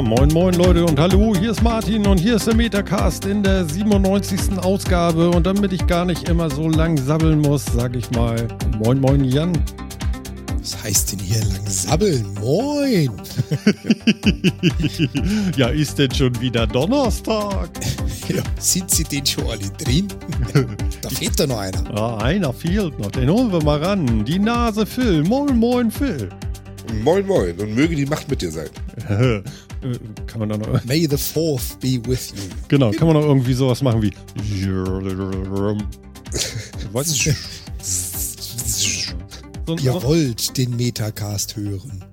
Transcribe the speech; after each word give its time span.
Ja, 0.00 0.06
moin 0.06 0.30
moin 0.32 0.54
Leute 0.54 0.86
und 0.86 0.98
hallo, 0.98 1.34
hier 1.38 1.50
ist 1.50 1.62
Martin 1.62 2.06
und 2.06 2.16
hier 2.16 2.36
ist 2.36 2.46
der 2.46 2.54
Metacast 2.54 3.26
in 3.26 3.42
der 3.42 3.66
97. 3.66 4.58
Ausgabe 4.62 5.28
und 5.28 5.44
damit 5.44 5.74
ich 5.74 5.86
gar 5.86 6.06
nicht 6.06 6.26
immer 6.26 6.48
so 6.48 6.70
lang 6.70 6.96
sabbeln 6.96 7.40
muss, 7.40 7.66
sag 7.66 7.94
ich 7.94 8.10
mal 8.12 8.48
moin 8.78 8.98
moin 8.98 9.22
Jan. 9.22 9.52
Was 10.58 10.82
heißt 10.82 11.12
denn 11.12 11.18
hier 11.18 11.40
lang 11.40 11.66
sabbeln? 11.66 12.24
Moin! 12.40 13.10
ja, 15.58 15.68
ist 15.68 15.98
denn 15.98 16.14
schon 16.14 16.40
wieder 16.40 16.66
Donnerstag? 16.66 17.68
Ja, 18.28 18.44
sind 18.60 18.88
Sie 18.88 19.02
denn 19.02 19.26
schon 19.26 19.44
alle 19.48 19.68
drin? 19.76 20.06
da 21.02 21.08
fehlt 21.08 21.40
doch 21.40 21.48
noch 21.48 21.58
einer. 21.58 21.82
Ja, 21.92 22.16
einer 22.18 22.52
fehlt 22.52 22.96
noch, 23.00 23.10
den 23.10 23.28
holen 23.28 23.52
wir 23.52 23.60
mal 23.64 23.82
ran. 23.82 24.24
Die 24.24 24.38
Nase 24.38 24.86
Phil, 24.86 25.24
moin 25.24 25.58
moin 25.58 25.90
Phil. 25.90 26.28
Moin 27.02 27.26
moin 27.26 27.58
und 27.58 27.74
möge 27.74 27.96
die 27.96 28.06
Macht 28.06 28.28
mit 28.28 28.42
dir 28.42 28.50
sein. 28.50 28.68
kann 30.26 30.38
man 30.38 30.48
dann 30.48 30.60
noch. 30.60 30.84
May 30.84 31.06
the 31.08 31.16
fourth 31.16 31.78
be 31.80 32.00
with 32.04 32.32
you. 32.36 32.42
Genau, 32.68 32.90
kann 32.90 33.06
man 33.06 33.16
noch 33.16 33.24
irgendwie 33.24 33.54
sowas 33.54 33.82
machen 33.82 34.02
wie. 34.02 34.12
Weiß 36.92 37.12
ich 37.12 37.32
so, 39.66 39.76
Ihr 39.76 40.02
wollt 40.02 40.56
den 40.56 40.76
Metacast 40.76 41.56
hören. 41.56 42.04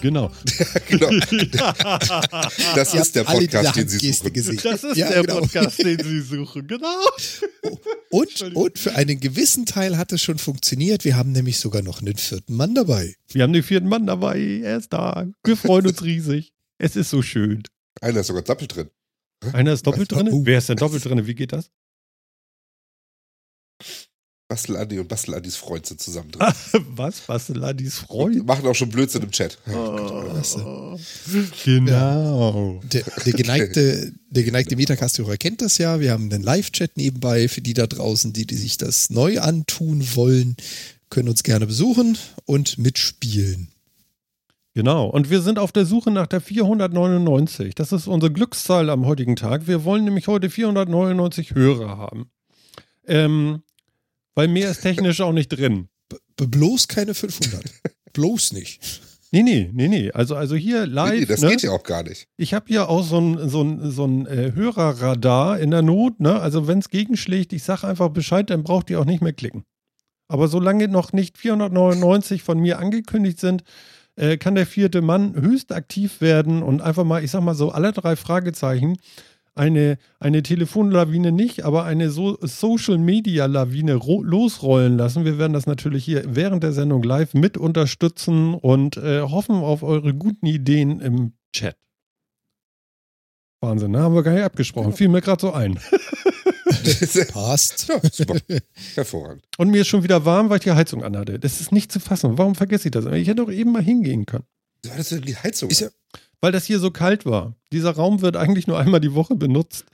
Genau. 0.00 0.30
genau. 0.88 1.10
Das 2.74 2.94
ist 2.94 3.14
der 3.14 3.24
Podcast, 3.24 3.76
den 3.76 3.88
Sie 3.88 4.12
suchen. 4.12 4.60
Das 4.62 4.84
ist 4.84 4.96
ja, 4.96 5.08
der 5.08 5.22
genau. 5.22 5.40
Podcast, 5.40 5.78
den 5.82 5.98
Sie 6.02 6.20
suchen, 6.20 6.66
genau. 6.66 6.86
Und, 8.10 8.56
und 8.56 8.78
für 8.78 8.96
einen 8.96 9.20
gewissen 9.20 9.66
Teil 9.66 9.96
hat 9.96 10.10
es 10.10 10.20
schon 10.20 10.38
funktioniert. 10.38 11.04
Wir 11.04 11.16
haben 11.16 11.30
nämlich 11.30 11.58
sogar 11.58 11.82
noch 11.82 12.00
einen 12.00 12.16
vierten 12.16 12.56
Mann 12.56 12.74
dabei. 12.74 13.14
Wir 13.28 13.44
haben 13.44 13.52
den 13.52 13.62
vierten 13.62 13.88
Mann 13.88 14.04
dabei. 14.04 14.60
Er 14.64 14.78
ist 14.78 14.92
da. 14.92 15.28
Wir 15.44 15.56
freuen 15.56 15.86
uns 15.86 16.02
riesig. 16.02 16.52
Es 16.78 16.96
ist 16.96 17.10
so 17.10 17.22
schön. 17.22 17.62
Einer 18.00 18.20
ist 18.20 18.26
sogar 18.26 18.42
doppelt 18.42 18.74
drin. 18.74 18.90
Einer 19.52 19.72
ist 19.72 19.86
doppelt 19.86 20.10
drin? 20.10 20.28
Oh. 20.32 20.42
Wer 20.44 20.58
ist 20.58 20.68
denn 20.68 20.76
doppelt 20.76 21.04
drin? 21.04 21.26
Wie 21.26 21.34
geht 21.34 21.52
das? 21.52 21.70
Bastel 24.50 24.76
Andi 24.76 24.98
und 24.98 25.06
Bastel 25.06 25.34
Andis 25.34 25.54
Freund 25.54 25.86
sind 25.86 26.00
zusammen 26.00 26.32
drin. 26.32 26.52
Was? 26.96 27.20
Bastel 27.20 27.62
Andis 27.62 28.00
Freund? 28.00 28.40
Und 28.40 28.46
machen 28.46 28.66
auch 28.66 28.74
schon 28.74 28.88
Blödsinn 28.88 29.22
im 29.22 29.30
Chat. 29.30 29.56
Oh, 29.72 30.98
genau. 31.64 32.80
Der, 32.92 33.04
der, 33.24 33.32
geneigte, 33.32 34.12
der 34.28 34.42
geneigte 34.42 34.74
Metacast-Hörer 34.74 35.36
kennt 35.36 35.62
das 35.62 35.78
ja. 35.78 36.00
Wir 36.00 36.10
haben 36.10 36.32
einen 36.32 36.42
Live-Chat 36.42 36.96
nebenbei 36.96 37.46
für 37.46 37.60
die 37.60 37.74
da 37.74 37.86
draußen, 37.86 38.32
die, 38.32 38.44
die 38.44 38.56
sich 38.56 38.76
das 38.76 39.08
neu 39.08 39.38
antun 39.38 40.04
wollen, 40.16 40.56
können 41.10 41.28
uns 41.28 41.44
gerne 41.44 41.68
besuchen 41.68 42.18
und 42.44 42.76
mitspielen. 42.76 43.68
Genau, 44.74 45.06
und 45.06 45.30
wir 45.30 45.42
sind 45.42 45.60
auf 45.60 45.70
der 45.70 45.86
Suche 45.86 46.10
nach 46.10 46.26
der 46.26 46.40
499. 46.40 47.76
Das 47.76 47.92
ist 47.92 48.08
unsere 48.08 48.32
Glückszahl 48.32 48.90
am 48.90 49.06
heutigen 49.06 49.36
Tag. 49.36 49.68
Wir 49.68 49.84
wollen 49.84 50.04
nämlich 50.04 50.26
heute 50.26 50.50
499 50.50 51.54
Hörer 51.54 51.98
haben. 51.98 52.30
Ähm, 53.06 53.62
weil 54.40 54.48
mehr 54.48 54.70
ist 54.70 54.80
technisch 54.80 55.20
auch 55.20 55.32
nicht 55.32 55.48
drin. 55.48 55.88
B 56.08 56.16
bloß 56.46 56.88
keine 56.88 57.12
500. 57.12 57.62
bloß 58.14 58.54
nicht. 58.54 58.80
Nee, 59.32 59.42
nee, 59.42 59.70
nee, 59.70 59.86
nee. 59.86 60.10
Also, 60.12 60.34
also 60.34 60.56
hier 60.56 60.86
live. 60.86 61.20
Nee, 61.20 61.26
das 61.26 61.42
ne? 61.42 61.50
geht 61.50 61.60
ja 61.60 61.72
auch 61.72 61.82
gar 61.82 62.02
nicht. 62.02 62.26
Ich 62.38 62.54
habe 62.54 62.64
hier 62.68 62.88
auch 62.88 63.04
so 63.04 63.20
ein, 63.20 63.50
so 63.50 63.62
ein, 63.62 63.90
so 63.90 64.06
ein 64.06 64.26
äh, 64.26 64.52
Hörerradar 64.54 65.60
in 65.60 65.70
der 65.70 65.82
Not. 65.82 66.20
Ne? 66.20 66.40
Also, 66.40 66.66
wenn 66.66 66.78
es 66.78 66.88
gegenschlägt, 66.88 67.52
ich 67.52 67.64
sage 67.64 67.86
einfach 67.86 68.08
Bescheid, 68.08 68.48
dann 68.48 68.62
braucht 68.62 68.88
ihr 68.88 68.98
auch 68.98 69.04
nicht 69.04 69.20
mehr 69.20 69.34
klicken. 69.34 69.64
Aber 70.26 70.48
solange 70.48 70.88
noch 70.88 71.12
nicht 71.12 71.36
499 71.36 72.42
von 72.42 72.58
mir 72.58 72.78
angekündigt 72.78 73.40
sind, 73.40 73.62
äh, 74.16 74.38
kann 74.38 74.54
der 74.54 74.64
vierte 74.64 75.02
Mann 75.02 75.34
höchst 75.34 75.70
aktiv 75.70 76.22
werden 76.22 76.62
und 76.62 76.80
einfach 76.80 77.04
mal, 77.04 77.22
ich 77.22 77.30
sag 77.30 77.42
mal 77.42 77.54
so, 77.54 77.72
alle 77.72 77.92
drei 77.92 78.16
Fragezeichen 78.16 78.96
eine, 79.54 79.98
eine 80.18 80.42
Telefonlawine 80.42 81.32
nicht, 81.32 81.64
aber 81.64 81.84
eine 81.84 82.10
so 82.10 82.38
Social-Media-Lawine 82.40 83.94
losrollen 83.94 84.96
lassen. 84.96 85.24
Wir 85.24 85.38
werden 85.38 85.52
das 85.52 85.66
natürlich 85.66 86.04
hier 86.04 86.24
während 86.26 86.62
der 86.62 86.72
Sendung 86.72 87.02
live 87.02 87.34
mit 87.34 87.58
unterstützen 87.58 88.54
und 88.54 88.96
äh, 88.96 89.22
hoffen 89.22 89.56
auf 89.56 89.82
eure 89.82 90.14
guten 90.14 90.46
Ideen 90.46 91.00
im 91.00 91.32
Chat. 91.52 91.76
Wahnsinn, 93.60 93.90
ne? 93.90 94.00
Haben 94.00 94.14
wir 94.14 94.22
gar 94.22 94.32
nicht 94.32 94.44
abgesprochen. 94.44 94.90
Ja. 94.90 94.96
Fiel 94.96 95.08
mir 95.08 95.20
gerade 95.20 95.40
so 95.40 95.52
ein. 95.52 95.78
Passt. 97.32 97.88
Ja, 97.88 98.00
super. 98.10 98.36
Hervorragend. 98.94 99.44
Und 99.58 99.70
mir 99.70 99.82
ist 99.82 99.88
schon 99.88 100.02
wieder 100.02 100.24
warm, 100.24 100.48
weil 100.48 100.58
ich 100.58 100.64
die 100.64 100.70
Heizung 100.70 101.04
anhatte. 101.04 101.38
Das 101.38 101.60
ist 101.60 101.72
nicht 101.72 101.92
zu 101.92 102.00
fassen. 102.00 102.38
Warum 102.38 102.54
vergesse 102.54 102.88
ich 102.88 102.92
das? 102.92 103.04
Ich 103.06 103.28
hätte 103.28 103.44
doch 103.44 103.50
eben 103.50 103.72
mal 103.72 103.82
hingehen 103.82 104.24
können. 104.24 104.44
Du 104.82 104.90
hattest 104.90 105.26
die 105.26 105.36
Heizung. 105.36 105.68
Ist 105.68 105.80
ja, 105.80 105.88
weil 106.40 106.52
das 106.52 106.64
hier 106.64 106.78
so 106.78 106.90
kalt 106.90 107.26
war. 107.26 107.54
Dieser 107.72 107.92
Raum 107.92 108.22
wird 108.22 108.36
eigentlich 108.36 108.66
nur 108.66 108.78
einmal 108.78 109.00
die 109.00 109.14
Woche 109.14 109.34
benutzt. 109.34 109.84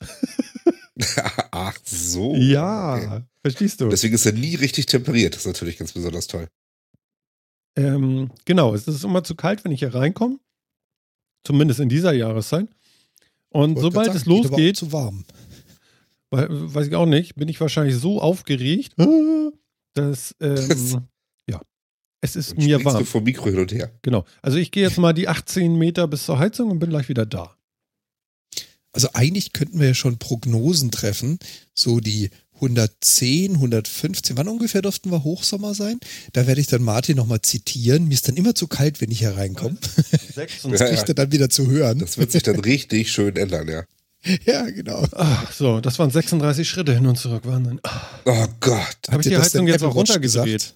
Ach 1.50 1.76
so. 1.84 2.34
Ja, 2.36 2.96
okay. 2.96 3.22
verstehst 3.42 3.80
du. 3.80 3.88
Deswegen 3.88 4.14
ist 4.14 4.26
er 4.26 4.32
nie 4.32 4.54
richtig 4.54 4.86
temperiert. 4.86 5.34
Das 5.34 5.42
ist 5.42 5.46
natürlich 5.46 5.78
ganz 5.78 5.92
besonders 5.92 6.26
toll. 6.26 6.48
Ähm, 7.76 8.30
genau, 8.46 8.74
es 8.74 8.88
ist 8.88 9.04
immer 9.04 9.22
zu 9.22 9.34
kalt, 9.34 9.64
wenn 9.64 9.72
ich 9.72 9.80
hier 9.80 9.94
reinkomme. 9.94 10.38
Zumindest 11.44 11.80
in 11.80 11.88
dieser 11.88 12.12
Jahreszeit. 12.12 12.68
Und 13.50 13.78
sobald 13.78 14.06
sagen, 14.06 14.18
es 14.18 14.26
losgeht. 14.26 14.76
zu 14.76 14.92
warm. 14.92 15.24
Weiß 16.30 16.88
ich 16.88 16.94
auch 16.94 17.06
nicht, 17.06 17.36
bin 17.36 17.48
ich 17.48 17.60
wahrscheinlich 17.60 17.96
so 17.96 18.20
aufgeregt, 18.20 18.94
dass 19.94 20.34
ähm, 20.40 21.06
es 22.26 22.36
ist 22.36 22.56
Dann 22.56 22.64
mir 22.64 22.84
warm. 22.84 22.98
du 22.98 23.04
vom 23.04 23.24
Mikro 23.24 23.46
hin 23.46 23.58
und 23.58 23.72
her. 23.72 23.90
Genau. 24.02 24.24
Also 24.42 24.58
ich 24.58 24.70
gehe 24.70 24.82
jetzt 24.82 24.98
mal 24.98 25.12
die 25.12 25.28
18 25.28 25.76
Meter 25.76 26.08
bis 26.08 26.24
zur 26.26 26.38
Heizung 26.38 26.70
und 26.70 26.78
bin 26.78 26.90
gleich 26.90 27.08
wieder 27.08 27.26
da. 27.26 27.56
Also 28.92 29.08
eigentlich 29.12 29.52
könnten 29.52 29.78
wir 29.78 29.88
ja 29.88 29.94
schon 29.94 30.18
Prognosen 30.18 30.90
treffen, 30.90 31.38
so 31.74 32.00
die 32.00 32.30
110, 32.54 33.52
115, 33.56 34.36
wann 34.38 34.48
ungefähr 34.48 34.80
durften 34.80 35.10
wir 35.10 35.22
Hochsommer 35.22 35.74
sein? 35.74 36.00
Da 36.32 36.46
werde 36.46 36.62
ich 36.62 36.66
dann 36.66 36.82
Martin 36.82 37.16
nochmal 37.16 37.42
zitieren. 37.42 38.08
Mir 38.08 38.14
ist 38.14 38.26
dann 38.26 38.36
immer 38.36 38.54
zu 38.54 38.66
kalt, 38.66 39.02
wenn 39.02 39.10
ich 39.10 39.18
hier 39.18 39.36
reinkomme. 39.36 39.76
Das 40.34 40.80
kriegt 40.80 41.08
er 41.08 41.14
dann 41.14 41.32
wieder 41.32 41.48
zu 41.48 41.70
hören. 41.70 41.98
Das 41.98 42.18
wird 42.18 42.30
sich 42.30 42.42
dann 42.42 42.60
richtig 42.60 43.10
schön 43.10 43.36
ändern, 43.36 43.68
ja. 43.68 43.84
Ja, 44.44 44.68
genau. 44.68 45.06
Ach, 45.12 45.52
so, 45.52 45.80
das 45.80 45.98
waren 45.98 46.10
36 46.10 46.68
Schritte 46.68 46.94
hin 46.94 47.06
und 47.06 47.16
zurück. 47.16 47.46
Waren 47.46 47.80
Oh 48.24 48.46
Gott. 48.60 48.96
Habe 49.08 49.22
ich 49.22 49.28
die 49.28 49.36
Heizung 49.36 49.66
jetzt 49.66 49.84
auch 49.84 49.94
runtergedreht? 49.94 50.74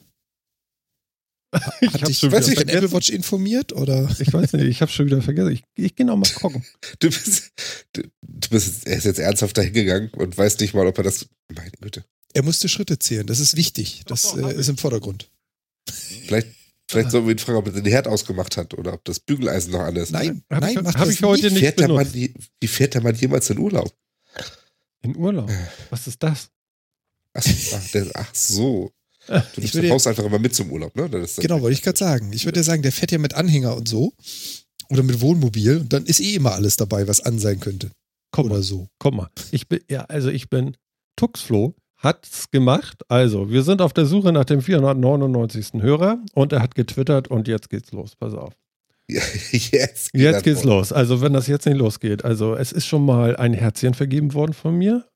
ich 1.80 1.92
Hat 1.92 2.06
dich 2.06 2.22
weiß 2.22 2.48
ich, 2.48 2.60
Apple 2.60 2.92
Watch 2.92 3.10
informiert 3.10 3.72
oder? 3.72 4.08
Ich 4.20 4.32
weiß 4.32 4.52
nicht, 4.52 4.66
ich 4.66 4.80
habe 4.82 4.92
schon 4.92 5.06
wieder 5.06 5.20
vergessen. 5.20 5.52
Ich, 5.52 5.64
ich 5.74 5.96
gehe 5.96 6.06
nochmal 6.06 6.30
gucken. 6.30 6.64
Du 7.00 7.08
bist, 7.08 7.52
du, 7.92 8.02
du 8.22 8.48
bist, 8.50 8.86
er 8.86 8.98
ist 8.98 9.04
jetzt 9.04 9.18
ernsthaft 9.18 9.58
dahin 9.58 9.72
gegangen 9.72 10.10
und 10.16 10.36
weiß 10.36 10.58
nicht 10.60 10.74
mal, 10.74 10.86
ob 10.86 10.98
er 10.98 11.04
das. 11.04 11.26
Meine 11.52 11.72
Güte. 11.80 12.04
Er 12.32 12.44
musste 12.44 12.68
Schritte 12.68 12.98
zählen. 12.98 13.26
Das 13.26 13.40
ist 13.40 13.56
wichtig. 13.56 14.02
Das 14.06 14.36
äh, 14.36 14.54
ist 14.54 14.68
im 14.68 14.76
Vordergrund. 14.76 15.28
Vielleicht, 15.88 16.48
vielleicht 16.88 17.10
sollen 17.10 17.26
wir 17.26 17.32
ihn 17.32 17.38
fragen, 17.38 17.58
ob 17.58 17.66
er 17.66 17.72
den 17.72 17.86
Herd 17.86 18.06
ausgemacht 18.06 18.56
hat 18.56 18.74
oder 18.74 18.92
ob 18.92 19.04
das 19.04 19.18
Bügeleisen 19.18 19.72
noch 19.72 19.80
an 19.80 19.96
ist. 19.96 20.12
Nein, 20.12 20.44
hab 20.50 20.60
nein, 20.60 20.86
ich, 20.86 20.96
habe 20.96 21.12
ich 21.12 21.22
heute 21.22 21.50
nicht. 21.50 21.58
Fährt 21.58 21.76
benutzt. 21.76 22.14
Mann, 22.14 22.34
wie 22.60 22.68
fährt 22.68 22.94
der 22.94 23.02
Mann 23.02 23.16
jemals 23.16 23.50
in 23.50 23.58
Urlaub? 23.58 23.92
In 25.02 25.16
Urlaub? 25.16 25.50
Was 25.90 26.06
ist 26.06 26.22
das? 26.22 26.50
Ach, 27.32 27.44
ach 28.14 28.34
so. 28.34 28.92
Du 29.26 29.60
ich 29.60 29.74
würde, 29.74 29.92
einfach 29.92 30.24
immer 30.24 30.38
mit 30.38 30.54
zum 30.54 30.72
Urlaub, 30.72 30.96
ne? 30.96 31.08
genau, 31.38 31.60
wollte 31.60 31.74
ich 31.74 31.82
gerade 31.82 31.98
sagen. 31.98 32.32
Ich 32.32 32.46
würde 32.46 32.60
ja 32.60 32.64
sagen, 32.64 32.82
der 32.82 32.90
fährt 32.90 33.12
ja 33.12 33.18
mit 33.18 33.34
Anhänger 33.34 33.76
und 33.76 33.88
so. 33.88 34.12
Oder 34.88 35.02
mit 35.02 35.20
Wohnmobil. 35.20 35.78
Und 35.78 35.92
dann 35.92 36.04
ist 36.06 36.20
eh 36.20 36.34
immer 36.34 36.52
alles 36.52 36.76
dabei, 36.76 37.06
was 37.06 37.20
an 37.20 37.38
sein 37.38 37.60
könnte. 37.60 37.90
Komm 38.32 38.46
oder 38.46 38.56
mal, 38.56 38.62
so. 38.62 38.88
Komm 38.98 39.16
mal. 39.16 39.30
Ich 39.52 39.68
bin, 39.68 39.80
ja, 39.88 40.02
also 40.04 40.30
ich 40.30 40.48
bin 40.48 40.76
Tuxflo 41.16 41.74
hat's 42.00 42.50
gemacht. 42.50 43.02
Also, 43.08 43.50
wir 43.50 43.62
sind 43.62 43.80
auf 43.80 43.92
der 43.92 44.06
Suche 44.06 44.32
nach 44.32 44.44
dem 44.44 44.62
499. 44.62 45.82
Hörer 45.82 46.18
und 46.34 46.52
er 46.52 46.62
hat 46.62 46.74
getwittert 46.74 47.28
und 47.28 47.46
jetzt 47.46 47.70
geht's 47.70 47.92
los. 47.92 48.16
Pass 48.16 48.34
auf. 48.34 48.54
jetzt, 49.08 50.12
geht 50.12 50.22
jetzt 50.22 50.44
geht's 50.44 50.64
los. 50.64 50.92
Also, 50.92 51.20
wenn 51.20 51.32
das 51.32 51.46
jetzt 51.46 51.66
nicht 51.66 51.76
losgeht. 51.76 52.24
Also, 52.24 52.54
es 52.54 52.72
ist 52.72 52.86
schon 52.86 53.04
mal 53.04 53.36
ein 53.36 53.52
Herzchen 53.52 53.94
vergeben 53.94 54.34
worden 54.34 54.54
von 54.54 54.76
mir 54.76 55.06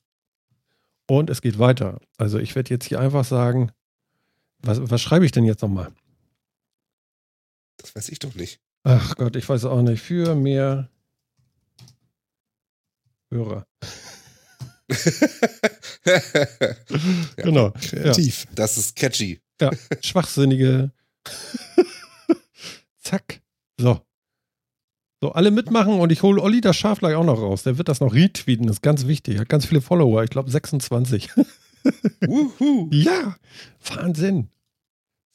und 1.06 1.30
es 1.30 1.40
geht 1.42 1.58
weiter. 1.58 2.00
Also, 2.18 2.38
ich 2.38 2.54
werde 2.54 2.70
jetzt 2.70 2.86
hier 2.86 3.00
einfach 3.00 3.24
sagen, 3.24 3.70
was, 4.66 4.90
was 4.90 5.02
schreibe 5.02 5.24
ich 5.24 5.32
denn 5.32 5.44
jetzt 5.44 5.62
nochmal? 5.62 5.92
Das 7.76 7.94
weiß 7.94 8.08
ich 8.08 8.18
doch 8.18 8.34
nicht. 8.34 8.60
Ach 8.82 9.14
Gott, 9.16 9.36
ich 9.36 9.48
weiß 9.48 9.66
auch 9.66 9.82
nicht. 9.82 10.02
Für 10.02 10.34
mehr 10.34 10.90
Hörer. 13.30 13.66
genau. 17.36 17.70
Kreativ. 17.72 18.44
Ja. 18.44 18.50
Das 18.54 18.78
ist 18.78 18.96
catchy. 18.96 19.40
Ja, 19.60 19.70
schwachsinnige. 20.02 20.90
Zack. 22.98 23.42
So. 23.78 24.00
So, 25.20 25.32
alle 25.32 25.50
mitmachen 25.50 26.00
und 26.00 26.12
ich 26.12 26.22
hole 26.22 26.42
Olli 26.42 26.60
das 26.60 26.76
Schaf 26.76 26.98
gleich 26.98 27.14
auch 27.14 27.24
noch 27.24 27.40
raus. 27.40 27.62
Der 27.62 27.78
wird 27.78 27.88
das 27.88 28.00
noch 28.00 28.12
retweeten, 28.12 28.66
das 28.66 28.76
ist 28.76 28.82
ganz 28.82 29.06
wichtig. 29.06 29.36
Er 29.36 29.42
hat 29.42 29.48
ganz 29.48 29.64
viele 29.64 29.80
Follower, 29.80 30.22
ich 30.22 30.30
glaube 30.30 30.50
26. 30.50 31.30
ja, 32.90 33.36
Wahnsinn. 33.84 34.50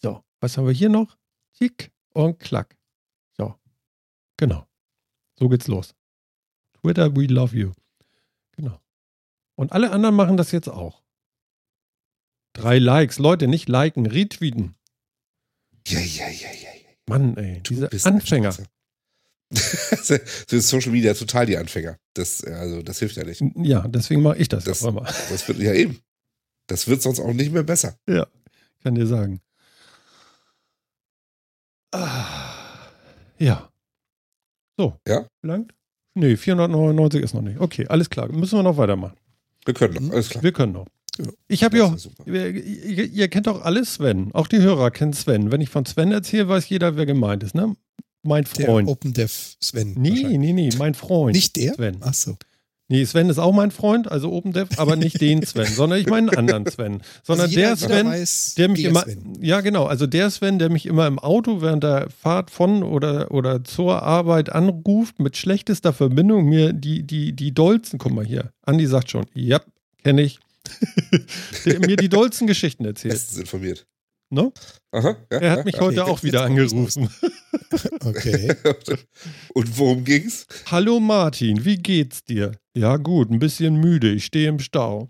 So, 0.02 0.24
was 0.40 0.58
haben 0.58 0.68
wir 0.68 0.74
hier 0.74 0.90
noch? 0.90 1.18
Tick 1.58 1.92
und 2.14 2.40
klack. 2.40 2.78
So, 3.38 3.56
genau. 4.38 4.68
So 5.38 5.50
geht's 5.50 5.68
los. 5.68 5.96
Twitter, 6.82 7.16
we 7.16 7.26
love 7.26 7.56
you. 7.56 7.72
Genau. 8.56 8.80
Und 9.56 9.72
alle 9.72 9.92
anderen 9.92 10.16
machen 10.16 10.38
das 10.38 10.52
jetzt 10.52 10.70
auch. 10.70 11.04
Drei 12.54 12.80
Likes. 12.80 13.20
Leute, 13.20 13.48
nicht 13.48 13.70
liken, 13.70 14.06
retweeten. 14.06 14.76
Ja, 15.88 16.00
ja, 16.00 16.28
ja, 16.30 16.52
ja. 16.52 16.70
Mann, 17.08 17.36
ey, 17.38 17.62
Du 17.64 17.74
diese 17.74 18.06
Anfänger. 18.06 18.56
Ist 19.52 20.70
Social 20.70 20.92
Media 20.92 21.14
total 21.14 21.48
die 21.48 21.58
Anfänger. 21.58 21.98
Das, 22.14 22.44
also, 22.44 22.84
das 22.84 23.00
hilft 23.00 23.18
ja 23.18 23.24
nicht. 23.24 23.44
Ja, 23.56 23.88
deswegen 23.88 24.22
mache 24.22 24.38
ich 24.38 24.48
das, 24.48 24.64
Das-. 24.64 24.80
Das 24.82 25.48
wird 25.48 25.58
ja 25.60 25.74
eben. 25.74 26.00
Das 26.70 26.88
wird 26.88 27.02
sonst 27.02 27.20
auch 27.20 27.34
nicht 27.34 27.52
mehr 27.52 27.64
besser. 27.64 27.98
Kann 28.84 28.96
dir 28.96 29.08
sagen. 29.08 29.42
Ah, 31.92 32.26
ja. 33.40 33.70
So. 34.78 34.96
Ja? 35.08 35.28
Langt? 35.42 35.74
Nee, 36.14 36.38
499 36.38 37.24
ist 37.24 37.34
noch 37.34 37.42
nicht. 37.42 37.60
Okay, 37.60 37.88
alles 37.88 38.10
klar. 38.10 38.32
Müssen 38.32 38.60
wir 38.60 38.64
noch 38.64 38.78
weitermachen. 38.78 39.18
Wir 39.66 39.74
können 39.74 40.06
noch, 40.06 40.14
alles 40.14 40.30
klar. 40.30 40.44
Wir 40.44 40.52
können 40.52 40.74
noch. 40.74 40.86
Ja. 41.18 41.26
Ich 41.48 41.64
habe 41.64 41.78
ja, 41.78 41.96
ihr, 42.26 43.06
ihr, 43.06 43.28
kennt 43.28 43.48
doch 43.48 43.64
alle 43.64 43.84
Sven. 43.84 44.32
Auch 44.34 44.48
die 44.48 44.60
Hörer 44.60 44.92
kennen 44.92 45.14
Sven. 45.14 45.52
Wenn 45.52 45.62
ich 45.62 45.70
von 45.70 45.86
Sven 45.86 46.12
erzähle, 46.12 46.48
weiß 46.48 46.70
jeder, 46.70 46.96
wer 46.96 47.06
gemeint 47.06 47.44
ist, 47.44 47.56
ne? 47.56 47.76
Mein 48.22 48.46
Der 48.58 48.66
Freund. 48.66 48.88
Open 48.88 49.14
Dev 49.14 49.34
Sven. 49.60 49.96
Nee, 49.98 50.38
nee, 50.38 50.54
nee, 50.54 50.70
mein 50.78 50.94
Freund. 50.94 51.36
Nicht 51.36 51.56
der? 51.56 51.74
Sven. 51.74 51.98
Ach 52.02 52.14
so. 52.14 52.38
Nee, 52.92 53.06
Sven 53.06 53.30
ist 53.30 53.38
auch 53.38 53.54
mein 53.54 53.70
Freund, 53.70 54.12
also 54.12 54.32
OpenDev, 54.32 54.80
aber 54.80 54.96
nicht 54.96 55.22
den 55.22 55.44
Sven, 55.46 55.68
sondern 55.68 56.00
ich 56.00 56.08
meine 56.08 56.32
einen 56.32 56.50
anderen 56.50 56.66
Sven. 56.66 57.02
Sondern 57.22 57.46
also 57.46 57.56
jeder, 57.56 57.76
der 57.76 57.78
Sven, 57.78 58.08
weiß, 58.08 58.56
der 58.58 58.68
mich 58.68 58.82
der 58.82 58.90
immer, 58.90 59.02
Sven. 59.02 59.38
ja 59.40 59.62
genau, 59.62 59.86
also 59.86 60.08
der 60.08 60.32
Sven, 60.32 60.58
der 60.58 60.72
mich 60.72 60.88
immer 60.88 61.06
im 61.06 61.20
Auto 61.20 61.62
während 61.62 61.84
der 61.84 62.10
Fahrt 62.10 62.50
von 62.50 62.82
oder, 62.82 63.30
oder 63.30 63.64
zur 63.64 64.02
Arbeit 64.02 64.52
anruft 64.52 65.20
mit 65.20 65.38
schlechtester 65.38 65.94
Verbindung, 65.94 66.50
mir 66.50 66.74
die, 66.74 67.04
die, 67.04 67.34
die 67.34 67.54
Dolzen, 67.54 68.00
guck 68.00 68.12
mal 68.12 68.26
hier, 68.26 68.52
Andi 68.64 68.88
sagt 68.88 69.12
schon, 69.12 69.28
ja, 69.36 69.62
kenne 70.04 70.24
ich, 70.24 70.40
der 71.66 71.80
mir 71.82 71.96
die 71.96 72.10
dollsten 72.10 72.48
Geschichten 72.48 72.86
erzählt. 72.86 73.14
Bestens 73.14 73.38
informiert. 73.38 73.86
Ne? 74.32 74.52
Aha, 74.92 75.18
ja, 75.32 75.38
Er 75.40 75.52
hat 75.52 75.66
mich 75.66 75.76
ja. 75.76 75.82
heute 75.82 76.02
Okay, 76.04 76.12
auch 76.12 76.24
wieder 76.24 76.44
angerufen. 76.44 77.10
Okay. 78.04 78.52
Und 79.54 79.78
worum 79.78 80.04
ging's? 80.04 80.48
Hallo 80.72 81.00
Martin, 81.00 81.64
wie 81.66 81.78
geht's 81.78 82.24
dir? 82.24 82.54
Ja 82.76 82.98
gut, 82.98 83.30
ein 83.30 83.38
bisschen 83.38 83.76
müde, 83.76 84.12
ich 84.12 84.26
stehe 84.26 84.50
im 84.50 84.60
Stau. 84.60 85.08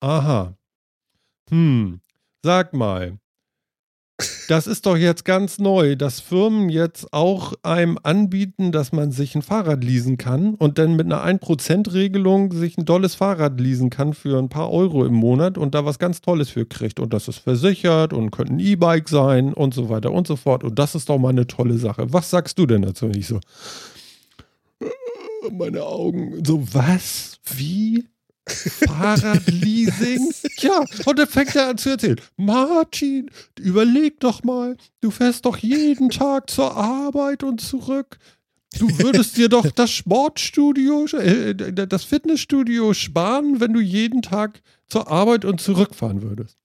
Aha. 0.00 0.56
Hm, 1.50 2.00
sag 2.44 2.72
mal, 2.72 3.18
das 4.48 4.66
ist 4.66 4.86
doch 4.86 4.96
jetzt 4.96 5.26
ganz 5.26 5.58
neu, 5.58 5.94
dass 5.94 6.20
Firmen 6.20 6.70
jetzt 6.70 7.12
auch 7.12 7.52
einem 7.62 7.98
anbieten, 8.02 8.72
dass 8.72 8.92
man 8.92 9.12
sich 9.12 9.34
ein 9.34 9.42
Fahrrad 9.42 9.84
leasen 9.84 10.16
kann 10.16 10.54
und 10.54 10.78
dann 10.78 10.96
mit 10.96 11.04
einer 11.04 11.22
1%-Regelung 11.22 12.52
sich 12.52 12.78
ein 12.78 12.86
dolles 12.86 13.14
Fahrrad 13.14 13.60
leasen 13.60 13.90
kann 13.90 14.14
für 14.14 14.38
ein 14.38 14.48
paar 14.48 14.72
Euro 14.72 15.04
im 15.04 15.12
Monat 15.12 15.58
und 15.58 15.74
da 15.74 15.84
was 15.84 15.98
ganz 15.98 16.22
Tolles 16.22 16.48
für 16.48 16.64
kriegt. 16.64 16.98
Und 16.98 17.12
das 17.12 17.28
ist 17.28 17.38
versichert 17.38 18.14
und 18.14 18.30
könnte 18.30 18.54
ein 18.54 18.58
E-Bike 18.58 19.10
sein 19.10 19.52
und 19.52 19.74
so 19.74 19.90
weiter 19.90 20.12
und 20.12 20.26
so 20.26 20.36
fort. 20.36 20.64
Und 20.64 20.78
das 20.78 20.94
ist 20.94 21.10
doch 21.10 21.18
mal 21.18 21.28
eine 21.28 21.46
tolle 21.46 21.76
Sache. 21.76 22.10
Was 22.10 22.30
sagst 22.30 22.58
du 22.58 22.64
denn 22.64 22.80
dazu? 22.80 23.04
Und 23.04 23.18
ich 23.18 23.26
so, 23.26 23.40
meine 25.52 25.82
Augen, 25.82 26.42
so 26.42 26.62
was? 26.72 27.38
Wie? 27.54 28.06
Fahrradleasing? 28.50 30.32
ja, 30.58 30.84
und 31.06 31.18
dann 31.18 31.28
fängt 31.28 31.54
er 31.54 31.68
an 31.68 31.78
zu 31.78 31.90
erzählen. 31.90 32.20
Martin, 32.36 33.30
überleg 33.58 34.20
doch 34.20 34.42
mal, 34.42 34.76
du 35.00 35.10
fährst 35.10 35.46
doch 35.46 35.56
jeden 35.58 36.10
Tag 36.10 36.50
zur 36.50 36.76
Arbeit 36.76 37.42
und 37.42 37.60
zurück. 37.60 38.18
Du 38.78 38.86
würdest 38.98 39.36
dir 39.36 39.48
doch 39.48 39.70
das 39.70 39.90
Sportstudio, 39.90 41.06
äh, 41.06 41.54
das 41.54 42.04
Fitnessstudio 42.04 42.92
sparen, 42.92 43.60
wenn 43.60 43.72
du 43.72 43.80
jeden 43.80 44.22
Tag 44.22 44.60
zur 44.88 45.08
Arbeit 45.08 45.44
und 45.44 45.60
zurückfahren 45.60 46.22
würdest. 46.22 46.56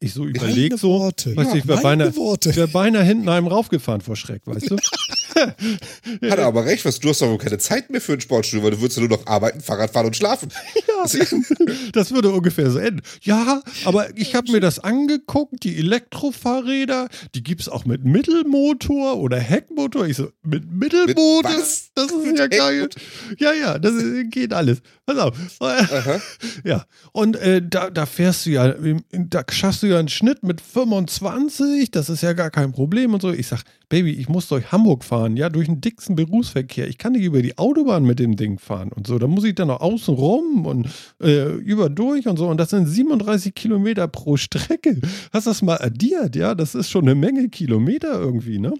Ich 0.00 0.12
so 0.14 0.24
überleg 0.26 0.70
Meine 0.72 0.78
so, 0.78 0.88
Worte. 0.90 1.36
weißt 1.36 1.52
du, 1.54 1.58
ich 1.58 1.66
wär 1.66 1.80
meine 1.82 2.10
beinahe- 2.10 2.56
wäre 2.56 2.68
beinahe 2.68 3.02
hinten 3.04 3.28
einem 3.28 3.46
raufgefahren 3.46 4.00
vor 4.00 4.16
Schreck, 4.16 4.42
weißt 4.44 4.70
du? 4.70 4.76
Hat 5.36 6.38
er 6.38 6.46
aber 6.46 6.64
recht, 6.64 6.84
was 6.84 6.98
du 6.98 7.10
hast 7.10 7.20
doch 7.20 7.28
wohl 7.28 7.38
keine 7.38 7.58
Zeit 7.58 7.90
mehr 7.90 8.00
für 8.00 8.14
ein 8.14 8.20
Sportstudio, 8.20 8.64
weil 8.64 8.70
du 8.72 8.80
würdest 8.80 8.98
ja 8.98 9.06
nur 9.06 9.18
noch 9.18 9.26
arbeiten, 9.26 9.60
Fahrrad 9.60 9.90
fahren 9.90 10.06
und 10.06 10.16
schlafen. 10.16 10.48
Ja, 10.88 11.04
das 11.92 12.10
würde 12.12 12.30
ungefähr 12.30 12.70
so 12.70 12.78
enden. 12.78 13.02
Ja, 13.20 13.60
aber 13.84 14.16
ich 14.16 14.34
habe 14.34 14.50
mir 14.50 14.60
das 14.60 14.78
angeguckt, 14.78 15.62
die 15.62 15.76
Elektrofahrräder, 15.76 17.08
die 17.34 17.42
gibt 17.42 17.60
es 17.60 17.68
auch 17.68 17.84
mit 17.84 18.04
Mittelmotor 18.04 19.18
oder 19.18 19.38
Heckmotor. 19.38 20.06
Ich 20.06 20.16
so, 20.16 20.30
mit 20.42 20.70
Mittelmotor? 20.72 21.50
Mit 21.50 21.60
was? 21.60 21.90
das 21.94 22.10
ist 22.10 22.24
Mit 22.26 22.38
ja 22.38 22.46
geil. 22.46 22.88
Ja, 23.38 23.52
ja, 23.52 23.78
das 23.78 23.92
ist, 23.92 24.30
geht 24.30 24.52
alles. 24.54 24.78
Pass 25.04 25.18
auf. 25.18 25.36
Aha. 25.60 26.20
Ja, 26.64 26.86
und 27.12 27.36
äh, 27.36 27.60
da, 27.62 27.90
da 27.90 28.06
fährst 28.06 28.46
du 28.46 28.50
ja, 28.50 28.74
da 29.12 29.44
schaffst 29.50 29.82
du 29.82 29.85
ja 29.88 29.98
einen 29.98 30.08
Schnitt 30.08 30.42
mit 30.42 30.60
25, 30.60 31.90
das 31.90 32.08
ist 32.08 32.22
ja 32.22 32.32
gar 32.32 32.50
kein 32.50 32.72
Problem 32.72 33.14
und 33.14 33.22
so. 33.22 33.30
Ich 33.32 33.46
sag, 33.48 33.62
Baby, 33.88 34.12
ich 34.12 34.28
muss 34.28 34.48
durch 34.48 34.72
Hamburg 34.72 35.04
fahren, 35.04 35.36
ja, 35.36 35.48
durch 35.48 35.66
den 35.66 35.80
dicksten 35.80 36.16
Berufsverkehr. 36.16 36.88
Ich 36.88 36.98
kann 36.98 37.12
nicht 37.12 37.22
über 37.24 37.42
die 37.42 37.56
Autobahn 37.58 38.04
mit 38.04 38.18
dem 38.18 38.36
Ding 38.36 38.58
fahren 38.58 38.90
und 38.92 39.06
so. 39.06 39.18
Da 39.18 39.26
muss 39.26 39.44
ich 39.44 39.54
dann 39.54 39.68
noch 39.68 39.80
außen 39.80 40.14
rum 40.14 40.66
und 40.66 40.88
äh, 41.22 41.52
über 41.54 41.88
durch 41.88 42.26
und 42.26 42.36
so. 42.36 42.48
Und 42.48 42.58
das 42.58 42.70
sind 42.70 42.86
37 42.86 43.54
Kilometer 43.54 44.08
pro 44.08 44.36
Strecke. 44.36 45.00
Hast 45.32 45.46
du 45.46 45.50
das 45.50 45.62
mal 45.62 45.78
addiert, 45.80 46.34
ja? 46.36 46.54
Das 46.54 46.74
ist 46.74 46.90
schon 46.90 47.04
eine 47.04 47.14
Menge 47.14 47.48
Kilometer 47.48 48.18
irgendwie, 48.18 48.58
ne? 48.58 48.74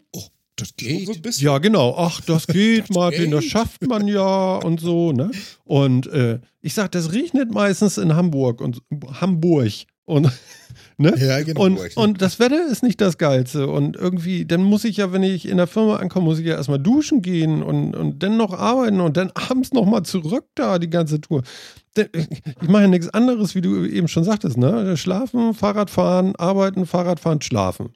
Das 0.56 0.68
So 0.68 0.86
ein 0.88 1.04
geht. 1.04 1.22
bisschen. 1.22 1.46
Ja, 1.46 1.58
genau. 1.58 1.94
Ach, 1.98 2.20
das 2.22 2.46
geht, 2.48 2.90
Martin, 2.94 3.30
das 3.30 3.42
geht. 3.42 3.50
schafft 3.52 3.86
man 3.86 4.08
ja 4.08 4.56
und 4.56 4.80
so, 4.80 5.12
ne? 5.12 5.30
Und 5.64 6.06
äh, 6.08 6.40
ich 6.62 6.74
sag, 6.74 6.90
das 6.92 7.12
regnet 7.12 7.52
meistens 7.52 7.98
in 7.98 8.16
Hamburg 8.16 8.60
und 8.60 8.80
Hamburg 9.20 9.70
und 10.06 10.32
ne? 10.98 11.14
Ja, 11.18 11.42
genau. 11.42 11.62
Und, 11.62 11.96
und 11.96 12.22
das 12.22 12.38
Wetter 12.38 12.66
ist 12.70 12.82
nicht 12.82 13.00
das 13.00 13.18
Geilste. 13.18 13.68
Und 13.68 13.96
irgendwie, 13.96 14.44
dann 14.44 14.62
muss 14.62 14.84
ich 14.84 14.98
ja, 14.98 15.12
wenn 15.12 15.22
ich 15.22 15.48
in 15.48 15.56
der 15.56 15.66
Firma 15.66 15.96
ankomme, 15.96 16.24
muss 16.26 16.38
ich 16.38 16.46
ja 16.46 16.54
erstmal 16.54 16.78
duschen 16.78 17.22
gehen 17.22 17.62
und, 17.62 17.94
und 17.94 18.22
dann 18.22 18.36
noch 18.36 18.52
arbeiten 18.52 19.00
und 19.00 19.16
dann 19.16 19.30
abends 19.32 19.72
nochmal 19.72 20.02
zurück 20.04 20.46
da, 20.54 20.78
die 20.78 20.90
ganze 20.90 21.20
Tour. 21.20 21.42
Ich 21.96 22.68
mache 22.68 22.82
ja 22.82 22.88
nichts 22.88 23.08
anderes, 23.08 23.54
wie 23.54 23.62
du 23.62 23.84
eben 23.86 24.08
schon 24.08 24.24
sagtest, 24.24 24.58
ne? 24.58 24.96
Schlafen, 24.96 25.54
Fahrradfahren, 25.54 26.36
arbeiten, 26.36 26.86
Fahrradfahren, 26.86 27.40
schlafen. 27.40 27.94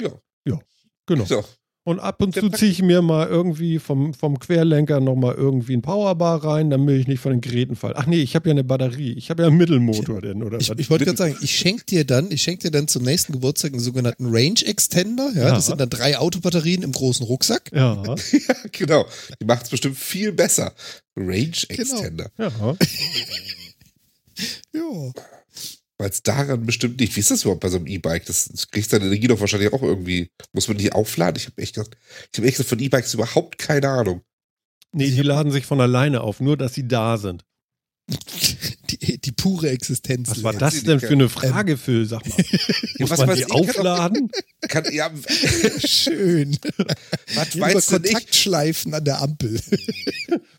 Ja. 0.00 0.10
Ja, 0.44 0.58
genau. 1.06 1.24
So. 1.24 1.44
Und 1.84 1.98
ab 1.98 2.22
und 2.22 2.32
zu 2.32 2.48
ziehe 2.50 2.70
ich 2.70 2.80
mir 2.80 3.02
mal 3.02 3.26
irgendwie 3.26 3.80
vom, 3.80 4.14
vom 4.14 4.38
Querlenker 4.38 5.00
nochmal 5.00 5.34
irgendwie 5.34 5.74
ein 5.76 5.82
Powerbar 5.82 6.44
rein, 6.44 6.70
damit 6.70 7.00
ich 7.00 7.08
nicht 7.08 7.18
von 7.18 7.32
den 7.32 7.40
Geräten 7.40 7.74
falle. 7.74 7.96
Ach 7.96 8.06
nee, 8.06 8.20
ich 8.22 8.36
habe 8.36 8.48
ja 8.48 8.52
eine 8.52 8.62
Batterie. 8.62 9.14
Ich 9.14 9.30
habe 9.30 9.42
ja 9.42 9.48
einen 9.48 9.56
Mittelmotor 9.56 10.20
denn, 10.20 10.44
oder 10.44 10.60
Ich, 10.60 10.70
was? 10.70 10.78
ich 10.78 10.88
wollte 10.90 11.06
gerade 11.06 11.18
sagen, 11.18 11.36
ich 11.42 11.56
schenke 11.58 11.84
dir 11.84 12.04
dann, 12.04 12.30
ich 12.30 12.40
schenke 12.42 12.62
dir 12.62 12.70
dann 12.70 12.86
zum 12.86 13.02
nächsten 13.02 13.32
Geburtstag 13.32 13.72
einen 13.72 13.80
sogenannten 13.80 14.26
Range 14.28 14.60
Extender. 14.64 15.32
Ja, 15.34 15.42
Ja. 15.48 15.54
das 15.56 15.66
sind 15.66 15.80
dann 15.80 15.90
drei 15.90 16.16
Autobatterien 16.18 16.84
im 16.84 16.92
großen 16.92 17.26
Rucksack. 17.26 17.70
ja, 17.74 18.00
Ja, 18.04 18.14
genau. 18.70 19.04
Die 19.40 19.44
macht 19.44 19.64
es 19.64 19.70
bestimmt 19.70 19.96
viel 19.96 20.30
besser. 20.32 20.72
Range 21.16 21.50
Extender. 21.68 22.30
ja. 22.38 22.50
Ja. 24.72 25.12
Weil 25.98 26.10
es 26.10 26.22
daran 26.22 26.66
bestimmt 26.66 27.00
nicht. 27.00 27.14
Wie 27.14 27.20
ist 27.20 27.30
das 27.30 27.42
überhaupt 27.42 27.60
bei 27.60 27.68
so 27.68 27.76
einem 27.76 27.86
E-Bike? 27.86 28.24
Das, 28.26 28.46
das 28.46 28.70
kriegt 28.70 28.90
seine 28.90 29.06
Energie 29.06 29.28
doch 29.28 29.40
wahrscheinlich 29.40 29.72
auch 29.72 29.82
irgendwie. 29.82 30.30
Muss 30.52 30.68
man 30.68 30.78
die 30.78 30.92
aufladen? 30.92 31.36
Ich 31.36 31.46
habe 31.46 31.62
echt 31.62 31.74
gedacht, 31.74 31.96
ich 32.32 32.38
habe 32.38 32.48
echt 32.48 32.62
von 32.64 32.78
E-Bikes 32.78 33.14
überhaupt 33.14 33.58
keine 33.58 33.88
Ahnung. 33.88 34.22
Nee, 34.92 35.10
die 35.10 35.22
laden 35.22 35.52
sich 35.52 35.64
von 35.64 35.80
alleine 35.80 36.20
auf, 36.20 36.40
nur 36.40 36.56
dass 36.56 36.74
sie 36.74 36.86
da 36.86 37.16
sind. 37.16 37.44
Die, 38.90 39.18
die 39.18 39.32
pure 39.32 39.70
Existenz. 39.70 40.28
Was 40.28 40.42
war 40.42 40.52
Ja, 40.52 40.58
das 40.58 40.82
denn 40.82 41.00
für 41.00 41.08
eine 41.08 41.28
Frage, 41.30 41.76
Phil? 41.78 42.04
Sag 42.04 42.28
mal. 42.28 42.36
Muss 42.98 43.10
was 43.10 43.18
man 43.20 43.34
die 43.36 43.42
kann 43.42 43.50
auch- 43.52 43.60
aufladen? 43.68 44.30
Kann, 44.68 44.84
ja, 44.92 45.10
Schön. 45.78 46.56
was 47.34 47.54
meinst 47.56 47.90
du 47.90 47.98
nicht? 47.98 48.12
Kontaktschleifen 48.12 48.94
an 48.94 49.04
der 49.04 49.20
Ampel. 49.22 49.58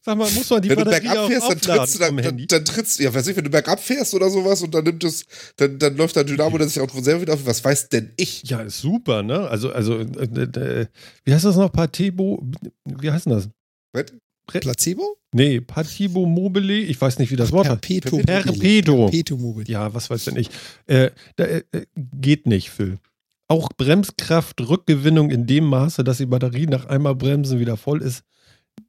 Sag 0.01 0.17
mal, 0.17 0.29
muss 0.31 0.49
man 0.49 0.61
die 0.61 0.69
Wenn 0.69 0.79
du 0.79 0.83
Batterie 0.85 1.03
bergab 1.07 1.17
auch 1.23 1.27
fährst, 1.29 1.49
dann 1.49 1.61
trittst 1.61 1.95
du, 1.95 1.99
dann, 1.99 2.17
dann, 2.17 2.45
dann 2.47 2.65
trittst 2.65 2.99
du, 2.99 3.03
ja, 3.03 3.13
weiß 3.13 3.27
ich, 3.27 3.37
wenn 3.37 3.43
du 3.45 3.49
bergab 3.49 3.79
fährst 3.79 4.13
oder 4.13 4.29
sowas 4.29 4.61
und 4.61 4.73
dann 4.73 4.83
nimmt 4.83 5.03
es, 5.05 5.23
dann, 5.55 5.79
dann 5.79 5.95
läuft 5.95 6.15
dein 6.17 6.25
Dynamo, 6.27 6.57
der 6.57 6.67
sich 6.67 6.81
auch 6.81 6.89
von 6.89 7.03
selber 7.03 7.21
wieder 7.21 7.33
auf. 7.35 7.45
Was 7.45 7.63
weiß 7.63 7.89
denn 7.89 8.11
ich? 8.17 8.43
Ja, 8.43 8.61
ist 8.61 8.81
super, 8.81 9.23
ne? 9.23 9.47
Also, 9.47 9.71
also, 9.71 9.99
äh, 9.99 10.03
äh, 10.41 10.87
wie 11.23 11.33
heißt 11.33 11.45
das 11.45 11.55
noch? 11.55 11.71
Patebo, 11.71 12.45
wie 12.85 13.11
heißt 13.11 13.25
denn 13.27 13.33
das? 13.33 13.47
Was? 13.93 14.05
Placebo? 14.47 15.17
Nee, 15.33 15.61
Patibo 15.61 16.25
Mobile, 16.25 16.73
ich 16.77 16.99
weiß 16.99 17.19
nicht, 17.19 17.31
wie 17.31 17.35
das 17.35 17.51
Wort 17.51 17.67
heißt. 17.69 17.81
Perpetuum. 17.81 18.23
Perpetuum. 18.23 19.09
Perpetuum 19.09 19.41
mobile. 19.41 19.67
Ja, 19.67 19.93
was 19.93 20.09
weiß 20.09 20.25
denn 20.25 20.37
ich. 20.37 20.49
Äh, 20.85 21.11
da, 21.35 21.45
äh, 21.45 21.63
geht 21.95 22.45
nicht, 22.45 22.69
Phil. 22.69 22.99
Auch 23.47 23.69
Bremskraft, 23.69 24.61
Rückgewinnung 24.61 25.29
in 25.31 25.45
dem 25.47 25.65
Maße, 25.65 26.03
dass 26.03 26.17
die 26.17 26.25
Batterie 26.25 26.67
nach 26.67 26.85
einmal 26.85 27.15
Bremsen 27.15 27.59
wieder 27.59 27.77
voll 27.77 28.01
ist. 28.01 28.23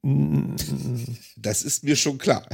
Mm, 0.01 0.55
Das 1.37 1.63
ist 1.63 1.83
mir 1.83 1.95
schon 1.95 2.17
klar. 2.17 2.47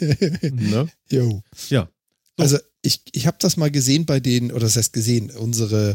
ne? 0.00 0.88
Jo. 1.10 1.42
Ja. 1.68 1.88
So. 2.36 2.42
Also 2.42 2.58
ich, 2.82 3.02
ich 3.12 3.26
habe 3.26 3.36
das 3.40 3.56
mal 3.56 3.70
gesehen 3.70 4.06
bei 4.06 4.18
den, 4.20 4.50
oder 4.52 4.62
das 4.62 4.76
heißt 4.76 4.92
gesehen, 4.92 5.30
unsere 5.30 5.94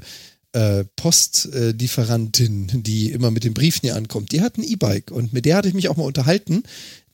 äh, 0.57 0.85
Postlieferantin, 0.95 2.81
die 2.81 3.11
immer 3.11 3.29
mit 3.29 3.43
den 3.43 3.53
Briefen 3.53 3.81
hier 3.81 3.95
ankommt, 3.95 4.31
die 4.31 4.41
hat 4.41 4.57
ein 4.57 4.63
E-Bike 4.63 5.11
und 5.11 5.31
mit 5.31 5.45
der 5.45 5.57
hatte 5.57 5.67
ich 5.67 5.75
mich 5.75 5.87
auch 5.87 5.97
mal 5.97 6.05
unterhalten. 6.05 6.63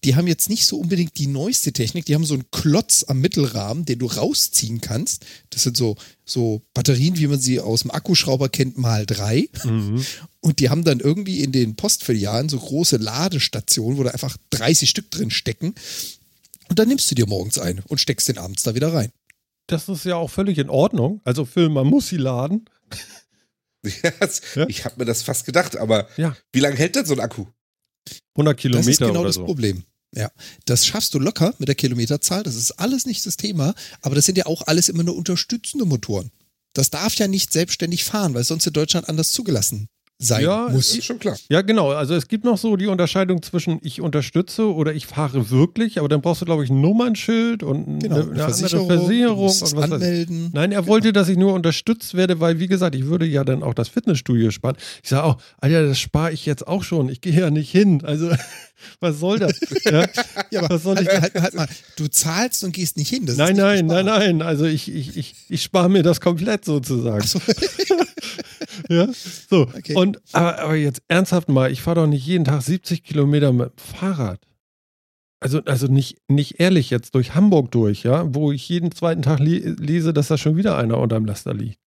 Die 0.06 0.16
haben 0.16 0.28
jetzt 0.28 0.50
nicht 0.50 0.66
so 0.66 0.78
unbedingt 0.78 1.18
die 1.18 1.28
neueste 1.28 1.74
Technik, 1.74 2.06
die 2.06 2.16
haben 2.16 2.26
so 2.26 2.36
einen 2.36 2.50
Klotz 2.52 3.04
am 3.06 3.20
Mittelrahmen, 3.20 3.86
den 3.86 4.00
du 4.00 4.06
rausziehen 4.06 4.80
kannst. 4.80 5.26
Das 5.50 5.64
sind 5.64 5.76
so, 5.76 5.98
so 6.24 6.62
Batterien, 6.74 7.18
wie 7.18 7.28
man 7.28 7.40
sie 7.40 7.60
aus 7.60 7.82
dem 7.82 7.92
Akkuschrauber 7.92 8.48
kennt, 8.48 8.78
mal 8.78 9.06
drei. 9.06 9.50
Mhm. 9.66 10.06
Und 10.40 10.60
die 10.60 10.70
haben 10.70 10.86
dann 10.86 11.02
irgendwie 11.02 11.42
in 11.42 11.52
den 11.52 11.76
Postfilialen 11.76 12.48
so 12.48 12.60
große 12.60 12.98
Ladestationen, 12.98 13.98
wo 13.98 14.04
da 14.04 14.12
einfach 14.12 14.38
30 14.52 14.90
Stück 14.90 15.12
drin 15.12 15.32
stecken. 15.32 15.76
Und 16.70 16.80
dann 16.80 16.88
nimmst 16.88 17.12
du 17.12 17.16
dir 17.16 17.28
morgens 17.28 17.58
ein 17.60 17.82
und 17.88 18.00
steckst 18.00 18.30
den 18.30 18.38
abends 18.38 18.64
da 18.64 18.74
wieder 18.76 18.94
rein. 18.94 19.12
Das 19.68 19.90
ist 19.90 20.06
ja 20.06 20.16
auch 20.16 20.30
völlig 20.30 20.58
in 20.58 20.70
Ordnung. 20.70 21.22
Also 21.24 21.46
Phil, 21.46 21.70
man 21.70 21.88
muss 21.88 22.08
sie 22.08 22.18
laden. 22.18 22.66
Ja. 24.56 24.68
Ich 24.68 24.86
habe 24.86 24.96
mir 24.98 25.06
das 25.06 25.24
fast 25.24 25.46
gedacht, 25.46 25.76
aber 25.78 26.08
Ja. 26.18 26.36
wie 26.52 26.60
lange 26.60 26.76
hält 26.78 26.96
denn 26.96 27.06
so 27.06 27.14
ein 27.14 27.20
Akku? 27.20 27.46
100 28.36 28.58
Kilometer 28.58 28.80
das 28.86 28.88
ist 28.88 28.98
genau 29.00 29.20
oder 29.20 29.28
das 29.30 29.36
so. 29.36 29.46
Problem. 29.46 29.84
Ja, 30.16 30.32
das 30.66 30.86
schaffst 30.86 31.14
du 31.14 31.20
locker 31.20 31.54
mit 31.58 31.68
der 31.68 31.76
Kilometerzahl. 31.76 32.44
Das 32.44 32.56
ist 32.56 32.72
alles 32.74 33.06
nicht 33.06 33.26
das 33.26 33.36
Thema. 33.36 33.74
Aber 34.02 34.16
das 34.16 34.26
sind 34.26 34.38
ja 34.38 34.46
auch 34.46 34.62
alles 34.68 34.88
immer 34.90 35.04
nur 35.04 35.16
unterstützende 35.16 35.86
Motoren. 35.86 36.32
Das 36.74 36.90
darf 36.92 37.16
ja 37.16 37.28
nicht 37.28 37.52
selbstständig 37.52 38.04
fahren, 38.04 38.34
weil 38.34 38.44
sonst 38.44 38.66
in 38.68 38.74
Deutschland 38.74 39.10
anders 39.10 39.32
zugelassen 39.32 39.88
sein 40.26 40.44
Ja, 40.44 40.68
muss. 40.72 40.96
ist 40.96 41.06
schon 41.06 41.20
klar. 41.20 41.36
Ja, 41.50 41.62
genau. 41.62 41.92
Also 41.92 42.14
es 42.16 42.28
gibt 42.28 42.44
noch 42.46 42.58
so 42.58 42.76
die 42.76 42.88
Unterscheidung 42.88 43.42
zwischen 43.42 43.80
ich 43.82 44.02
unterstütze 44.02 44.74
oder 44.74 44.94
ich 44.94 45.08
fahre 45.08 45.50
wirklich, 45.50 46.00
aber 46.00 46.08
dann 46.10 46.22
brauchst 46.22 46.42
du, 46.42 46.46
glaube 46.46 46.64
ich, 46.64 46.70
ein 46.70 46.82
Nummernschild 46.82 47.64
und 47.64 48.00
Genau, 48.00 48.16
eine, 48.16 48.24
eine 48.32 48.40
Versicherung, 48.44 48.90
andere 48.90 49.06
Versicherung. 49.08 49.46
Und 49.48 49.62
was 49.62 49.92
anmelden. 49.92 50.50
Nein, 50.54 50.72
er 50.72 50.88
wollte, 50.88 51.14
dass 51.14 51.30
ich 51.30 51.38
nur 51.38 51.54
unterstützt 51.54 52.14
werde, 52.16 52.40
weil, 52.40 52.60
wie 52.60 52.68
gesagt, 52.68 52.96
ich 52.96 53.06
würde 53.06 53.26
ja 53.26 53.44
dann 53.44 53.64
auch 53.64 53.74
das 53.74 53.90
Fitnessstudio 53.90 54.52
sparen. 54.52 54.76
Ich 55.04 55.10
sage 55.10 55.24
auch, 55.24 55.38
Alter, 55.60 55.88
das 55.88 56.00
spare 56.00 56.32
ich 56.32 56.46
jetzt 56.46 56.68
auch 56.68 56.84
schon. 56.84 57.10
Ich 57.10 57.22
gehe 57.22 57.34
ja 57.40 57.50
nicht 57.50 57.72
hin. 57.72 58.02
Also, 58.04 58.30
was 59.00 59.20
soll 59.20 59.40
das? 59.40 59.60
Ja? 59.86 60.06
Ja, 60.50 60.60
aber 60.62 60.76
Was 60.76 60.84
soll 60.84 60.96
halt, 60.96 61.08
ich- 61.08 61.22
halt, 61.22 61.42
halt 61.42 61.54
mal, 61.56 61.68
du 61.98 62.08
zahlst 62.08 62.64
und 62.64 62.72
gehst 62.74 62.98
nicht 62.98 63.10
hin. 63.10 63.26
Das 63.26 63.38
nein, 63.38 63.58
ist 63.58 63.64
nicht 63.64 63.86
nein, 63.86 63.86
nein, 63.88 64.06
nein. 64.06 64.42
Also 64.42 64.66
ich, 64.66 64.94
ich, 64.94 65.18
ich, 65.18 65.36
ich 65.50 65.62
spare 65.64 65.90
mir 65.90 66.04
das 66.04 66.22
komplett 66.22 66.66
sozusagen. 66.66 67.22
Ach 67.24 67.28
so. 67.28 67.40
Ja, 68.90 69.08
so. 69.50 69.62
Okay. 69.62 69.96
Und, 69.96 70.22
aber, 70.34 70.60
aber 70.60 70.76
jetzt 70.76 71.02
ernsthaft 71.08 71.50
mal, 71.50 71.72
ich 71.72 71.82
fahre 71.82 72.02
doch 72.02 72.08
nicht 72.08 72.26
jeden 72.26 72.46
Tag 72.46 72.62
70 72.62 73.04
Kilometer 73.04 73.54
mit 73.54 73.72
dem 73.72 73.78
Fahrrad. 73.78 74.40
Also, 75.40 75.62
also 75.66 75.88
nicht, 75.88 76.18
nicht 76.30 76.60
ehrlich 76.60 76.90
jetzt 76.90 77.16
durch 77.16 77.36
Hamburg 77.36 77.72
durch, 77.72 78.04
ja, 78.04 78.34
wo 78.34 78.52
ich 78.52 78.68
jeden 78.70 78.92
zweiten 78.92 79.22
Tag 79.22 79.40
le 79.40 79.76
lese, 79.78 80.14
dass 80.14 80.30
da 80.30 80.38
schon 80.38 80.56
wieder 80.56 80.78
einer 80.78 80.98
unterm 80.98 81.26
Laster 81.26 81.54
liegt. 81.54 81.80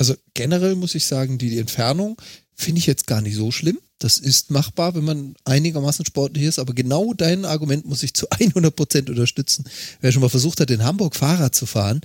Also 0.00 0.14
generell 0.32 0.76
muss 0.76 0.94
ich 0.94 1.04
sagen, 1.04 1.36
die, 1.36 1.50
die 1.50 1.58
Entfernung 1.58 2.16
finde 2.54 2.78
ich 2.78 2.86
jetzt 2.86 3.06
gar 3.06 3.20
nicht 3.20 3.36
so 3.36 3.50
schlimm. 3.50 3.78
Das 3.98 4.16
ist 4.16 4.50
machbar, 4.50 4.94
wenn 4.94 5.04
man 5.04 5.34
einigermaßen 5.44 6.06
sportlich 6.06 6.44
ist. 6.44 6.58
Aber 6.58 6.72
genau 6.72 7.12
dein 7.12 7.44
Argument 7.44 7.84
muss 7.84 8.02
ich 8.02 8.14
zu 8.14 8.26
100 8.30 8.74
Prozent 8.74 9.10
unterstützen. 9.10 9.64
Wer 10.00 10.10
schon 10.10 10.22
mal 10.22 10.30
versucht 10.30 10.60
hat, 10.60 10.70
in 10.70 10.84
Hamburg 10.84 11.16
Fahrrad 11.16 11.54
zu 11.54 11.66
fahren, 11.66 12.00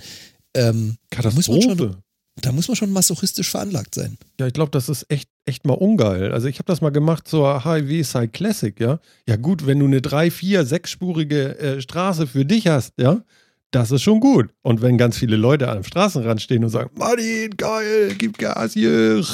ähm, 0.52 0.96
da 1.10 1.30
muss 1.30 1.48
man 1.48 1.62
schon, 1.62 1.76
Katastrophe. 1.76 2.02
Da 2.42 2.52
muss 2.52 2.68
man 2.68 2.76
schon 2.76 2.92
masochistisch 2.92 3.50
veranlagt 3.50 3.94
sein. 3.94 4.18
Ja, 4.38 4.46
ich 4.46 4.52
glaube, 4.52 4.70
das 4.70 4.88
ist 4.88 5.06
echt, 5.10 5.28
echt 5.46 5.66
mal 5.66 5.74
ungeil. 5.74 6.32
Also 6.32 6.48
ich 6.48 6.58
habe 6.58 6.66
das 6.66 6.80
mal 6.80 6.90
gemacht 6.90 7.26
zur 7.26 7.64
Highway 7.64 8.02
Side 8.02 8.28
Classic, 8.28 8.78
ja. 8.78 9.00
Ja 9.26 9.36
gut, 9.36 9.66
wenn 9.66 9.78
du 9.78 9.86
eine 9.86 10.02
drei, 10.02 10.30
vier, 10.30 10.66
sechsspurige 10.66 11.58
äh, 11.58 11.80
Straße 11.80 12.26
für 12.26 12.44
dich 12.44 12.66
hast, 12.66 12.92
ja, 12.98 13.22
das 13.70 13.90
ist 13.90 14.02
schon 14.02 14.20
gut. 14.20 14.50
Und 14.62 14.82
wenn 14.82 14.98
ganz 14.98 15.16
viele 15.16 15.36
Leute 15.36 15.68
am 15.68 15.82
Straßenrand 15.82 16.42
stehen 16.42 16.62
und 16.62 16.70
sagen, 16.70 16.90
Martin, 16.94 17.56
geil, 17.56 18.14
gib 18.18 18.38
Gas 18.38 18.74
hier 18.74 19.24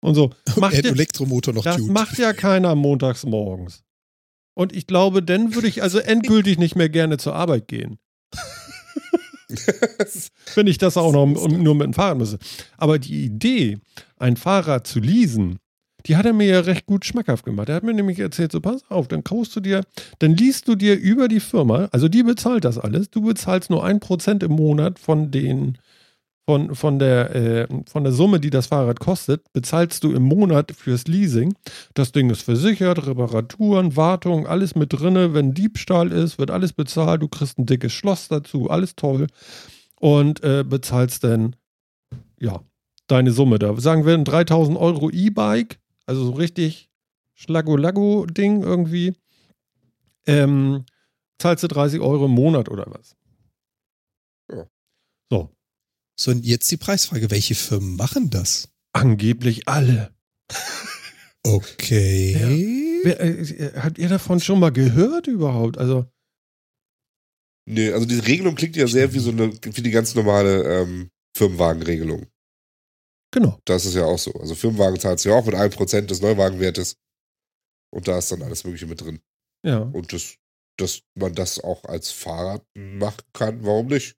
und 0.00 0.14
so, 0.14 0.30
macht 0.56 0.76
hat 0.76 0.84
ja, 0.84 0.90
Elektromotor 0.90 1.54
noch 1.54 1.62
das 1.62 1.80
macht 1.82 2.18
ja 2.18 2.32
keiner 2.32 2.74
montags 2.74 3.24
morgens. 3.24 3.84
Und 4.54 4.74
ich 4.74 4.88
glaube, 4.88 5.22
dann 5.22 5.54
würde 5.54 5.68
ich 5.68 5.84
also 5.84 5.98
endgültig 6.00 6.58
nicht 6.58 6.74
mehr 6.74 6.88
gerne 6.88 7.16
zur 7.16 7.36
Arbeit 7.36 7.68
gehen. 7.68 7.98
wenn 10.54 10.66
ich 10.66 10.78
das 10.78 10.96
auch 10.96 11.12
noch 11.12 11.26
nur 11.48 11.74
mit 11.74 11.86
dem 11.86 11.94
Fahrrad 11.94 12.18
müsse. 12.18 12.38
Aber 12.76 12.98
die 12.98 13.24
Idee, 13.24 13.78
ein 14.18 14.36
Fahrrad 14.36 14.86
zu 14.86 15.00
leasen, 15.00 15.58
die 16.06 16.16
hat 16.16 16.26
er 16.26 16.32
mir 16.32 16.46
ja 16.46 16.60
recht 16.60 16.86
gut 16.86 17.04
schmackhaft 17.04 17.44
gemacht. 17.44 17.68
Er 17.68 17.76
hat 17.76 17.82
mir 17.82 17.94
nämlich 17.94 18.18
erzählt, 18.18 18.52
so 18.52 18.60
pass 18.60 18.82
auf, 18.88 19.08
dann 19.08 19.24
kaufst 19.24 19.56
du 19.56 19.60
dir, 19.60 19.82
dann 20.20 20.34
liest 20.36 20.68
du 20.68 20.74
dir 20.74 20.98
über 20.98 21.28
die 21.28 21.40
Firma, 21.40 21.88
also 21.92 22.08
die 22.08 22.22
bezahlt 22.22 22.64
das 22.64 22.78
alles, 22.78 23.10
du 23.10 23.22
bezahlst 23.22 23.70
nur 23.70 23.84
ein 23.84 24.00
Prozent 24.00 24.42
im 24.42 24.52
Monat 24.52 24.98
von 24.98 25.30
den, 25.30 25.78
von, 26.48 26.74
von, 26.74 26.98
der, 26.98 27.36
äh, 27.36 27.68
von 27.90 28.04
der 28.04 28.12
Summe, 28.14 28.40
die 28.40 28.48
das 28.48 28.68
Fahrrad 28.68 29.00
kostet, 29.00 29.52
bezahlst 29.52 30.02
du 30.02 30.14
im 30.14 30.22
Monat 30.22 30.72
fürs 30.72 31.06
Leasing. 31.06 31.54
Das 31.92 32.10
Ding 32.10 32.30
ist 32.30 32.40
versichert, 32.40 33.06
Reparaturen, 33.06 33.96
Wartung, 33.96 34.46
alles 34.46 34.74
mit 34.74 34.94
drinne. 34.94 35.34
Wenn 35.34 35.52
Diebstahl 35.52 36.10
ist, 36.10 36.38
wird 36.38 36.50
alles 36.50 36.72
bezahlt. 36.72 37.20
Du 37.20 37.28
kriegst 37.28 37.58
ein 37.58 37.66
dickes 37.66 37.92
Schloss 37.92 38.28
dazu, 38.28 38.70
alles 38.70 38.96
toll. 38.96 39.26
Und 40.00 40.42
äh, 40.42 40.64
bezahlst 40.66 41.22
dann, 41.22 41.54
ja, 42.40 42.62
deine 43.08 43.32
Summe 43.32 43.58
da. 43.58 43.78
Sagen 43.78 44.06
wir 44.06 44.14
ein 44.14 44.24
3000 44.24 44.78
Euro 44.78 45.10
E-Bike, 45.10 45.78
also 46.06 46.24
so 46.24 46.30
richtig 46.30 46.88
Schlago-Lago-Ding 47.34 48.62
irgendwie. 48.62 49.12
Ähm, 50.26 50.86
zahlst 51.38 51.62
du 51.64 51.68
30 51.68 52.00
Euro 52.00 52.24
im 52.24 52.30
Monat 52.30 52.70
oder 52.70 52.86
was? 52.86 53.16
Ja. 54.50 54.66
So, 55.28 55.50
So, 56.20 56.32
und 56.32 56.44
jetzt 56.44 56.70
die 56.70 56.76
Preisfrage. 56.76 57.30
Welche 57.30 57.54
Firmen 57.54 57.96
machen 57.96 58.30
das? 58.30 58.68
angeblich 58.92 59.68
alle. 59.68 60.14
Okay. 61.44 63.00
Wer, 63.04 63.20
äh, 63.20 63.72
habt 63.80 63.98
ihr 63.98 64.08
davon 64.08 64.40
schon 64.40 64.60
mal 64.60 64.72
gehört 64.72 65.26
überhaupt? 65.26 65.78
Also, 65.78 66.06
Nee, 67.70 67.92
also 67.92 68.06
diese 68.06 68.26
Regelung 68.26 68.54
klingt 68.54 68.76
ja 68.76 68.86
sehr 68.86 69.12
wie 69.12 69.18
so 69.18 69.30
eine, 69.30 69.52
wie 69.52 69.82
die 69.82 69.90
ganz 69.90 70.14
normale 70.14 70.62
ähm, 70.62 71.10
Firmenwagenregelung. 71.36 72.26
genau. 73.30 73.60
Das 73.66 73.84
ist 73.84 73.94
ja 73.94 74.06
auch 74.06 74.18
so. 74.18 74.32
Also 74.32 74.54
Firmenwagen 74.54 74.98
zahlst 74.98 75.26
du 75.26 75.28
ja 75.28 75.34
auch 75.34 75.44
mit 75.44 75.54
1% 75.54 76.00
des 76.06 76.22
Neuwagenwertes. 76.22 76.96
Und 77.94 78.08
da 78.08 78.18
ist 78.18 78.32
dann 78.32 78.42
alles 78.42 78.64
Mögliche 78.64 78.86
mit 78.86 79.02
drin. 79.02 79.20
Ja. 79.62 79.80
Und 79.80 80.14
das, 80.14 80.36
dass 80.78 81.02
man 81.14 81.34
das 81.34 81.60
auch 81.60 81.84
als 81.84 82.10
Fahrrad 82.10 82.64
machen 82.74 83.24
kann, 83.34 83.62
warum 83.64 83.88
nicht? 83.88 84.16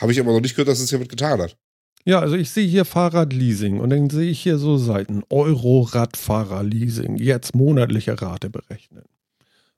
Habe 0.00 0.12
ich 0.12 0.20
aber 0.20 0.32
noch 0.32 0.40
nicht 0.40 0.54
gehört, 0.54 0.68
dass 0.68 0.80
es 0.80 0.90
hiermit 0.90 1.08
getan 1.08 1.40
hat. 1.40 1.56
Ja, 2.04 2.20
also 2.20 2.36
ich 2.36 2.50
sehe 2.50 2.66
hier 2.68 2.84
Fahrradleasing 2.84 3.80
und 3.80 3.90
dann 3.90 4.10
sehe 4.10 4.30
ich 4.30 4.40
hier 4.40 4.58
so 4.58 4.76
Seiten. 4.78 5.22
Euro-Radfahrer-Leasing. 5.30 7.16
Jetzt 7.16 7.54
monatliche 7.54 8.20
Rate 8.20 8.50
berechnen. 8.50 9.02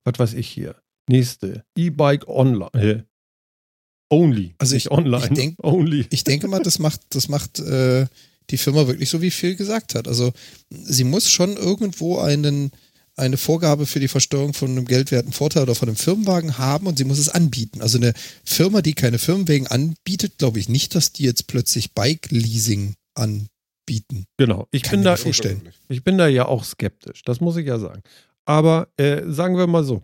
Was 0.04 0.18
weiß 0.18 0.34
ich 0.34 0.48
hier? 0.48 0.76
Nächste. 1.08 1.64
E-Bike 1.76 2.28
online. 2.28 3.06
Only. 4.10 4.54
Also 4.58 4.74
Nicht 4.74 4.86
ich- 4.86 4.90
online. 4.92 5.24
ich 5.26 5.30
denk- 5.34 5.56
only. 5.64 6.06
Ich 6.10 6.24
denke 6.24 6.48
mal, 6.48 6.60
das 6.62 6.78
macht, 6.78 7.00
das 7.10 7.28
macht 7.28 7.58
äh, 7.60 8.06
die 8.50 8.56
Firma 8.58 8.86
wirklich 8.86 9.08
so, 9.10 9.20
wie 9.20 9.30
Phil 9.30 9.56
gesagt 9.56 9.94
hat. 9.94 10.08
Also 10.08 10.32
sie 10.70 11.04
muss 11.04 11.30
schon 11.30 11.56
irgendwo 11.56 12.18
einen, 12.18 12.70
eine 13.18 13.36
Vorgabe 13.36 13.86
für 13.86 14.00
die 14.00 14.08
Versteuerung 14.08 14.54
von 14.54 14.70
einem 14.70 14.84
geldwerten 14.84 15.32
Vorteil 15.32 15.64
oder 15.64 15.74
von 15.74 15.88
einem 15.88 15.96
Firmenwagen 15.96 16.58
haben 16.58 16.86
und 16.86 16.98
sie 16.98 17.04
muss 17.04 17.18
es 17.18 17.28
anbieten. 17.28 17.82
Also 17.82 17.98
eine 17.98 18.12
Firma, 18.44 18.82
die 18.82 18.94
keine 18.94 19.18
Firmenwagen 19.18 19.66
anbietet, 19.66 20.38
glaube 20.38 20.58
ich 20.58 20.68
nicht, 20.68 20.94
dass 20.94 21.12
die 21.12 21.24
jetzt 21.24 21.46
plötzlich 21.46 21.92
Bike-Leasing 21.92 22.94
anbieten. 23.14 24.26
Genau. 24.36 24.68
Ich 24.70 24.82
Kann 24.82 24.92
bin 24.92 25.04
da, 25.04 25.16
vorstellen. 25.16 25.68
Ich 25.88 26.04
bin 26.04 26.18
da 26.18 26.28
ja 26.28 26.46
auch 26.46 26.64
skeptisch, 26.64 27.22
das 27.22 27.40
muss 27.40 27.56
ich 27.56 27.66
ja 27.66 27.78
sagen. 27.78 28.02
Aber 28.44 28.88
äh, 28.96 29.22
sagen 29.26 29.56
wir 29.56 29.66
mal 29.66 29.84
so, 29.84 30.00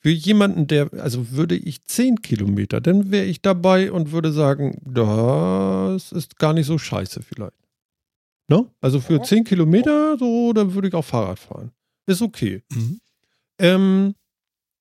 für 0.00 0.10
jemanden, 0.10 0.66
der, 0.66 0.92
also 0.94 1.32
würde 1.32 1.56
ich 1.56 1.84
10 1.84 2.22
Kilometer, 2.22 2.80
dann 2.80 3.10
wäre 3.10 3.24
ich 3.24 3.42
dabei 3.42 3.90
und 3.90 4.12
würde 4.12 4.32
sagen, 4.32 4.80
das 4.84 6.12
ist 6.12 6.38
gar 6.38 6.52
nicht 6.52 6.66
so 6.66 6.78
scheiße 6.78 7.22
vielleicht. 7.22 7.52
Ne? 8.48 8.66
Also 8.80 9.00
für 9.00 9.14
Ja. 9.14 9.22
10 9.22 9.44
Kilometer, 9.44 10.16
so, 10.18 10.52
dann 10.52 10.74
würde 10.74 10.88
ich 10.88 10.94
auch 10.94 11.04
Fahrrad 11.04 11.38
fahren. 11.38 11.70
Ist 12.06 12.22
okay. 12.22 12.62
Mhm. 12.70 13.00
Ähm, 13.58 14.14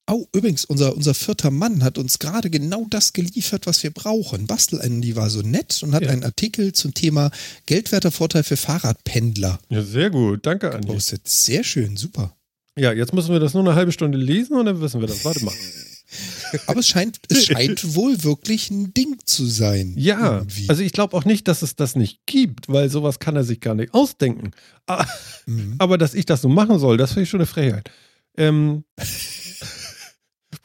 Oh, 0.09 0.25
übrigens, 0.33 0.63
unser, 0.63 0.95
unser 0.95 1.13
vierter 1.13 1.51
Mann 1.51 1.83
hat 1.83 1.97
uns 1.97 2.17
gerade 2.17 2.49
genau 2.49 2.85
das 2.89 3.11
geliefert, 3.11 3.67
was 3.67 3.83
wir 3.83 3.91
brauchen. 3.91 4.47
Bastel 4.47 4.79
Andy 4.79 5.17
war 5.17 5.29
so 5.29 5.41
nett 5.41 5.83
und 5.83 5.93
hat 5.93 6.03
Ja. 6.03 6.11
einen 6.11 6.23
Artikel 6.23 6.71
zum 6.71 6.93
Thema 6.93 7.29
geldwerter 7.65 8.11
Vorteil 8.11 8.43
für 8.43 8.55
Fahrradpendler 8.55 9.59
ja, 9.67 9.83
sehr 9.83 10.09
gut. 10.09 10.45
Danke, 10.45 10.73
Andi. 10.73 10.87
gepostet. 10.87 11.27
Sehr 11.27 11.65
schön, 11.65 11.97
super. 11.97 12.37
Ja, 12.77 12.93
jetzt 12.93 13.13
müssen 13.13 13.33
wir 13.33 13.41
das 13.41 13.53
nur 13.53 13.63
eine 13.63 13.75
halbe 13.75 13.91
Stunde 13.91 14.17
lesen 14.17 14.55
und 14.55 14.65
dann 14.67 14.79
wissen 14.79 15.01
wir 15.01 15.07
das. 15.09 15.25
Warte 15.25 15.43
mal. 15.43 15.53
Aber 16.67 16.79
es 16.79 16.87
scheint, 16.87 17.19
es 17.29 17.45
scheint 17.47 17.95
wohl 17.95 18.23
wirklich 18.23 18.69
ein 18.71 18.93
Ding 18.93 19.17
zu 19.25 19.45
sein. 19.45 19.93
Ja, 19.97 20.37
irgendwie. 20.39 20.69
also 20.69 20.81
ich 20.83 20.91
glaube 20.93 21.15
auch 21.17 21.25
nicht, 21.25 21.47
dass 21.47 21.61
es 21.61 21.75
das 21.75 21.95
nicht 21.95 22.21
gibt, 22.25 22.67
weil 22.69 22.89
sowas 22.89 23.19
kann 23.19 23.35
er 23.35 23.43
sich 23.43 23.59
gar 23.59 23.75
nicht 23.75 23.93
ausdenken. 23.93 24.51
Ah, 24.87 25.05
Mhm. 25.45 25.75
Aber 25.77 25.97
dass 25.97 26.13
ich 26.13 26.25
das 26.25 26.41
so 26.41 26.49
machen 26.49 26.77
soll, 26.77 26.97
das 26.97 27.11
finde 27.11 27.23
ich 27.23 27.29
schon 27.29 27.39
eine 27.39 27.45
Frechheit. 27.47 27.89
Ähm, 28.37 28.83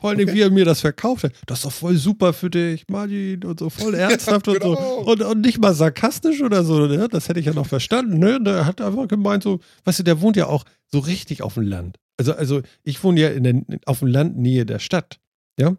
Vor 0.01 0.11
allem, 0.11 0.33
wie 0.33 0.41
er 0.41 0.51
mir 0.51 0.65
das 0.65 0.81
verkauft 0.81 1.23
hat. 1.25 1.33
Das 1.47 1.59
ist 1.61 1.65
doch 1.65 1.73
voll 1.73 1.97
super 1.97 2.33
für 2.33 2.51
dich, 2.51 2.85
Martin, 2.89 3.45
und 3.45 3.61
so 3.61 3.71
voll 3.71 3.95
ernsthaft 3.97 4.47
Ja, 4.49 4.55
und 4.55 4.63
so. 4.63 4.75
genau. 4.75 4.97
Und, 5.03 5.23
und 5.23 5.41
nicht 5.41 5.61
mal 5.61 5.75
sarkastisch 5.75 6.41
oder 6.43 6.65
so, 6.65 6.87
ne? 6.87 7.09
Das 7.09 7.29
hätte 7.29 7.39
ich 7.39 7.47
ja 7.47 7.55
noch 7.55 7.67
verstanden, 7.67 8.19
ne? 8.19 8.41
Der 8.43 8.67
hat 8.67 8.81
einfach 8.81 9.07
gemeint, 9.07 9.45
so, 9.45 9.61
weißt 9.85 10.01
du, 10.01 10.03
der 10.03 10.21
wohnt 10.21 10.37
ja 10.37 10.47
auch 10.47 10.65
so 10.91 10.99
richtig 10.99 11.43
auf 11.43 11.55
dem 11.55 11.63
Land. 11.65 11.99
Also, 12.17 12.33
also 12.35 12.63
ich 12.83 13.03
wohne 13.05 13.21
ja 13.21 13.29
in 13.29 13.45
der, 13.45 13.63
auf 13.87 14.01
dem 14.01 14.09
Land 14.09 14.37
Nähe 14.37 14.67
der 14.67 14.81
Stadt, 14.81 15.19
ja? 15.59 15.77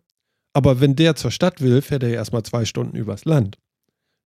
Aber 0.54 0.80
wenn 0.80 0.96
der 0.96 1.16
zur 1.16 1.32
Stadt 1.32 1.62
will, 1.62 1.82
fährt 1.82 2.04
er 2.04 2.10
ja 2.10 2.16
erstmal 2.16 2.44
zwei 2.44 2.66
Stunden 2.66 2.96
übers 2.96 3.26
Land. 3.26 3.58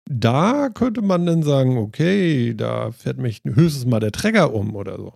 Da 0.08 0.68
könnte 0.68 1.02
man 1.02 1.26
dann 1.26 1.42
sagen, 1.42 1.78
okay, 1.78 2.54
da 2.54 2.90
fährt 2.92 3.18
mich 3.18 3.40
höchstens 3.44 3.86
mal 3.86 4.00
der 4.00 4.12
Träger 4.12 4.52
um 4.54 4.74
oder 4.76 4.96
so. 4.96 5.12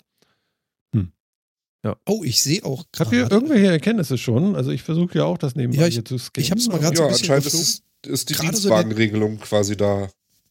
Oh, 2.05 2.25
ich 2.25 2.43
sehe 2.43 2.65
auch 2.65 2.85
Habt 2.99 3.13
ihr 3.13 3.21
gerade- 3.21 3.35
irgendwelche 3.37 3.69
Erkenntnisse 3.69 4.19
schon? 4.19 4.57
Also 4.57 4.73
ich 4.73 4.83
versuche 4.83 5.19
ja 5.19 5.25
auch 5.25 5.39
das 5.39 5.55
nebenbei 5.55 5.83
Ja, 5.83 5.87
ich- 5.87 5.95
hier 5.95 6.05
zu 6.05 6.19
scannen. 6.19 6.45
ich 6.45 6.51
hab's 6.51 6.67
mal 6.67 6.75
aber- 6.75 6.83
ganz- 6.83 6.97
so 6.99 7.03
Ja, 7.05 7.09
ein 7.09 7.13
bisschen 7.13 7.31
anscheinend 7.33 7.47
ist, 7.47 7.55
es- 7.55 7.83
ist 8.11 8.29
die 8.31 8.35
Gerade 8.35 8.49
so 8.49 8.53
Dienstwagenregelung 8.69 9.39
quasi 9.39 9.77
da. 9.77 10.09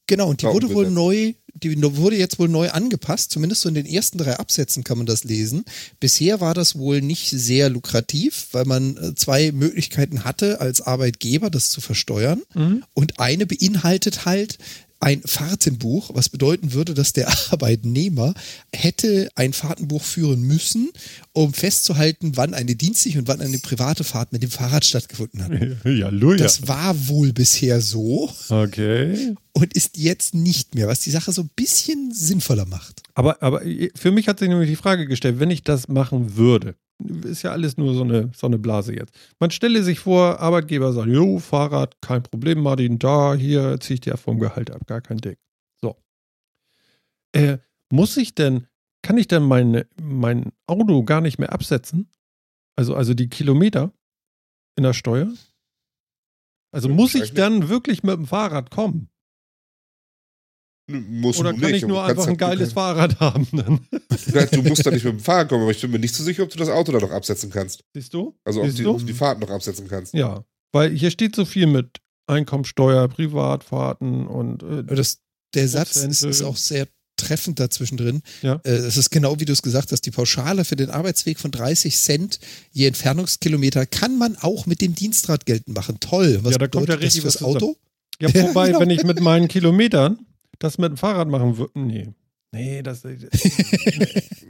Genau, 0.08 0.30
und 0.30 0.42
die 0.42 0.46
wurde 0.46 0.74
wohl 0.74 0.90
neu, 0.90 1.34
die 1.56 1.82
wurde 1.82 2.18
jetzt 2.18 2.38
wohl 2.38 2.50
neu 2.50 2.70
angepasst. 2.70 3.32
Zumindest 3.32 3.62
so 3.62 3.70
in 3.70 3.76
den 3.76 3.86
ersten 3.86 4.18
drei 4.18 4.38
Absätzen 4.38 4.84
kann 4.84 4.98
man 4.98 5.08
das 5.08 5.24
lesen. 5.24 5.64
Bisher 6.00 6.42
war 6.42 6.54
das 6.54 6.78
wohl 6.78 7.02
nicht 7.02 7.30
sehr 7.30 7.70
lukrativ, 7.70 8.50
weil 8.52 8.66
man 8.66 8.98
äh, 8.98 9.16
zwei 9.16 9.52
Möglichkeiten 9.52 10.26
hatte, 10.26 10.60
als 10.60 10.82
Arbeitgeber 10.82 11.50
das 11.50 11.70
zu 11.70 11.82
versteuern. 11.82 12.42
Mhm. 12.54 12.84
Und 12.94 13.20
eine 13.20 13.46
beinhaltet 13.46 14.26
halt 14.26 14.58
ein 15.00 15.22
Fahrtenbuch, 15.24 16.12
was 16.14 16.30
bedeuten 16.30 16.74
würde, 16.74 16.94
dass 16.94 17.14
der 17.14 17.28
Arbeitnehmer 17.52 18.34
hätte 18.74 19.30
ein 19.36 19.54
Fahrtenbuch 19.54 20.04
führen 20.04 20.42
müssen, 20.42 20.92
um 21.36 21.54
festzuhalten, 21.54 22.38
wann 22.38 22.54
eine 22.54 22.76
dienstliche 22.76 23.20
und 23.20 23.28
wann 23.28 23.42
eine 23.42 23.58
private 23.60 24.04
Fahrt 24.06 24.32
mit 24.32 24.42
dem 24.42 24.50
Fahrrad 24.50 24.86
stattgefunden 24.86 25.44
hat. 25.44 25.52
Ja, 25.86 26.10
Luja. 26.10 26.38
Das 26.38 26.68
war 26.68 26.96
wohl 27.10 27.34
bisher 27.34 27.82
so 27.82 28.32
Okay. 28.50 29.36
und 29.54 29.74
ist 29.74 29.98
jetzt 29.98 30.34
nicht 30.34 30.76
mehr, 30.76 30.88
was 30.88 31.02
die 31.02 31.12
Sache 31.12 31.32
so 31.34 31.42
ein 31.42 31.50
bisschen 31.56 32.12
sinnvoller 32.14 32.66
macht. 32.66 33.04
Aber, 33.14 33.44
aber 33.44 33.62
für 33.96 34.12
mich 34.12 34.28
hat 34.28 34.40
sich 34.40 34.48
nämlich 34.48 34.70
die 34.70 34.76
Frage 34.78 35.08
gestellt, 35.08 35.40
wenn 35.40 35.52
ich 35.52 35.64
das 35.64 35.88
machen 35.90 36.38
würde, 36.38 36.76
ist 37.26 37.44
ja 37.44 37.52
alles 37.52 37.76
nur 37.76 37.94
so 37.94 38.04
eine, 38.04 38.32
so 38.36 38.48
eine 38.48 38.58
Blase 38.58 38.96
jetzt. 38.96 39.14
Man 39.40 39.52
stelle 39.52 39.84
sich 39.84 40.00
vor, 40.00 40.40
Arbeitgeber 40.40 40.94
sagt, 40.94 41.10
jo, 41.10 41.40
Fahrrad, 41.40 42.00
kein 42.02 42.24
Problem, 42.24 42.62
Martin, 42.62 42.98
da, 42.98 43.36
hier, 43.36 43.78
zieh 43.82 43.96
ich 43.96 44.02
dir 44.02 44.16
vom 44.16 44.40
Gehalt 44.40 44.72
ab, 44.72 44.88
gar 44.88 45.02
kein 45.02 45.18
Ding. 45.18 45.36
So. 45.82 45.98
Äh, 47.34 47.58
muss 47.92 48.16
ich 48.16 48.34
denn, 48.36 48.68
kann 49.06 49.18
ich 49.18 49.28
denn 49.28 49.44
meine, 49.44 49.88
mein 50.02 50.52
Auto 50.68 51.04
gar 51.04 51.22
nicht 51.22 51.38
mehr 51.38 51.54
absetzen? 51.54 52.10
Also, 52.76 52.96
also 52.96 53.14
die 53.14 53.30
Kilometer 53.30 53.94
in 54.76 54.84
der 54.84 54.94
Steuer? 54.94 55.32
Also 56.74 56.90
muss 56.90 57.14
ich 57.16 57.34
dann 57.34 57.70
wirklich 57.70 58.02
mit 58.04 58.16
dem 58.18 58.26
Fahrrad 58.26 58.72
kommen? 58.72 59.10
Nö, 60.90 61.00
Musst 61.00 61.40
Oder 61.40 61.54
du 61.54 61.62
kann 61.62 61.72
nicht. 61.72 61.84
ich 61.84 61.88
nur 61.88 62.04
einfach 62.04 62.28
ein 62.28 62.36
geiles 62.38 62.74
Fahrrad 62.74 63.20
haben 63.20 63.48
dann? 63.52 63.88
Ja, 64.34 64.46
Du 64.48 64.62
musst 64.64 64.86
da 64.86 64.92
nicht 64.92 65.04
mit 65.06 65.14
dem 65.14 65.20
Fahrrad 65.20 65.50
kommen, 65.50 65.62
aber 65.64 65.72
ich 65.72 65.82
bin 65.82 65.92
mir 65.92 66.00
nicht 66.00 66.14
so 66.16 66.24
sicher, 66.24 66.44
ob 66.44 66.50
du 66.50 66.58
das 66.58 66.70
Auto 66.70 66.92
da 66.92 67.00
noch 67.00 67.12
absetzen 67.12 67.50
kannst. 67.52 67.84
Siehst 67.94 68.14
du? 68.14 68.38
Also 68.44 68.62
ob 68.62 68.66
Siehst 68.68 68.80
die, 68.80 68.84
du? 68.84 68.92
ob 68.92 69.00
du 69.00 69.06
die 69.06 69.14
Fahrt 69.14 69.40
noch 69.40 69.50
absetzen 69.50 69.88
kannst. 69.88 70.14
Ja, 70.14 70.44
weil 70.74 70.92
hier 70.92 71.12
steht 71.12 71.36
so 71.36 71.46
viel 71.46 71.68
mit 71.68 72.02
Einkommensteuer, 72.28 73.08
Privatfahrten 73.08 74.28
und 74.28 74.64
äh, 74.64 74.84
Das, 74.84 75.22
der 75.54 75.68
Satz 75.68 75.96
ist, 75.96 76.24
ist 76.24 76.42
auch 76.42 76.58
sehr 76.58 76.88
treffend 77.26 77.60
dazwischen 77.60 77.98
drin. 77.98 78.22
Ja. 78.42 78.60
Äh, 78.64 78.72
Es 78.72 78.98
ist 78.98 79.10
genau 79.10 79.40
wie 79.40 79.46
du 79.46 79.54
es 79.54 79.62
gesagt 79.62 79.92
hast, 79.92 80.02
die 80.06 80.12
Pauschale 80.12 80.66
für 80.66 80.76
den 80.76 80.90
Arbeitsweg 80.90 81.40
von 81.40 81.52
30 81.52 81.96
Cent 81.98 82.40
je 82.72 82.88
Entfernungskilometer 82.88 83.86
kann 83.86 84.18
man 84.18 84.36
auch 84.38 84.66
mit 84.66 84.82
dem 84.82 84.96
Dienstrad 84.96 85.46
geltend 85.46 85.76
machen. 85.76 86.00
Toll. 86.00 86.40
Was 86.44 86.54
Ja, 86.54 86.58
da 86.60 86.68
kommt 86.68 86.90
ja 86.90 86.96
das 86.96 87.04
richtig 87.04 87.26
was 87.26 87.34
zusammen. 87.34 87.56
Auto? 87.56 87.78
ja, 88.20 88.34
wobei, 88.34 88.68
genau. 88.68 88.80
wenn 88.80 88.90
ich 88.90 89.04
mit 89.04 89.20
meinen 89.22 89.48
Kilometern 89.48 90.20
das 90.60 90.78
mit 90.78 90.90
dem 90.90 90.98
Fahrrad 90.98 91.28
machen 91.28 91.58
würde, 91.58 91.80
nee. 91.80 92.10
Nee, 92.52 92.82
das. 92.84 93.04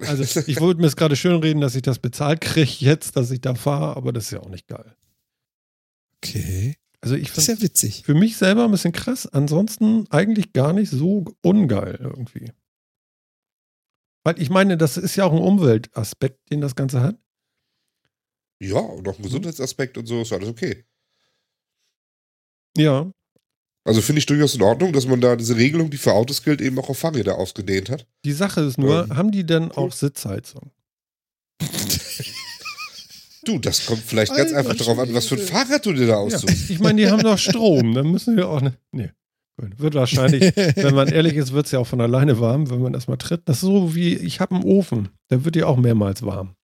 Also, 0.06 0.42
ich 0.46 0.60
wollte 0.60 0.80
mir 0.80 0.88
es 0.88 0.96
gerade 0.96 1.16
schön 1.16 1.40
reden, 1.42 1.62
dass 1.62 1.74
ich 1.74 1.82
das 1.82 1.98
bezahlt 1.98 2.42
kriege 2.42 2.72
jetzt, 2.80 3.16
dass 3.16 3.32
ich 3.32 3.42
da 3.42 3.56
fahre, 3.56 3.96
aber 3.98 4.14
das 4.14 4.26
ist 4.26 4.32
ja 4.32 4.42
auch 4.42 4.50
nicht 4.50 4.68
geil. 4.68 4.94
Okay. 6.18 6.76
Also, 7.02 7.16
ich 7.16 7.30
Das 7.30 7.40
ist 7.40 7.48
ja 7.48 7.62
witzig. 7.62 8.04
für 8.06 8.14
mich 8.14 8.38
selber 8.38 8.66
ein 8.66 8.72
bisschen 8.72 8.92
krass, 8.92 9.26
ansonsten 9.28 10.06
eigentlich 10.12 10.54
gar 10.54 10.74
nicht 10.74 10.92
so 10.92 11.26
ungeil 11.42 11.98
irgendwie. 12.00 12.52
Weil 14.26 14.42
ich 14.42 14.50
meine, 14.50 14.76
das 14.76 14.98
ist 14.98 15.16
ja 15.16 15.24
auch 15.26 15.32
ein 15.32 15.38
Umweltaspekt, 15.40 16.40
den 16.52 16.60
das 16.60 16.76
Ganze 16.76 17.00
hat. 17.02 17.16
Ja, 18.60 18.80
und 18.80 19.06
noch 19.06 19.18
ein 19.20 19.24
Gesundheitsaspekt 19.24 19.98
und 19.98 20.08
so 20.08 20.22
ist 20.22 20.34
alles 20.34 20.50
okay. 20.50 20.84
Ja, 22.78 23.10
Also 23.86 24.02
finde 24.02 24.20
ich 24.20 24.26
durchaus 24.26 24.56
in 24.56 24.62
Ordnung, 24.64 24.92
dass 24.94 25.06
man 25.06 25.22
da 25.22 25.36
diese 25.36 25.56
Regelung, 25.56 25.90
die 25.92 25.98
für 25.98 26.14
Autos 26.14 26.42
gilt, 26.44 26.60
eben 26.60 26.78
auch 26.80 26.90
auf 26.90 26.98
Fahrräder 26.98 27.38
ausgedehnt 27.38 27.90
hat. 27.90 28.08
Die 28.26 28.32
Sache 28.34 28.62
ist 28.62 28.78
nur, 28.80 29.04
Ähm, 29.04 29.16
haben 29.16 29.32
die 29.32 29.46
denn 29.46 29.72
auch 29.72 29.92
Sitzheizung? 29.94 30.72
Du, 33.46 33.60
das 33.60 33.86
kommt 33.86 34.02
vielleicht 34.02 34.34
ganz 34.36 34.52
Alter 34.52 34.58
einfach 34.58 34.76
darauf 34.76 34.98
an, 34.98 35.14
was 35.14 35.28
für 35.28 35.36
ein. 35.36 35.42
Fahrrad 35.42 35.86
du 35.86 35.94
dir 35.94 36.08
da 36.08 36.14
Ja. 36.14 36.18
aussuchst. 36.18 36.70
Ich 36.72 36.80
meine, 36.80 37.00
die 37.02 37.10
haben 37.10 37.22
doch 37.22 37.38
Strom, 37.38 37.94
dann 37.94 38.10
müssen 38.12 38.36
wir 38.36 38.50
auch 38.50 38.60
ne. 38.62 38.76
Nee. 38.92 39.12
Wird 39.58 39.96
wahrscheinlich, 39.96 40.42
wenn 40.76 40.96
man 40.96 41.08
ehrlich 41.08 41.36
ist, 41.36 41.54
wird 41.54 41.66
es 41.66 41.72
ja 41.72 41.80
auch 41.80 41.88
von 41.88 42.02
alleine 42.02 42.40
warm, 42.40 42.70
wenn 42.70 42.82
man 42.82 42.94
das 42.94 43.08
mal 43.08 43.18
tritt. 43.18 43.44
Das 43.46 43.58
ist 43.58 43.62
so 43.62 43.96
wie, 43.96 44.16
ich 44.16 44.40
habe 44.40 44.56
einen 44.56 44.64
Ofen, 44.64 45.10
der 45.30 45.46
wird 45.46 45.56
ja 45.56 45.66
auch 45.68 45.78
mehrmals 45.78 46.24
warm. 46.24 46.56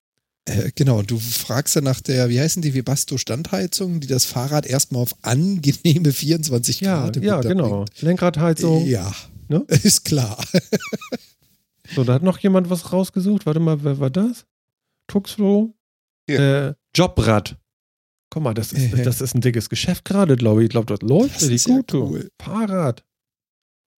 Äh, 0.44 0.72
genau, 0.74 0.98
und 0.98 1.10
du 1.10 1.18
fragst 1.18 1.74
ja 1.76 1.80
nach 1.80 2.00
der, 2.00 2.28
wie 2.28 2.40
heißen 2.40 2.62
die, 2.62 2.74
Vibasto-Standheizung, 2.74 4.00
die 4.00 4.08
das 4.08 4.24
Fahrrad 4.24 4.66
erstmal 4.66 5.02
auf 5.02 5.14
angenehme 5.22 6.12
24 6.12 6.80
Ja, 6.80 7.04
Grad 7.04 7.16
im 7.16 7.22
ja, 7.22 7.36
Winter 7.36 7.48
genau. 7.48 7.68
bringt. 7.84 8.02
Lenkradheizung. 8.02 8.86
Ja, 8.86 9.12
Ne? 9.52 9.64
ist 9.68 10.04
klar. 10.04 10.42
So, 11.94 12.04
da 12.04 12.14
hat 12.14 12.22
noch 12.22 12.38
jemand 12.38 12.70
was 12.70 12.92
rausgesucht. 12.92 13.44
Warte 13.44 13.60
mal, 13.60 13.84
wer 13.84 13.98
war 13.98 14.10
das? 14.10 14.46
Tuxflo? 15.08 15.74
Äh, 16.26 16.72
Jobrad. 16.96 17.56
Guck 18.32 18.42
mal, 18.42 18.54
das 18.54 18.72
ist, 18.72 18.94
das 19.04 19.20
ist 19.20 19.34
ein 19.34 19.42
dickes 19.42 19.68
Geschäft 19.68 20.06
gerade, 20.06 20.36
glaube 20.36 20.62
ich. 20.62 20.64
Ich 20.64 20.70
glaube, 20.70 20.86
das 20.86 21.06
läuft 21.06 21.34
Das 21.34 21.50
richtig 21.50 21.70
ja 21.70 21.76
gut. 21.76 21.92
du. 21.92 22.02
cool. 22.04 22.30
Fahrrad. 22.40 23.04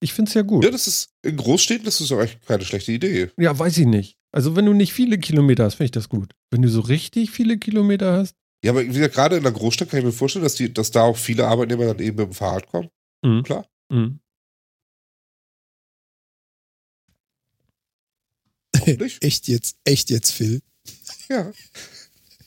Ich 0.02 0.14
finde 0.14 0.30
es 0.30 0.34
ja 0.34 0.40
gut. 0.40 0.64
Ja, 0.64 0.70
das 0.70 0.88
ist 0.88 1.10
in 1.22 1.36
Großstädten 1.36 1.86
ist 1.86 2.00
das 2.00 2.08
doch 2.08 2.18
echt 2.18 2.40
keine 2.46 2.64
schlechte 2.64 2.92
Idee. 2.92 3.30
Ja, 3.36 3.58
weiß 3.58 3.76
ich 3.76 3.84
nicht. 3.84 4.16
Also, 4.34 4.56
wenn 4.56 4.64
du 4.64 4.72
nicht 4.72 4.94
viele 4.94 5.18
Kilometer 5.18 5.64
hast, 5.64 5.74
finde 5.74 5.84
ich 5.84 5.90
das 5.90 6.08
gut. 6.08 6.32
Wenn 6.50 6.62
du 6.62 6.70
so 6.70 6.80
richtig 6.80 7.30
viele 7.30 7.58
Kilometer 7.58 8.16
hast. 8.16 8.34
Ja, 8.64 8.70
aber 8.70 8.80
wie 8.84 8.86
gesagt, 8.86 9.14
gerade 9.14 9.36
in 9.36 9.42
der 9.42 9.52
Großstadt 9.52 9.90
kann 9.90 9.98
ich 9.98 10.06
mir 10.06 10.12
vorstellen, 10.12 10.44
dass, 10.44 10.54
die, 10.54 10.72
dass 10.72 10.90
da 10.90 11.02
auch 11.02 11.18
viele 11.18 11.46
Arbeitnehmer 11.46 11.84
dann 11.84 11.98
eben 11.98 12.16
mit 12.16 12.28
dem 12.28 12.32
Fahrrad 12.32 12.66
kommen. 12.68 12.88
Mhm. 13.22 13.42
Klar. 13.42 13.68
Mhm. 13.90 14.18
Echt 19.20 19.46
jetzt, 19.48 19.76
echt 19.84 20.08
jetzt, 20.08 20.32
Phil. 20.32 20.62
Ja. 21.28 21.52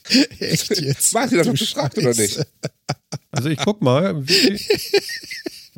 Echt 0.40 0.80
jetzt. 0.80 1.12
Martin 1.12 1.38
hat 1.38 1.46
Du 1.46 1.52
gefragt, 1.52 1.98
oder 1.98 2.14
nicht? 2.14 2.38
Also, 3.30 3.48
ich 3.48 3.58
guck 3.58 3.82
mal. 3.82 4.24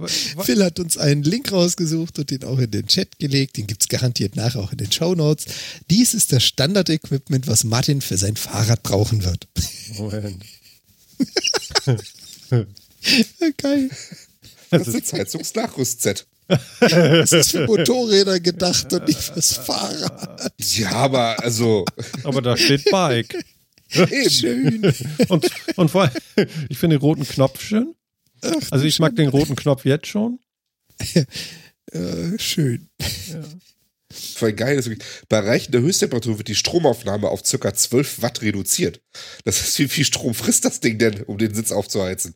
Phil 0.06 0.64
hat 0.64 0.78
uns 0.78 0.96
einen 0.96 1.24
Link 1.24 1.50
rausgesucht 1.50 2.20
und 2.20 2.30
den 2.30 2.44
auch 2.44 2.58
in 2.58 2.70
den 2.70 2.86
Chat 2.86 3.18
gelegt. 3.18 3.56
Den 3.56 3.66
gibt 3.66 3.82
es 3.82 3.88
garantiert 3.88 4.36
nachher 4.36 4.60
auch 4.60 4.70
in 4.70 4.78
den 4.78 4.92
Shownotes. 4.92 5.46
Dies 5.90 6.14
ist 6.14 6.32
das 6.32 6.44
Standard-Equipment, 6.44 7.48
was 7.48 7.64
Martin 7.64 8.00
für 8.00 8.16
sein 8.16 8.36
Fahrrad 8.36 8.84
brauchen 8.84 9.24
wird. 9.24 9.48
Moment. 9.96 10.44
Geil. 13.56 13.90
Das 14.70 14.86
ist 14.86 15.12
das 15.12 15.12
Heizungsnachrüst-Set. 15.12 16.26
Das 16.80 17.32
ist 17.32 17.50
für 17.50 17.66
Motorräder 17.66 18.40
gedacht 18.40 18.92
und 18.92 19.06
nicht 19.06 19.18
fürs 19.20 19.54
Fahrrad. 19.56 20.52
Ja, 20.60 20.92
aber 20.92 21.42
also 21.42 21.84
Aber 22.22 22.40
da 22.40 22.56
steht 22.56 22.90
Bike. 22.90 23.44
Schön. 24.28 24.92
Und, 25.28 25.50
und 25.76 25.90
vor 25.90 26.02
allem, 26.02 26.48
ich 26.68 26.78
finde 26.78 26.96
den 26.96 27.00
roten 27.00 27.26
Knopf 27.26 27.60
schön. 27.60 27.94
Also 28.70 28.84
ich 28.84 28.98
mag 28.98 29.16
den 29.16 29.28
roten 29.28 29.56
Knopf 29.56 29.84
jetzt 29.84 30.06
schon. 30.06 30.38
Äh, 31.90 32.38
schön. 32.38 32.90
Voll 34.12 34.52
geil. 34.52 34.82
Bei 35.30 35.38
Erreichen 35.38 35.72
der 35.72 35.80
Höchsttemperatur 35.80 36.36
wird 36.36 36.48
die 36.48 36.54
Stromaufnahme 36.54 37.28
auf 37.28 37.42
ca. 37.42 37.72
12 37.72 38.20
Watt 38.20 38.42
reduziert. 38.42 39.00
Das 39.44 39.62
heißt, 39.62 39.78
wie 39.78 39.88
viel 39.88 40.04
Strom 40.04 40.34
frisst 40.34 40.66
das 40.66 40.80
Ding 40.80 40.98
denn, 40.98 41.22
um 41.22 41.38
den 41.38 41.54
Sitz 41.54 41.72
aufzuheizen? 41.72 42.34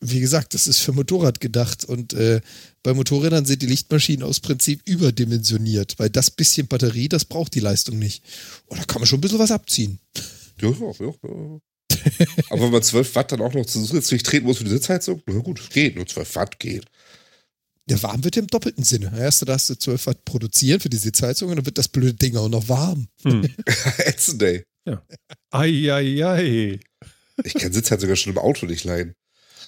Wie 0.00 0.20
gesagt, 0.20 0.54
das 0.54 0.66
ist 0.66 0.78
für 0.80 0.92
Motorrad 0.92 1.40
gedacht 1.40 1.84
und 1.84 2.12
äh, 2.12 2.40
bei 2.82 2.92
Motorrädern 2.92 3.46
sind 3.46 3.62
die 3.62 3.66
Lichtmaschinen 3.66 4.22
aus 4.22 4.40
Prinzip 4.40 4.82
überdimensioniert, 4.86 5.98
weil 5.98 6.10
das 6.10 6.30
bisschen 6.30 6.66
Batterie, 6.66 7.08
das 7.08 7.24
braucht 7.24 7.54
die 7.54 7.60
Leistung 7.60 7.98
nicht. 7.98 8.22
Und 8.66 8.80
da 8.80 8.84
kann 8.84 9.00
man 9.00 9.06
schon 9.06 9.18
ein 9.18 9.22
bisschen 9.22 9.38
was 9.38 9.50
abziehen. 9.50 9.98
Ja, 10.60 10.70
ja, 10.70 10.92
ja. 10.98 11.14
ja. 11.22 11.60
Aber 12.50 12.62
wenn 12.62 12.70
man 12.70 12.82
12 12.82 13.14
Watt 13.14 13.32
dann 13.32 13.40
auch 13.40 13.54
noch 13.54 13.66
zusätzlich 13.66 14.22
treten 14.22 14.46
muss 14.46 14.58
für 14.58 14.64
die 14.64 14.70
Sitzheizung, 14.70 15.22
na 15.26 15.38
gut, 15.38 15.60
es 15.60 15.68
geht, 15.70 15.96
nur 15.96 16.06
12 16.06 16.34
Watt 16.36 16.58
geht. 16.58 16.84
Der 17.88 18.02
warm 18.02 18.22
wird 18.22 18.36
im 18.36 18.46
doppelten 18.46 18.84
Sinne. 18.84 19.12
Erst 19.18 19.46
darfst 19.48 19.70
du 19.70 19.74
12 19.74 20.06
Watt 20.06 20.24
produzieren 20.24 20.80
für 20.80 20.90
die 20.90 20.96
Sitzheizung 20.96 21.50
und 21.50 21.56
dann 21.56 21.66
wird 21.66 21.78
das 21.78 21.88
blöde 21.88 22.14
Ding 22.14 22.36
auch 22.36 22.48
noch 22.48 22.68
warm. 22.68 23.08
Hm. 23.22 23.48
Ätzend, 23.98 24.42
ey. 24.42 24.64
Ei, 25.50 25.92
ei, 25.92 26.24
ei. 26.24 26.80
Ich 27.42 27.54
kann 27.54 27.72
Sitzheizung 27.72 28.02
sogar 28.02 28.16
schon 28.16 28.32
im 28.32 28.38
Auto 28.38 28.66
nicht 28.66 28.84
leihen. 28.84 29.14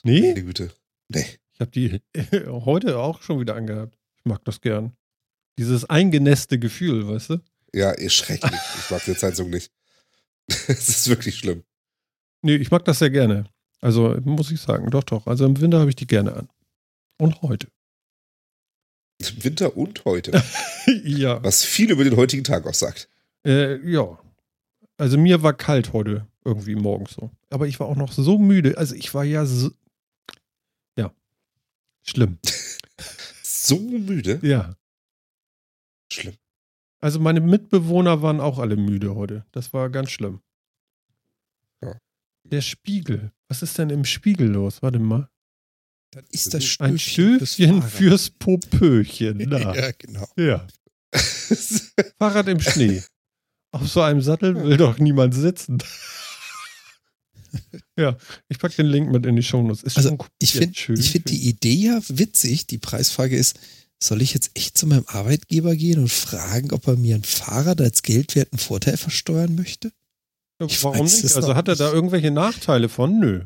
Nee, 0.02 0.20
Meine 0.20 0.42
Güte. 0.44 0.70
Nee. 1.08 1.24
ich 1.52 1.60
habe 1.60 1.70
die 1.70 2.00
heute 2.46 2.98
auch 2.98 3.22
schon 3.22 3.40
wieder 3.40 3.54
angehabt. 3.54 3.96
Ich 4.16 4.24
mag 4.24 4.44
das 4.44 4.60
gern. 4.60 4.92
Dieses 5.58 5.84
eingenässte 5.88 6.58
Gefühl, 6.58 7.06
weißt 7.08 7.30
du? 7.30 7.38
Ja, 7.74 7.90
ist 7.90 8.14
schrecklich. 8.14 8.60
Ich 8.78 8.90
mag 8.90 9.00
Sitzheizung 9.00 9.50
nicht. 9.50 9.70
Es 10.68 10.88
ist 10.88 11.08
wirklich 11.08 11.36
schlimm. 11.36 11.62
Nee, 12.42 12.56
ich 12.56 12.70
mag 12.70 12.84
das 12.84 12.98
sehr 12.98 13.10
gerne. 13.10 13.44
Also 13.80 14.16
muss 14.24 14.50
ich 14.50 14.60
sagen, 14.60 14.90
doch, 14.90 15.04
doch. 15.04 15.26
Also 15.26 15.46
im 15.46 15.60
Winter 15.60 15.78
habe 15.78 15.90
ich 15.90 15.96
die 15.96 16.06
gerne 16.06 16.34
an. 16.34 16.48
Und 17.18 17.40
heute. 17.42 17.68
Im 19.18 19.44
Winter 19.44 19.76
und 19.76 20.04
heute. 20.04 20.42
ja. 21.04 21.42
Was 21.44 21.64
viel 21.64 21.90
über 21.90 22.04
den 22.04 22.16
heutigen 22.16 22.44
Tag 22.44 22.66
aussagt. 22.66 23.08
Äh, 23.46 23.76
ja. 23.88 24.18
Also 24.98 25.16
mir 25.16 25.42
war 25.42 25.52
kalt 25.52 25.92
heute 25.92 26.26
irgendwie 26.44 26.74
morgens 26.74 27.12
so. 27.12 27.30
Aber 27.50 27.66
ich 27.68 27.78
war 27.80 27.86
auch 27.86 27.96
noch 27.96 28.12
so 28.12 28.38
müde. 28.38 28.76
Also 28.76 28.94
ich 28.94 29.14
war 29.14 29.24
ja 29.24 29.46
so. 29.46 29.70
Schlimm. 32.02 32.38
So 33.42 33.78
müde. 33.78 34.40
Ja. 34.42 34.76
Schlimm. 36.12 36.34
Also 37.00 37.18
meine 37.20 37.40
Mitbewohner 37.40 38.22
waren 38.22 38.40
auch 38.40 38.58
alle 38.58 38.76
müde 38.76 39.14
heute. 39.14 39.44
Das 39.52 39.72
war 39.72 39.90
ganz 39.90 40.10
schlimm. 40.10 40.40
Ja. 41.82 41.98
Der 42.44 42.60
Spiegel. 42.60 43.32
Was 43.48 43.62
ist 43.62 43.78
denn 43.78 43.90
im 43.90 44.04
Spiegel 44.04 44.48
los? 44.48 44.82
Warte 44.82 44.98
mal. 44.98 45.28
Dann 46.12 46.24
ist 46.30 46.52
das 46.52 46.80
Ein 46.80 46.98
Stöfchen 46.98 47.38
fürs 47.38 47.54
Stöfchen 47.54 47.82
fürs 47.82 48.30
Popöchen. 48.30 49.38
Na. 49.48 49.74
Ja, 49.74 49.90
genau. 49.92 50.28
Ja. 50.36 50.66
Fahrrad 52.18 52.48
im 52.48 52.60
Schnee. 52.60 53.02
Auf 53.72 53.88
so 53.88 54.02
einem 54.02 54.20
Sattel 54.20 54.54
will 54.62 54.76
doch 54.76 54.98
niemand 54.98 55.34
sitzen. 55.34 55.78
ja, 57.98 58.16
ich 58.48 58.58
packe 58.58 58.76
den 58.76 58.86
Link 58.86 59.10
mit 59.10 59.26
in 59.26 59.36
die 59.36 59.42
Shownotes. 59.42 59.82
Ist 59.82 59.96
Also, 59.96 60.10
schon 60.10 60.18
Ich 60.38 60.52
finde 60.52 60.74
find 61.02 61.30
die 61.30 61.48
Idee 61.48 61.74
ja 61.74 62.00
witzig. 62.08 62.66
Die 62.66 62.78
Preisfrage 62.78 63.36
ist, 63.36 63.58
soll 64.02 64.22
ich 64.22 64.34
jetzt 64.34 64.50
echt 64.54 64.76
zu 64.76 64.86
meinem 64.86 65.04
Arbeitgeber 65.06 65.76
gehen 65.76 66.00
und 66.00 66.10
fragen, 66.10 66.72
ob 66.72 66.86
er 66.88 66.96
mir 66.96 67.14
ein 67.14 67.22
Fahrrad 67.24 67.80
als 67.80 68.02
geldwerten 68.02 68.58
Vorteil 68.58 68.96
versteuern 68.96 69.54
möchte? 69.54 69.92
Ja, 70.60 70.66
ich 70.66 70.82
Warum 70.82 71.06
weiß 71.06 71.22
nicht? 71.22 71.36
Also 71.36 71.54
hat 71.54 71.68
er 71.68 71.76
da 71.76 71.92
irgendwelche 71.92 72.30
Nachteile 72.30 72.88
von? 72.88 73.18
Nö. 73.18 73.44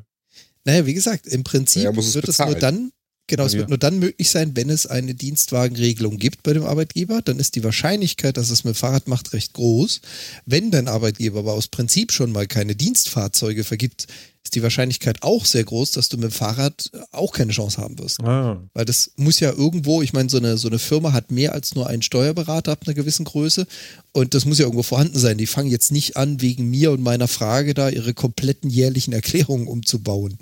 Naja, 0.64 0.86
wie 0.86 0.94
gesagt, 0.94 1.26
im 1.26 1.44
Prinzip 1.44 1.82
Ja, 1.82 1.90
er 1.90 1.94
muss 1.94 2.08
es 2.08 2.14
wird 2.14 2.28
es 2.28 2.38
nur 2.38 2.48
bezahlen. 2.48 2.60
dann, 2.60 2.92
genau, 3.26 3.44
es 3.44 3.52
Ja. 3.52 3.60
wird 3.60 3.68
nur 3.68 3.78
dann 3.78 3.98
möglich 3.98 4.30
sein, 4.30 4.52
wenn 4.56 4.70
es 4.70 4.86
eine 4.86 5.14
Dienstwagenregelung 5.14 6.18
gibt 6.18 6.42
bei 6.42 6.52
dem 6.52 6.64
Arbeitgeber. 6.64 7.22
Dann 7.22 7.38
ist 7.38 7.54
die 7.56 7.64
Wahrscheinlichkeit, 7.64 8.36
dass 8.36 8.50
es 8.50 8.64
mit 8.64 8.74
dem 8.74 8.78
Fahrrad 8.78 9.08
macht, 9.08 9.32
recht 9.32 9.52
groß. 9.54 10.00
Wenn 10.44 10.70
dein 10.70 10.88
Arbeitgeber 10.88 11.40
aber 11.40 11.52
aus 11.54 11.68
Prinzip 11.68 12.12
schon 12.12 12.32
mal 12.32 12.46
keine 12.46 12.74
Dienstfahrzeuge 12.76 13.64
vergibt, 13.64 14.06
ist 14.44 14.54
die 14.54 14.62
Wahrscheinlichkeit 14.62 15.24
auch 15.24 15.44
sehr 15.44 15.64
groß, 15.64 15.90
dass 15.90 16.08
du 16.08 16.18
mit 16.18 16.30
dem 16.30 16.32
Fahrrad 16.32 16.88
auch 17.10 17.32
keine 17.32 17.50
Chance 17.50 17.78
haben 17.78 17.98
wirst. 17.98 18.20
Ah, 18.22 18.62
Weil 18.74 18.84
das 18.84 19.10
muss 19.16 19.40
ja 19.40 19.50
irgendwo, 19.50 20.02
ich 20.02 20.12
meine, 20.12 20.28
so 20.30 20.36
eine, 20.36 20.56
so 20.56 20.68
eine 20.68 20.78
Firma 20.78 21.12
hat 21.12 21.32
mehr 21.32 21.52
als 21.52 21.74
nur 21.74 21.88
einen 21.88 22.02
Steuerberater 22.02 22.70
ab 22.70 22.82
einer 22.86 22.94
gewissen 22.94 23.24
Größe 23.24 23.66
und 24.12 24.34
das 24.34 24.44
muss 24.44 24.58
ja 24.58 24.66
irgendwo 24.66 24.84
vorhanden 24.84 25.18
sein. 25.18 25.36
Die 25.36 25.46
fangen 25.48 25.68
jetzt 25.70 25.90
nicht 25.90 26.16
an, 26.16 26.40
wegen 26.42 26.70
mir 26.70 26.92
und 26.92 27.02
meiner 27.02 27.26
Frage 27.26 27.74
da 27.74 27.88
ihre 27.88 28.14
kompletten 28.14 28.70
jährlichen 28.70 29.12
Erklärungen 29.12 29.66
umzubauen. 29.66 30.38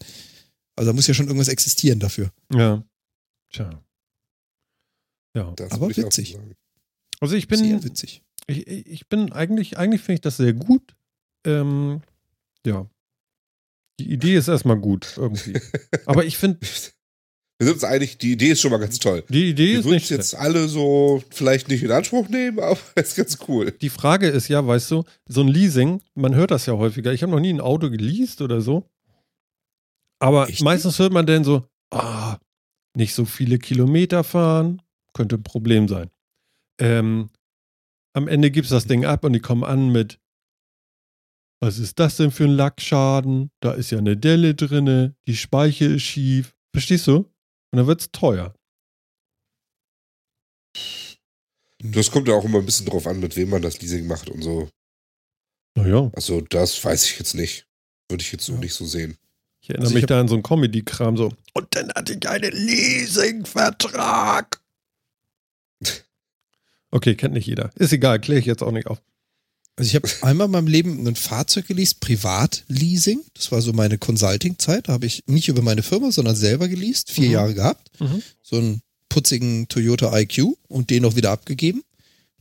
Also 0.77 0.91
da 0.91 0.95
muss 0.95 1.07
ja 1.07 1.15
schon 1.15 1.27
irgendwas 1.27 1.49
existieren 1.49 2.01
dafür. 2.01 2.31
ja. 2.53 2.83
Tja. 3.53 3.71
Ja. 5.37 5.53
Das 5.57 5.73
Aber 5.73 5.89
witzig. 5.97 6.37
Also 7.21 7.37
ich 7.37 7.47
Sehr 7.49 7.59
bin, 7.59 7.85
witzig. 7.85 8.23
ich, 8.49 8.67
ich 8.67 9.09
bin 9.09 9.33
eigentlich, 9.33 9.79
eigentlich 9.79 10.01
finde 10.01 10.15
ich 10.15 10.21
das 10.23 10.37
sehr 10.39 10.53
gut. 10.53 10.95
Ähm, 11.47 12.03
ja. 12.67 12.89
Die 14.01 14.13
Idee 14.13 14.35
ist 14.37 14.49
erstmal 14.49 14.79
gut 14.79 15.15
irgendwie. 15.17 15.55
Aber 16.07 16.25
ich 16.25 16.37
finde, 16.37 16.59
Wir 16.61 17.67
sind 17.67 17.75
uns 17.75 17.85
einig, 17.85 18.19
die 18.19 18.33
Idee 18.33 18.51
ist 18.51 18.61
schon 18.61 18.73
mal 18.73 18.79
ganz 18.79 18.99
toll. 18.99 19.23
die 19.29 19.51
Idee 19.51 19.73
Wir 19.75 19.79
ist 19.79 19.85
würden 19.85 19.95
nicht 19.95 20.05
es 20.05 20.11
jetzt 20.11 20.35
alle 20.35 20.67
so 20.67 21.23
vielleicht 21.31 21.69
nicht 21.69 21.85
in 21.85 21.93
Anspruch 21.93 22.29
nehmen, 22.29 22.59
aber 22.61 22.79
ist 22.97 23.17
ganz 23.17 23.39
cool. 23.47 23.71
Die 23.71 23.91
Frage 23.91 24.29
ist 24.29 24.49
ja, 24.49 24.67
weißt 24.67 24.91
du, 24.91 25.05
so 25.29 25.43
ein 25.43 25.49
Leasing, 25.49 26.03
man 26.15 26.35
hört 26.35 26.51
das 26.51 26.67
ja 26.67 26.73
häufiger. 26.75 27.13
Ich 27.13 27.23
habe 27.23 27.31
noch 27.33 27.41
nie 27.41 27.53
ein 27.53 27.61
Auto 27.61 27.89
geleast 27.91 28.41
oder 28.43 28.61
so. 28.61 28.91
Aber 30.25 30.49
Echt? 30.49 30.63
meistens 30.63 30.99
hört 30.99 31.13
man 31.13 31.27
dann 31.27 31.45
so, 31.45 31.67
ah, 31.93 32.39
nicht 32.97 33.15
so 33.15 33.27
viele 33.27 33.59
Kilometer 33.59 34.25
fahren, 34.25 34.81
könnte 35.13 35.37
ein 35.37 35.43
Problem 35.43 35.87
sein. 35.87 36.11
Ähm, 36.81 37.29
am 38.17 38.27
Ende 38.29 38.51
gibt's 38.51 38.71
das 38.71 38.87
Ding 38.87 39.05
ab 39.05 39.25
und 39.25 39.35
die 39.35 39.41
kommen 39.41 39.65
an 39.65 39.93
mit, 39.93 40.19
was 41.61 41.79
ist 41.79 41.99
das 41.99 42.17
denn 42.17 42.31
für 42.31 42.45
ein 42.45 42.57
Lackschaden? 42.57 43.51
Da 43.61 43.73
ist 43.73 43.91
ja 43.91 43.99
eine 43.99 44.17
Delle 44.17 44.55
drinne, 44.55 45.15
die 45.27 45.37
Speiche 45.37 45.85
ist 45.87 46.03
schief. 46.03 46.55
Verstehst 46.75 47.07
du? 47.07 47.17
Und 47.17 47.29
dann 47.73 47.87
wird's 47.87 48.11
teuer. 48.11 48.55
Das 51.83 52.11
kommt 52.11 52.29
ja 52.29 52.35
auch 52.35 52.45
immer 52.45 52.61
ein 52.61 52.67
bisschen 52.67 52.87
drauf 52.87 53.07
an, 53.07 53.21
mit 53.21 53.37
wem 53.37 53.51
man 53.51 53.61
das 53.63 53.81
Leasing 53.81 54.07
macht 54.07 54.31
und 54.31 54.43
so. 54.43 54.71
Naja, 55.77 56.11
Also 56.15 56.41
das 56.41 56.83
weiß 56.83 57.05
ich 57.11 57.19
jetzt 57.19 57.35
nicht. 57.35 57.69
Würde 58.09 58.23
ich 58.23 58.33
jetzt 58.33 58.47
so 58.47 58.55
Ja. 58.55 58.61
nicht 58.61 58.75
so 58.75 58.87
sehen. 58.87 59.19
Ich 59.65 59.71
erinnere 59.71 59.87
Also 59.87 59.91
ich 59.91 59.95
mich 59.95 60.03
hab- 60.05 60.09
da 60.09 60.21
an 60.21 60.29
so 60.29 60.35
einen 60.35 60.43
Comedy-Kram 60.43 61.17
so. 61.17 61.33
Und 61.55 61.67
dann 61.71 61.91
hatte 61.95 62.13
ich 62.15 62.29
einen 62.29 62.53
Leasing-Vertrag. 62.53 64.61
Okay, 66.91 67.17
kennt 67.17 67.35
nicht 67.35 67.47
jeder. 67.49 67.73
Ist 67.75 67.93
egal, 67.93 68.21
kläre 68.21 68.39
ich 68.39 68.47
jetzt 68.47 68.63
auch 68.63 68.71
nicht 68.71 68.87
auf. 68.87 69.03
Also 69.75 69.89
ich 69.89 69.97
habe 69.97 70.09
einmal 70.25 70.45
in 70.45 70.53
meinem 70.53 70.69
Leben 70.69 71.05
ein 71.09 71.17
Fahrzeug 71.17 71.67
geleast, 71.67 71.99
Privatleasing. 71.99 73.21
Das 73.35 73.51
war 73.51 73.61
so 73.63 73.73
meine 73.73 73.99
Consulting-Zeit. 73.99 74.87
Da 74.87 74.93
habe 74.93 75.07
ich 75.07 75.25
nicht 75.27 75.49
über 75.49 75.61
meine 75.63 75.83
Firma, 75.83 76.13
sondern 76.13 76.37
selber 76.37 76.69
geleast, 76.69 77.11
vier 77.11 77.27
Mhm. 77.27 77.33
Jahre 77.33 77.55
gehabt. 77.55 77.91
Mhm. 78.01 78.23
So 78.43 78.59
einen 78.59 78.81
putzigen 79.09 79.67
Toyota 79.67 80.17
IQ 80.17 80.55
und 80.69 80.91
den 80.91 81.05
auch 81.05 81.17
wieder 81.17 81.33
abgegeben. 81.33 81.83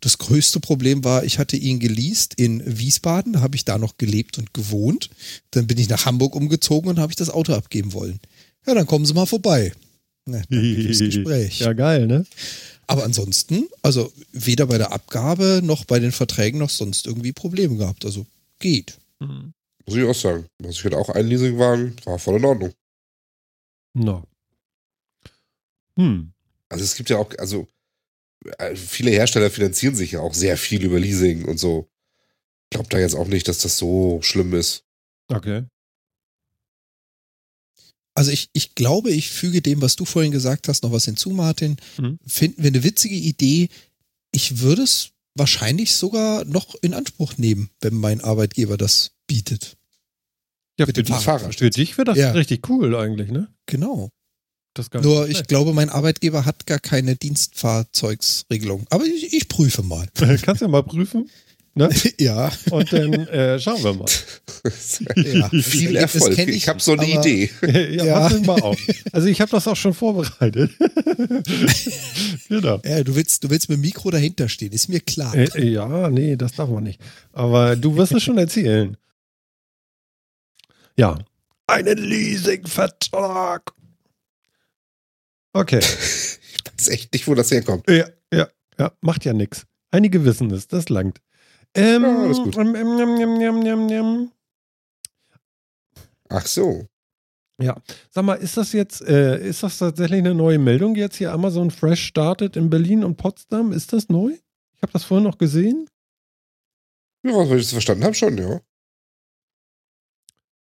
Das 0.03 0.17
größte 0.17 0.59
Problem 0.59 1.05
war, 1.05 1.23
ich 1.23 1.39
hatte 1.39 1.55
ihn 1.55 1.79
geleast 1.79 2.33
in 2.33 2.61
Wiesbaden, 2.65 3.31
da 3.31 3.39
habe 3.39 3.55
ich 3.55 3.63
da 3.63 3.77
noch 3.77 3.95
gelebt 3.97 4.37
und 4.37 4.53
gewohnt. 4.53 5.09
Dann 5.51 5.65
bin 5.65 5.77
ich 5.77 5.87
nach 5.87 6.05
Hamburg 6.05 6.35
umgezogen 6.35 6.89
und 6.89 6.99
habe 6.99 7.13
ich 7.13 7.15
das 7.15 7.29
Auto 7.29 7.53
abgeben 7.53 7.93
wollen. 7.93 8.19
Ja, 8.67 8.73
dann 8.73 8.85
kommen 8.85 9.05
Sie 9.05 9.13
mal 9.13 9.25
vorbei. 9.25 9.71
Na, 10.25 10.41
Gespräch. 10.49 11.59
Ja, 11.61 11.71
geil, 11.71 12.05
ne? 12.05 12.25
Aber 12.85 13.05
ansonsten, 13.05 13.69
also 13.81 14.11
weder 14.33 14.65
bei 14.65 14.77
der 14.77 14.91
Abgabe 14.91 15.61
noch 15.63 15.85
bei 15.85 15.99
den 15.99 16.11
Verträgen 16.11 16.59
noch 16.59 16.69
sonst 16.69 17.07
irgendwie 17.07 17.31
Probleme 17.31 17.77
gehabt. 17.77 18.03
Also 18.03 18.25
geht. 18.59 18.97
Mhm. 19.21 19.53
Muss 19.85 19.95
ich 19.95 20.03
auch 20.03 20.13
sagen. 20.13 20.47
Also 20.61 20.71
ich 20.71 20.83
hatte 20.83 20.97
auch 20.97 21.07
einen 21.11 21.29
Leasingwagen, 21.29 21.95
war 22.03 22.19
voll 22.19 22.39
in 22.39 22.45
Ordnung. 22.45 22.73
No. 23.93 24.25
Hm. 25.97 26.33
Also 26.67 26.83
es 26.83 26.95
gibt 26.95 27.09
ja 27.09 27.19
auch, 27.19 27.31
also 27.37 27.69
viele 28.75 29.11
Hersteller 29.11 29.49
finanzieren 29.49 29.95
sich 29.95 30.13
ja 30.13 30.19
auch 30.21 30.33
sehr 30.33 30.57
viel 30.57 30.83
über 30.83 30.99
Leasing 30.99 31.45
und 31.45 31.57
so. 31.59 31.89
Ich 32.69 32.75
glaube 32.75 32.89
da 32.89 32.99
jetzt 32.99 33.15
auch 33.15 33.27
nicht, 33.27 33.47
dass 33.47 33.59
das 33.59 33.77
so 33.77 34.19
schlimm 34.21 34.53
ist. 34.53 34.83
Okay. 35.27 35.63
Also 38.15 38.31
ich, 38.31 38.49
ich 38.53 38.75
glaube, 38.75 39.09
ich 39.11 39.31
füge 39.31 39.61
dem, 39.61 39.81
was 39.81 39.95
du 39.95 40.05
vorhin 40.05 40.31
gesagt 40.31 40.67
hast, 40.67 40.83
noch 40.83 40.91
was 40.91 41.05
hinzu, 41.05 41.31
Martin. 41.31 41.77
Mhm. 41.97 42.19
Finden 42.25 42.61
wir 42.61 42.67
eine 42.69 42.83
witzige 42.83 43.15
Idee. 43.15 43.69
Ich 44.31 44.59
würde 44.59 44.83
es 44.83 45.09
wahrscheinlich 45.35 45.95
sogar 45.95 46.45
noch 46.45 46.75
in 46.81 46.93
Anspruch 46.93 47.37
nehmen, 47.37 47.69
wenn 47.81 47.95
mein 47.95 48.21
Arbeitgeber 48.21 48.77
das 48.77 49.11
bietet. 49.27 49.77
Ja, 50.79 50.85
für, 50.85 50.93
dich, 50.93 51.07
Fahrrad. 51.15 51.55
für 51.55 51.69
dich 51.69 51.97
wäre 51.97 52.05
das 52.05 52.17
Ja. 52.17 52.31
richtig 52.31 52.67
cool 52.69 52.95
eigentlich, 52.95 53.31
ne? 53.31 53.47
Genau. 53.65 54.09
Das 54.73 54.89
gar 54.89 55.01
Nur 55.03 55.27
ich 55.29 55.45
glaube, 55.47 55.73
mein 55.73 55.89
Arbeitgeber 55.89 56.45
hat 56.45 56.65
gar 56.65 56.79
keine 56.79 57.15
Dienstfahrzeugsregelung. 57.15 58.85
Aber 58.89 59.05
ich, 59.05 59.33
ich 59.33 59.47
prüfe 59.47 59.83
mal. 59.83 60.07
Kannst 60.41 60.61
ja 60.61 60.67
mal 60.67 60.83
prüfen. 60.83 61.29
Ne? 61.75 61.89
ja. 62.19 62.51
Und 62.69 62.93
dann 62.93 63.13
äh, 63.27 63.59
schauen 63.59 63.83
wir 63.83 63.93
mal. 63.93 64.05
ja. 65.15 65.49
Viel 65.61 65.95
Erfolg. 65.95 66.35
kenn 66.35 66.49
Ich, 66.49 66.67
habe 66.67 66.79
so 66.79 66.93
eine 66.93 67.03
aber- 67.03 67.25
Idee. 67.25 67.49
ja, 67.97 68.05
Ja. 68.05 68.31
wir 68.31 68.39
mal 68.41 68.61
auf. 68.61 68.79
Also 69.11 69.27
ich 69.27 69.41
habe 69.41 69.49
das 69.51 69.67
auch 69.67 69.75
schon 69.75 69.93
vorbereitet. 69.93 70.71
genau. 72.47 72.79
Ja, 72.85 73.03
du 73.03 73.15
willst, 73.15 73.43
du 73.43 73.49
willst 73.49 73.69
mit 73.69 73.77
dem 73.77 73.81
Mikro 73.81 74.11
dahinter 74.11 74.49
stehen, 74.49 74.71
ist 74.71 74.87
mir 74.87 74.99
klar. 74.99 75.33
Äh, 75.35 75.67
ja, 75.67 76.09
nee, 76.09 76.35
das 76.35 76.53
darf 76.53 76.69
man 76.69 76.83
nicht. 76.83 76.99
Aber 77.31 77.75
du 77.75 77.95
wirst 77.97 78.11
es 78.13 78.21
schon 78.23 78.37
erzählen. 78.37 78.95
Ja. 80.95 81.17
Einen 81.65 81.97
Leasingvertrag. 81.97 83.71
Okay. 85.53 85.79
Ich 86.65 86.71
weiß 86.79 86.87
echt 86.89 87.13
nicht, 87.13 87.27
wo 87.27 87.35
das 87.35 87.51
herkommt. 87.51 87.89
Ja, 87.89 88.07
ja, 88.33 88.47
ja, 88.79 88.91
macht 89.01 89.25
ja 89.25 89.33
nichts. 89.33 89.65
Einige 89.91 90.23
wissen 90.23 90.49
es, 90.51 90.67
das 90.67 90.89
langt. 90.89 91.19
Ähm, 91.75 92.03
Ja, 92.03 92.21
alles 92.23 92.37
gut. 92.37 92.55
ähm, 92.57 92.75
ähm, 92.75 92.99
ähm, 92.99 93.65
ähm, 93.65 93.89
ähm. 93.89 94.31
Ach 96.29 96.45
so. 96.45 96.87
Sag 98.09 98.23
mal, 98.25 98.35
ist 98.35 98.57
das 98.57 98.73
jetzt, 98.73 99.01
äh, 99.01 99.45
ist 99.45 99.61
das 99.63 99.77
tatsächlich 99.77 100.19
eine 100.19 100.33
neue 100.33 100.57
Meldung 100.57 100.95
jetzt 100.95 101.17
hier? 101.17 101.31
Amazon 101.31 101.69
Fresh 101.71 102.05
startet 102.05 102.55
in 102.55 102.69
Berlin 102.69 103.03
und 103.03 103.17
Potsdam. 103.17 103.71
Ist 103.71 103.93
das 103.93 104.09
neu? 104.09 104.31
Ich 104.75 104.81
habe 104.81 104.91
das 104.93 105.03
vorhin 105.03 105.25
noch 105.27 105.37
gesehen. 105.37 105.87
Ja, 107.25 107.33
was 107.33 107.49
ich 107.51 107.63
das 107.63 107.71
verstanden 107.71 108.03
habe, 108.03 108.15
schon, 108.15 108.37
ja. 108.37 108.59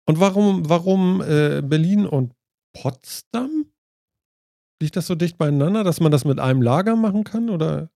Und 0.05 0.19
warum, 0.19 0.69
warum 0.69 1.21
äh, 1.21 1.61
Berlin 1.61 2.05
und 2.05 2.33
Potsdam? 2.73 3.65
Liegt 4.81 4.95
das 4.95 5.07
so 5.07 5.15
dicht 5.15 5.37
beieinander, 5.37 5.83
dass 5.83 5.99
man 5.99 6.11
das 6.11 6.23
mit 6.25 6.39
einem 6.39 6.61
Lager 6.61 6.95
machen 6.95 7.23
kann? 7.23 7.49
Oder? 7.49 7.89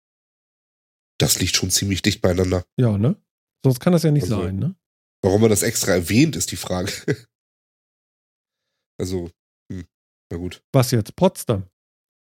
Das 1.20 1.40
liegt 1.40 1.56
schon 1.56 1.70
ziemlich 1.70 2.02
dicht 2.02 2.22
beieinander. 2.22 2.66
Ja, 2.78 2.98
ne? 2.98 3.16
Sonst 3.64 3.80
kann 3.80 3.94
das 3.94 4.04
ja 4.04 4.12
nicht 4.12 4.24
Also- 4.24 4.42
sein, 4.42 4.56
ne? 4.58 4.76
Warum 5.24 5.42
man 5.42 5.52
das 5.52 5.62
extra 5.62 5.92
erwähnt, 5.92 6.36
ist 6.36 6.52
die 6.52 6.56
Frage. 6.56 6.92
also, 9.00 9.30
hm, 9.72 9.86
na 10.32 10.38
gut. 10.38 10.64
Was 10.74 10.90
jetzt? 10.90 11.16
Potsdam? 11.16 11.66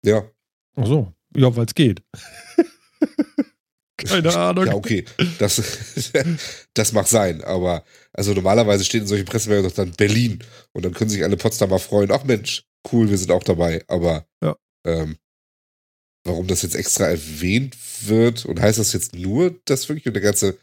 Ja. 0.05 0.31
Ach 0.77 0.87
so. 0.87 1.15
Ja, 1.35 1.55
weil 1.57 1.65
es 1.65 1.75
geht. 1.75 2.03
Keine 3.97 4.35
Ahnung. 4.35 4.67
Ja, 4.67 4.75
okay. 4.75 5.05
Das, 5.39 5.57
das 6.75 6.93
mag 6.93 7.07
sein, 7.07 7.43
aber 7.45 7.85
also 8.13 8.33
normalerweise 8.35 8.85
steht 8.85 9.03
in 9.03 9.07
solchen 9.07 9.27
Pressemeldungen 9.27 9.71
doch 9.71 9.77
dann 9.77 9.93
Berlin 9.93 10.43
und 10.73 10.85
dann 10.85 10.93
können 10.95 11.11
sich 11.11 11.23
alle 11.23 11.37
Potsdamer 11.37 11.79
freuen. 11.79 12.11
Ach 12.11 12.25
Mensch, 12.25 12.67
cool, 12.93 13.09
wir 13.11 13.19
sind 13.19 13.31
auch 13.31 13.43
dabei. 13.45 13.85
Aber 13.89 14.27
Ja. 14.43 14.57
ähm, 14.87 15.19
warum 16.25 16.47
das 16.47 16.63
jetzt 16.63 16.75
extra 16.77 17.07
erwähnt 17.09 17.77
wird 18.07 18.45
und 18.47 18.61
heißt 18.61 18.79
das 18.79 18.93
jetzt 18.93 19.15
nur 19.15 19.59
das 19.65 19.89
wirklich 19.89 20.07
und 20.07 20.15
der 20.15 20.23
ganze 20.23 20.59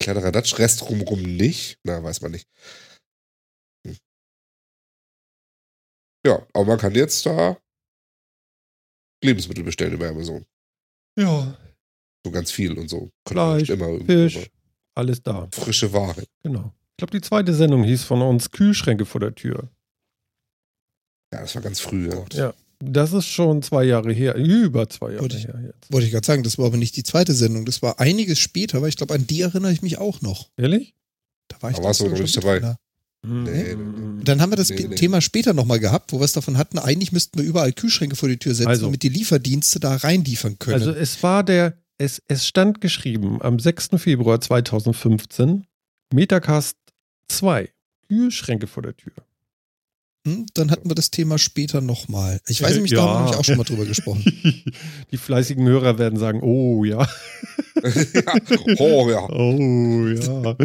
kleine 0.00 0.22
Radatsch, 0.22 0.58
Rest 0.58 0.88
rumrum 0.90 1.22
nicht? 1.22 1.78
Na, 1.84 2.02
weiß 2.02 2.20
man 2.20 2.32
nicht. 2.32 2.48
Hm. 3.86 3.96
Ja, 6.26 6.46
aber 6.52 6.64
man 6.64 6.78
kann 6.78 6.94
jetzt 6.94 7.24
da 7.26 7.58
Lebensmittel 9.22 9.64
bestellen 9.64 9.94
über 9.94 10.08
Amazon. 10.08 10.44
Ja, 11.18 11.56
So 12.26 12.30
ganz 12.32 12.50
viel 12.50 12.76
und 12.78 12.88
so. 12.88 13.10
Fleisch, 13.28 13.68
immer 13.70 13.98
Fisch, 14.04 14.50
alles 14.94 15.22
da. 15.22 15.48
Frische 15.52 15.92
Ware. 15.92 16.24
Genau. 16.42 16.74
Ich 16.92 16.96
glaube, 16.98 17.12
die 17.12 17.20
zweite 17.20 17.52
Sendung 17.54 17.84
hieß 17.84 18.04
von 18.04 18.22
uns 18.22 18.50
Kühlschränke 18.50 19.04
vor 19.04 19.20
der 19.20 19.34
Tür. 19.34 19.70
Ja, 21.34 21.40
das 21.42 21.54
war 21.54 21.62
ganz 21.62 21.80
früh. 21.80 22.08
Ja. 22.10 22.24
Ja. 22.32 22.54
Das 22.80 23.12
ist 23.12 23.26
schon 23.26 23.62
zwei 23.62 23.84
Jahre 23.84 24.12
her, 24.12 24.34
über 24.34 24.88
zwei 24.88 25.10
Jahre 25.10 25.22
Wollte 25.22 25.36
ich- 25.38 25.44
her 25.46 25.60
jetzt. 25.64 25.90
Wollte 25.92 26.06
ich 26.06 26.12
gerade 26.12 26.26
sagen, 26.26 26.42
das 26.42 26.58
war 26.58 26.66
aber 26.66 26.76
nicht 26.76 26.96
die 26.96 27.02
zweite 27.02 27.32
Sendung, 27.32 27.64
das 27.64 27.80
war 27.82 27.98
einiges 28.00 28.38
später, 28.38 28.78
aber 28.78 28.88
ich 28.88 28.96
glaube, 28.96 29.14
an 29.14 29.26
die 29.26 29.40
erinnere 29.40 29.72
ich 29.72 29.80
mich 29.82 29.98
auch 29.98 30.20
noch. 30.22 30.50
Ehrlich? 30.56 30.94
Da 31.48 31.56
war 31.62 31.70
ich 31.70 31.76
Da 31.76 31.82
warst 31.84 32.00
du 32.00 32.08
noch 32.08 32.18
nicht 32.18 32.34
schon 32.34 32.42
dabei. 32.42 32.54
mit 32.60 32.62
drin. 32.64 32.76
Nee, 33.44 33.74
Mhm. 33.74 34.20
Dann 34.24 34.40
haben 34.42 34.52
wir 34.52 34.56
das 34.56 34.68
Nee, 34.68 34.86
nee. 34.88 34.94
Thema 34.96 35.22
später 35.22 35.54
nochmal 35.54 35.78
gehabt, 35.80 36.12
wo 36.12 36.20
wir 36.20 36.24
es 36.24 36.32
davon 36.32 36.58
hatten, 36.58 36.78
eigentlich 36.78 37.10
müssten 37.10 37.38
wir 37.38 37.46
überall 37.46 37.72
Kühlschränke 37.72 38.16
vor 38.16 38.28
die 38.28 38.36
Tür 38.38 38.54
setzen, 38.54 38.68
Also. 38.68 38.84
damit 38.86 39.02
die 39.02 39.08
Lieferdienste 39.08 39.80
da 39.80 39.96
reinliefern 39.96 40.58
können. 40.58 40.74
Also 40.74 40.90
es 40.90 41.22
war 41.22 41.42
der, 41.42 41.78
es, 41.96 42.20
es 42.28 42.46
stand 42.46 42.82
geschrieben 42.82 43.40
am 43.40 43.58
6. 43.58 43.98
Februar 43.98 44.42
2015, 44.42 45.64
Metacast 46.12 46.76
2, 47.28 47.70
Kühlschränke 48.08 48.66
vor 48.66 48.82
der 48.82 48.94
Tür. 48.96 49.12
Hm, 50.26 50.46
dann 50.54 50.70
hatten 50.70 50.88
wir 50.90 50.94
das 50.94 51.10
Thema 51.10 51.38
später 51.38 51.80
nochmal. 51.80 52.40
Ich 52.48 52.62
weiß 52.62 52.74
nämlich, 52.74 52.92
da 52.92 52.96
Ja. 52.98 53.02
haben 53.02 53.12
wir 53.12 53.20
nämlich 53.24 53.38
auch 53.40 53.44
schon 53.44 53.56
mal 53.58 53.64
drüber 53.64 53.84
gesprochen. 53.86 54.24
Die 55.10 55.16
fleißigen 55.16 55.66
Hörer 55.66 55.98
werden 55.98 56.18
sagen, 56.18 56.40
oh 56.42 56.84
ja, 56.84 57.06
ja. 57.82 58.34
Oh 58.78 59.08
ja. 59.10 59.28
oh 59.30 60.06
ja. 60.08 60.56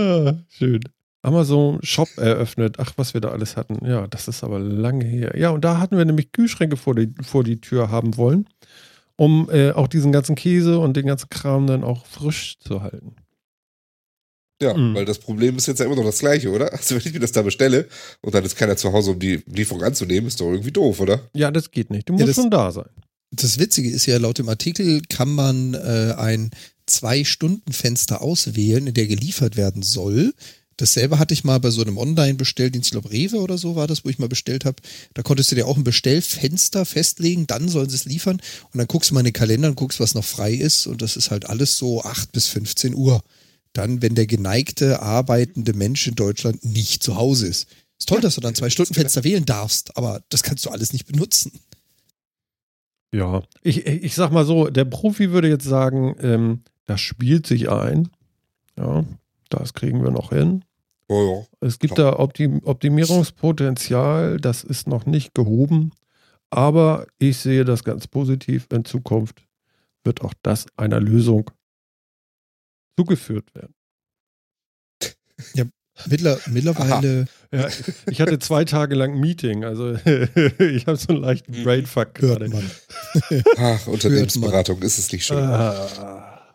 ah, 0.00 0.34
schön. 0.48 0.80
Amazon 1.22 1.78
Shop 1.82 2.08
eröffnet. 2.16 2.76
Ach, 2.78 2.92
was 2.96 3.12
wir 3.12 3.20
da 3.20 3.28
alles 3.28 3.56
hatten. 3.56 3.84
Ja, 3.84 4.06
das 4.06 4.26
ist 4.28 4.42
aber 4.42 4.58
lange 4.58 5.04
her. 5.04 5.34
Ja, 5.36 5.50
und 5.50 5.64
da 5.64 5.78
hatten 5.78 5.98
wir 5.98 6.04
nämlich 6.04 6.32
Kühlschränke 6.32 6.76
vor 6.78 6.94
die, 6.94 7.12
vor 7.20 7.44
die 7.44 7.60
Tür 7.60 7.90
haben 7.90 8.16
wollen, 8.16 8.46
um 9.16 9.50
äh, 9.50 9.72
auch 9.72 9.86
diesen 9.88 10.12
ganzen 10.12 10.34
Käse 10.34 10.78
und 10.78 10.96
den 10.96 11.06
ganzen 11.06 11.28
Kram 11.28 11.66
dann 11.66 11.84
auch 11.84 12.06
frisch 12.06 12.58
zu 12.60 12.82
halten. 12.82 13.16
Ja, 14.62 14.74
Mhm. 14.76 14.94
weil 14.94 15.04
das 15.06 15.18
Problem 15.18 15.56
ist 15.56 15.66
jetzt 15.68 15.78
ja 15.80 15.86
immer 15.86 15.96
noch 15.96 16.04
das 16.04 16.18
gleiche, 16.18 16.50
oder? 16.50 16.70
Also 16.72 16.94
wenn 16.94 17.02
ich 17.04 17.12
mir 17.14 17.20
das 17.20 17.32
da 17.32 17.42
bestelle 17.42 17.88
und 18.20 18.34
dann 18.34 18.44
ist 18.44 18.56
keiner 18.56 18.76
zu 18.76 18.92
Hause, 18.92 19.12
um 19.12 19.18
die 19.18 19.42
Lieferung 19.46 19.82
anzunehmen, 19.82 20.26
ist 20.28 20.40
doch 20.40 20.50
irgendwie 20.50 20.70
doof, 20.72 21.00
oder? 21.00 21.28
Ja, 21.34 21.50
das 21.50 21.70
geht 21.70 21.90
nicht. 21.90 22.08
Du 22.08 22.12
Ja, 22.14 22.20
musst 22.26 22.28
das- 22.30 22.36
schon 22.36 22.50
da 22.50 22.70
sein. 22.70 22.88
Das 23.32 23.58
Witzige 23.58 23.88
ist 23.90 24.06
ja, 24.06 24.18
laut 24.18 24.38
dem 24.38 24.48
Artikel 24.48 25.02
kann 25.08 25.30
man 25.32 25.74
äh, 25.74 26.14
ein 26.18 26.50
Zwei-Stunden-Fenster 26.86 28.20
auswählen, 28.22 28.86
in 28.88 28.94
der 28.94 29.06
geliefert 29.06 29.56
werden 29.56 29.82
soll. 29.82 30.34
Dasselbe 30.76 31.18
hatte 31.18 31.34
ich 31.34 31.44
mal 31.44 31.60
bei 31.60 31.70
so 31.70 31.82
einem 31.82 31.98
Online-Bestelldienst, 31.98 32.86
ich 32.88 32.92
glaube 32.92 33.10
Rewe 33.12 33.36
oder 33.36 33.58
so 33.58 33.76
war 33.76 33.86
das, 33.86 34.04
wo 34.04 34.08
ich 34.08 34.18
mal 34.18 34.28
bestellt 34.28 34.64
habe. 34.64 34.76
Da 35.14 35.22
konntest 35.22 35.50
du 35.50 35.54
dir 35.54 35.66
auch 35.66 35.76
ein 35.76 35.84
Bestellfenster 35.84 36.84
festlegen, 36.86 37.46
dann 37.46 37.68
sollen 37.68 37.90
sie 37.90 37.96
es 37.96 38.06
liefern 38.06 38.40
und 38.72 38.78
dann 38.78 38.86
guckst 38.86 39.10
du 39.10 39.14
mal 39.14 39.20
in 39.20 39.26
den 39.26 39.32
Kalender 39.34 39.68
und 39.68 39.74
guckst, 39.76 40.00
was 40.00 40.14
noch 40.14 40.24
frei 40.24 40.54
ist 40.54 40.86
und 40.86 41.02
das 41.02 41.16
ist 41.16 41.30
halt 41.30 41.46
alles 41.46 41.76
so 41.76 42.02
8 42.02 42.32
bis 42.32 42.46
15 42.46 42.94
Uhr. 42.94 43.22
Dann, 43.72 44.02
wenn 44.02 44.14
der 44.14 44.26
geneigte, 44.26 45.00
arbeitende 45.00 45.74
Mensch 45.74 46.06
in 46.06 46.16
Deutschland 46.16 46.64
nicht 46.64 47.02
zu 47.02 47.16
Hause 47.16 47.46
ist. 47.46 47.68
Ist 47.98 48.08
toll, 48.08 48.20
dass 48.20 48.34
du 48.34 48.40
dann 48.40 48.54
zwei 48.54 48.70
Stunden 48.70 48.94
Fenster 48.94 49.24
wählen 49.24 49.44
darfst, 49.44 49.96
aber 49.96 50.22
das 50.30 50.42
kannst 50.42 50.64
du 50.66 50.70
alles 50.70 50.92
nicht 50.92 51.06
benutzen. 51.06 51.52
Ja, 53.12 53.42
ich, 53.62 53.86
ich 53.86 54.14
sag 54.14 54.30
mal 54.30 54.44
so, 54.44 54.68
der 54.68 54.84
Profi 54.84 55.32
würde 55.32 55.48
jetzt 55.48 55.64
sagen, 55.64 56.16
ähm, 56.20 56.62
das 56.86 57.00
spielt 57.00 57.46
sich 57.46 57.68
ein. 57.68 58.08
Ja, 58.78 59.04
das 59.48 59.74
kriegen 59.74 60.02
wir 60.02 60.10
noch 60.10 60.30
hin. 60.30 60.64
Oh 61.08 61.44
Es 61.60 61.80
gibt 61.80 61.98
da 61.98 62.18
Optim 62.20 62.60
Optimierungspotenzial, 62.64 64.38
das 64.38 64.62
ist 64.62 64.86
noch 64.86 65.06
nicht 65.06 65.34
gehoben, 65.34 65.90
aber 66.50 67.06
ich 67.18 67.38
sehe 67.38 67.64
das 67.64 67.82
ganz 67.82 68.06
positiv. 68.06 68.68
In 68.72 68.84
Zukunft 68.84 69.42
wird 70.04 70.22
auch 70.22 70.34
das 70.42 70.66
einer 70.76 71.00
Lösung 71.00 71.50
zugeführt 73.00 73.54
werden. 73.54 73.74
Mittler, 76.06 76.38
mittlerweile 76.46 77.26
Ja, 77.52 77.68
ich 78.10 78.20
hatte 78.20 78.38
zwei 78.38 78.64
Tage 78.64 78.94
lang 78.94 79.12
ein 79.14 79.20
Meeting, 79.20 79.64
also 79.64 79.92
ich 80.58 80.86
habe 80.86 80.96
so 80.96 81.08
einen 81.08 81.20
leichten 81.20 81.52
Mhm. 81.60 81.64
Brainfuck 81.64 82.20
hört 82.20 82.38
gerade. 82.40 82.48
man. 82.48 82.70
ja. 83.30 83.42
Ach, 83.58 83.86
Unternehmensberatung 83.86 84.80
ist 84.82 84.98
es 84.98 85.12
nicht 85.12 85.26
schön. 85.26 85.38
Ah. 85.38 86.54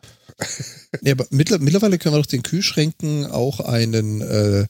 Ja, 1.01 1.11
aber 1.13 1.27
mittler, 1.29 1.59
mittlerweile 1.59 1.97
können 1.99 2.15
wir 2.15 2.19
doch 2.21 2.25
den 2.25 2.43
Kühlschränken 2.43 3.25
auch 3.27 3.59
einen 3.59 4.21
äh, 4.21 4.65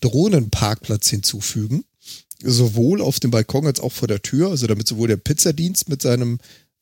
Drohnenparkplatz 0.00 1.08
hinzufügen. 1.08 1.84
Sowohl 2.42 3.00
auf 3.02 3.20
dem 3.20 3.30
Balkon 3.32 3.66
als 3.66 3.80
auch 3.80 3.92
vor 3.92 4.06
der 4.08 4.22
Tür, 4.22 4.50
also 4.50 4.66
damit 4.66 4.86
sowohl 4.86 5.08
der 5.08 5.16
Pizzadienst 5.18 5.88
mit 5.88 6.02
seinem 6.02 6.38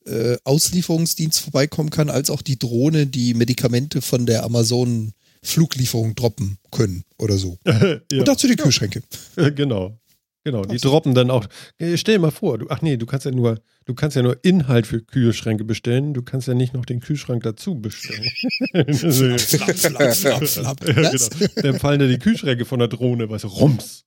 äh, 0.09 0.37
Auslieferungsdienst 0.43 1.39
vorbeikommen 1.39 1.89
kann, 1.89 2.09
als 2.09 2.29
auch 2.29 2.41
die 2.41 2.57
Drohne, 2.59 3.07
die 3.07 3.33
Medikamente 3.33 4.01
von 4.01 4.25
der 4.25 4.43
Amazon 4.43 5.13
Fluglieferung 5.41 6.15
droppen 6.15 6.57
können 6.71 7.05
oder 7.17 7.37
so. 7.37 7.57
ja. 7.65 7.99
Und 8.11 8.27
dazu 8.27 8.47
die 8.47 8.55
Kühlschränke. 8.55 9.01
Äh, 9.35 9.51
Genau. 9.59 9.99
Genau, 10.45 10.63
die 10.63 10.77
droppen 10.77 11.13
dann 11.13 11.29
auch. 11.31 11.45
Äh, 11.77 11.97
Stell 11.97 12.15
dir 12.15 12.21
mal 12.21 12.31
vor, 12.31 12.57
du, 12.57 12.67
ach 12.69 12.81
nee, 12.81 12.95
du 12.95 13.05
kannst 13.05 13.25
ja 13.25 13.31
nur, 13.31 13.59
du 13.85 13.93
kannst 13.93 14.15
ja 14.15 14.23
nur 14.23 14.43
Inhalt 14.43 14.87
für 14.87 15.01
Kühlschränke 15.01 15.65
bestellen, 15.65 16.13
du 16.13 16.21
kannst 16.21 16.47
ja 16.47 16.53
nicht 16.53 16.73
noch 16.73 16.85
den 16.85 17.01
Kühlschrank 17.01 17.43
dazu 17.43 17.75
bestellen. 17.75 18.23
Flapp, 18.71 19.77
flapp, 19.77 20.15
flapp, 20.15 20.47
flapp. 20.47 20.87
Ja, 20.87 21.11
genau. 21.11 21.47
Dann 21.55 21.79
fallen 21.79 21.99
dir 21.99 22.07
die 22.07 22.19
Kühlschränke 22.19 22.63
von 22.63 22.79
der 22.79 22.87
Drohne, 22.87 23.29
weißt 23.29 23.43
du, 23.43 23.47
rums. 23.49 24.05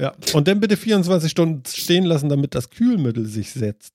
Ja, 0.00 0.14
und 0.34 0.46
dann 0.46 0.60
bitte 0.60 0.76
24 0.76 1.30
Stunden 1.30 1.62
stehen 1.66 2.04
lassen, 2.04 2.28
damit 2.28 2.54
das 2.54 2.70
Kühlmittel 2.70 3.26
sich 3.26 3.50
setzt. 3.50 3.94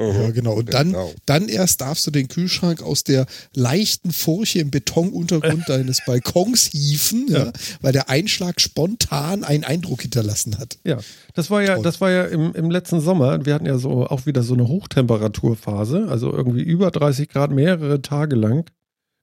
Ja, 0.00 0.30
genau. 0.30 0.54
Und 0.54 0.72
dann, 0.72 0.88
Genau. 0.88 1.12
dann 1.26 1.48
erst 1.48 1.80
darfst 1.82 2.06
du 2.06 2.10
den 2.10 2.28
Kühlschrank 2.28 2.82
aus 2.82 3.04
der 3.04 3.26
leichten 3.54 4.12
Furche 4.12 4.60
im 4.60 4.70
Betonuntergrund 4.70 5.64
deines 5.68 6.00
Balkons 6.06 6.64
hieven, 6.72 7.26
ja. 7.28 7.44
Ja. 7.46 7.52
weil 7.82 7.92
der 7.92 8.08
Einschlag 8.08 8.60
spontan 8.60 9.44
einen 9.44 9.64
Eindruck 9.64 10.02
hinterlassen 10.02 10.58
hat. 10.58 10.78
Ja, 10.84 10.98
das 11.34 11.50
war 11.50 11.62
ja, 11.62 11.74
Toll. 11.74 11.84
das 11.84 12.00
war 12.00 12.10
ja 12.10 12.24
im, 12.24 12.52
im 12.54 12.70
letzten 12.70 13.00
Sommer. 13.00 13.44
Wir 13.44 13.54
hatten 13.54 13.66
ja 13.66 13.76
so 13.78 14.06
auch 14.06 14.24
wieder 14.26 14.42
so 14.42 14.54
eine 14.54 14.66
Hochtemperaturphase, 14.68 16.06
also 16.08 16.32
irgendwie 16.32 16.62
über 16.62 16.90
30 16.90 17.28
Grad 17.28 17.50
mehrere 17.50 18.00
Tage 18.02 18.36
lang. 18.36 18.64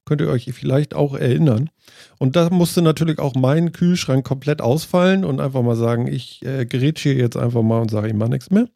Könnt 0.06 0.22
ihr 0.22 0.30
euch 0.30 0.50
vielleicht 0.54 0.94
auch 0.94 1.16
erinnern. 1.16 1.70
Und 2.18 2.36
da 2.38 2.50
musste 2.50 2.82
natürlich 2.82 3.20
auch 3.20 3.36
mein 3.36 3.74
Kühlschrank 3.74 4.26
komplett 4.26 4.62
ausfallen 4.62 5.26
und 5.26 5.42
einfach 5.42 5.64
mal 5.64 5.76
sagen, 5.76 6.08
ich 6.08 6.46
äh, 6.46 6.66
gerätsche 6.66 7.10
hier 7.10 7.18
jetzt 7.24 7.36
einfach 7.36 7.62
mal 7.62 7.82
und 7.82 7.92
sage, 7.92 8.08
ich 8.08 8.14
mache 8.14 8.30
nichts 8.30 8.50
mehr. 8.50 8.70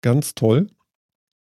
Ganz 0.00 0.34
toll. 0.34 0.68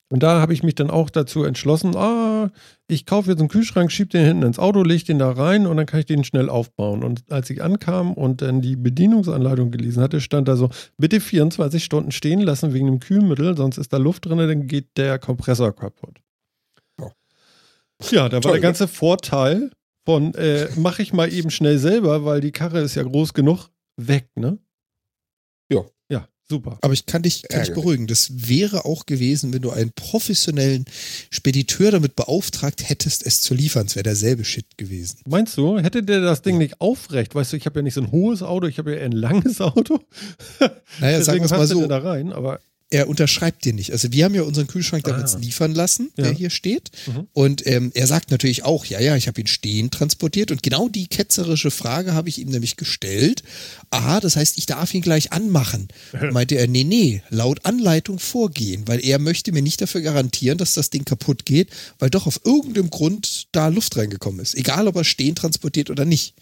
Und 0.09 0.23
da 0.23 0.39
habe 0.39 0.53
ich 0.53 0.63
mich 0.63 0.75
dann 0.75 0.89
auch 0.89 1.09
dazu 1.09 1.43
entschlossen, 1.43 1.95
ah, 1.97 2.49
ich 2.87 3.05
kaufe 3.05 3.29
jetzt 3.29 3.39
einen 3.39 3.49
Kühlschrank, 3.49 3.91
schiebe 3.91 4.09
den 4.09 4.25
hinten 4.25 4.43
ins 4.43 4.57
Auto, 4.57 4.81
lege 4.81 5.03
den 5.03 5.19
da 5.19 5.31
rein 5.31 5.67
und 5.67 5.75
dann 5.75 5.85
kann 5.85 5.99
ich 5.99 6.05
den 6.05 6.23
schnell 6.23 6.49
aufbauen. 6.49 7.03
Und 7.03 7.29
als 7.29 7.49
ich 7.49 7.61
ankam 7.61 8.13
und 8.13 8.41
dann 8.41 8.61
die 8.61 8.77
Bedienungsanleitung 8.77 9.69
gelesen 9.69 10.01
hatte, 10.01 10.21
stand 10.21 10.47
da 10.47 10.55
so, 10.55 10.69
bitte 10.97 11.19
24 11.19 11.83
Stunden 11.83 12.11
stehen 12.11 12.39
lassen 12.39 12.73
wegen 12.73 12.85
dem 12.85 12.99
Kühlmittel, 12.99 13.57
sonst 13.57 13.77
ist 13.77 13.91
da 13.91 13.97
Luft 13.97 14.25
drin, 14.25 14.37
dann 14.37 14.67
geht 14.67 14.95
der 14.95 15.19
Kompressor 15.19 15.75
kaputt. 15.75 16.21
Ja. 16.99 17.11
Ja, 18.11 18.29
da 18.29 18.41
war 18.41 18.53
der 18.53 18.61
ganze 18.61 18.87
Vorteil 18.87 19.71
von, 20.05 20.33
äh, 20.35 20.69
mache 20.77 21.01
ich 21.01 21.11
mal 21.11 21.31
eben 21.33 21.49
schnell 21.49 21.79
selber, 21.79 22.23
weil 22.23 22.39
die 22.39 22.53
Karre 22.53 22.79
ist 22.79 22.95
ja 22.95 23.03
groß 23.03 23.33
genug, 23.33 23.67
weg, 23.97 24.29
ne? 24.35 24.57
Ja. 26.49 26.55
Ja, 26.55 26.57
Super. 26.57 26.77
Aber 26.81 26.93
ich 26.93 27.05
kann 27.05 27.23
dich, 27.23 27.43
kann 27.43 27.63
dich 27.63 27.73
beruhigen. 27.73 28.07
Das 28.07 28.47
wäre 28.47 28.85
auch 28.85 29.05
gewesen, 29.05 29.53
wenn 29.53 29.61
du 29.61 29.71
einen 29.71 29.91
professionellen 29.91 30.85
Spediteur 31.29 31.91
damit 31.91 32.15
beauftragt 32.15 32.87
hättest, 32.89 33.25
es 33.25 33.41
zu 33.41 33.53
liefern. 33.53 33.87
Es 33.87 33.95
wäre 33.95 34.03
derselbe 34.03 34.45
Shit 34.45 34.77
gewesen. 34.77 35.19
Meinst 35.25 35.57
du, 35.57 35.77
hätte 35.77 36.03
der 36.03 36.21
das 36.21 36.41
Ding 36.41 36.57
nicht 36.57 36.79
aufrecht? 36.79 37.35
Weißt 37.35 37.51
du, 37.51 37.57
ich 37.57 37.65
habe 37.65 37.79
ja 37.79 37.83
nicht 37.83 37.95
so 37.95 38.01
ein 38.01 38.11
hohes 38.11 38.41
Auto, 38.41 38.67
ich 38.67 38.77
habe 38.77 38.91
ja 38.91 38.97
eher 38.97 39.05
ein 39.05 39.11
langes 39.11 39.59
Auto. 39.61 39.99
Naja, 40.99 41.21
sagen 41.21 41.39
wir 41.39 41.45
es 41.45 41.51
mal 41.51 41.67
so. 41.67 41.85
da 41.87 41.97
rein, 41.97 42.31
aber 42.31 42.59
er 42.89 43.09
unterschreibt 43.09 43.65
dir 43.65 43.73
nicht. 43.73 43.91
Also 43.91 44.13
wir 44.13 44.23
haben 44.23 44.33
ja 44.33 44.43
unseren 44.43 44.67
Kühlschrank 44.67 45.03
damals 45.03 45.35
Ah. 45.35 45.39
liefern 45.39 45.73
lassen, 45.75 46.09
der 46.15 46.27
Ja. 46.27 46.31
hier 46.31 46.49
steht. 46.49 46.91
Mhm. 47.07 47.27
Und 47.33 47.67
ähm, 47.67 47.91
er 47.93 48.07
sagt 48.07 48.31
natürlich 48.31 48.63
auch, 48.63 48.85
ja, 48.85 49.01
ja, 49.01 49.17
ich 49.17 49.27
habe 49.27 49.41
ihn 49.41 49.47
stehen 49.47 49.91
transportiert. 49.91 50.51
Und 50.51 50.63
genau 50.63 50.87
die 50.87 51.07
ketzerische 51.07 51.69
Frage 51.69 52.13
habe 52.13 52.29
ich 52.29 52.39
ihm 52.39 52.47
nämlich 52.47 52.77
gestellt. 52.77 53.43
Aha, 53.89 54.21
das 54.21 54.37
heißt, 54.37 54.57
ich 54.57 54.67
darf 54.67 54.93
ihn 54.93 55.01
gleich 55.01 55.33
anmachen. 55.33 55.89
Meinte 56.31 56.55
er, 56.55 56.67
nee, 56.67 56.85
nee, 56.85 57.21
laut 57.29 57.65
Anleitung 57.65 58.19
vorgehen, 58.19 58.87
weil 58.87 59.03
er 59.03 59.19
möchte 59.19 59.51
mir 59.51 59.61
nicht 59.61 59.81
dafür 59.81 59.99
garantieren, 60.01 60.57
dass 60.57 60.73
das 60.73 60.89
Ding 60.89 61.03
kaputt 61.03 61.45
geht, 61.45 61.69
weil 61.99 62.09
doch 62.09 62.25
auf 62.25 62.39
irgendeinem 62.45 62.89
Grund 62.89 63.47
da 63.51 63.67
Luft 63.67 63.97
reingekommen 63.97 64.39
ist. 64.39 64.55
Egal, 64.55 64.87
ob 64.87 64.95
er 64.95 65.03
stehen 65.03 65.35
transportiert 65.35 65.89
oder 65.89 66.05
nicht. 66.05 66.35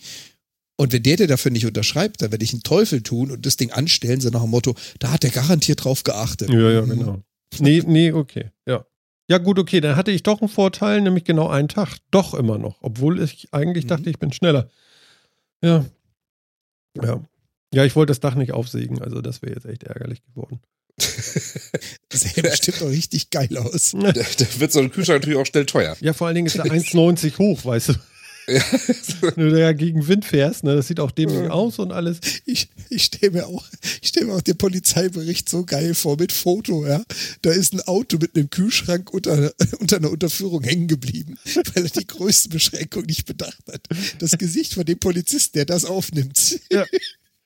Und 0.77 0.91
wenn 0.91 1.03
der 1.03 1.15
dir 1.15 1.27
dafür 1.27 1.51
nicht 1.51 1.65
unterschreibt, 1.65 2.21
dann 2.21 2.31
werde 2.31 2.43
ich 2.43 2.51
einen 2.53 2.63
Teufel 2.63 3.01
tun 3.01 3.31
und 3.31 3.45
das 3.45 3.55
Ding 3.57 3.71
anstellen, 3.71 4.19
so 4.19 4.29
nach 4.29 4.41
dem 4.41 4.49
Motto, 4.49 4.75
da 4.99 5.11
hat 5.11 5.23
der 5.23 5.29
garantiert 5.31 5.83
drauf 5.83 6.03
geachtet. 6.03 6.49
ja, 6.49 6.69
ja, 6.71 6.81
genau. 6.81 7.21
Nee, 7.59 7.81
nee, 7.85 8.11
okay, 8.11 8.51
ja. 8.67 8.85
Ja, 9.29 9.37
gut, 9.39 9.57
okay, 9.57 9.79
dann 9.81 9.95
hatte 9.95 10.11
ich 10.11 10.21
doch 10.21 10.41
einen 10.41 10.49
Vorteil, 10.49 11.01
nämlich 11.01 11.23
genau 11.23 11.47
einen 11.47 11.67
Tag. 11.69 11.97
Doch 12.11 12.33
immer 12.33 12.57
noch, 12.57 12.77
obwohl 12.81 13.21
ich 13.23 13.47
eigentlich 13.51 13.85
Mhm. 13.85 13.89
dachte, 13.89 14.09
ich 14.09 14.19
bin 14.19 14.31
schneller. 14.33 14.69
Ja. 15.63 15.85
Ja. 17.01 17.23
Ja, 17.73 17.83
ich 17.85 17.95
wollte 17.95 18.11
das 18.11 18.19
Dach 18.19 18.35
nicht 18.35 18.51
aufsägen, 18.51 19.01
also 19.01 19.21
das 19.21 19.41
wäre 19.41 19.53
jetzt 19.55 19.65
echt 19.65 19.83
ärgerlich 19.83 20.21
geworden. 20.25 20.59
Das 22.09 22.21
sähe 22.21 22.43
bestimmt 22.43 22.81
auch 22.83 22.87
richtig 22.89 23.29
geil 23.29 23.57
aus. 23.57 23.93
Da, 23.99 24.11
da 24.11 24.23
wird 24.59 24.71
so 24.71 24.79
ein 24.79 24.91
Kühlschrank 24.91 25.21
natürlich 25.21 25.39
auch 25.39 25.45
schnell 25.45 25.65
teuer. 25.65 25.97
Ja, 25.99 26.13
vor 26.13 26.27
allen 26.27 26.35
Dingen 26.35 26.47
ist 26.47 26.55
er 26.57 26.65
1,90 26.65 27.37
hoch, 27.39 27.65
weißt 27.65 27.89
du. 27.89 27.93
Ja. 28.47 28.61
Wenn 29.21 29.49
du 29.49 29.59
da 29.59 29.73
gegen 29.73 30.07
Wind 30.07 30.25
fährst, 30.25 30.63
ne, 30.63 30.75
das 30.75 30.87
sieht 30.87 30.99
auch 30.99 31.11
dämlich 31.11 31.49
aus 31.49 31.79
und 31.79 31.91
alles. 31.91 32.19
Ich, 32.45 32.69
ich 32.89 33.03
stelle 33.03 33.31
mir 33.31 33.47
auch, 33.47 33.65
ich 34.01 34.09
stelle 34.09 34.27
mir 34.27 34.33
auch 34.33 34.41
den 34.41 34.57
Polizeibericht 34.57 35.49
so 35.49 35.65
geil 35.65 35.95
vor 35.95 36.17
mit 36.17 36.31
Foto, 36.31 36.85
ja. 36.85 37.03
Da 37.41 37.51
ist 37.51 37.73
ein 37.73 37.81
Auto 37.81 38.17
mit 38.17 38.35
einem 38.35 38.49
Kühlschrank 38.49 39.13
unter, 39.13 39.51
unter 39.79 39.97
einer 39.97 40.11
Unterführung 40.11 40.63
hängen 40.63 40.87
geblieben, 40.87 41.37
weil 41.73 41.83
er 41.83 41.89
die 41.89 42.07
größten 42.07 42.51
Beschränkungen 42.51 43.07
nicht 43.07 43.25
bedacht 43.25 43.63
hat. 43.71 43.81
Das 44.19 44.37
Gesicht 44.37 44.73
von 44.73 44.85
dem 44.85 44.99
Polizisten, 44.99 45.57
der 45.57 45.65
das 45.65 45.85
aufnimmt. 45.85 46.59
Ja. 46.71 46.85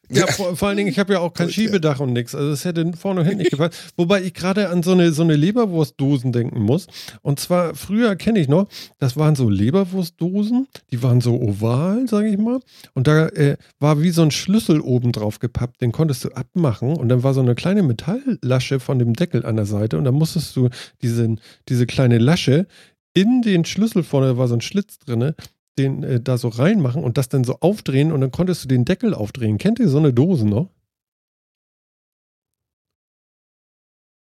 Ja, 0.09 0.27
vor, 0.27 0.55
vor 0.55 0.67
allen 0.67 0.77
Dingen, 0.77 0.89
ich 0.89 0.99
habe 0.99 1.13
ja 1.13 1.19
auch 1.19 1.33
kein. 1.33 1.49
Schiebedach 1.49 1.99
und 1.99 2.13
nichts. 2.13 2.35
Also 2.35 2.51
es 2.51 2.65
hätte 2.65 2.91
vorne 2.93 3.21
und 3.21 3.25
hinten 3.25 3.39
nicht 3.39 3.51
gefallen. 3.51 3.71
Wobei 3.97 4.21
ich 4.23 4.33
gerade 4.33 4.69
an 4.69 4.83
so 4.83 4.91
eine, 4.91 5.11
so 5.11 5.23
eine 5.23 5.35
Leberwurstdosen 5.35 6.31
denken 6.31 6.61
muss. 6.61 6.87
Und 7.21 7.39
zwar, 7.39 7.75
früher 7.75 8.15
kenne 8.15 8.39
ich 8.39 8.47
noch, 8.47 8.67
das 8.97 9.17
waren 9.17 9.35
so 9.35 9.49
Leberwurstdosen, 9.49 10.67
die 10.91 11.03
waren 11.03 11.21
so 11.21 11.39
oval, 11.39 12.07
sage 12.07 12.29
ich 12.29 12.37
mal. 12.37 12.59
Und 12.93 13.07
da 13.07 13.27
äh, 13.27 13.57
war 13.79 14.01
wie 14.01 14.09
so 14.09 14.21
ein 14.21 14.31
Schlüssel 14.31 14.81
oben 14.81 15.11
drauf 15.11 15.39
gepappt, 15.39 15.81
den 15.81 15.91
konntest 15.91 16.23
du 16.23 16.29
abmachen. 16.29 16.95
Und 16.95 17.09
dann 17.09 17.23
war 17.23 17.33
so 17.33 17.41
eine 17.41 17.55
kleine 17.55 17.83
Metalllasche 17.83 18.79
von 18.79 18.99
dem 18.99 19.13
Deckel 19.13 19.45
an 19.45 19.55
der 19.55 19.65
Seite. 19.65 19.97
Und 19.97 20.05
dann 20.05 20.15
musstest 20.15 20.55
du 20.55 20.69
diesen, 21.01 21.39
diese 21.67 21.85
kleine 21.85 22.17
Lasche 22.17 22.67
in 23.13 23.41
den 23.41 23.65
Schlüssel 23.65 24.03
vorne, 24.03 24.27
da 24.27 24.37
war 24.37 24.47
so 24.47 24.55
ein 24.55 24.61
Schlitz 24.61 24.99
drinne, 24.99 25.35
den 25.77 26.03
äh, 26.03 26.19
da 26.21 26.37
so 26.37 26.47
reinmachen 26.49 27.03
und 27.03 27.17
das 27.17 27.29
dann 27.29 27.43
so 27.43 27.59
aufdrehen 27.59 28.11
und 28.11 28.21
dann 28.21 28.31
konntest 28.31 28.63
du 28.63 28.67
den 28.67 28.85
Deckel 28.85 29.13
aufdrehen. 29.13 29.57
Kennt 29.57 29.79
ihr 29.79 29.89
so 29.89 29.97
eine 29.97 30.13
Dose 30.13 30.45
noch? 30.45 30.69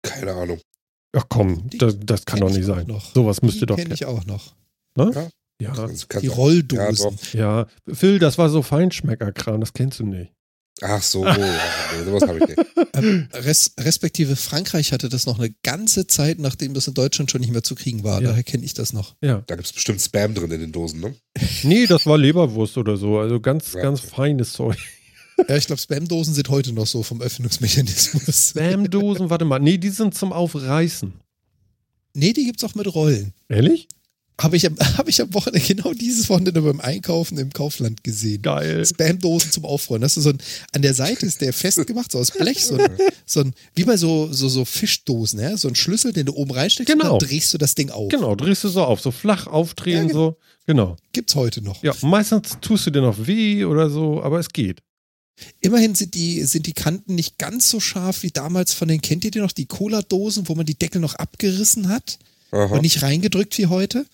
Keine 0.04 0.34
Ahnung. 0.34 0.60
Ach 1.16 1.26
komm, 1.30 1.70
Die 1.70 1.78
das, 1.78 1.98
das 2.00 2.26
kann 2.26 2.40
doch 2.40 2.50
ich 2.50 2.58
nicht 2.58 2.66
sein. 2.66 2.88
noch. 2.88 3.14
Sowas 3.14 3.42
müsst 3.42 3.58
Die 3.58 3.62
ihr 3.62 3.68
doch 3.68 3.76
kenne 3.76 3.90
kennen. 3.90 3.96
ich 3.96 4.06
auch 4.06 4.26
noch. 4.26 4.56
Ja, 5.62 5.74
Das 5.74 6.08
kann 6.08 6.22
Die. 6.22 6.28
Rolldosen. 6.28 7.20
Ja, 7.34 7.62
ja. 7.62 7.68
Phil, 7.94 8.18
das 8.20 8.38
war 8.38 8.50
so 8.50 8.62
Feinschmeckerkram, 8.62 9.60
das 9.60 9.74
kennst 9.74 10.00
du 10.00 10.06
nicht. 10.06 10.34
Ach 10.84 11.02
so, 11.04 11.24
ja, 11.26 11.38
nee, 11.38 12.04
sowas 12.06 12.24
habe 12.28 12.40
ich 12.40 12.48
nicht. 12.48 12.60
Ähm, 12.96 13.28
res, 13.34 13.74
respektive 13.80 14.36
Frankreich 14.36 14.92
hatte 14.92 15.10
das 15.10 15.26
noch 15.28 15.38
eine 15.40 15.54
ganze 15.64 16.08
Zeit, 16.08 16.40
nachdem 16.40 16.74
das 16.74 16.88
in 16.88 16.94
Deutschland 16.96 17.30
schon 17.30 17.42
nicht 17.42 17.52
mehr 17.54 17.64
zu 17.64 17.76
kriegen 17.76 18.04
war. 18.04 18.22
Ja. 18.22 18.30
Daher 18.30 18.44
kenne 18.44 18.66
ich 18.66 18.74
das 18.74 18.92
noch. 18.92 19.16
Ja. 19.22 19.44
Da 19.48 19.56
gibt 19.56 19.68
es 19.68 19.74
bestimmt 19.74 20.02
Spam 20.02 20.34
drin 20.34 20.50
in 20.52 20.60
den 20.60 20.72
Dosen, 20.72 21.00
ne? 21.00 21.16
Nee, 21.64 21.86
das 21.86 22.06
war 22.08 22.18
Leberwurst 22.18 22.78
oder 22.78 22.98
so. 22.98 23.20
Also 23.20 23.40
ganz, 23.40 23.74
Ja. 23.74 23.82
ganz 23.82 24.00
feines 24.02 24.54
Zeug. 24.54 24.78
Ja, 25.48 25.56
ich 25.56 25.66
glaube, 25.66 25.82
Spam-Dosen 25.82 26.34
sind 26.34 26.50
heute 26.50 26.72
noch 26.74 26.86
so 26.86 27.02
vom 27.04 27.22
Öffnungsmechanismus. 27.22 28.24
Spam-Dosen, 28.50 29.30
warte 29.30 29.46
mal. 29.46 29.60
Nee, 29.60 29.78
die 29.78 29.90
sind 29.90 30.14
zum 30.14 30.34
Aufreißen. 30.34 31.14
Nee, 32.14 32.34
die 32.34 32.46
gibt's 32.46 32.64
auch 32.64 32.76
mit 32.76 32.94
Rollen. 32.94 33.34
Ehrlich? 33.50 33.88
Habe 34.44 34.58
ich, 34.58 34.66
am- 34.66 34.78
hab 34.98 35.08
ich 35.08 35.22
am 35.22 35.34
Wochenende 35.34 35.66
genau 35.66 35.94
dieses 35.94 36.30
Wochenende 36.30 36.62
beim 36.62 36.80
Einkaufen 36.80 37.38
im 37.38 37.52
Kaufland 37.52 38.04
gesehen. 38.04 38.42
Geil. 38.42 38.86
Spam-Dosen 38.86 39.52
zum 39.52 39.66
Aufrollen. 39.66 40.02
Das 40.02 40.18
ist 40.18 40.24
so 40.24 40.30
ein, 40.32 40.38
an 40.74 40.82
der 40.82 40.94
Seite 40.94 41.26
ist 41.26 41.42
der 41.42 41.54
festgemacht, 41.54 42.12
so 42.12 42.20
aus 42.20 42.32
Blech, 42.32 42.66
so 42.66 42.78
ein, 42.78 42.90
so 43.26 43.42
ein 43.42 43.54
wie 43.76 43.84
bei 43.84 43.98
so, 43.98 44.32
so, 44.32 44.50
so 44.50 44.66
Fischdosen, 44.66 45.40
ja? 45.40 45.58
so 45.58 45.68
ein 45.68 45.76
Schlüssel, 45.76 46.14
den 46.14 46.26
du 46.26 46.34
oben 46.34 46.52
reinsteckst 46.52 46.92
Genau. 46.92 47.14
und 47.14 47.22
dann 47.22 47.30
drehst 47.30 47.54
du 47.54 47.58
das 47.58 47.76
Ding 47.76 47.90
auf. 47.92 48.10
Genau, 48.10 48.36
drehst 48.36 48.64
du 48.64 48.70
so 48.70 48.84
auf, 48.84 49.02
so 49.02 49.12
flach 49.12 49.48
aufdrehen, 49.48 50.04
Ja, 50.04 50.08
genau. 50.08 50.14
so. 50.14 50.38
Genau. 50.68 50.96
Gibt's 51.14 51.36
heute 51.36 51.62
noch. 51.62 51.84
Ja, 51.84 51.94
meistens 52.02 52.58
tust 52.62 52.86
du 52.86 52.92
dir 52.92 53.02
noch 53.02 53.26
weh 53.28 53.66
oder 53.66 53.90
so, 53.90 54.22
aber 54.22 54.40
es 54.40 54.50
geht. 54.50 54.80
Immerhin 55.60 55.96
sind 55.96 56.14
die, 56.14 56.44
sind 56.44 56.68
die 56.68 56.74
Kanten 56.74 57.16
nicht 57.16 57.38
ganz 57.40 57.68
so 57.70 57.80
scharf 57.80 58.22
wie 58.24 58.30
damals 58.30 58.74
von 58.74 58.88
den, 58.88 59.02
kennt 59.02 59.26
ihr 59.26 59.32
die 59.32 59.40
noch, 59.40 59.52
die 59.52 59.66
Cola-Dosen, 59.66 60.48
wo 60.48 60.56
man 60.56 60.66
die 60.68 60.76
Deckel 60.78 61.02
noch 61.02 61.16
abgerissen 61.16 61.90
hat 61.90 62.20
Aha. 62.52 62.66
und 62.76 62.82
nicht 62.84 63.02
reingedrückt 63.02 63.58
wie 63.58 63.66
heute? 63.68 64.06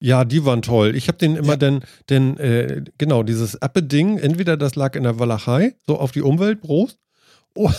Ja, 0.00 0.24
die 0.24 0.44
waren 0.44 0.62
toll. 0.62 0.94
Ich 0.94 1.08
habe 1.08 1.18
den 1.18 1.34
immer 1.36 1.50
Ja. 1.54 1.56
denn, 1.56 1.80
denn 2.08 2.36
äh, 2.38 2.84
genau, 2.98 3.22
dieses 3.24 3.60
Appe-Ding, 3.60 4.18
entweder 4.18 4.56
das 4.56 4.76
lag 4.76 4.94
in 4.94 5.02
der 5.02 5.18
Walachei, 5.18 5.74
so 5.86 5.98
auf 5.98 6.12
die 6.12 6.22
Umweltbrust, 6.22 6.98
o- 7.56 7.70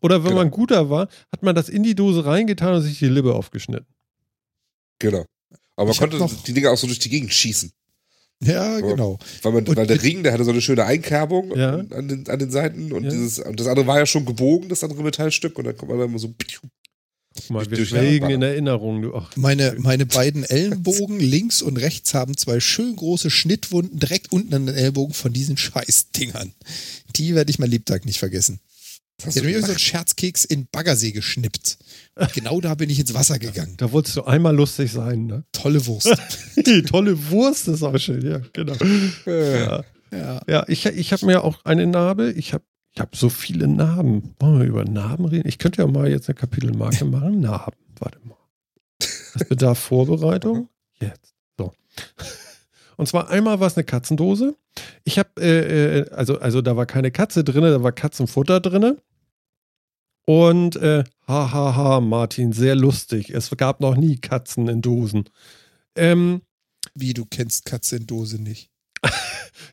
oder 0.00 0.22
wenn 0.24 0.30
Genau. 0.30 0.42
man 0.42 0.50
guter 0.50 0.88
war, 0.88 1.08
hat 1.32 1.42
man 1.42 1.54
das 1.54 1.68
in 1.68 1.82
die 1.82 1.94
Dose 1.94 2.24
reingetan 2.24 2.74
und 2.76 2.82
sich 2.82 2.98
die 2.98 3.08
Lippe 3.08 3.34
aufgeschnitten. 3.34 3.86
Genau. 4.98 5.24
Aber 5.76 5.86
man 5.86 5.92
Ich 5.92 6.00
hab 6.00 6.10
konnte 6.10 6.34
die 6.46 6.52
Dinger 6.54 6.70
auch 6.72 6.76
so 6.78 6.86
durch 6.86 6.98
die 6.98 7.08
Gegend 7.10 7.32
schießen. 7.32 7.70
Ja, 8.42 8.78
Aber- 8.78 8.82
genau. 8.88 9.18
Weil, 9.42 9.52
man, 9.52 9.66
Und 9.68 9.76
weil 9.76 9.86
der 9.86 10.02
Ring, 10.02 10.22
der 10.22 10.32
hatte 10.32 10.44
so 10.44 10.50
eine 10.50 10.62
schöne 10.62 10.84
Einkerbung 10.86 11.54
Ja. 11.56 11.74
an, 11.74 12.08
den, 12.08 12.26
an 12.28 12.38
den 12.38 12.50
Seiten 12.50 12.90
und 12.92 13.04
Ja. 13.04 13.10
dieses, 13.10 13.38
und 13.38 13.60
das 13.60 13.66
andere 13.66 13.86
war 13.86 13.98
ja 13.98 14.06
schon 14.06 14.24
gebogen, 14.24 14.70
das 14.70 14.82
andere 14.82 15.02
Metallstück, 15.02 15.58
und 15.58 15.66
dann 15.66 15.76
kommt 15.76 15.90
man 15.90 15.98
dann 16.00 16.08
immer 16.08 16.18
so. 16.18 16.34
Guck 17.36 17.50
mal, 17.50 17.70
wir 17.70 17.76
Durch- 17.76 17.90
schwelgen 17.90 18.30
in 18.30 18.42
Erinnerung. 18.42 19.02
Du. 19.02 19.14
Ach, 19.14 19.34
Meine, 19.36 19.76
meine 19.78 20.04
beiden 20.06 20.42
Ellenbogen 20.44 21.20
links 21.20 21.62
und 21.62 21.76
rechts 21.76 22.12
haben 22.14 22.36
zwei 22.36 22.58
schön 22.60 22.96
große 22.96 23.30
Schnittwunden 23.30 23.98
direkt 23.98 24.32
unten 24.32 24.52
an 24.54 24.66
den 24.66 24.74
Ellbogen 24.74 25.14
von 25.14 25.32
diesen 25.32 25.56
Scheißdingern. 25.56 26.52
Die 27.16 27.34
werde 27.34 27.50
ich 27.50 27.58
mein 27.58 27.70
Lebtag 27.70 28.04
nicht 28.04 28.18
vergessen. 28.18 28.60
Du 29.22 29.26
haben 29.26 29.44
mir 29.44 29.60
so 29.60 29.66
einen? 29.66 29.78
Scherzkeks 29.78 30.44
in 30.46 30.66
Baggersee 30.72 31.12
geschnippt. 31.12 31.76
Und 32.16 32.32
genau 32.32 32.60
da 32.60 32.74
bin 32.74 32.88
ich 32.88 32.98
ins 32.98 33.12
Wasser 33.12 33.38
gegangen. 33.38 33.74
da 33.76 33.92
wolltest 33.92 34.16
du 34.16 34.24
einmal 34.24 34.56
lustig 34.56 34.90
sein, 34.90 35.26
ne? 35.26 35.44
Tolle 35.52 35.84
Wurst. 35.86 36.10
Die 36.56 36.82
tolle 36.82 37.30
Wurst 37.30 37.68
ist 37.68 37.82
auch 37.82 37.96
schön, 37.98 38.26
ja, 38.26 38.40
genau. 38.54 38.74
Äh, 39.26 39.60
Ja, 39.60 39.84
Ja. 40.10 40.42
ja 40.48 40.64
ich, 40.68 40.86
ich 40.86 41.12
habe 41.12 41.26
mir 41.26 41.44
auch 41.44 41.64
eine 41.64 41.86
Narbe. 41.86 42.32
Ich 42.32 42.54
habe 42.54 42.64
ich 42.92 43.00
hab 43.00 43.14
so 43.14 43.28
viele 43.28 43.68
Narben. 43.68 44.34
Wollen 44.38 44.60
wir 44.60 44.66
über 44.66 44.84
Narben 44.84 45.24
reden? 45.26 45.48
Ich 45.48 45.58
könnte 45.58 45.82
ja 45.82 45.88
mal 45.88 46.10
jetzt 46.10 46.28
eine 46.28 46.34
Kapitelmarke 46.34 47.04
machen. 47.04 47.40
Narben. 47.40 47.78
Warte 47.98 48.18
mal. 48.24 48.36
Das 49.34 49.48
bedarf 49.48 49.78
Vorbereitung. 49.78 50.68
Jetzt. 51.00 51.34
So. 51.56 51.72
Und 52.96 53.06
zwar 53.06 53.30
einmal 53.30 53.60
war 53.60 53.68
es 53.68 53.76
eine 53.76 53.84
Katzendose. 53.84 54.56
Ich 55.04 55.18
habe, 55.18 55.30
äh, 55.40 56.00
äh, 56.00 56.10
also, 56.10 56.38
also 56.40 56.62
da 56.62 56.76
war 56.76 56.86
keine 56.86 57.10
Katze 57.10 57.44
drin, 57.44 57.62
da 57.62 57.82
war 57.82 57.92
Katzenfutter 57.92 58.60
drin. 58.60 58.98
Und 60.26 60.76
äh, 60.76 61.04
hahaha, 61.26 62.00
Martin, 62.00 62.52
sehr 62.52 62.74
lustig. 62.74 63.30
Es 63.30 63.50
gab 63.56 63.80
noch 63.80 63.96
nie 63.96 64.16
Katzen 64.16 64.68
in 64.68 64.82
Dosen. 64.82 65.24
Ähm, 65.96 66.42
Wie, 66.94 67.14
du 67.14 67.24
kennst 67.24 67.64
Katze 67.64 67.96
in 67.96 68.06
Dose 68.06 68.40
nicht. 68.40 68.70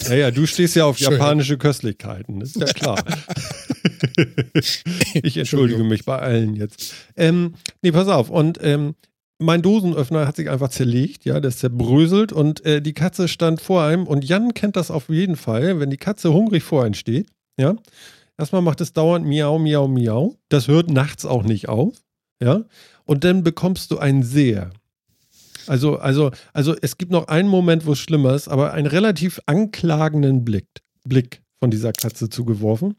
Naja, 0.08 0.32
du 0.32 0.46
stehst 0.46 0.76
ja 0.76 0.86
auf 0.86 0.98
Schön. 0.98 1.14
japanische 1.14 1.58
Köstlichkeiten, 1.58 2.42
ist 2.42 2.56
ja 2.56 2.68
klar. 2.68 3.04
ich 5.14 5.38
entschuldige 5.38 5.84
mich 5.84 6.06
bei 6.06 6.20
allen 6.20 6.56
jetzt. 6.56 6.94
Ähm, 7.16 7.54
nee, 7.82 7.92
pass 7.92 8.08
auf. 8.08 8.30
Und 8.30 8.60
ähm, 8.62 8.96
mein 9.40 9.62
Dosenöffner 9.62 10.28
hat 10.28 10.36
sich 10.36 10.50
einfach 10.50 10.70
zerlegt, 10.70 11.26
ja, 11.26 11.40
der 11.40 11.50
ist 11.50 11.60
zerbröselt 11.60 12.32
und 12.32 12.66
äh, 12.66 12.82
die 12.82 12.94
Katze 12.94 13.28
stand 13.28 13.62
vor 13.62 13.84
einem 13.84 14.08
und 14.08 14.26
Jan 14.26 14.54
kennt 14.54 14.76
das 14.76 14.90
auf 14.90 15.10
jeden 15.10 15.36
Fall, 15.36 15.80
wenn 15.80 15.90
die 15.90 15.98
Katze 15.98 16.34
hungrig 16.34 16.64
vor 16.64 16.84
einem 16.84 16.96
steht, 16.96 17.28
ja. 17.60 17.76
Erstmal 18.40 18.62
macht 18.62 18.82
es 18.82 18.94
dauernd 18.94 19.26
miau, 19.26 19.58
miau, 19.58 19.88
miau. 19.88 20.36
Das 20.50 20.68
hört 20.68 20.92
nachts 20.92 21.26
auch 21.26 21.44
nicht 21.44 21.70
auf, 21.70 21.96
ja. 22.42 22.64
Und 23.06 23.24
dann 23.24 23.44
bekommst 23.44 23.92
du 23.92 23.98
ein 23.98 24.22
sehr. 24.22 24.72
Also, 25.68 25.98
also, 25.98 26.32
also 26.54 26.76
es 26.82 26.98
gibt 26.98 27.12
noch 27.12 27.28
einen 27.28 27.50
Moment, 27.50 27.86
wo 27.86 27.94
es 27.94 28.00
schlimmer 28.00 28.34
ist, 28.36 28.48
aber 28.48 28.74
einen 28.74 28.88
relativ 28.88 29.42
anklagenden 29.46 30.46
Blick, 30.46 30.68
Blick 31.06 31.42
von 31.60 31.72
dieser 31.72 31.92
Katze 31.94 32.30
zugeworfen. 32.30 32.96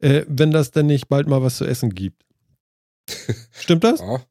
äh, 0.00 0.24
wenn 0.28 0.50
das 0.52 0.70
denn 0.70 0.86
nicht 0.86 1.08
bald 1.08 1.28
mal 1.28 1.42
was 1.42 1.56
zu 1.58 1.64
essen 1.66 1.90
gibt. 1.94 2.24
Stimmt 3.52 3.84
das? 3.84 4.00
Ja. 4.00 4.22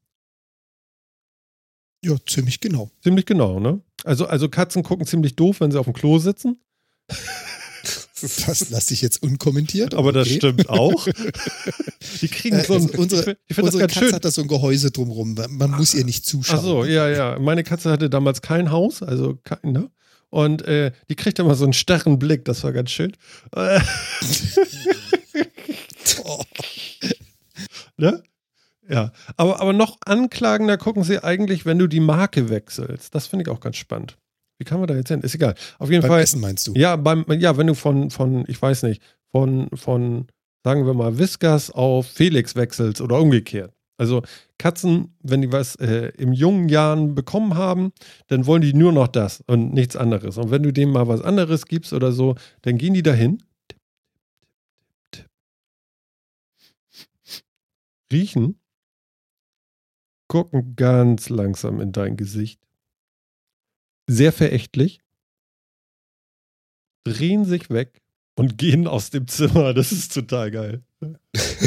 Ja, 2.04 2.16
ziemlich 2.26 2.60
genau. 2.60 2.90
Ziemlich 3.02 3.26
genau, 3.26 3.58
ne? 3.58 3.82
Also, 4.04 4.26
also 4.26 4.48
Katzen 4.48 4.82
gucken 4.84 5.04
ziemlich 5.06 5.34
doof, 5.34 5.60
wenn 5.60 5.72
sie 5.72 5.78
auf 5.80 5.86
dem 5.86 5.94
Klo 5.94 6.18
sitzen. 6.18 6.60
Das 8.20 8.70
lasse 8.70 8.94
ich 8.94 9.02
jetzt 9.02 9.22
unkommentiert. 9.22 9.94
Aber 9.94 10.12
das 10.12 10.26
okay. 10.26 10.36
stimmt 10.36 10.68
auch. 10.68 11.06
Die 12.20 12.28
kriegen 12.28 12.62
so 12.64 12.74
ein. 12.74 12.82
also 12.82 12.98
unsere 12.98 13.36
ich 13.46 13.56
das 13.56 13.64
unsere 13.64 13.86
Katze 13.86 13.98
schön. 13.98 14.12
hat 14.12 14.24
da 14.24 14.30
so 14.30 14.42
ein 14.42 14.48
Gehäuse 14.48 14.90
drumrum. 14.90 15.36
Man 15.50 15.70
muss 15.72 15.94
ihr 15.94 16.04
nicht 16.04 16.24
zuschauen. 16.26 16.58
Ach 16.58 16.64
so, 16.64 16.84
ja, 16.84 17.08
ja. 17.08 17.38
Meine 17.38 17.64
Katze 17.64 17.90
hatte 17.90 18.10
damals 18.10 18.42
kein 18.42 18.70
Haus, 18.70 19.02
also 19.02 19.38
kein, 19.44 19.72
ne? 19.72 19.90
Und 20.30 20.62
äh, 20.62 20.92
die 21.08 21.14
kriegt 21.16 21.38
immer 21.38 21.54
so 21.54 21.64
einen 21.64 21.72
starren 21.72 22.18
Blick, 22.18 22.44
das 22.44 22.62
war 22.62 22.72
ganz 22.72 22.90
schön. 22.90 23.16
Äh, 23.54 23.80
ne? 27.96 28.22
Ja, 28.88 29.12
aber, 29.36 29.60
aber 29.60 29.72
noch 29.72 29.98
anklagender 30.04 30.78
gucken 30.78 31.04
sie 31.04 31.22
eigentlich, 31.22 31.66
wenn 31.66 31.78
du 31.78 31.86
die 31.86 32.00
Marke 32.00 32.48
wechselst. 32.48 33.14
Das 33.14 33.26
finde 33.26 33.44
ich 33.44 33.48
auch 33.48 33.60
ganz 33.60 33.76
spannend. 33.76 34.16
Wie 34.58 34.64
kann 34.64 34.80
man 34.80 34.88
da 34.88 34.96
jetzt 34.96 35.08
hin? 35.08 35.20
Ist 35.20 35.34
egal. 35.34 35.54
Auf 35.78 35.90
jeden 35.90 36.02
beim 36.02 36.10
Fall. 36.10 36.22
Essen 36.22 36.40
meinst 36.40 36.66
du? 36.66 36.74
Ja, 36.74 36.96
beim, 36.96 37.24
ja, 37.38 37.56
wenn 37.56 37.68
du 37.68 37.74
von, 37.74 38.10
von, 38.10 38.44
ich 38.48 38.60
weiß 38.60 38.82
nicht, 38.82 39.00
von, 39.30 39.68
von, 39.74 40.26
sagen 40.64 40.84
wir 40.84 40.94
mal, 40.94 41.18
Whiskas 41.18 41.70
auf 41.70 42.06
Felix 42.06 42.56
wechselst 42.56 43.00
oder 43.00 43.20
umgekehrt. 43.20 43.72
Also 43.98 44.22
Katzen, 44.58 45.16
wenn 45.22 45.42
die 45.42 45.52
was 45.52 45.74
äh, 45.76 46.12
im 46.18 46.32
jungen 46.32 46.68
Jahren 46.68 47.14
bekommen 47.14 47.54
haben, 47.54 47.92
dann 48.28 48.46
wollen 48.46 48.62
die 48.62 48.72
nur 48.72 48.92
noch 48.92 49.08
das 49.08 49.42
und 49.46 49.74
nichts 49.74 49.96
anderes. 49.96 50.38
Und 50.38 50.50
wenn 50.50 50.62
du 50.62 50.72
denen 50.72 50.92
mal 50.92 51.08
was 51.08 51.20
anderes 51.20 51.66
gibst 51.66 51.92
oder 51.92 52.12
so, 52.12 52.36
dann 52.62 52.78
gehen 52.78 52.94
die 52.94 53.02
dahin, 53.02 53.42
riechen, 58.12 58.60
gucken 60.28 60.76
ganz 60.76 61.28
langsam 61.28 61.80
in 61.80 61.92
dein 61.92 62.16
Gesicht, 62.16 62.60
sehr 64.08 64.32
verächtlich, 64.32 65.00
drehen 67.04 67.44
sich 67.44 67.70
weg 67.70 68.00
und 68.34 68.58
gehen 68.58 68.86
aus 68.86 69.10
dem 69.10 69.28
Zimmer. 69.28 69.74
Das 69.74 69.92
ist 69.92 70.12
total 70.12 70.50
geil. 70.50 70.82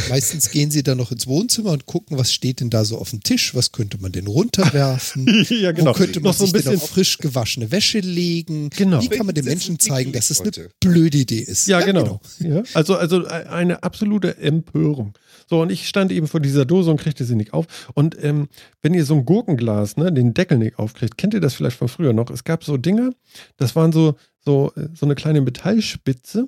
Meistens 0.10 0.52
gehen 0.52 0.72
sie 0.72 0.84
dann 0.84 0.98
noch 0.98 1.12
ins 1.14 1.26
Wohnzimmer 1.26 1.72
und 1.72 1.86
gucken, 1.86 2.18
was 2.18 2.34
steht 2.34 2.60
denn 2.60 2.70
da 2.70 2.84
so 2.84 2.98
auf 2.98 3.12
dem 3.12 3.24
Tisch, 3.24 3.56
was 3.56 3.72
könnte 3.72 3.98
man 3.98 4.12
denn 4.12 4.28
runterwerfen, 4.28 5.46
ja, 5.50 5.72
genau. 5.72 5.92
wo 5.92 5.94
könnte 5.94 6.20
man 6.20 6.32
Noch 6.32 6.38
so 6.38 6.46
ein 6.46 6.52
bisschen. 6.52 6.76
auf 6.76 6.89
frisch 6.89 7.18
gewaschene 7.18 7.72
Wäsche 7.72 8.00
legen, 8.00 8.70
Genau. 8.72 9.02
wie 9.02 9.08
kann 9.08 9.26
man 9.26 9.34
den 9.36 9.46
Menschen 9.46 9.80
zeigen, 9.80 10.12
dass 10.12 10.32
es 10.32 10.42
eine 10.42 10.52
blöde 10.82 11.18
Idee 11.20 11.39
ist. 11.39 11.68
Ja, 11.68 11.80
genau. 11.80 12.20
Ja, 12.39 12.64
also, 12.74 12.96
also 12.98 13.26
eine 13.26 13.84
absolute 13.84 14.38
Empörung. 14.38 15.14
So, 15.52 15.62
und 15.62 15.70
ich 15.70 15.86
stand 15.86 16.14
eben 16.14 16.30
vor 16.30 16.39
dieser 16.39 16.64
Dose 16.64 16.89
und 16.91 16.95
kriegte 17.02 17.26
sie 17.26 17.36
nicht 17.36 17.52
auf. 17.52 17.89
Und 17.93 18.16
ähm, 18.24 18.47
wenn 18.82 18.93
ihr 18.93 19.04
so 19.04 19.16
ein 19.16 19.26
Gurkenglas, 19.26 19.97
ne, 19.97 20.10
den 20.14 20.34
Deckel 20.34 20.58
nicht 20.58 20.80
aufkriegt, 20.80 21.18
kennt 21.18 21.34
ihr 21.34 21.41
das 21.41 21.56
vielleicht 21.56 21.76
von 21.76 21.89
früher 21.89 22.14
noch? 22.14 22.30
Es 22.30 22.45
gab 22.45 22.64
so 22.64 22.78
Dinger, 22.78 23.10
das 23.58 23.76
waren 23.76 23.91
so, 23.91 24.16
so, 24.39 24.72
äh, 24.78 24.88
so 24.93 25.06
eine 25.06 25.16
kleine 25.16 25.41
Metallspitze. 25.41 26.47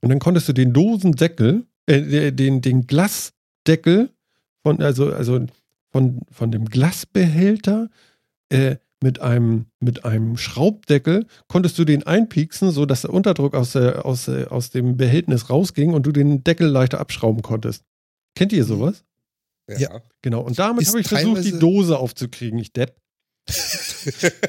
Und 0.00 0.08
dann 0.08 0.20
konntest 0.20 0.48
du 0.48 0.54
den 0.54 0.72
Dosendeckel, 0.72 1.66
äh, 1.84 2.32
den, 2.32 2.62
den 2.62 2.86
Glasdeckel 2.86 4.08
von, 4.62 4.80
also, 4.80 5.12
also 5.12 5.44
von, 5.92 6.20
von 6.30 6.50
dem 6.50 6.64
Glasbehälter 6.64 7.90
äh, 8.48 8.76
mit 9.02 9.20
einem, 9.20 9.66
mit 9.80 10.06
einem 10.06 10.38
Schraubdeckel 10.38 11.26
konntest 11.46 11.78
du 11.78 11.84
den 11.84 12.04
einpieksen, 12.06 12.70
sodass 12.70 13.02
der 13.02 13.12
Unterdruck 13.12 13.54
aus, 13.54 13.72
der, 13.72 14.06
aus, 14.06 14.24
der- 14.24 14.50
aus 14.50 14.70
dem 14.70 14.96
Behältnis 14.96 15.50
rausging 15.50 15.92
und 15.92 16.06
du 16.06 16.10
den 16.10 16.42
Deckel 16.42 16.68
leichter 16.68 17.00
abschrauben 17.00 17.42
konntest. 17.42 17.84
Kennt 18.34 18.52
ihr 18.52 18.64
sowas? 18.64 19.04
Ja. 19.68 19.78
Ja. 19.78 20.02
Genau. 20.22 20.40
Und 20.40 20.58
damit 20.58 20.86
habe 20.86 21.00
ich 21.00 21.08
versucht, 21.08 21.44
die 21.44 21.58
Dose 21.58 21.98
aufzukriegen, 21.98 22.58
ich 22.58 22.72
Depp. 22.72 22.96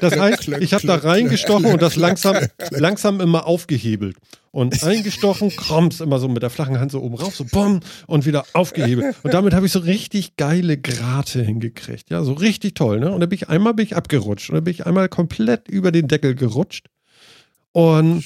Das 0.00 0.16
heißt, 0.18 0.48
ich 0.60 0.74
habe 0.74 0.86
da 0.86 0.96
reingestochen 0.96 1.66
und 1.66 1.82
das 1.82 1.96
langsam, 1.96 2.36
langsam 2.70 3.20
immer 3.20 3.46
aufgehebelt. 3.46 4.16
Und 4.50 4.82
eingestochen, 4.82 5.54
kromps, 5.54 6.00
immer 6.00 6.18
so 6.18 6.28
mit 6.28 6.42
der 6.42 6.48
flachen 6.48 6.80
Hand 6.80 6.92
so 6.92 7.02
oben 7.02 7.14
rauf, 7.14 7.36
so 7.36 7.44
bumm, 7.44 7.80
und 8.06 8.24
wieder 8.24 8.46
aufgehebelt. 8.54 9.14
Und 9.22 9.34
damit 9.34 9.52
habe 9.52 9.66
ich 9.66 9.72
so 9.72 9.80
richtig 9.80 10.36
geile 10.36 10.78
Grate 10.78 11.42
hingekriegt. 11.42 12.08
Ja, 12.08 12.24
so 12.24 12.32
richtig 12.32 12.74
toll, 12.74 13.00
ne? 13.00 13.12
Und 13.12 13.20
dann 13.20 13.28
bin 13.28 13.36
ich 13.36 13.50
einmal 13.50 13.74
bin 13.74 13.84
ich 13.84 13.96
abgerutscht. 13.96 14.48
Und 14.48 14.54
dann 14.54 14.64
bin 14.64 14.72
ich 14.72 14.86
einmal 14.86 15.10
komplett 15.10 15.68
über 15.68 15.92
den 15.92 16.08
Deckel 16.08 16.34
gerutscht. 16.34 16.86
Und 17.72 18.24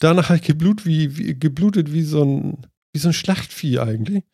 danach 0.00 0.28
habe 0.28 0.36
ich 0.36 0.44
geblut 0.44 0.84
wie, 0.84 1.16
wie, 1.16 1.38
geblutet 1.38 1.94
wie 1.94 2.02
so, 2.02 2.22
ein, 2.22 2.66
wie 2.92 2.98
so 2.98 3.08
ein 3.08 3.14
Schlachtvieh 3.14 3.78
eigentlich. 3.78 4.24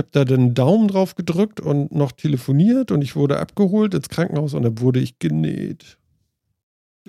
Ich 0.00 0.02
habe 0.02 0.08
da 0.12 0.24
den 0.24 0.54
Daumen 0.54 0.88
drauf 0.88 1.14
gedrückt 1.14 1.60
und 1.60 1.92
noch 1.92 2.12
telefoniert 2.12 2.90
und 2.90 3.02
ich 3.02 3.16
wurde 3.16 3.38
abgeholt 3.38 3.92
ins 3.92 4.08
Krankenhaus 4.08 4.54
und 4.54 4.62
dann 4.62 4.80
wurde 4.80 4.98
ich 4.98 5.18
genäht. 5.18 5.98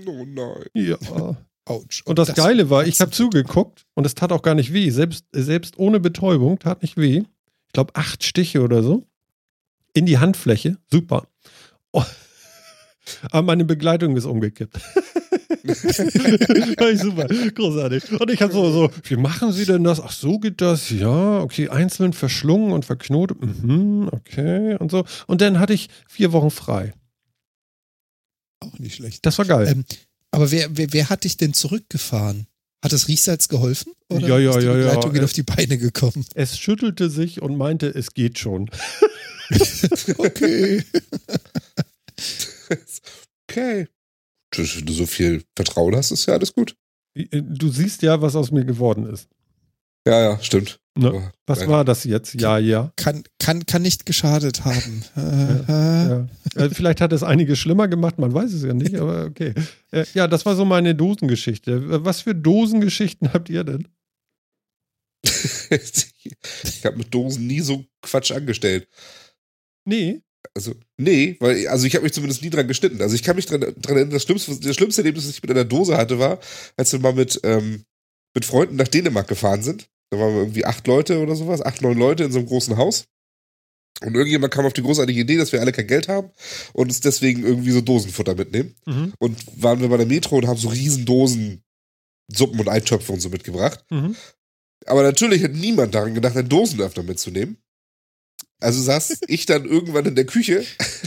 Oh 0.06 0.26
nein. 0.28 0.66
Ja. 0.74 0.98
Autsch. 1.66 2.02
Und 2.06 2.20
das, 2.20 2.36
Geile 2.36 2.70
war, 2.70 2.86
ich 2.86 3.00
habe 3.00 3.12
zugeguckt 3.12 3.86
und 3.94 4.06
es 4.06 4.14
tat 4.14 4.34
auch 4.34 4.42
gar 4.42 4.56
nicht 4.56 4.74
weh. 4.74 4.90
Selbst, 4.90 5.26
selbst 5.32 5.80
ohne 5.80 6.02
Betäubung 6.02 6.60
tat 6.60 6.82
nicht 6.82 6.98
weh. 6.98 7.20
Ich 7.68 7.72
glaube, 7.72 7.96
acht 7.96 8.26
Stiche 8.26 8.62
oder 8.62 8.84
so. 8.84 9.08
In 9.94 10.06
die 10.06 10.18
Handfläche. 10.18 10.76
Super. 10.92 11.28
Oh. 11.94 12.04
Aber 13.32 13.44
meine 13.44 13.64
Begleitung 13.64 14.18
ist 14.18 14.26
umgekippt. 14.26 14.78
Ich 16.92 17.00
super, 17.02 17.28
großartig. 17.28 18.12
Und 18.20 18.32
ich 18.32 18.42
habe 18.42 18.52
so, 18.54 18.72
so, 18.72 18.90
wie 19.04 19.16
machen 19.16 19.52
Sie 19.52 19.66
denn 19.66 19.84
das? 19.84 20.00
Ach, 20.00 20.12
so 20.12 20.40
geht 20.40 20.62
das? 20.62 20.90
Ja, 20.90 21.40
okay, 21.40 21.70
einzeln 21.70 22.14
verschlungen 22.14 22.72
und 22.74 22.86
verknotet. 22.86 23.38
Mhm, 23.42 24.10
okay, 24.12 24.76
und 24.80 24.92
so. 24.92 25.06
Und 25.28 25.42
dann 25.42 25.60
hatte 25.60 25.74
ich 25.74 25.90
vier 26.08 26.32
Wochen 26.32 26.52
frei. 26.52 26.94
Auch 28.60 28.78
nicht 28.80 28.96
schlecht. 28.96 29.26
Das 29.26 29.38
war 29.38 29.46
geil. 29.46 29.68
Ähm, 29.68 29.86
aber 30.32 30.52
wer, 30.52 30.76
wer, 30.78 30.94
wer 30.94 31.10
hat 31.10 31.24
dich 31.24 31.38
denn 31.38 31.54
zurückgefahren? 31.54 32.48
Hat 32.84 32.94
das 32.94 33.08
Riechsalz 33.08 33.48
geholfen? 33.48 33.94
Oder 34.10 34.28
Ja, 34.28 34.40
ja, 34.40 34.50
ist 34.52 34.60
die 34.62 34.66
ja, 34.66 34.72
ja. 34.72 34.78
Begleitung 34.78 35.14
wieder 35.14 35.22
Äh, 35.22 35.26
auf 35.26 35.34
die 35.34 35.44
Beine 35.44 35.78
gekommen? 35.78 36.26
Es 36.34 36.58
schüttelte 36.58 37.10
sich 37.10 37.42
und 37.42 37.56
meinte, 37.58 37.88
es 37.88 38.14
geht 38.14 38.40
schon. 38.40 38.70
Okay. 40.18 40.84
Okay. 43.50 43.88
Wenn 44.56 44.86
du 44.86 44.94
so 44.94 45.06
viel 45.06 45.44
Vertrauen 45.56 45.96
hast, 45.96 46.12
ist 46.12 46.26
ja 46.26 46.34
alles 46.34 46.54
gut. 46.54 46.76
äh, 47.16 47.42
Du 47.42 47.70
siehst 47.70 48.02
ja, 48.02 48.22
was 48.22 48.36
aus 48.36 48.52
mir 48.52 48.66
geworden 48.66 49.06
ist. 49.08 49.30
Ja, 50.08 50.20
ja, 50.20 50.40
stimmt. 50.42 50.80
Ne? 50.98 51.32
Was 51.46 51.62
Ja. 51.62 51.68
war 51.70 51.86
das 51.86 52.04
jetzt? 52.04 52.34
Ja, 52.34 52.58
ja. 52.58 52.92
Kann, 52.98 53.24
kann, 53.40 53.66
kann 53.66 53.82
nicht 53.84 54.06
geschadet 54.06 54.66
haben. 54.66 55.04
Äh, 55.16 56.10
ja. 56.10 56.28
Äh, 56.66 56.70
Vielleicht 56.72 57.00
hat 57.00 57.14
es 57.14 57.24
einige 57.24 57.56
schlimmer 57.56 57.88
gemacht, 57.88 58.18
man 58.18 58.34
weiß 58.34 58.52
es 58.52 58.64
ja 58.64 58.74
nicht, 58.74 58.96
aber 58.96 59.26
okay. 59.26 59.54
Äh, 59.92 60.06
Ja, 60.14 60.28
das 60.28 60.46
war 60.46 60.56
so 60.56 60.66
meine 60.66 60.96
Dosengeschichte. 60.96 62.04
Was 62.04 62.22
für 62.22 62.34
Dosengeschichten 62.36 63.32
habt 63.32 63.50
ihr 63.50 63.64
denn? 63.64 63.88
ich 65.70 66.86
habe 66.86 66.98
mit 66.98 67.14
Dosen 67.14 67.48
nie 67.48 67.62
so 67.62 67.86
Quatsch 68.02 68.32
angestellt. 68.32 68.88
Nee. 69.86 70.22
Also, 70.54 70.74
nee, 70.98 71.38
weil, 71.40 71.68
also 71.68 71.86
ich 71.86 71.96
habe 71.96 72.04
mich 72.04 72.14
zumindest 72.14 72.42
nie 72.42 72.50
dran 72.50 72.68
geschnitten. 72.68 73.02
Also 73.02 73.16
ich 73.16 73.24
kann 73.24 73.36
mich 73.36 73.46
dran, 73.46 73.62
dran 73.62 73.76
erinnern, 73.96 74.10
das 74.10 74.24
schlimmste, 74.24 74.60
das 74.60 74.76
schlimmste 74.76 75.02
Erlebnis, 75.02 75.26
das 75.26 75.36
ich 75.36 75.42
mit 75.42 75.52
einer 75.52 75.66
Dose 75.66 75.98
hatte, 75.98 76.20
war, 76.20 76.40
als 76.78 76.92
wir 76.92 77.00
mal 77.00 77.14
mit, 77.14 77.40
ähm, 77.44 77.86
mit 78.34 78.46
Freunden 78.46 78.76
nach 78.76 78.88
Dänemark 78.88 79.28
gefahren 79.28 79.64
sind. 79.64 79.88
Da 80.10 80.20
waren 80.20 80.34
wir 80.34 80.42
irgendwie 80.42 80.66
acht 80.66 80.88
Leute 80.88 81.20
oder 81.20 81.36
sowas, 81.36 81.62
acht, 81.62 81.82
neun 81.82 81.98
Leute 81.98 82.24
in 82.24 82.32
so 82.32 82.40
einem 82.40 82.48
großen 82.48 82.78
Haus. 82.78 83.06
Und 84.04 84.16
irgendjemand 84.16 84.52
kam 84.52 84.66
auf 84.66 84.74
die 84.74 84.82
großartige 84.82 85.22
Idee, 85.22 85.38
dass 85.38 85.52
wir 85.52 85.62
alle 85.62 85.72
kein 85.72 85.88
Geld 85.88 86.08
haben 86.08 86.32
und 86.74 86.88
uns 86.88 87.02
deswegen 87.02 87.44
irgendwie 87.44 87.72
so 87.72 87.82
Dosenfutter 87.82 88.36
mitnehmen. 88.36 88.76
Mhm. 88.86 89.14
Und 89.20 89.62
waren 89.62 89.80
wir 89.80 89.90
bei 89.90 89.98
der 89.98 90.08
Metro 90.08 90.38
und 90.38 90.48
haben 90.48 90.58
so 90.58 90.70
riesen 90.70 91.06
Dosen 91.06 91.64
Suppen 92.34 92.60
und 92.60 92.70
Eintöpfe 92.70 93.12
und 93.12 93.20
so 93.20 93.30
mitgebracht. 93.30 93.84
Mhm. 93.90 94.16
Aber 94.86 95.04
natürlich 95.04 95.44
hat 95.44 95.54
niemand 95.54 95.94
daran 95.94 96.16
gedacht, 96.16 96.36
einen 96.36 96.50
Dosenöffner 96.50 97.04
mitzunehmen. 97.04 97.58
Also 98.62 98.82
saß 98.82 99.20
ich 99.28 99.46
dann 99.46 99.66
irgendwann 99.66 100.06
in 100.06 100.16
der 100.16 100.26
Küche 100.26 100.64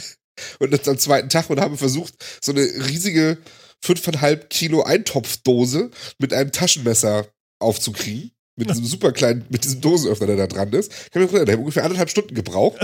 und 0.58 0.88
am 0.88 0.98
zweiten 0.98 1.28
Tag 1.28 1.48
und 1.48 1.60
habe 1.60 1.76
versucht, 1.76 2.14
so 2.42 2.52
eine 2.52 2.62
riesige 2.62 3.38
fünfeinhalb 3.80 4.50
Kilo 4.50 4.82
Eintopfdose 4.82 5.90
mit 6.18 6.32
einem 6.32 6.52
Taschenmesser 6.52 7.26
aufzukriegen. 7.58 8.32
Mit 8.56 8.70
diesem 8.70 8.84
super 8.84 9.10
kleinen, 9.10 9.44
mit 9.48 9.64
diesem 9.64 9.80
Dosenöffner, 9.80 10.28
der 10.28 10.36
da 10.36 10.46
dran 10.46 10.72
ist. 10.72 10.92
Ich 10.92 11.10
kann 11.10 11.22
mich 11.22 11.30
erinnern, 11.32 11.46
der 11.46 11.54
hat 11.54 11.60
ungefähr 11.60 11.82
anderthalb 11.82 12.08
Stunden 12.08 12.36
gebraucht. 12.36 12.78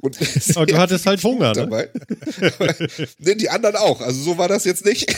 Und 0.00 0.16
Aber 0.54 0.66
du 0.66 0.78
hattest 0.78 1.04
halt 1.04 1.22
Hunger, 1.24 1.48
ne? 1.48 1.54
dabei. 1.54 1.88
Aber, 2.58 2.74
ne, 3.18 3.36
die 3.36 3.50
anderen 3.50 3.74
auch. 3.74 4.00
Also 4.00 4.22
so 4.22 4.38
war 4.38 4.46
das 4.46 4.64
jetzt 4.64 4.84
nicht. 4.84 5.12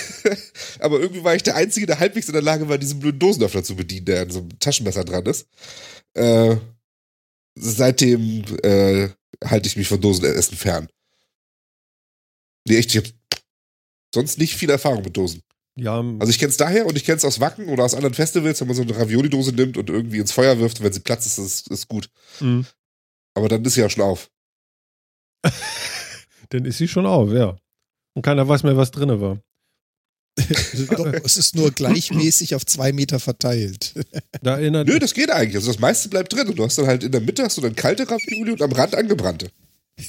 Aber 0.80 0.98
irgendwie 0.98 1.22
war 1.24 1.34
ich 1.34 1.42
der 1.42 1.56
Einzige, 1.56 1.86
der 1.86 2.00
halbwegs 2.00 2.26
in 2.26 2.32
der 2.32 2.42
Lage 2.42 2.70
war, 2.70 2.78
diesen 2.78 3.00
blöden 3.00 3.18
Dosenöffner 3.18 3.62
zu 3.62 3.76
bedienen, 3.76 4.06
der 4.06 4.22
an 4.22 4.30
so 4.30 4.40
einem 4.40 4.58
Taschenmesser 4.58 5.04
dran 5.04 5.26
ist. 5.26 5.46
Äh, 6.14 6.56
seitdem 7.54 8.44
äh, 8.62 9.08
halte 9.44 9.68
ich 9.68 9.76
mich 9.76 9.88
von 9.88 10.00
Dosenessen 10.00 10.56
fern. 10.56 10.88
Nee, 12.66 12.76
echt, 12.76 12.90
ich 12.90 12.96
habe 12.98 13.08
sonst 14.14 14.38
nicht 14.38 14.54
viel 14.54 14.70
Erfahrung 14.70 15.02
mit 15.02 15.16
Dosen. 15.16 15.42
Ja, 15.74 16.00
Also 16.18 16.28
ich 16.28 16.38
kenne 16.38 16.50
es 16.50 16.58
daher 16.58 16.86
und 16.86 16.96
ich 16.96 17.04
kenne 17.04 17.16
es 17.16 17.24
aus 17.24 17.40
Wacken 17.40 17.68
oder 17.68 17.84
aus 17.84 17.94
anderen 17.94 18.14
Festivals, 18.14 18.60
wenn 18.60 18.68
man 18.68 18.76
so 18.76 18.82
eine 18.82 18.94
Ravioli-Dose 18.96 19.52
nimmt 19.52 19.78
und 19.78 19.88
irgendwie 19.88 20.18
ins 20.18 20.32
Feuer 20.32 20.58
wirft, 20.58 20.78
und 20.78 20.84
wenn 20.84 20.92
sie 20.92 21.00
platzt, 21.00 21.26
ist 21.26 21.38
es 21.38 21.66
ist 21.66 21.88
gut. 21.88 22.10
mh. 22.40 22.64
Aber 23.34 23.48
dann 23.48 23.64
ist 23.64 23.74
sie 23.74 23.80
ja 23.80 23.88
schon 23.88 24.04
auf. 24.04 24.30
dann 26.50 26.66
ist 26.66 26.76
sie 26.76 26.88
schon 26.88 27.06
auf, 27.06 27.30
ja. 27.32 27.56
Und 28.14 28.22
keiner 28.22 28.46
weiß 28.46 28.62
mehr, 28.62 28.76
was 28.76 28.90
drinne 28.90 29.20
war. 29.20 29.40
Doch, 30.96 31.12
es 31.24 31.36
ist 31.36 31.54
nur 31.54 31.70
gleichmäßig 31.72 32.54
auf 32.54 32.64
zwei 32.64 32.90
Meter 32.92 33.20
verteilt. 33.20 33.92
Da 34.42 34.56
erinnert 34.58 34.88
Nö, 34.88 34.98
das 34.98 35.12
geht 35.12 35.30
eigentlich. 35.30 35.56
Also 35.56 35.70
das 35.72 35.78
meiste 35.80 36.08
bleibt 36.08 36.32
drin 36.32 36.48
und 36.48 36.58
du 36.58 36.64
hast 36.64 36.78
dann 36.78 36.86
halt 36.86 37.04
in 37.04 37.12
der 37.12 37.20
Mitte 37.20 37.42
hast 37.44 37.58
du 37.58 37.60
dann 37.60 37.76
kalte 37.76 38.08
Ravioli 38.10 38.52
und 38.52 38.62
am 38.62 38.72
Rand 38.72 38.94
angebrannte. 38.94 39.50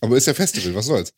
Aber 0.00 0.16
ist 0.16 0.26
ja 0.26 0.34
Festival, 0.34 0.74
was 0.74 0.86
soll's? 0.86 1.12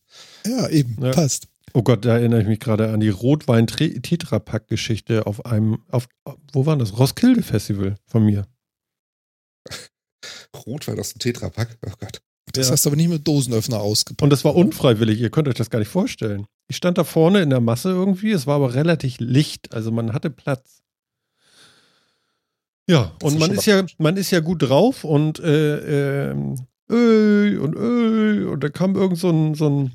Ja, 0.47 0.68
eben, 0.68 0.97
Ja. 1.03 1.12
passt. 1.12 1.47
Oh 1.72 1.83
Gott, 1.83 2.05
da 2.05 2.18
erinnere 2.18 2.43
ich 2.43 2.49
mich 2.49 2.61
gerade 2.61 2.91
an 2.91 3.01
die 3.01 3.09
Rotwein-Tetrapack-Geschichte 3.11 5.26
auf 5.26 5.47
einem, 5.47 5.78
auf, 5.89 6.07
wo 6.53 6.66
war 6.66 6.76
das? 6.76 6.99
Roskilde 6.99 7.43
Festival 7.43 7.95
von 8.07 8.24
mir. 8.24 8.47
Rotwein 10.66 10.99
aus 10.99 11.12
dem 11.14 11.20
Tetrapack. 11.20 11.78
Oh 11.87 11.93
Gott. 11.99 12.20
Das 12.53 12.66
Ja. 12.66 12.72
hast 12.72 12.85
du 12.85 12.91
aber 12.91 12.97
nicht 12.97 13.09
mit 13.09 13.26
Dosenöffner 13.26 13.81
ausgepackt. 13.81 14.22
Und 14.22 14.28
das 14.31 14.45
war 14.45 14.55
unfreiwillig, 14.57 15.18
ihr 15.20 15.31
könnt 15.31 15.49
euch 15.49 15.55
das 15.55 15.70
gar 15.70 15.78
nicht 15.78 15.89
vorstellen. 15.89 16.47
Ich 16.71 16.77
stand 16.77 16.99
da 16.99 17.03
vorne 17.03 17.43
in 17.43 17.51
der 17.51 17.61
Masse 17.61 17.91
irgendwie, 17.91 18.31
es 18.31 18.47
war 18.47 18.55
aber 18.55 18.75
relativ 18.75 19.16
licht, 19.18 19.75
also 19.75 19.91
man 19.91 20.12
hatte 20.12 20.31
Platz. 20.31 20.85
Ja, 22.89 23.11
und 23.21 23.33
ist 23.33 23.41
man 23.41 23.51
ist 23.51 23.66
ja, 23.66 23.85
man 23.99 24.16
ist 24.16 24.31
ja 24.31 24.39
gut 24.39 24.62
drauf 24.62 25.03
und 25.03 25.41
äh, 25.41 26.31
ähm, 26.31 26.55
öh, 26.89 27.59
und 27.59 27.75
öh, 27.75 28.47
und 28.47 28.62
da 28.62 28.68
kam 28.68 28.95
irgend 28.95 29.18
so 29.18 29.31
ein, 29.31 29.55
so 29.55 29.68
ein 29.68 29.93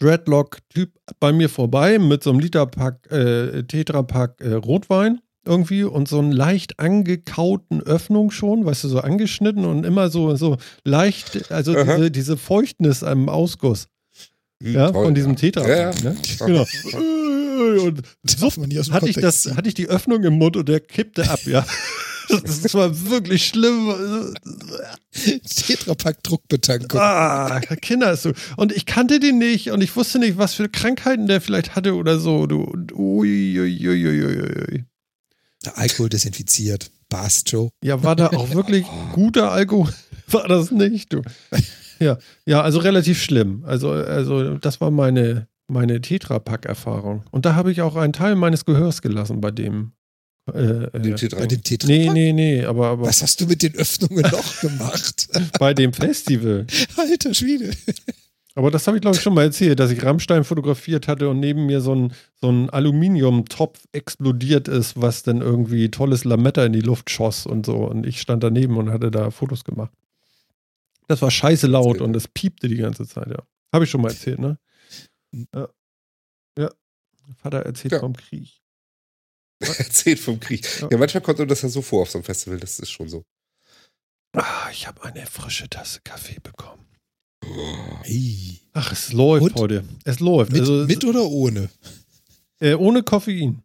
Dreadlock-Typ 0.00 0.90
bei 1.20 1.32
mir 1.32 1.48
vorbei 1.48 2.00
mit 2.00 2.24
so 2.24 2.30
einem 2.30 2.40
Literpack, 2.40 3.12
äh, 3.12 3.62
Tetrapack 3.62 4.40
äh, 4.40 4.54
Rotwein 4.54 5.20
irgendwie 5.46 5.84
und 5.84 6.08
so 6.08 6.18
einen 6.18 6.32
leicht 6.32 6.80
angekauten 6.80 7.82
Öffnung 7.82 8.32
schon, 8.32 8.64
weißt 8.64 8.82
du, 8.82 8.88
so 8.88 8.98
angeschnitten 8.98 9.64
und 9.64 9.86
immer 9.86 10.10
so, 10.10 10.34
so 10.34 10.56
leicht, 10.82 11.52
also 11.52 11.76
Aha. 11.76 11.84
diese, 11.84 12.10
diese 12.10 12.36
Feuchtnis 12.36 13.04
am 13.04 13.28
Ausguss, 13.28 13.86
Hm, 14.62 14.74
ja, 14.74 14.90
toll, 14.90 15.04
von 15.04 15.14
diesem 15.14 15.32
ja. 15.32 15.36
Tetrapack. 15.36 15.70
Ja, 15.70 15.90
ja. 15.90 16.10
Ne? 16.10 16.16
Genau. 16.38 16.66
Und 17.58 18.72
dem 18.72 18.92
hatte 18.92 19.08
ich, 19.08 19.16
das, 19.16 19.46
hatte 19.56 19.68
ich 19.68 19.74
die 19.74 19.88
Öffnung 19.88 20.22
im 20.22 20.34
Mund 20.34 20.56
und 20.56 20.68
der 20.68 20.78
kippte 20.78 21.28
ab, 21.28 21.40
ja. 21.44 21.66
Das 22.28 22.74
war 22.74 23.08
wirklich 23.08 23.46
schlimm. 23.46 24.36
Tetrapack-Druckbetankung. 25.12 27.00
Ah, 27.00 27.58
Kinder 27.80 28.12
ist 28.12 28.22
so. 28.22 28.32
Und 28.56 28.70
ich 28.70 28.84
kannte 28.84 29.18
den 29.18 29.38
nicht 29.38 29.70
und 29.70 29.80
ich 29.80 29.96
wusste 29.96 30.18
nicht, 30.18 30.36
was 30.36 30.52
für 30.52 30.68
Krankheiten 30.68 31.26
der 31.26 31.40
vielleicht 31.40 31.74
hatte 31.74 31.94
oder 31.94 32.18
so. 32.18 32.46
Du, 32.46 32.60
und 32.60 32.92
ui, 32.92 33.58
ui, 33.58 33.88
ui, 33.88 34.06
ui, 34.06 34.24
ui, 34.26 34.42
ui. 34.42 34.84
Der 35.64 35.78
Alkohol 35.78 36.10
desinfiziert. 36.10 36.90
Passt, 37.08 37.50
Joe. 37.50 37.70
Ja, 37.82 38.02
war 38.02 38.14
da 38.14 38.28
auch 38.28 38.50
wirklich 38.50 38.84
guter 39.14 39.50
Alkohol? 39.50 39.92
War 40.26 40.46
das 40.46 40.70
nicht, 40.70 41.14
du? 41.14 41.22
Ja, 41.98 42.18
ja, 42.46 42.60
also 42.62 42.78
relativ 42.78 43.20
schlimm. 43.22 43.62
Also, 43.66 43.90
also 43.90 44.56
das 44.58 44.80
war 44.80 44.90
meine, 44.90 45.48
meine 45.68 46.00
Tetrapack-Erfahrung. 46.00 47.24
Und 47.30 47.44
da 47.46 47.54
habe 47.54 47.72
ich 47.72 47.82
auch 47.82 47.96
einen 47.96 48.12
Teil 48.12 48.34
meines 48.36 48.64
Gehörs 48.64 49.02
gelassen 49.02 49.40
bei 49.40 49.50
dem. 49.50 49.92
Äh, 50.52 50.90
Den 50.98 51.12
äh, 51.12 51.14
Tetra- 51.16 51.36
Bei 51.40 51.46
dem 51.46 51.62
Tetrapack? 51.62 51.94
nee, 51.96 52.10
nee, 52.10 52.32
nee, 52.32 52.64
aber, 52.64 52.86
aber 52.88 53.06
Was 53.06 53.22
hast 53.22 53.40
du 53.40 53.46
mit 53.46 53.62
den 53.62 53.74
Öffnungen 53.74 54.22
noch 54.30 54.60
gemacht? 54.60 55.28
bei 55.58 55.74
dem 55.74 55.92
Festival. 55.92 56.66
Alter 56.96 57.34
Schwede. 57.34 57.70
Aber 58.54 58.70
das 58.70 58.86
habe 58.86 58.96
ich, 58.96 59.02
glaube 59.02 59.16
ich, 59.16 59.22
schon 59.22 59.34
mal 59.34 59.44
erzählt, 59.44 59.78
dass 59.78 59.90
ich 59.90 60.02
Rammstein 60.02 60.42
fotografiert 60.44 61.06
hatte 61.06 61.28
und 61.28 61.38
neben 61.38 61.66
mir 61.66 61.80
so 61.80 61.94
ein, 61.94 62.12
so 62.40 62.50
ein 62.50 62.70
Aluminiumtopf 62.70 63.78
explodiert 63.92 64.68
ist, 64.68 65.00
was 65.00 65.22
dann 65.22 65.42
irgendwie 65.42 65.90
tolles 65.90 66.24
Lametta 66.24 66.64
in 66.64 66.72
die 66.72 66.80
Luft 66.80 67.10
schoss 67.10 67.44
und 67.46 67.66
so. 67.66 67.76
Und 67.76 68.06
ich 68.06 68.20
stand 68.20 68.42
daneben 68.42 68.76
und 68.78 68.90
hatte 68.90 69.10
da 69.10 69.30
Fotos 69.30 69.64
gemacht. 69.64 69.92
Das 71.08 71.20
war 71.22 71.30
scheiße 71.30 71.66
laut 71.66 72.00
und 72.00 72.14
es 72.14 72.28
piepte 72.28 72.68
die 72.68 72.76
ganze 72.76 73.06
Zeit, 73.06 73.28
ja. 73.28 73.42
Habe 73.72 73.84
ich 73.84 73.90
schon 73.90 74.00
mal 74.02 74.10
erzählt, 74.10 74.38
ne? 74.38 74.58
Ja. 75.54 75.68
Ja. 76.58 76.70
Vater 77.36 77.60
erzählt 77.62 77.92
Ja. 77.92 78.00
vom 78.00 78.14
Krieg. 78.16 78.60
Erzählt 79.60 80.20
vom 80.20 80.38
Krieg. 80.38 80.64
Ja. 80.80 80.88
Ja, 80.90 80.98
manchmal 80.98 81.20
kommt 81.22 81.40
einem 81.40 81.48
das 81.48 81.62
ja 81.62 81.68
so 81.68 81.82
vor 81.82 82.02
auf 82.02 82.10
so 82.10 82.18
einem 82.18 82.24
Festival. 82.24 82.60
Das 82.60 82.78
ist 82.78 82.90
schon 82.90 83.08
so. 83.08 83.24
Ah, 84.32 84.68
ich 84.70 84.86
habe 84.86 85.02
eine 85.02 85.26
frische 85.26 85.68
Tasse 85.68 86.00
Kaffee 86.04 86.38
bekommen. 86.40 86.86
Hey. 88.02 88.60
Ach, 88.72 88.92
es 88.92 89.12
läuft 89.12 89.42
Und? 89.42 89.54
heute. 89.56 89.84
Es 90.04 90.20
läuft. 90.20 90.52
Mit, 90.52 90.60
also, 90.60 90.86
mit 90.86 91.04
oder 91.04 91.24
ohne? 91.24 91.70
Äh, 92.60 92.74
ohne 92.74 93.02
Koffein. 93.02 93.62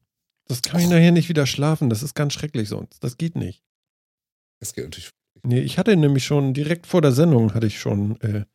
Das 0.47 0.61
kann 0.61 0.79
ich 0.81 0.87
nachher 0.87 1.11
nicht 1.11 1.29
wieder 1.29 1.45
schlafen. 1.45 1.89
Das 1.89 2.01
ist 2.01 2.15
ganz 2.15 2.33
schrecklich 2.33 2.69
sonst. 2.69 3.03
Das 3.03 3.17
geht 3.17 3.35
nicht. 3.35 3.61
Das 4.59 4.73
geht 4.73 4.85
natürlich. 4.85 5.09
Nee, 5.45 5.59
ich 5.59 5.77
hatte 5.77 5.95
nämlich 5.97 6.23
schon 6.25 6.53
direkt 6.53 6.87
vor 6.87 7.01
der 7.01 7.11
Sendung 7.11 7.53
hatte 7.53 7.67
ich 7.67 7.79
schon 7.79 8.19
äh, 8.21 8.45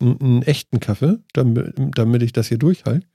einen, 0.00 0.20
einen 0.20 0.42
echten 0.42 0.78
Kaffee, 0.80 1.18
damit, 1.32 1.74
damit 1.94 2.22
ich 2.22 2.32
das 2.32 2.48
hier 2.48 2.58
durchhalte. 2.58 3.06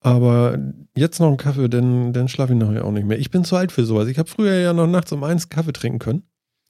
Aber 0.00 0.58
jetzt 0.96 1.18
noch 1.18 1.28
einen 1.28 1.38
Kaffee, 1.38 1.68
dann, 1.68 2.12
dann 2.12 2.28
schlafe 2.28 2.52
ich 2.52 2.58
nachher 2.58 2.84
auch 2.84 2.92
nicht 2.92 3.06
mehr. 3.06 3.18
Ich 3.18 3.30
bin 3.30 3.44
zu 3.44 3.56
alt 3.56 3.72
für 3.72 3.84
sowas. 3.84 4.06
Ich 4.08 4.18
habe 4.18 4.28
früher 4.28 4.54
ja 4.54 4.72
noch 4.72 4.86
nachts 4.86 5.10
um 5.12 5.24
eins 5.24 5.48
Kaffee 5.48 5.72
trinken 5.72 5.98
können. 5.98 6.22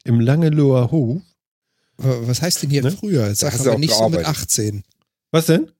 Im 0.04 0.20
Langeloher 0.20 0.90
Hof. 0.90 1.20
Wa- 1.98 2.16
Was 2.22 2.40
heißt 2.40 2.62
denn 2.62 2.70
hier 2.70 2.82
Ne? 2.84 2.90
früher? 2.90 3.26
Jetzt 3.28 3.40
sag 3.40 3.58
aber 3.60 3.76
nicht 3.76 3.92
so 3.92 4.08
mit 4.08 4.20
gearbeitet. 4.20 4.42
18. 4.42 4.82
Was 5.32 5.46
denn? 5.46 5.70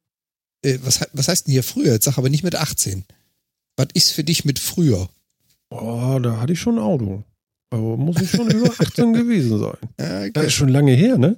Äh, 0.63 0.79
was, 0.83 1.09
was 1.15 1.29
heißt 1.29 1.47
denn 1.47 1.53
hier 1.53 1.63
früher? 1.63 1.93
Jetzt 1.93 2.05
sag 2.05 2.19
aber 2.19 2.29
nicht 2.29 2.45
mit 2.45 2.55
18. 2.57 3.05
Was 3.77 3.89
ist 3.95 4.11
für 4.11 4.25
dich 4.25 4.45
mit 4.45 4.59
früher? 4.59 5.09
Oh, 5.71 6.19
da 6.21 6.41
hatte 6.41 6.53
ich 6.53 6.61
schon 6.61 6.75
ein 6.77 6.83
Auto. 6.85 7.23
Aber 7.71 7.97
muss 7.97 8.21
ich 8.23 8.31
schon 8.31 8.51
über 8.51 8.71
18 8.71 9.13
gewesen 9.13 9.59
sein. 9.59 9.77
Äh, 9.99 10.31
Das 10.33 10.47
ist 10.47 10.55
schon 10.55 10.69
lange 10.69 10.93
her, 10.93 11.19
ne? 11.19 11.37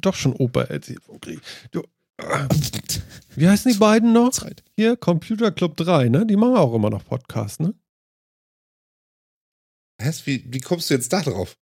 Doch 0.00 0.14
schon 0.14 0.32
Opa 0.34 0.62
erzählt 0.62 1.02
vom 1.02 1.20
Krieg. 1.20 1.40
Du, 1.70 1.80
äh, 2.18 2.48
wie 3.36 3.48
heißen 3.48 3.72
die 3.72 3.78
beiden 3.78 4.12
noch? 4.12 4.30
Zeit. 4.30 4.62
Hier, 4.76 4.96
Computer 4.96 5.50
Club 5.52 5.76
3, 5.76 6.08
ne? 6.08 6.26
Die 6.26 6.36
machen 6.36 6.56
auch 6.56 6.74
immer 6.74 6.90
noch 6.90 7.04
Podcasts, 7.04 7.60
ne? 7.60 7.74
Was? 9.98 10.26
Wie, 10.26 10.44
wie 10.52 10.60
kommst 10.60 10.90
du 10.90 10.94
jetzt 10.94 11.12
da 11.12 11.22
drauf? 11.22 11.56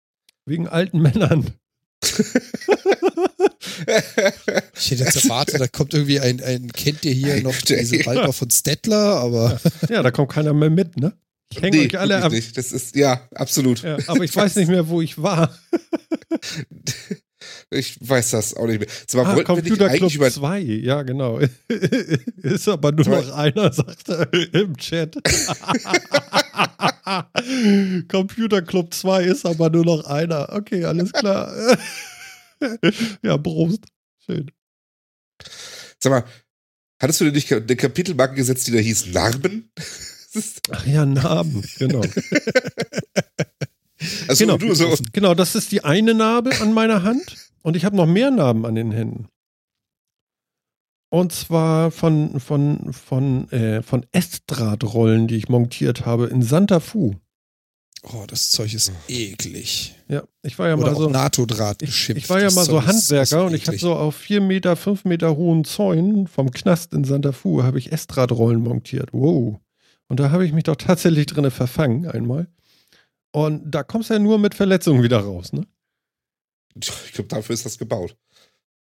Wegen 0.46 0.68
alten 0.68 1.00
Männern. 1.00 1.50
Ich 4.76 4.90
hätte 4.90 5.04
jetzt 5.04 5.24
erwartet, 5.24 5.60
da 5.60 5.66
kommt 5.66 5.94
irgendwie 5.94 6.20
ein, 6.20 6.42
ein 6.42 6.68
kennt 6.72 7.04
ihr 7.04 7.12
hier 7.12 7.42
noch 7.42 7.56
diese 7.56 7.96
ja. 7.96 8.06
Waldorf 8.06 8.36
von 8.36 8.50
Stettler, 8.50 9.16
aber 9.16 9.60
Ja, 9.88 10.02
da 10.02 10.10
kommt 10.10 10.30
keiner 10.32 10.52
mehr 10.52 10.70
mit, 10.70 10.96
ne? 10.96 11.12
Ich 11.52 11.60
hänge 11.62 11.76
nee, 11.78 11.86
euch 11.86 11.98
alle 11.98 12.22
ab. 12.22 12.32
nicht. 12.32 12.56
Das 12.56 12.70
ist, 12.72 12.94
ja, 12.94 13.28
absolut. 13.34 13.82
Ja, 13.82 13.98
aber 14.06 14.22
ich 14.24 14.34
weiß 14.34 14.56
nicht 14.56 14.68
mehr, 14.68 14.88
wo 14.88 15.00
ich 15.00 15.20
war. 15.20 15.56
Ich 17.70 17.96
weiß 18.00 18.30
das 18.30 18.54
auch 18.54 18.66
nicht 18.66 18.80
mehr. 18.80 18.88
Zwar 19.06 19.26
Ah, 19.26 19.42
Computer 19.42 19.88
Club 19.88 20.12
über 20.12 20.30
2, 20.30 20.58
ja, 20.60 21.02
genau. 21.02 21.38
Ist 22.42 22.68
aber 22.68 22.92
nur 22.92 23.06
noch 23.08 23.32
einer, 23.32 23.72
sagt 23.72 24.08
er 24.08 24.30
im 24.54 24.76
Chat. 24.76 25.16
Computer 28.08 28.60
Club 28.62 28.92
2 28.92 29.24
ist 29.24 29.46
aber 29.46 29.70
nur 29.70 29.84
noch 29.84 30.04
einer. 30.04 30.48
Okay, 30.52 30.84
alles 30.84 31.12
klar. 31.12 31.52
ja, 33.22 33.38
Prost. 33.38 33.84
Schön. 34.26 34.50
Sag 36.02 36.10
mal, 36.10 36.24
hattest 37.00 37.20
du 37.20 37.24
dir 37.24 37.32
nicht 37.32 37.52
eine 37.52 37.76
Kapitelmarke 37.76 38.34
gesetzt, 38.34 38.66
die 38.66 38.72
da 38.72 38.78
hieß 38.78 39.06
Narben? 39.12 39.70
Ach 40.70 40.86
ja, 40.86 41.04
Narben, 41.06 41.64
genau. 41.78 42.02
Also 44.28 44.44
Genau. 44.46 44.56
du 44.56 44.74
so. 44.74 44.94
Genau, 45.12 45.34
das 45.34 45.54
ist 45.54 45.72
die 45.72 45.84
eine 45.84 46.14
Narbe 46.14 46.58
an 46.60 46.72
meiner 46.72 47.02
Hand 47.02 47.50
und 47.62 47.76
ich 47.76 47.84
habe 47.84 47.96
noch 47.96 48.06
mehr 48.06 48.30
Narben 48.30 48.64
an 48.64 48.74
den 48.74 48.92
Händen. 48.92 49.28
Und 51.10 51.32
zwar 51.32 51.90
von, 51.90 52.38
von, 52.40 52.92
von, 52.92 53.50
äh, 53.50 53.82
von 53.82 54.06
Estratrollen, 54.12 55.26
die 55.26 55.36
ich 55.36 55.48
montiert 55.48 56.06
habe 56.06 56.28
in 56.28 56.40
Santa 56.40 56.78
Fu. 56.80 57.16
oh, 58.04 58.24
das 58.28 58.50
Zeug 58.50 58.72
ist 58.72 58.92
eklig. 59.08 59.96
Ja, 60.08 60.22
ich 60.42 60.58
war 60.58 60.68
ja 60.68 60.76
Oder 60.76 60.92
mal 60.92 60.96
so. 60.96 61.10
NATO-Draht 61.10 61.82
Ich, 61.82 62.08
ich 62.10 62.30
war 62.30 62.40
ja 62.40 62.50
mal 62.52 62.64
so 62.64 62.86
Handwerker 62.86 63.44
und 63.44 63.54
ich 63.54 63.66
habe 63.66 63.76
so 63.76 63.94
auf 63.94 64.14
vier 64.14 64.40
Meter, 64.40 64.76
fünf 64.76 65.04
Meter 65.04 65.36
hohen 65.36 65.64
Zäunen 65.64 66.26
vom 66.28 66.52
Knast 66.52 66.94
in 66.94 67.04
Santa 67.04 67.32
Fu 67.32 67.62
habe 67.64 67.78
ich 67.78 67.92
Estratrollen 67.92 68.62
montiert. 68.62 69.08
Wow. 69.12 69.60
Und 70.10 70.18
da 70.18 70.32
habe 70.32 70.44
ich 70.44 70.52
mich 70.52 70.64
doch 70.64 70.74
tatsächlich 70.74 71.26
drinne 71.26 71.52
verfangen 71.52 72.06
einmal. 72.08 72.48
Und 73.32 73.70
da 73.70 73.84
kommst 73.84 74.10
du 74.10 74.14
ja 74.14 74.18
nur 74.18 74.38
mit 74.40 74.56
Verletzungen 74.56 75.04
wieder 75.04 75.20
raus, 75.20 75.52
ne? 75.52 75.64
Ich 76.74 77.12
glaube, 77.12 77.28
dafür 77.28 77.54
ist 77.54 77.64
das 77.64 77.78
gebaut. 77.78 78.16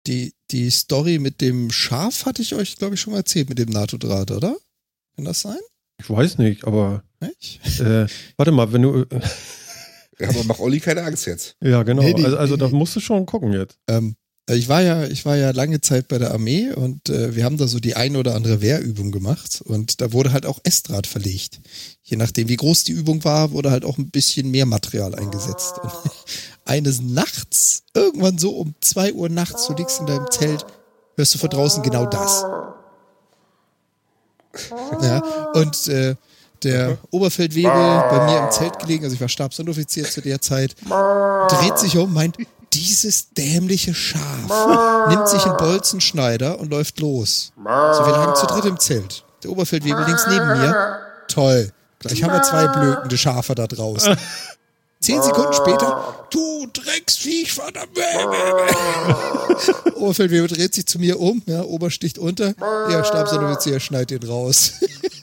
Die, 0.07 0.33
die 0.51 0.69
Story 0.69 1.17
mit 1.19 1.39
dem 1.39 1.71
Schaf 1.71 2.25
hatte 2.25 2.41
ich 2.41 2.53
euch, 2.53 2.75
glaube 2.75 2.95
ich, 2.95 3.01
schon 3.01 3.13
mal 3.13 3.19
erzählt, 3.19 3.47
mit 3.47 3.57
dem 3.59 3.69
NATO-Draht, 3.69 4.31
oder? 4.31 4.57
Kann 5.15 5.23
das 5.23 5.39
sein? 5.39 5.57
Ich 6.01 6.09
weiß 6.09 6.37
nicht, 6.37 6.65
aber 6.65 7.03
Nicht? 7.21 7.79
äh, 7.79 8.07
warte 8.35 8.51
mal, 8.51 8.73
wenn 8.73 8.81
du. 8.81 9.05
Ja, 10.19 10.29
aber 10.29 10.43
mach 10.43 10.59
Olli 10.59 10.81
keine 10.81 11.03
Angst 11.03 11.25
jetzt. 11.27 11.55
Ja, 11.61 11.83
genau. 11.83 12.01
Nee, 12.03 12.13
nee, 12.13 12.25
also, 12.25 12.37
also 12.37 12.57
da 12.57 12.67
musst 12.69 12.95
du 12.97 12.99
schon 12.99 13.25
gucken 13.25 13.53
jetzt. 13.53 13.79
Ähm, 13.87 14.09
Äh, 14.09 14.24
Ich 14.47 14.69
war 14.69 14.81
ja, 14.81 15.05
ich 15.05 15.25
war 15.25 15.35
ja 15.35 15.49
lange 15.49 15.81
Zeit 15.81 16.07
bei 16.07 16.19
der 16.19 16.31
Armee 16.31 16.71
und 16.71 17.09
äh, 17.09 17.35
wir 17.35 17.43
haben 17.45 17.57
da 17.57 17.67
so 17.67 17.79
die 17.79 17.95
ein 17.95 18.15
oder 18.15 18.35
andere 18.35 18.61
Wehrübung 18.61 19.11
gemacht 19.11 19.63
und 19.65 20.01
da 20.01 20.13
wurde 20.13 20.33
halt 20.33 20.45
auch 20.45 20.59
Estrad 20.63 21.07
verlegt. 21.07 21.59
Je 22.03 22.15
nachdem, 22.15 22.47
wie 22.47 22.55
groß 22.55 22.83
die 22.83 22.91
Übung 22.91 23.23
war, 23.23 23.51
wurde 23.51 23.71
halt 23.71 23.85
auch 23.85 23.97
ein 23.97 24.11
bisschen 24.11 24.51
mehr 24.51 24.67
Material 24.67 25.15
eingesetzt. 25.15 25.79
Und 25.81 25.91
eines 26.65 27.01
Nachts, 27.01 27.81
irgendwann 27.95 28.37
so 28.37 28.51
um 28.51 28.75
zwei 28.81 29.13
Uhr 29.13 29.29
nachts, 29.29 29.65
du 29.65 29.73
liegst 29.73 29.99
in 29.99 30.05
deinem 30.05 30.29
Zelt, 30.29 30.63
hörst 31.15 31.33
du 31.33 31.39
von 31.39 31.49
draußen 31.49 31.81
genau 31.81 32.05
das. 32.05 32.45
Ja, 35.01 35.23
und 35.55 35.87
äh, 35.87 36.15
der 36.61 36.99
Oberfeldwebel 37.09 37.71
bei 37.71 38.25
mir 38.25 38.43
im 38.45 38.51
Zelt 38.51 38.77
gelegen, 38.77 39.05
also 39.05 39.15
ich 39.15 39.21
war 39.21 39.27
Stabsunteroffizier 39.27 40.05
zu 40.05 40.21
der 40.21 40.39
Zeit, 40.39 40.75
dreht 40.85 41.79
sich 41.79 41.97
um, 41.97 42.13
meint, 42.13 42.37
dieses 42.73 43.29
dämliche 43.31 43.93
Schaf 43.93 45.07
nimmt 45.09 45.27
sich 45.27 45.43
einen 45.45 45.57
Bolzenschneider 45.57 46.59
und 46.59 46.69
läuft 46.69 46.99
los. 46.99 47.51
So, 47.55 47.63
wir 47.63 48.11
lagen 48.11 48.35
zu 48.35 48.45
dritt 48.47 48.65
im 48.65 48.79
Zelt. 48.79 49.23
Der 49.43 49.51
Oberfeldwebel 49.51 50.05
links 50.05 50.25
neben 50.27 50.47
mir. 50.47 50.99
Toll. 51.27 51.71
Gleich 51.99 52.23
haben 52.23 52.33
wir 52.33 52.43
zwei 52.43 52.67
blökende 52.67 53.17
Schafe 53.17 53.55
da 53.55 53.67
draußen. 53.67 54.15
Zehn 54.99 55.21
Sekunden 55.21 55.53
später, 55.53 56.25
du 56.31 56.67
Drecksviech, 56.73 57.53
verdammt. 57.53 57.97
Oberfeldwebel 59.95 60.47
dreht 60.47 60.73
sich 60.73 60.87
zu 60.87 60.97
mir 60.99 61.19
um, 61.19 61.43
ja, 61.45 61.61
Ober 61.61 61.91
sticht 61.91 62.17
unter. 62.17 62.53
Ja, 62.59 63.03
Stabsunteroffizier 63.03 63.79
schneidet 63.79 64.23
ihn 64.23 64.29
raus. 64.29 64.73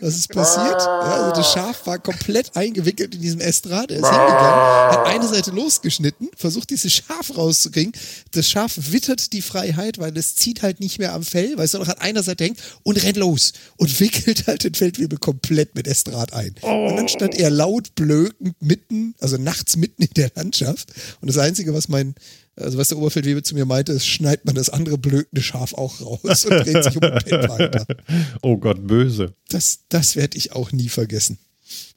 Was 0.00 0.16
ist 0.16 0.28
passiert? 0.28 0.80
Ja, 0.80 1.00
also 1.00 1.40
das 1.40 1.52
Schaf 1.52 1.86
war 1.86 1.98
komplett 1.98 2.56
eingewickelt 2.56 3.14
in 3.14 3.20
diesem 3.20 3.40
Estrad. 3.40 3.90
Er 3.90 3.98
ist 3.98 4.08
hingegangen, 4.08 4.90
hat 4.90 5.06
eine 5.06 5.28
Seite 5.28 5.50
losgeschnitten, 5.50 6.30
versucht 6.36 6.70
dieses 6.70 6.92
Schaf 6.92 7.36
rauszukriegen. 7.36 7.92
Das 8.32 8.48
Schaf 8.48 8.72
wittert 8.76 9.32
die 9.32 9.42
Freiheit, 9.42 9.98
weil 9.98 10.16
es 10.16 10.34
zieht 10.34 10.62
halt 10.62 10.80
nicht 10.80 10.98
mehr 10.98 11.14
am 11.14 11.22
Fell, 11.22 11.56
weil 11.56 11.64
es 11.64 11.72
nur 11.72 11.84
noch 11.84 11.92
an 11.92 12.00
einer 12.00 12.22
Seite 12.22 12.44
hängt 12.44 12.60
und 12.82 13.02
rennt 13.02 13.16
los 13.16 13.52
und 13.76 14.00
wickelt 14.00 14.46
halt 14.46 14.64
den 14.64 14.74
Feldwebel 14.74 15.18
komplett 15.18 15.74
mit 15.74 15.86
Estrad 15.86 16.32
ein. 16.32 16.54
Und 16.62 16.96
dann 16.96 17.08
stand 17.08 17.34
er 17.34 17.50
laut 17.50 17.94
blökend 17.94 18.60
mitten, 18.60 19.14
also 19.20 19.36
nachts 19.36 19.76
mitten 19.76 20.02
in 20.02 20.10
der 20.16 20.30
Landschaft. 20.34 20.92
Und 21.20 21.28
das 21.28 21.38
Einzige, 21.38 21.74
was 21.74 21.88
mein 21.88 22.14
also 22.56 22.78
was 22.78 22.88
der 22.88 22.98
Oberfeldwebel 22.98 23.42
zu 23.42 23.54
mir 23.54 23.64
meinte, 23.66 23.92
ist, 23.92 24.06
schneidet 24.06 24.44
man 24.44 24.54
das 24.54 24.70
andere 24.70 24.98
blökende 24.98 25.42
Schaf 25.42 25.74
auch 25.74 26.00
raus 26.00 26.44
und 26.46 26.50
dreht 26.50 26.84
sich 26.84 26.96
um 26.96 27.00
pennt 27.00 27.48
weiter. 27.48 27.86
Oh 28.42 28.56
Gott, 28.56 28.86
böse. 28.86 29.34
Das, 29.48 29.80
das 29.88 30.16
werde 30.16 30.36
ich 30.38 30.52
auch 30.52 30.72
nie 30.72 30.88
vergessen. 30.88 31.38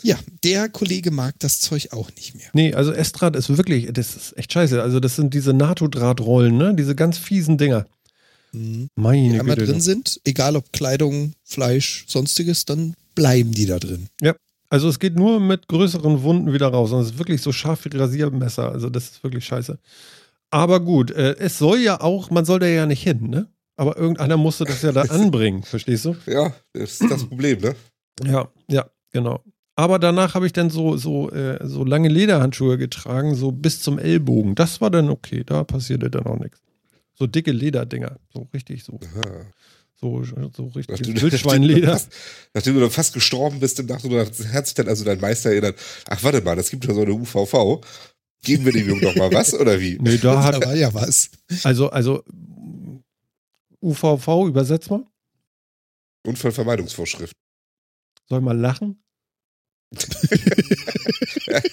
Ja, 0.02 0.18
der 0.44 0.68
Kollege 0.70 1.12
mag 1.12 1.36
das 1.40 1.60
Zeug 1.60 1.90
auch 1.92 2.10
nicht 2.16 2.36
mehr. 2.36 2.48
Nee, 2.54 2.74
also 2.74 2.92
Estrad 2.92 3.36
ist 3.36 3.56
wirklich, 3.56 3.88
das 3.94 4.16
ist 4.16 4.38
echt 4.38 4.52
scheiße. 4.52 4.82
Also 4.82 5.00
das 5.00 5.16
sind 5.16 5.34
diese 5.34 5.54
NATO-Drahtrollen, 5.54 6.58
ne? 6.58 6.74
Diese 6.76 6.96
ganz 6.96 7.18
fiesen 7.18 7.58
Dinger. 7.58 7.86
Mhm. 8.52 8.88
Meine 8.96 9.34
Die 9.34 9.40
einmal 9.40 9.56
Güte. 9.56 9.72
drin 9.72 9.82
sind, 9.82 10.20
egal 10.24 10.56
ob 10.56 10.74
Kleidung, 10.74 11.34
Fleisch, 11.44 12.06
sonstiges, 12.08 12.66
dann 12.66 12.96
bleiben 13.16 13.52
die 13.52 13.66
da 13.66 13.78
drin. 13.80 14.08
Ja. 14.22 14.36
Also 14.70 14.88
es 14.88 15.00
geht 15.00 15.16
nur 15.16 15.40
mit 15.40 15.68
größeren 15.68 16.22
Wunden 16.24 16.54
wieder 16.54 16.68
raus. 16.68 16.92
Und 16.92 17.02
es 17.02 17.12
ist 17.12 17.18
wirklich 17.18 17.42
so 17.42 17.52
scharf 17.52 17.86
wie 17.86 17.96
Rasiermesser. 17.96 18.72
Also 18.72 18.90
das 18.90 19.06
ist 19.06 19.24
wirklich 19.24 19.46
scheiße. 19.46 19.78
Aber 20.52 20.80
gut, 20.80 21.12
äh, 21.12 21.36
es 21.38 21.58
soll 21.58 21.80
ja 21.80 22.02
auch, 22.02 22.30
man 22.32 22.46
soll 22.46 22.60
da 22.60 22.68
ja 22.68 22.86
nicht 22.86 23.04
hin, 23.04 23.30
ne? 23.30 23.48
Aber 23.76 23.98
irgendeiner 23.98 24.36
musste 24.36 24.66
das 24.66 24.82
ja 24.82 24.92
da 24.92 25.02
anbringen, 25.10 25.64
verstehst 25.64 26.06
du? 26.06 26.16
Ja, 26.26 26.54
das 26.74 27.00
ist 27.00 27.10
das 27.12 27.24
Problem, 27.26 27.60
ne? 27.62 27.76
Ja, 28.26 28.50
ja, 28.70 28.90
genau. 29.12 29.44
Aber 29.76 29.98
danach 30.00 30.36
habe 30.36 30.46
ich 30.46 30.52
dann 30.52 30.70
so, 30.70 30.98
so, 30.98 31.32
äh, 31.32 31.66
so 31.66 31.86
lange 31.86 32.10
Lederhandschuhe 32.10 32.78
getragen, 32.78 33.36
so 33.36 33.54
bis 33.54 33.82
zum 33.82 33.98
Ellbogen. 33.98 34.56
Das 34.56 34.82
war 34.82 34.90
dann 34.90 35.10
okay, 35.10 35.44
da 35.46 35.64
passierte 35.64 36.10
dann 36.10 36.26
auch 36.26 36.38
nichts. 36.38 36.62
So 37.14 37.28
dicke 37.28 37.52
Lederdinger, 37.54 38.18
so 38.34 38.48
richtig 38.54 38.84
so, 38.84 39.00
Aha. 39.16 39.46
so, 39.96 40.24
so 40.26 40.66
richtig 40.66 40.90
Nachdem 40.90 41.16
du, 41.16 41.22
Wildschweinleder. 41.22 41.94
fast, 41.94 42.12
nachdem 42.54 42.74
du 42.74 42.80
dann 42.82 42.92
fast 42.92 43.14
gestorben 43.14 43.62
bist, 43.62 43.80
im 43.80 43.86
Nacht, 43.86 44.04
hat 44.52 44.66
sich 44.68 44.76
dann 44.76 44.90
also 44.90 45.06
dein 45.06 45.22
Meister 45.22 45.52
erinnert, 45.52 45.78
ach 46.10 46.22
warte 46.24 46.42
mal, 46.42 46.58
das 46.58 46.70
gibt 46.70 46.86
ja 46.86 46.94
so 46.94 47.04
eine 47.04 47.14
UVV. 47.14 47.82
Geben 48.44 48.66
wir 48.66 48.72
dem 48.72 48.88
Jungen 48.88 49.02
doch 49.02 49.16
mal 49.16 49.32
was, 49.34 49.54
oder 49.54 49.80
wie? 49.80 49.98
Nee, 50.00 50.18
da 50.18 50.34
Da 50.36 50.44
hat, 50.46 50.66
war 50.66 50.76
ja 50.76 50.94
was. 50.94 51.30
also, 51.64 51.90
also 51.90 52.24
UVV, 53.82 54.48
übersetzt 54.48 54.90
mal. 54.90 55.06
Unfallvermeidungsvorschrift. 56.26 57.36
Soll 58.28 58.42
mal 58.42 58.58
lachen? 58.58 59.02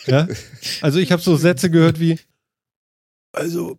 ja? 0.07 0.27
Also 0.81 0.99
ich 0.99 1.13
habe 1.13 1.21
so 1.23 1.37
Sätze 1.37 1.71
gehört 1.71 2.01
wie, 2.01 2.19
also, 3.33 3.79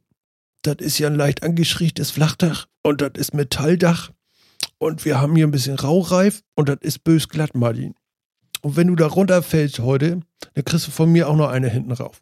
das 0.61 0.77
ist 0.79 0.99
ja 0.99 1.07
ein 1.07 1.15
leicht 1.15 1.43
angeschriechtes 1.43 2.11
Flachdach 2.11 2.67
und 2.83 3.01
das 3.01 3.11
ist 3.15 3.33
Metalldach 3.33 4.11
und 4.77 5.05
wir 5.05 5.19
haben 5.19 5.35
hier 5.35 5.47
ein 5.47 5.51
bisschen 5.51 5.79
Raureif 5.79 6.43
und 6.55 6.69
das 6.69 6.77
ist 6.81 7.03
bös 7.03 7.27
glatt, 7.29 7.55
Martin. 7.55 7.95
Und 8.61 8.75
wenn 8.75 8.87
du 8.87 8.95
da 8.95 9.07
runterfällst 9.07 9.79
heute, 9.79 10.21
dann 10.53 10.65
kriegst 10.65 10.87
du 10.87 10.91
von 10.91 11.11
mir 11.11 11.27
auch 11.29 11.35
noch 11.35 11.49
eine 11.49 11.69
hinten 11.69 11.91
rauf. 11.91 12.21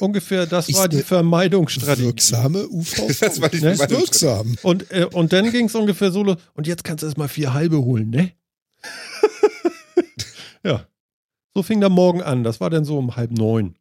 Ungefähr, 0.00 0.46
das 0.46 0.68
Ist 0.68 0.76
war 0.76 0.88
die 0.88 1.02
Vermeidungsstrategie. 1.02 2.06
Wirksame 2.06 2.66
UVV. 2.68 3.06
Das 3.20 3.40
war 3.40 3.48
die 3.48 3.60
Ne? 3.60 3.78
wirksam. 3.78 4.56
Und, 4.62 4.90
äh, 4.90 5.06
und 5.12 5.32
dann 5.32 5.50
ging 5.50 5.66
es 5.66 5.74
ungefähr 5.74 6.10
so 6.10 6.22
los. 6.22 6.36
Und 6.54 6.66
jetzt 6.66 6.84
kannst 6.84 7.02
du 7.02 7.06
erst 7.06 7.18
mal 7.18 7.28
vier 7.28 7.52
halbe 7.54 7.78
holen, 7.78 8.10
ne? 8.10 8.32
ja. 10.64 10.86
So 11.54 11.62
fing 11.62 11.80
der 11.80 11.88
Morgen 11.88 12.22
an. 12.22 12.44
Das 12.44 12.60
war 12.60 12.70
dann 12.70 12.84
so 12.84 12.98
um 12.98 13.16
halb 13.16 13.30
neun. 13.32 13.76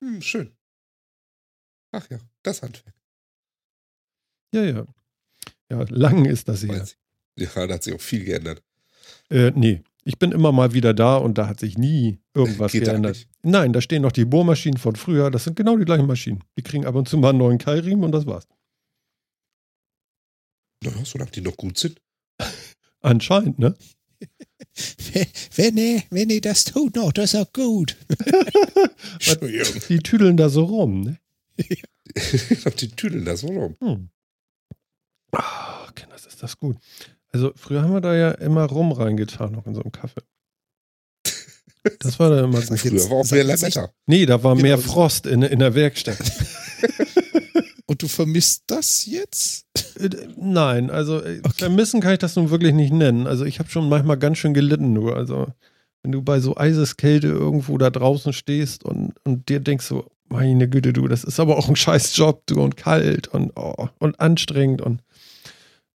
Hm, 0.00 0.20
schön. 0.20 0.50
Ach 1.92 2.08
ja, 2.10 2.18
das 2.42 2.62
Handwerk. 2.62 2.94
Ja, 4.52 4.64
ja. 4.64 4.86
Ja, 5.70 5.84
lang 5.88 6.24
ist 6.24 6.48
das 6.48 6.62
ich. 6.62 6.70
Ja, 7.36 7.66
da 7.66 7.74
hat 7.74 7.82
sich 7.82 7.94
auch 7.94 8.00
viel 8.00 8.24
geändert. 8.24 8.62
Äh, 9.30 9.50
nee, 9.54 9.82
ich 10.06 10.20
bin 10.20 10.30
immer 10.30 10.52
mal 10.52 10.72
wieder 10.72 10.94
da 10.94 11.16
und 11.16 11.36
da 11.36 11.48
hat 11.48 11.58
sich 11.58 11.76
nie 11.76 12.20
irgendwas 12.32 12.70
Geht 12.70 12.86
da 12.86 12.92
geändert. 12.92 13.26
Nein, 13.42 13.72
da 13.72 13.80
stehen 13.80 14.02
noch 14.02 14.12
die 14.12 14.24
Bohrmaschinen 14.24 14.78
von 14.78 14.94
früher. 14.94 15.32
Das 15.32 15.42
sind 15.42 15.56
genau 15.56 15.76
die 15.76 15.84
gleichen 15.84 16.06
Maschinen. 16.06 16.44
Die 16.56 16.62
kriegen 16.62 16.86
ab 16.86 16.94
und 16.94 17.08
zu 17.08 17.18
mal 17.18 17.30
einen 17.30 17.38
neuen 17.38 17.58
Keilriemen 17.58 18.04
und 18.04 18.12
das 18.12 18.24
war's. 18.24 18.46
Naja, 20.84 21.04
solange 21.04 21.32
die 21.32 21.40
noch 21.40 21.56
gut 21.56 21.76
sind. 21.76 22.00
Anscheinend, 23.00 23.58
ne? 23.58 23.76
Wenn 25.56 25.76
er, 25.76 26.02
wenn 26.10 26.30
er 26.30 26.40
das 26.40 26.64
tut 26.64 26.96
noch, 26.96 27.12
das 27.12 27.34
ist 27.34 27.40
auch 27.40 27.52
gut. 27.52 27.96
Die 29.88 29.98
tüdeln 29.98 30.36
da 30.36 30.48
so 30.48 30.64
rum, 30.64 31.00
ne? 31.02 31.18
die 32.76 32.88
tüdeln 32.88 33.24
das 33.24 33.40
so 33.40 33.48
rum. 33.48 33.76
Hm. 33.80 34.10
Ah, 35.32 35.90
Kinders, 35.94 36.26
ist 36.26 36.42
das 36.42 36.58
gut. 36.58 36.76
Also 37.36 37.52
früher 37.54 37.82
haben 37.82 37.92
wir 37.92 38.00
da 38.00 38.14
ja 38.16 38.30
immer 38.30 38.64
Rum 38.64 38.92
reingetan, 38.92 39.52
noch 39.52 39.66
in 39.66 39.74
so 39.74 39.82
einem 39.82 39.92
Kaffee. 39.92 40.22
Das 41.98 42.18
war 42.18 42.30
da 42.30 42.44
immer 42.44 42.62
gut. 42.62 42.78
Früher 42.78 43.10
war 43.10 43.18
auch 43.18 43.30
mehr 43.30 43.44
Lametta. 43.44 43.90
Nee, 44.06 44.24
da 44.24 44.42
war 44.42 44.54
Genau. 44.54 44.62
mehr 44.62 44.78
Frost 44.78 45.26
in, 45.26 45.42
in 45.42 45.58
der 45.58 45.74
Werkstatt. 45.74 46.16
Und 47.86 48.00
du 48.02 48.08
vermisst 48.08 48.64
das 48.68 49.04
jetzt? 49.04 49.66
Äh, 50.00 50.08
Nein, 50.38 50.88
also 50.88 51.22
äh, 51.22 51.42
vermissen 51.58 52.00
kann 52.00 52.14
ich 52.14 52.18
das 52.20 52.36
nun 52.36 52.48
wirklich 52.48 52.72
nicht 52.72 52.94
nennen. 52.94 53.26
Also 53.26 53.44
ich 53.44 53.58
habe 53.58 53.68
schon 53.68 53.90
manchmal 53.90 54.16
ganz 54.16 54.38
schön 54.38 54.54
gelitten 54.54 54.94
nur. 54.94 55.14
Also 55.14 55.46
wenn 56.02 56.12
du 56.12 56.22
bei 56.22 56.40
so 56.40 56.56
Eiseskälte 56.56 57.26
irgendwo 57.26 57.76
da 57.76 57.90
draußen 57.90 58.32
stehst 58.32 58.82
und, 58.82 59.12
und 59.24 59.50
dir 59.50 59.60
denkst 59.60 59.84
so, 59.84 60.06
meine 60.30 60.70
Güte, 60.70 60.94
du, 60.94 61.06
das 61.06 61.22
ist 61.22 61.38
aber 61.38 61.58
auch 61.58 61.68
ein 61.68 61.76
scheiß 61.76 62.16
Job, 62.16 62.44
du, 62.46 62.62
und 62.62 62.78
kalt 62.78 63.28
und, 63.28 63.52
oh, 63.56 63.88
und 63.98 64.18
anstrengend 64.20 64.80
und 64.80 65.02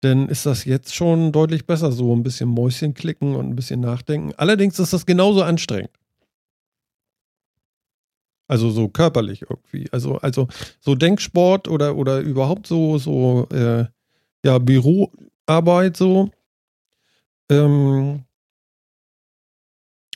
dann 0.02 0.30
ist 0.30 0.46
das 0.46 0.66
jetzt 0.66 0.96
schon 0.96 1.32
deutlich 1.32 1.66
besser, 1.66 1.92
so 1.92 2.16
ein 2.16 2.24
bisschen 2.24 2.50
Mäuschen 2.50 2.94
klicken 2.94 3.36
und 3.36 3.50
ein 3.50 3.56
bisschen 3.56 3.82
nachdenken. 3.82 4.34
Allerdings 4.38 4.80
ist 4.80 4.94
das 4.94 5.06
genauso 5.06 5.44
anstrengend. 5.44 5.92
Also 8.48 8.72
so 8.72 8.88
körperlich 8.90 9.44
irgendwie. 9.44 9.88
Also, 9.92 10.18
also 10.18 10.48
so 10.80 10.96
Denksport 10.96 11.68
oder, 11.68 11.96
oder 11.96 12.20
überhaupt 12.20 12.66
so, 12.66 12.98
so 12.98 13.48
äh, 13.52 13.86
ja, 14.44 14.58
Büroarbeit 14.58 15.98
so. 15.98 16.32
Ähm, 17.52 18.24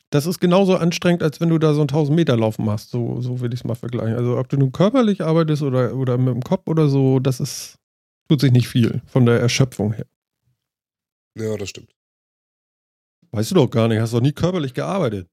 das 0.10 0.26
ist 0.26 0.40
genauso 0.40 0.76
anstrengend, 0.76 1.24
als 1.24 1.42
wenn 1.42 1.50
du 1.50 1.58
da 1.58 1.74
so 1.74 1.82
einen 1.82 1.90
1000 1.90 2.16
Meter 2.16 2.38
Laufen 2.38 2.66
machst. 2.66 2.92
So, 2.92 3.20
so 3.22 3.42
will 3.42 3.54
ich 3.54 3.62
es 3.62 3.64
mal 3.66 3.76
vergleichen. 3.76 4.16
Also 4.16 4.38
ob 4.38 4.48
du 4.48 4.58
nun 4.58 4.72
körperlich 4.72 5.24
arbeitest 5.24 5.64
oder, 5.64 5.96
oder 5.96 6.18
mit 6.18 6.34
dem 6.34 6.42
Kopf 6.44 6.68
oder 6.68 6.88
so, 6.88 7.20
das 7.20 7.40
ist, 7.40 7.80
tut 8.34 8.42
sich 8.42 8.52
nicht 8.52 8.68
viel 8.68 9.02
von 9.06 9.26
der 9.28 9.40
Erschöpfung 9.40 9.94
her. 9.94 10.08
Ja, 11.38 11.56
das 11.56 11.70
stimmt. 11.70 11.94
Weißt 13.32 13.52
du 13.52 13.56
doch 13.56 13.70
gar 13.70 13.88
nicht, 13.88 14.00
hast 14.00 14.14
doch 14.14 14.22
nie 14.22 14.32
körperlich 14.32 14.74
gearbeitet. 14.74 15.28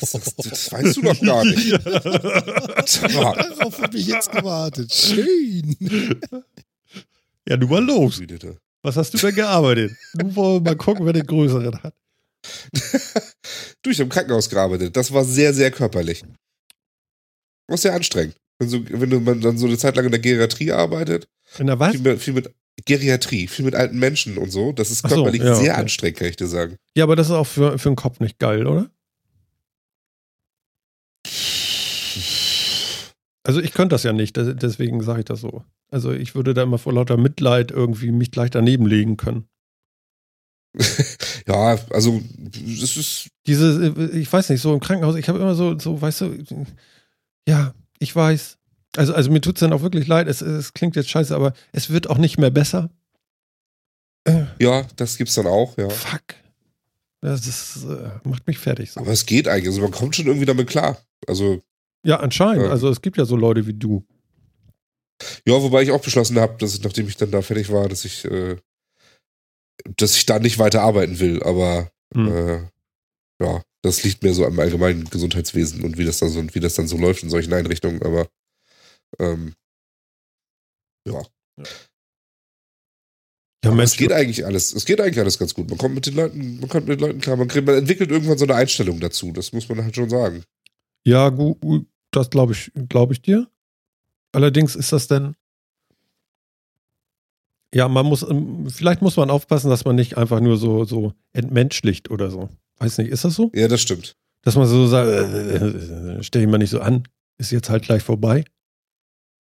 Das, 0.00 0.12
das, 0.12 0.34
das 0.36 0.72
weißt 0.72 0.96
du 0.96 1.02
doch 1.02 1.20
gar 1.20 1.44
nicht. 1.44 1.72
Darauf 1.84 3.82
habe 3.82 3.96
ich 3.98 4.06
jetzt 4.06 4.30
gewartet. 4.32 4.92
Schön. 4.92 5.76
ja, 7.48 7.56
du 7.56 7.66
mal 7.66 7.84
los. 7.84 8.20
Was 8.82 8.96
hast 8.96 9.12
du 9.12 9.18
denn 9.18 9.34
gearbeitet? 9.34 9.92
Du 10.14 10.34
wollen 10.36 10.62
mal 10.62 10.76
gucken, 10.76 11.04
wer 11.04 11.12
den 11.12 11.26
größeren 11.26 11.82
hat. 11.82 11.94
Du, 13.82 13.88
ich 13.90 13.96
habe 13.96 14.04
im 14.04 14.08
Krankenhaus 14.10 14.48
gearbeitet. 14.50 14.94
Das 14.94 15.10
war 15.10 15.24
sehr, 15.24 15.54
sehr 15.54 15.70
körperlich. 15.70 16.22
War 17.66 17.78
sehr 17.78 17.94
anstrengend. 17.94 18.36
Wenn, 18.58 18.68
so, 18.68 18.84
wenn 18.90 19.08
du- 19.08 19.20
man 19.20 19.40
dann 19.40 19.56
so 19.56 19.66
eine 19.66 19.78
Zeit 19.78 19.96
lang 19.96 20.04
in 20.04 20.10
der 20.10 20.20
Geriatrie 20.20 20.70
arbeitet, 20.70 21.26
In 21.58 21.66
der 21.66 21.78
was? 21.78 21.92
viel 21.92 22.00
mit, 22.00 22.20
viel 22.20 22.34
mit 22.34 22.54
Geriatrie, 22.84 23.46
viel 23.46 23.64
mit 23.64 23.74
alten 23.74 23.98
Menschen 23.98 24.38
und 24.38 24.50
so, 24.50 24.72
das 24.72 24.90
ist 24.90 25.04
Ach 25.04 25.10
so, 25.10 25.16
körperlich 25.16 25.42
ja, 25.42 25.54
sehr 25.54 25.72
okay. 25.72 25.82
anstrengend, 25.82 26.18
kann 26.18 26.28
ich 26.28 26.36
dir 26.36 26.46
sagen. 26.46 26.76
Ja, 26.96 27.04
aber 27.04 27.16
das 27.16 27.28
ist 27.28 27.32
auch 27.32 27.46
für, 27.46 27.78
für 27.78 27.90
den 27.90 27.96
Kopf 27.96 28.20
nicht 28.20 28.38
geil, 28.38 28.66
oder? 28.66 28.90
Also 33.42 33.60
ich 33.60 33.72
könnte 33.72 33.94
das 33.94 34.02
ja 34.02 34.12
nicht, 34.12 34.36
deswegen 34.36 35.02
sage 35.02 35.20
ich 35.20 35.24
das 35.24 35.40
so. 35.40 35.64
Also 35.90 36.12
ich 36.12 36.34
würde 36.34 36.54
da 36.54 36.62
immer 36.62 36.78
vor 36.78 36.92
lauter 36.92 37.16
Mitleid 37.16 37.70
irgendwie 37.70 38.12
mich 38.12 38.30
gleich 38.30 38.50
daneben 38.50 38.86
legen 38.86 39.16
können. 39.16 39.48
Ja, 41.48 41.78
also 41.90 42.20
es 42.54 42.96
ist 42.96 43.28
Diese, 43.46 43.92
äh, 43.96 44.18
ich 44.18 44.32
weiß 44.32 44.50
nicht, 44.50 44.60
so 44.60 44.72
im 44.72 44.78
Krankenhaus, 44.78 45.16
ich 45.16 45.28
habe 45.28 45.40
immer 45.40 45.56
so, 45.56 45.76
so, 45.76 46.00
weißt 46.00 46.20
du, 46.20 46.44
ja, 47.48 47.74
ich 47.98 48.14
weiß. 48.14 48.58
Also, 48.96 49.14
also 49.14 49.30
mir 49.30 49.40
tut 49.40 49.56
es 49.56 49.60
dann 49.60 49.72
auch 49.72 49.82
wirklich 49.82 50.06
leid, 50.06 50.26
es, 50.26 50.40
es 50.40 50.72
klingt 50.72 50.96
jetzt 50.96 51.10
scheiße, 51.10 51.34
aber 51.34 51.52
es 51.72 51.90
wird 51.90 52.10
auch 52.10 52.18
nicht 52.18 52.38
mehr 52.38 52.50
besser. 52.50 52.90
Äh, 54.24 54.44
ja, 54.58 54.84
das 54.96 55.16
gibt's 55.16 55.34
dann 55.34 55.46
auch, 55.46 55.76
ja. 55.78 55.88
fuck. 55.88 56.22
Das 57.22 57.46
ist, 57.46 57.84
äh, 57.84 58.10
macht 58.24 58.46
mich 58.46 58.58
fertig 58.58 58.92
so. 58.92 59.00
Aber 59.00 59.12
es 59.12 59.26
geht 59.26 59.46
eigentlich, 59.46 59.68
also 59.68 59.82
man 59.82 59.90
kommt 59.90 60.16
schon 60.16 60.26
irgendwie 60.26 60.46
damit 60.46 60.68
klar. 60.68 60.98
Also 61.26 61.62
Ja, 62.04 62.18
anscheinend. 62.20 62.64
Ja. 62.64 62.70
Also 62.70 62.88
es 62.88 63.02
gibt 63.02 63.18
ja 63.18 63.24
so 63.26 63.36
Leute 63.36 63.66
wie 63.66 63.74
du. 63.74 64.04
Ja, 65.46 65.62
wobei 65.62 65.82
ich 65.82 65.90
auch 65.90 66.00
beschlossen 66.00 66.38
habe, 66.40 66.56
dass 66.58 66.74
ich, 66.74 66.82
nachdem 66.82 67.06
ich 67.08 67.16
dann 67.16 67.30
da 67.30 67.42
fertig 67.42 67.70
war, 67.70 67.88
dass 67.88 68.06
ich, 68.06 68.24
äh, 68.24 68.56
dass 69.96 70.16
ich 70.16 70.24
da 70.26 70.38
nicht 70.38 70.58
weiter 70.58 70.82
arbeiten 70.82 71.20
will. 71.20 71.42
Aber 71.42 71.90
Hm. 72.14 72.26
äh, 72.26 72.60
ja, 73.40 73.62
das 73.82 74.02
liegt 74.02 74.22
mir 74.22 74.34
so 74.34 74.44
am 74.44 74.58
allgemeinen 74.58 75.04
Gesundheitswesen 75.08 75.84
und 75.84 75.96
wie 75.96 76.04
das 76.04 76.18
dann 76.18 76.28
so 76.28 76.42
wie 76.54 76.60
das 76.60 76.74
dann 76.74 76.88
so 76.88 76.96
läuft 76.96 77.22
in 77.22 77.30
solchen 77.30 77.52
Einrichtungen. 77.52 78.02
Aber 78.02 78.26
ähm, 79.18 79.54
ja, 81.06 81.22
Ja, 83.64 83.72
Mensch, 83.72 83.92
es 83.92 83.96
geht 83.98 84.12
eigentlich 84.12 84.46
alles. 84.46 84.72
Es 84.72 84.84
geht 84.86 85.00
eigentlich 85.00 85.18
alles 85.18 85.38
ganz 85.38 85.54
gut. 85.54 85.68
Man 85.68 85.78
kommt 85.78 85.94
mit 85.94 86.06
den 86.06 86.14
Leuten, 86.14 86.60
man 86.60 86.68
kommt 86.68 86.88
mit 86.88 86.98
den 86.98 87.06
Leuten 87.06 87.20
klar. 87.20 87.36
Man, 87.36 87.48
kriegt, 87.48 87.66
man 87.66 87.76
entwickelt 87.76 88.10
irgendwann 88.10 88.38
so 88.38 88.46
eine 88.46 88.54
Einstellung 88.54 89.00
dazu. 89.00 89.32
Das 89.32 89.52
muss 89.52 89.68
man 89.68 89.82
halt 89.82 89.94
schon 89.94 90.08
sagen. 90.08 90.44
Ja, 91.04 91.28
gut, 91.28 91.86
das 92.10 92.30
glaube 92.30 92.52
ich, 92.52 92.72
glaube 92.88 93.12
ich 93.12 93.22
dir. 93.22 93.48
Allerdings 94.32 94.76
ist 94.76 94.92
das 94.92 95.08
denn. 95.08 95.34
Ja, 97.74 97.88
man 97.88 98.06
muss, 98.06 98.22
ähm, 98.22 98.68
vielleicht 98.68 99.02
muss 99.02 99.16
man 99.16 99.30
aufpassen, 99.30 99.70
dass 99.70 99.84
man 99.84 99.94
nicht 99.94 100.16
einfach 100.16 100.40
nur 100.40 100.56
so, 100.56 100.84
so 100.84 101.12
entmenschlicht 101.32 102.10
oder 102.10 102.30
so. 102.30 102.48
Weiß 102.78 102.98
nicht, 102.98 103.10
ist 103.10 103.24
das 103.24 103.34
so? 103.34 103.50
Ja, 103.54 103.68
das 103.68 103.80
stimmt. 103.80 104.16
Dass 104.42 104.56
man 104.56 104.66
so 104.66 104.86
sagt, 104.86 105.08
äh, 105.08 105.56
äh, 105.56 106.22
stell 106.22 106.42
dich 106.42 106.50
mal 106.50 106.58
nicht 106.58 106.70
so 106.70 106.80
an, 106.80 107.04
ist 107.36 107.52
jetzt 107.52 107.68
halt 107.68 107.84
gleich 107.84 108.02
vorbei. 108.02 108.44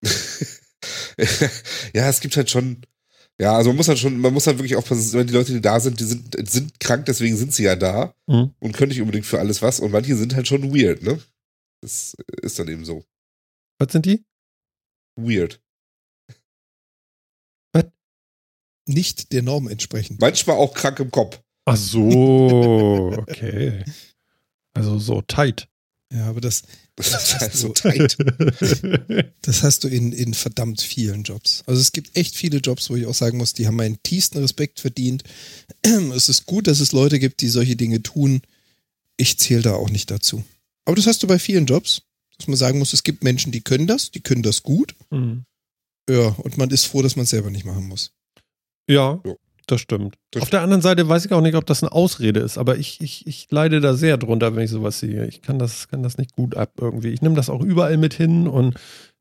ja, 1.96 2.10
es 2.10 2.20
gibt 2.20 2.36
halt 2.38 2.50
schon. 2.50 2.82
Ja, 3.40 3.58
also 3.58 3.70
man 3.70 3.78
muss 3.78 3.88
halt 3.90 4.00
schon, 4.00 4.18
man 4.20 4.34
muss 4.34 4.48
halt 4.48 4.58
wirklich 4.60 4.76
aufpassen, 4.78 5.12
wenn 5.20 5.28
die 5.28 5.34
Leute, 5.34 5.52
die 5.52 5.60
da 5.62 5.80
sind, 5.82 6.00
die 6.00 6.06
sind, 6.06 6.50
sind 6.50 6.80
krank, 6.80 7.06
deswegen 7.06 7.36
sind 7.36 7.54
sie 7.54 7.64
ja 7.64 7.76
da 7.76 8.14
Mhm. 8.28 8.54
und 8.60 8.72
können 8.72 8.90
nicht 8.90 9.02
unbedingt 9.02 9.26
für 9.26 9.40
alles 9.40 9.62
was. 9.62 9.80
Und 9.82 9.92
manche 9.92 10.16
sind 10.16 10.36
halt 10.36 10.48
schon 10.48 10.74
weird, 10.74 11.04
ne? 11.04 11.22
Das 11.82 12.16
ist 12.42 12.58
dann 12.60 12.68
eben 12.70 12.86
so. 12.86 13.04
Was 13.80 13.92
sind 13.92 14.06
die? 14.06 14.24
Weird. 15.18 15.62
Nicht 18.88 19.32
der 19.32 19.42
Norm 19.42 19.68
entsprechend. 19.68 20.22
Manchmal 20.22 20.58
auch 20.58 20.76
krank 20.76 21.00
im 21.00 21.10
Kopf. 21.10 21.42
Ach 21.66 21.76
so, 21.76 23.12
okay. 23.18 23.84
Also 24.76 25.00
so 25.00 25.24
tight. 25.24 25.68
Ja, 26.14 26.28
aber 26.28 26.40
das, 26.40 26.62
Das 26.98 27.10
Das 27.12 27.24
ist 27.24 27.34
hast 27.34 27.42
halt 27.42 27.54
so 27.54 27.68
du. 27.68 27.74
tight. 27.74 28.18
das 29.42 29.64
hast 29.64 29.84
du 29.84 29.88
in, 29.90 30.12
in 30.14 30.34
verdammt 30.34 30.82
vielen 30.82 31.24
Jobs. 31.24 31.64
Also 31.66 31.82
es 31.82 31.92
gibt 31.92 32.16
echt 32.16 32.36
viele 32.36 32.60
Jobs, 32.60 32.90
wo 32.90 32.96
ich 32.96 33.06
auch 33.06 33.14
sagen 33.14 33.38
muss, 33.38 33.54
die 33.54 33.68
haben 33.68 33.76
meinen 33.76 34.02
tiefsten 34.04 34.38
Respekt 34.38 34.80
verdient. 34.80 35.24
Es 36.16 36.30
ist 36.30 36.46
gut, 36.46 36.68
dass 36.68 36.80
es 36.80 36.94
Leute 36.94 37.20
gibt, 37.20 37.42
die 37.42 37.50
solche 37.50 37.76
Dinge 37.76 38.02
tun. 38.02 38.42
Ich 39.18 39.38
zähle 39.38 39.62
da 39.62 39.74
auch 39.74 39.90
nicht 39.90 40.10
dazu. 40.10 40.44
Aber 40.86 40.96
das 40.96 41.06
hast 41.08 41.22
du 41.24 41.28
bei 41.28 41.38
vielen 41.40 41.66
Jobs, 41.66 42.04
dass 42.38 42.48
man 42.48 42.58
sagen 42.58 42.80
muss, 42.80 42.94
es 42.94 43.04
gibt 43.04 43.24
Menschen, 43.24 43.52
die 43.52 43.62
können 43.62 43.88
das, 43.88 44.12
die 44.12 44.22
können 44.22 44.44
das 44.44 44.64
gut. 44.64 44.96
Mhm. 45.10 45.44
Ja, 46.10 46.28
und 46.30 46.58
man 46.58 46.70
ist 46.70 46.86
froh, 46.86 47.02
dass 47.02 47.16
man 47.16 47.24
es 47.24 47.30
selber 47.32 47.50
nicht 47.50 47.66
machen 47.66 47.88
muss. 47.88 48.12
Ja, 48.88 49.22
Ja. 49.26 49.36
Das 49.66 49.82
stimmt. 49.82 50.16
Das 50.32 50.44
Auf 50.44 50.50
der 50.50 50.62
anderen 50.62 50.82
Seite 50.82 51.08
weiß 51.08 51.26
ich 51.26 51.32
auch 51.32 51.42
nicht, 51.42 51.56
ob 51.56 51.66
das 51.66 51.84
eine 51.84 51.92
Ausrede 51.92 52.40
ist, 52.40 52.58
aber 52.58 52.78
ich, 52.78 53.02
ich, 53.02 53.26
ich 53.28 53.48
leide 53.50 53.82
da 53.82 53.94
sehr 53.94 54.18
drunter, 54.18 54.56
wenn 54.56 54.64
ich 54.64 54.72
sowas 54.72 55.00
sehe. 55.00 55.28
Ich 55.28 55.42
kann 55.42 55.60
das, 55.60 55.88
kann 55.88 56.04
das 56.04 56.18
nicht 56.18 56.36
gut 56.36 56.56
ab 56.56 56.72
irgendwie. 56.80 57.10
Ich 57.10 57.22
nehme 57.22 57.36
das 57.36 57.50
auch 57.50 57.62
überall 57.62 57.98
mit 57.98 58.14
hin 58.14 58.48
und 58.48 58.76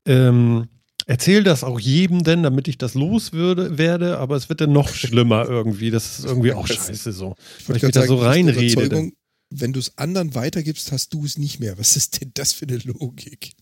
ähm, 0.06 0.68
erzähle 1.06 1.44
das 1.44 1.64
auch 1.64 1.80
jedem 1.80 2.22
denn, 2.24 2.42
damit 2.42 2.68
ich 2.68 2.78
das 2.78 2.94
los 2.94 3.32
würde, 3.32 3.78
werde, 3.78 4.18
aber 4.18 4.36
es 4.36 4.48
wird 4.48 4.60
dann 4.60 4.72
noch 4.72 4.88
schlimmer 4.88 5.46
irgendwie. 5.48 5.90
Das 5.90 6.18
ist 6.18 6.24
irgendwie 6.24 6.52
auch 6.52 6.66
scheiße 6.68 7.12
so. 7.12 7.36
Weil 7.66 7.76
ich 7.76 7.82
mich 7.82 7.92
da 7.92 8.06
so 8.06 8.16
reinrede. 8.16 9.12
Wenn 9.50 9.72
du 9.72 9.78
es 9.78 9.98
anderen 9.98 10.34
weitergibst, 10.34 10.90
hast 10.90 11.14
du 11.14 11.24
es 11.24 11.38
nicht 11.38 11.60
mehr. 11.60 11.78
Was 11.78 11.96
ist 11.96 12.20
denn 12.20 12.32
das 12.34 12.52
für 12.52 12.66
eine 12.66 12.78
Logik? 12.78 13.52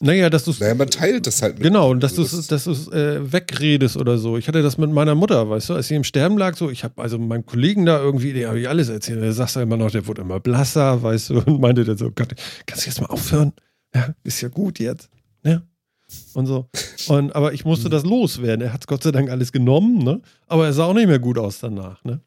Naja, 0.00 0.30
dass 0.30 0.44
du 0.44 0.52
es 0.52 0.60
Naja, 0.60 0.74
man 0.74 0.88
teilt 0.88 1.26
das 1.26 1.42
halt 1.42 1.54
mit. 1.54 1.64
Genau, 1.64 1.90
und 1.90 2.00
dass 2.02 2.14
du 2.14 2.22
es 2.22 2.46
dass 2.46 2.64
du's, 2.64 2.86
äh, 2.88 3.32
wegredest 3.32 3.96
oder 3.96 4.16
so. 4.16 4.38
Ich 4.38 4.46
hatte 4.46 4.62
das 4.62 4.78
mit 4.78 4.90
meiner 4.92 5.16
Mutter, 5.16 5.50
weißt 5.50 5.70
du, 5.70 5.74
als 5.74 5.88
sie 5.88 5.96
im 5.96 6.04
Sterben 6.04 6.38
lag, 6.38 6.56
so, 6.56 6.70
ich 6.70 6.84
habe 6.84 7.02
also 7.02 7.18
meinem 7.18 7.44
Kollegen 7.44 7.84
da 7.84 7.98
irgendwie, 8.00 8.32
der 8.32 8.48
habe 8.48 8.60
ich 8.60 8.68
alles 8.68 8.88
erzählt. 8.88 9.20
Der 9.20 9.32
sagt 9.32 9.56
ja 9.56 9.62
immer 9.62 9.76
noch, 9.76 9.90
der 9.90 10.06
wurde 10.06 10.22
immer 10.22 10.38
blasser, 10.38 11.02
weißt 11.02 11.30
du, 11.30 11.38
und 11.46 11.60
meinte 11.60 11.84
dann 11.84 11.98
so, 11.98 12.12
Gott, 12.12 12.34
kannst 12.66 12.86
du 12.86 12.90
jetzt 12.90 13.00
mal 13.00 13.08
aufhören? 13.08 13.52
Ja, 13.92 14.14
ist 14.22 14.40
ja 14.40 14.48
gut 14.48 14.78
jetzt. 14.78 15.08
Ne? 15.42 15.62
Und 16.34 16.46
so. 16.46 16.68
Und, 17.08 17.34
aber 17.34 17.52
ich 17.52 17.64
musste 17.64 17.90
das 17.90 18.04
loswerden. 18.04 18.66
Er 18.66 18.72
hat 18.72 18.86
Gott 18.86 19.02
sei 19.02 19.10
Dank 19.10 19.30
alles 19.30 19.52
genommen, 19.52 19.98
ne? 19.98 20.22
Aber 20.46 20.66
er 20.66 20.72
sah 20.72 20.84
auch 20.84 20.94
nicht 20.94 21.08
mehr 21.08 21.18
gut 21.18 21.38
aus 21.38 21.58
danach, 21.60 22.02
ne? 22.04 22.20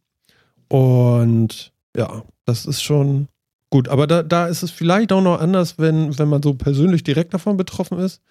Und 0.68 1.72
ja, 1.96 2.24
das 2.46 2.66
ist 2.66 2.82
schon 2.82 3.28
gut. 3.72 3.88
Aber 3.88 4.06
da, 4.06 4.22
da 4.22 4.48
ist 4.48 4.62
es 4.62 4.70
vielleicht 4.70 5.12
auch 5.12 5.22
noch 5.22 5.40
anders, 5.40 5.80
wenn, 5.80 6.18
wenn 6.20 6.30
man 6.30 6.44
so 6.44 6.54
persönlich 6.54 7.04
direkt 7.04 7.34
davon 7.34 7.58
betroffen 7.58 7.98
ist. 7.98 8.22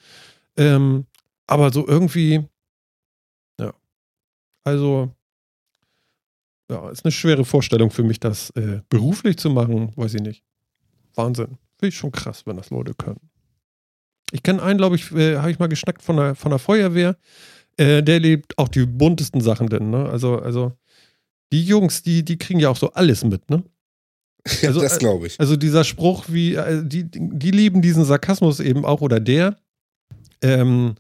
Ähm, 0.57 1.07
aber 1.49 1.73
so 1.73 1.89
irgendwie, 1.89 2.45
ja. 3.59 3.75
Also, 4.63 5.11
ja, 6.71 6.89
ist 6.91 7.05
eine 7.05 7.11
schwere 7.11 7.45
Vorstellung 7.45 7.91
für 7.91 8.05
mich, 8.05 8.21
das 8.21 8.51
äh, 8.51 8.83
beruflich 8.89 9.37
zu 9.39 9.51
machen, 9.51 9.93
weiß 9.97 10.15
ich 10.15 10.23
nicht. 10.23 10.45
Wahnsinn. 11.15 11.59
Finde 11.79 11.89
ich 11.89 11.97
schon 11.97 12.13
krass, 12.13 12.47
wenn 12.47 12.57
das 12.57 12.71
Leute 12.71 12.95
können. 12.95 13.21
Ich 14.33 14.45
kenne 14.45 14.63
einen, 14.63 14.79
glaube 14.79 14.95
ich, 14.95 15.11
äh, 15.13 15.39
habe 15.39 15.51
ich 15.51 15.59
mal 15.59 15.69
geschnackt 15.69 16.03
von 16.03 16.17
der, 16.17 16.35
von 16.37 16.51
der 16.51 16.61
Feuerwehr. 16.61 17.17
Äh, 17.77 18.03
der 18.03 18.21
lebt 18.21 18.57
auch 18.59 18.69
die 18.69 18.87
buntesten 18.87 19.41
Sachen 19.41 19.69
denn, 19.69 19.91
ne? 19.91 20.09
Also, 20.09 20.39
also, 20.39 20.73
die 21.53 21.65
Jungs, 21.65 22.03
die, 22.03 22.25
die 22.25 22.39
kriegen 22.39 22.61
ja 22.61 22.69
auch 22.69 22.77
so 22.77 22.93
alles 22.93 23.25
mit, 23.25 23.51
ne? 23.51 23.65
Ja, 24.63 24.69
Also, 24.69 24.81
das 24.81 24.97
äh, 24.97 24.99
glaube 24.99 25.27
ich. 25.27 25.39
Also 25.39 25.57
dieser 25.57 25.85
Spruch, 25.85 26.27
wie, 26.29 26.55
äh, 26.55 26.83
die, 26.85 27.05
die 27.05 27.51
lieben 27.51 27.83
diesen 27.83 28.05
Sarkasmus 28.05 28.61
eben 28.61 28.85
auch, 28.85 29.01
oder 29.01 29.21
der, 29.21 29.57
ähm, 30.43 30.95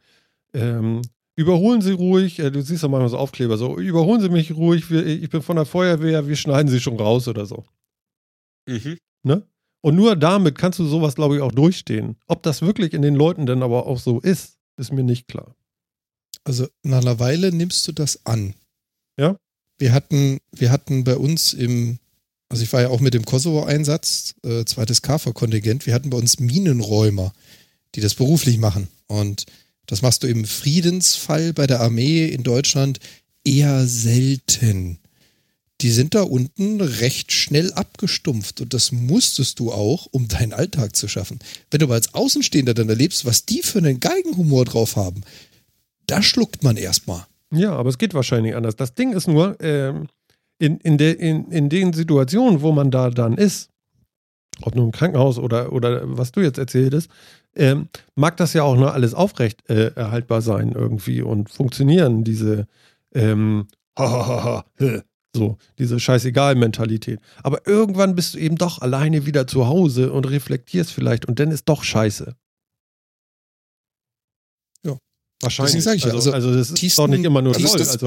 ähm, 0.53 1.03
überholen 1.36 1.80
Sie 1.80 1.93
ruhig, 1.93 2.38
äh, 2.38 2.51
du 2.51 2.61
siehst 2.62 2.82
doch 2.82 2.88
manchmal 2.88 3.09
so 3.09 3.18
Aufkleber, 3.18 3.57
so, 3.57 3.78
überholen 3.78 4.20
Sie 4.20 4.28
mich 4.28 4.55
ruhig, 4.55 4.91
wir, 4.91 5.07
ich 5.07 5.30
bin 5.30 5.43
von 5.43 5.57
der 5.57 5.64
Feuerwehr, 5.64 6.26
wir 6.28 6.36
schneiden 6.36 6.70
Sie 6.70 6.80
schon 6.80 6.97
raus 6.97 7.28
oder 7.28 7.47
so. 7.47 7.64
Mhm. 8.68 8.99
Ne? 9.22 9.43
Und 9.82 9.97
nur 9.97 10.16
damit 10.16 10.59
kannst 10.59 10.78
du 10.78 10.84
sowas, 10.84 11.14
glaube 11.14 11.36
ich, 11.36 11.43
auch 11.43 11.53
durchstehen. 11.53 12.16
Ob 12.26 12.43
das 12.43 12.62
wirklich 12.62 12.93
in 12.93 13.03
den 13.03 13.14
Leuten 13.14 13.47
denn 13.47 13.62
aber 13.62 13.86
auch 13.86 13.99
so 13.99 14.20
ist, 14.20 14.59
ist 14.76 14.93
mir 14.93 15.05
nicht 15.05 15.28
klar. 15.28 15.55
Also 16.45 16.66
nach 16.82 17.01
einer 17.01 17.18
Weile 17.18 17.53
nimmst 17.53 17.86
du 17.88 17.93
das 17.93 18.24
an. 18.26 18.55
Ja. 19.18 19.36
Wir 19.78 19.93
hatten, 19.93 20.38
wir 20.53 20.70
hatten 20.70 21.05
bei 21.05 21.16
uns 21.16 21.55
im, 21.55 21.99
also 22.51 22.64
ich 22.64 22.72
war 22.72 22.82
ja 22.82 22.88
auch 22.88 23.01
mit 23.01 23.14
dem 23.14 23.24
Kosovo-Einsatz, 23.24 24.34
äh, 24.44 24.64
zweites 24.64 25.03
KFOR-Kontingent, 25.03 25.86
wir 25.86 25.94
hatten 25.94 26.11
bei 26.11 26.18
uns 26.18 26.40
Minenräumer, 26.40 27.32
die 27.94 28.01
das 28.01 28.14
beruflich 28.14 28.59
machen. 28.59 28.88
Und 29.07 29.46
das 29.86 30.03
machst 30.03 30.24
du 30.24 30.26
im 30.26 30.44
Friedensfall 30.44 31.53
bei 31.53 31.66
der 31.66 31.80
Armee 31.80 32.26
in 32.26 32.42
Deutschland 32.42 32.98
eher 33.44 33.86
selten. 33.86 34.98
Die 35.80 35.90
sind 35.90 36.14
da 36.14 36.22
unten 36.22 36.80
recht 36.80 37.32
schnell 37.32 37.72
abgestumpft 37.72 38.61
und 38.61 38.74
das 38.74 38.92
musstest 38.92 39.61
du 39.61 39.72
auch, 39.72 40.07
um 40.11 40.28
deinen 40.28 40.53
Alltag 40.53 40.94
zu 40.94 41.09
schaffen. 41.09 41.38
Wenn 41.70 41.78
du 41.78 41.86
aber 41.86 41.94
als 41.94 42.12
Außenstehender 42.14 42.74
dann 42.74 42.88
erlebst, 42.88 43.24
was 43.24 43.46
die 43.46 43.62
für 43.62 43.78
einen 43.78 44.01
Geigenhumor 44.01 44.64
drauf 44.64 44.96
haben, 44.96 45.22
da 46.07 46.22
schluckt 46.22 46.64
man 46.64 46.76
erstmal. 46.76 47.26
Ja, 47.53 47.72
aber 47.72 47.88
es 47.88 47.98
geht 47.98 48.12
wahrscheinlich 48.12 48.55
anders. 48.55 48.76
Das 48.76 48.94
Ding 48.94 49.12
ist 49.12 49.28
nur, 49.28 49.57
ähm, 49.61 50.09
in, 50.61 50.78
in, 50.78 50.98
der, 50.98 51.18
in, 51.18 51.50
in 51.50 51.68
den 51.68 51.92
Situationen, 51.92 52.61
wo 52.61 52.70
man 52.72 52.90
da 52.90 53.11
dann 53.11 53.36
ist, 53.36 53.70
ob 54.62 54.74
nur 54.74 54.84
im 54.84 54.92
Krankenhaus 54.92 55.38
oder, 55.38 55.72
oder 55.72 56.02
was 56.04 56.32
du 56.32 56.40
jetzt 56.40 56.58
erzähltest, 56.58 57.11
ähm, 57.56 57.88
mag 58.14 58.36
das 58.36 58.52
ja 58.52 58.62
auch 58.62 58.76
nur 58.76 58.92
alles 58.92 59.14
aufrecht 59.14 59.68
äh, 59.68 59.92
erhaltbar 59.94 60.42
sein 60.42 60.72
irgendwie 60.72 61.22
und 61.22 61.50
funktionieren, 61.50 62.24
diese 62.24 62.66
ähm, 63.14 63.66
ha, 63.98 64.08
ha, 64.11 64.26
ha, 64.26 64.44
ha, 64.44 64.64
hä, 64.76 65.00
so, 65.34 65.56
diese 65.78 65.98
Scheißegal-Mentalität. 65.98 67.20
Aber 67.42 67.66
irgendwann 67.66 68.14
bist 68.14 68.34
du 68.34 68.38
eben 68.38 68.56
doch 68.56 68.82
alleine 68.82 69.26
wieder 69.26 69.46
zu 69.46 69.66
Hause 69.66 70.12
und 70.12 70.28
reflektierst 70.28 70.92
vielleicht 70.92 71.24
und 71.26 71.40
dann 71.40 71.50
ist 71.50 71.68
doch 71.68 71.82
scheiße. 71.82 72.34
Wahrscheinlich. 75.42 75.76
Deswegen 75.76 75.96
ich 75.96 76.04
ja, 76.04 76.12
also, 76.12 76.32
also 76.32 76.48
also 76.48 76.58
das 76.58 76.68
ist 76.70 76.76
tiefsten- 76.76 77.02
doch 77.02 77.08
nicht 77.08 77.24
immer 77.24 77.42
nur 77.42 77.54
toll. 77.54 77.64
Also. 77.64 78.06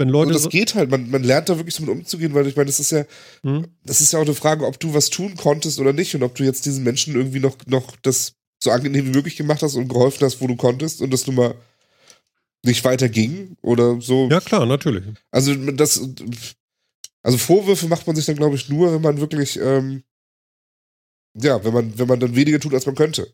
Wenn 0.00 0.08
Und 0.08 0.12
Leute 0.14 0.32
das 0.32 0.42
so, 0.44 0.48
geht 0.48 0.74
halt, 0.74 0.90
man, 0.90 1.10
man 1.10 1.22
lernt 1.22 1.48
da 1.48 1.56
wirklich 1.58 1.74
so 1.74 1.82
mit 1.82 1.90
umzugehen, 1.90 2.34
weil 2.34 2.46
ich 2.46 2.56
meine, 2.56 2.66
das 2.66 2.80
ist 2.80 2.90
ja, 2.90 3.04
Hm? 3.42 3.66
das 3.84 4.00
ist 4.00 4.12
ja 4.12 4.18
auch 4.18 4.24
eine 4.24 4.34
Frage, 4.34 4.66
ob 4.66 4.80
du 4.80 4.94
was 4.94 5.10
tun 5.10 5.36
konntest 5.36 5.78
oder 5.78 5.92
nicht 5.92 6.14
und 6.14 6.22
ob 6.22 6.34
du 6.34 6.42
jetzt 6.44 6.66
diesen 6.66 6.82
Menschen 6.84 7.14
irgendwie 7.14 7.40
noch, 7.40 7.56
noch 7.66 7.94
das 8.02 8.34
so 8.62 8.70
angenehm 8.70 9.06
wie 9.06 9.10
möglich 9.16 9.36
gemacht 9.36 9.62
hast 9.62 9.74
und 9.76 9.88
geholfen 9.88 10.24
hast, 10.24 10.40
wo 10.40 10.46
du 10.46 10.56
konntest 10.56 11.00
und 11.00 11.10
das 11.12 11.26
nun 11.26 11.36
mal 11.36 11.54
nicht 12.64 12.84
weiter 12.84 13.08
ging 13.08 13.56
oder 13.62 14.00
so. 14.00 14.28
ja 14.30 14.40
klar, 14.40 14.66
natürlich. 14.66 15.04
Also 15.30 15.54
das, 15.54 16.00
also 17.22 17.38
Vorwürfe 17.38 17.86
macht 17.88 18.06
man 18.06 18.16
sich 18.16 18.26
dann, 18.26 18.36
glaube 18.36 18.56
ich, 18.56 18.68
nur, 18.68 18.92
wenn 18.92 19.00
man 19.02 19.20
wirklich, 19.20 19.58
ähm, 19.58 20.02
ja, 21.34 21.62
wenn 21.64 21.72
man, 21.72 21.98
wenn 21.98 22.08
man 22.08 22.20
dann 22.20 22.36
weniger 22.36 22.60
tut, 22.60 22.74
als 22.74 22.86
man 22.86 22.94
könnte. 22.96 23.32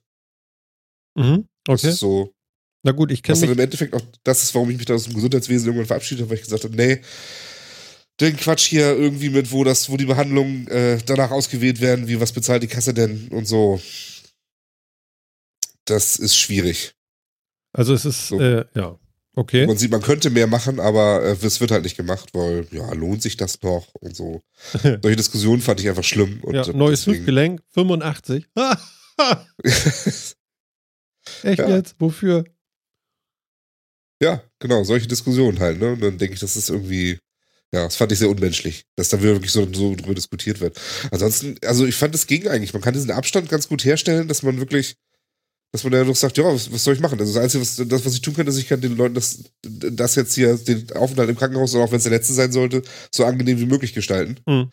Mhm. 1.17 1.49
Das 1.65 1.83
Okay. 1.83 1.93
ist 1.93 1.99
so. 2.01 2.33
Na 2.87 2.93
gut, 2.93 3.11
ich 3.11 3.19
Was 3.19 3.25
kenne 3.25 3.41
dann 3.41 3.49
mich. 3.49 3.59
im 3.59 3.65
Endeffekt 3.65 3.95
auch, 3.95 4.01
das 4.23 4.45
ist, 4.45 4.55
warum 4.55 4.71
ich 4.71 4.77
mich 4.77 4.87
da 4.87 4.95
aus 4.95 5.05
dem 5.05 5.15
Gesundheitswesen 5.15 5.67
irgendwann 5.67 5.87
verabschiedet 5.89 6.23
habe, 6.23 6.31
weil 6.31 6.37
ich 6.39 6.45
gesagt 6.45 6.63
habe, 6.63 6.77
nee, 6.77 7.01
den 8.21 8.37
Quatsch 8.37 8.67
hier 8.69 8.97
irgendwie 8.97 9.29
mit, 9.29 9.51
wo 9.51 9.65
das, 9.65 9.91
wo 9.91 9.97
die 9.97 10.05
Behandlungen 10.07 10.69
äh, 10.69 10.99
danach 11.05 11.33
ausgewählt 11.33 11.81
werden, 11.81 12.07
wie 12.07 12.21
was 12.21 12.31
bezahlt 12.31 12.63
die 12.63 12.69
Kasse 12.69 12.95
denn 12.95 13.27
und 13.33 13.47
so. 13.49 13.81
Das 15.85 16.15
ist 16.17 16.37
schwierig. 16.37 16.95
Also 17.73 17.93
es 17.93 18.05
ist, 18.05 18.29
So. 18.29 18.39
äh, 18.41 18.65
ja. 18.75 18.97
Okay. 19.35 19.67
Man 19.67 19.77
sieht, 19.77 19.91
man 19.91 20.01
könnte 20.01 20.31
mehr 20.31 20.47
machen, 20.47 20.79
aber 20.79 21.23
äh, 21.25 21.37
es 21.45 21.61
wird 21.61 21.73
halt 21.73 21.83
nicht 21.83 21.97
gemacht, 21.97 22.31
weil, 22.35 22.69
ja, 22.71 22.91
lohnt 22.95 23.21
sich 23.21 23.37
das 23.37 23.61
noch 23.63 23.93
und 23.97 24.15
so. 24.17 24.43
Solche 24.83 25.17
Diskussionen 25.17 25.61
fand 25.61 25.81
ich 25.81 25.89
einfach 25.89 26.05
schlimm. 26.05 26.39
Und 26.43 26.55
ja, 26.55 26.63
äh, 26.67 26.73
neues 26.73 27.01
deswegen- 27.01 27.17
Hüftgelenk, 27.19 27.63
85. 27.75 28.47
Echt 31.43 31.59
Ja. 31.59 31.69
jetzt? 31.69 31.97
Wofür? 31.99 32.45
Ja, 34.23 34.43
genau, 34.59 34.83
solche 34.85 35.07
Diskussionen 35.07 35.59
halt, 35.61 35.79
ne? 35.81 35.93
Und 35.93 36.01
dann 36.01 36.19
denke 36.19 36.35
ich, 36.35 36.41
das 36.41 36.57
ist 36.57 36.71
irgendwie, 36.71 37.19
ja, 37.73 37.85
das 37.85 37.97
fand 37.97 38.13
ich 38.13 38.19
sehr 38.19 38.31
unmenschlich, 38.31 38.85
dass 38.97 39.11
da 39.11 39.21
wirklich 39.21 39.53
so, 39.53 39.69
so 39.73 39.95
drüber 39.95 40.15
diskutiert 40.15 40.61
wird. 40.61 40.81
Ansonsten, 41.11 41.57
also 41.65 41.85
ich 41.85 41.95
fand, 41.95 42.15
es 42.15 42.27
ging 42.27 42.49
eigentlich. 42.49 42.73
Man 42.73 42.83
kann 42.83 42.95
diesen 42.95 43.11
Abstand 43.11 43.49
ganz 43.49 43.69
gut 43.69 43.85
herstellen, 43.85 44.29
dass 44.29 44.43
man 44.43 44.59
wirklich, 44.59 44.95
dass 45.73 45.85
man 45.85 45.93
ja 45.93 46.05
doch 46.05 46.17
sagt, 46.17 46.39
ja, 46.39 46.45
was, 46.45 46.73
was 46.73 46.85
soll 46.85 46.95
ich 46.95 47.01
machen? 47.01 47.19
Also 47.21 47.35
das 47.35 47.43
Einzige, 47.43 47.61
was, 47.61 47.77
das, 47.77 48.07
was 48.07 48.15
ich 48.15 48.23
tun 48.23 48.35
kann, 48.35 48.47
ist, 48.47 48.57
ich 48.57 48.69
kann 48.69 48.81
den 48.81 48.97
Leuten 48.97 49.15
das, 49.15 49.45
das 49.63 50.15
jetzt 50.15 50.35
hier, 50.35 50.57
den 50.57 50.91
Aufenthalt 50.93 51.29
im 51.29 51.37
Krankenhaus, 51.37 51.75
auch 51.75 51.91
wenn 51.91 51.99
es 51.99 52.05
der 52.05 52.13
letzte 52.13 52.33
sein 52.33 52.53
sollte, 52.53 52.83
so 53.15 53.25
angenehm 53.27 53.61
wie 53.61 53.67
möglich 53.67 53.93
gestalten. 53.93 54.39
Hm. 54.49 54.71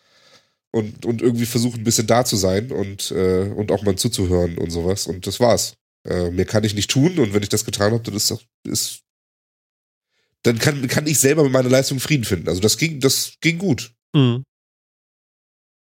Und, 0.72 1.04
und 1.04 1.22
irgendwie 1.22 1.46
versuchen, 1.46 1.80
ein 1.80 1.84
bisschen 1.84 2.06
da 2.06 2.24
zu 2.24 2.36
sein 2.36 2.72
und, 2.72 3.10
äh, 3.10 3.50
und 3.54 3.70
auch 3.70 3.82
mal 3.82 3.96
zuzuhören 3.96 4.58
und 4.58 4.70
sowas. 4.70 5.06
Und 5.06 5.26
das 5.26 5.38
war's. 5.38 5.74
Äh, 6.08 6.30
mehr 6.30 6.46
kann 6.46 6.64
ich 6.64 6.74
nicht 6.74 6.90
tun 6.90 7.18
und 7.18 7.32
wenn 7.32 7.42
ich 7.42 7.48
das 7.48 7.64
getan 7.64 7.92
habe, 7.92 8.02
dann 8.02 8.14
ist 8.14 8.30
das, 8.30 8.40
ist, 8.66 9.03
dann 10.44 10.58
kann, 10.58 10.86
kann 10.88 11.06
ich 11.06 11.18
selber 11.18 11.42
mit 11.42 11.52
meiner 11.52 11.68
Leistung 11.68 11.98
Frieden 12.00 12.24
finden. 12.24 12.48
Also 12.48 12.60
das 12.60 12.78
ging, 12.78 13.00
das 13.00 13.36
ging 13.40 13.58
gut. 13.58 13.94
Mhm. 14.14 14.44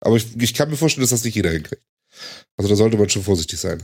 Aber 0.04 0.16
ich, 0.16 0.36
ich 0.42 0.54
kann 0.54 0.70
mir 0.70 0.78
vorstellen, 0.78 1.04
dass 1.04 1.10
das 1.12 1.24
nicht 1.24 1.36
jeder 1.36 1.52
hinkriegt. 1.52 1.84
Also 2.58 2.70
da 2.70 2.76
sollte 2.76 2.98
man 2.98 3.10
schon 3.10 3.24
vorsichtig 3.24 3.60
sein. 3.60 3.84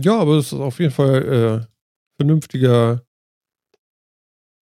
Ja, 0.00 0.18
aber 0.18 0.36
es 0.36 0.46
ist 0.46 0.52
auf 0.54 0.78
jeden 0.78 0.92
Fall 0.92 1.66
äh, 1.66 1.66
vernünftiger 2.20 3.06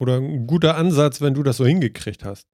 oder 0.00 0.16
ein 0.16 0.46
guter 0.46 0.76
Ansatz, 0.76 1.20
wenn 1.20 1.34
du 1.34 1.42
das 1.44 1.58
so 1.58 1.66
hingekriegt 1.66 2.24
hast. 2.24 2.48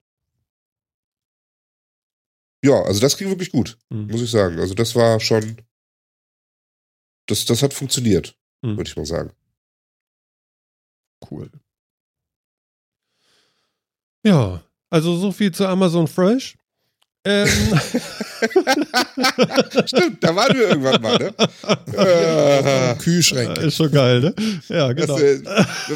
Ja, 2.64 2.82
also 2.82 3.00
das 3.00 3.16
ging 3.16 3.28
wirklich 3.28 3.52
gut, 3.52 3.78
Mhm. 3.90 4.08
muss 4.08 4.20
ich 4.22 4.30
sagen. 4.30 4.58
Also 4.58 4.74
das 4.74 4.94
war 4.94 5.20
schon, 5.20 5.62
das, 7.26 7.44
das 7.44 7.62
hat 7.62 7.72
funktioniert, 7.72 8.36
Mhm. 8.62 8.76
würde 8.76 8.88
ich 8.90 8.96
mal 8.96 9.06
sagen. 9.06 9.32
Cool. 11.30 11.50
Ja, 14.24 14.62
also 14.90 15.16
so 15.16 15.32
viel 15.32 15.52
zu 15.52 15.66
Amazon 15.66 16.06
Fresh. 16.06 16.56
Ähm, 17.24 17.48
Stimmt, 19.86 20.22
da 20.22 20.34
waren 20.34 20.56
wir 20.56 20.68
irgendwann 20.68 21.02
mal, 21.02 21.18
ne? 21.18 21.34
Äh, 21.92 22.94
Kühlschränke. 22.94 23.60
ist 23.62 23.76
schon 23.76 23.90
geil, 23.90 24.20
ne? 24.20 24.34
Ja, 24.68 24.92
genau. 24.92 25.18
äh, 25.18 25.42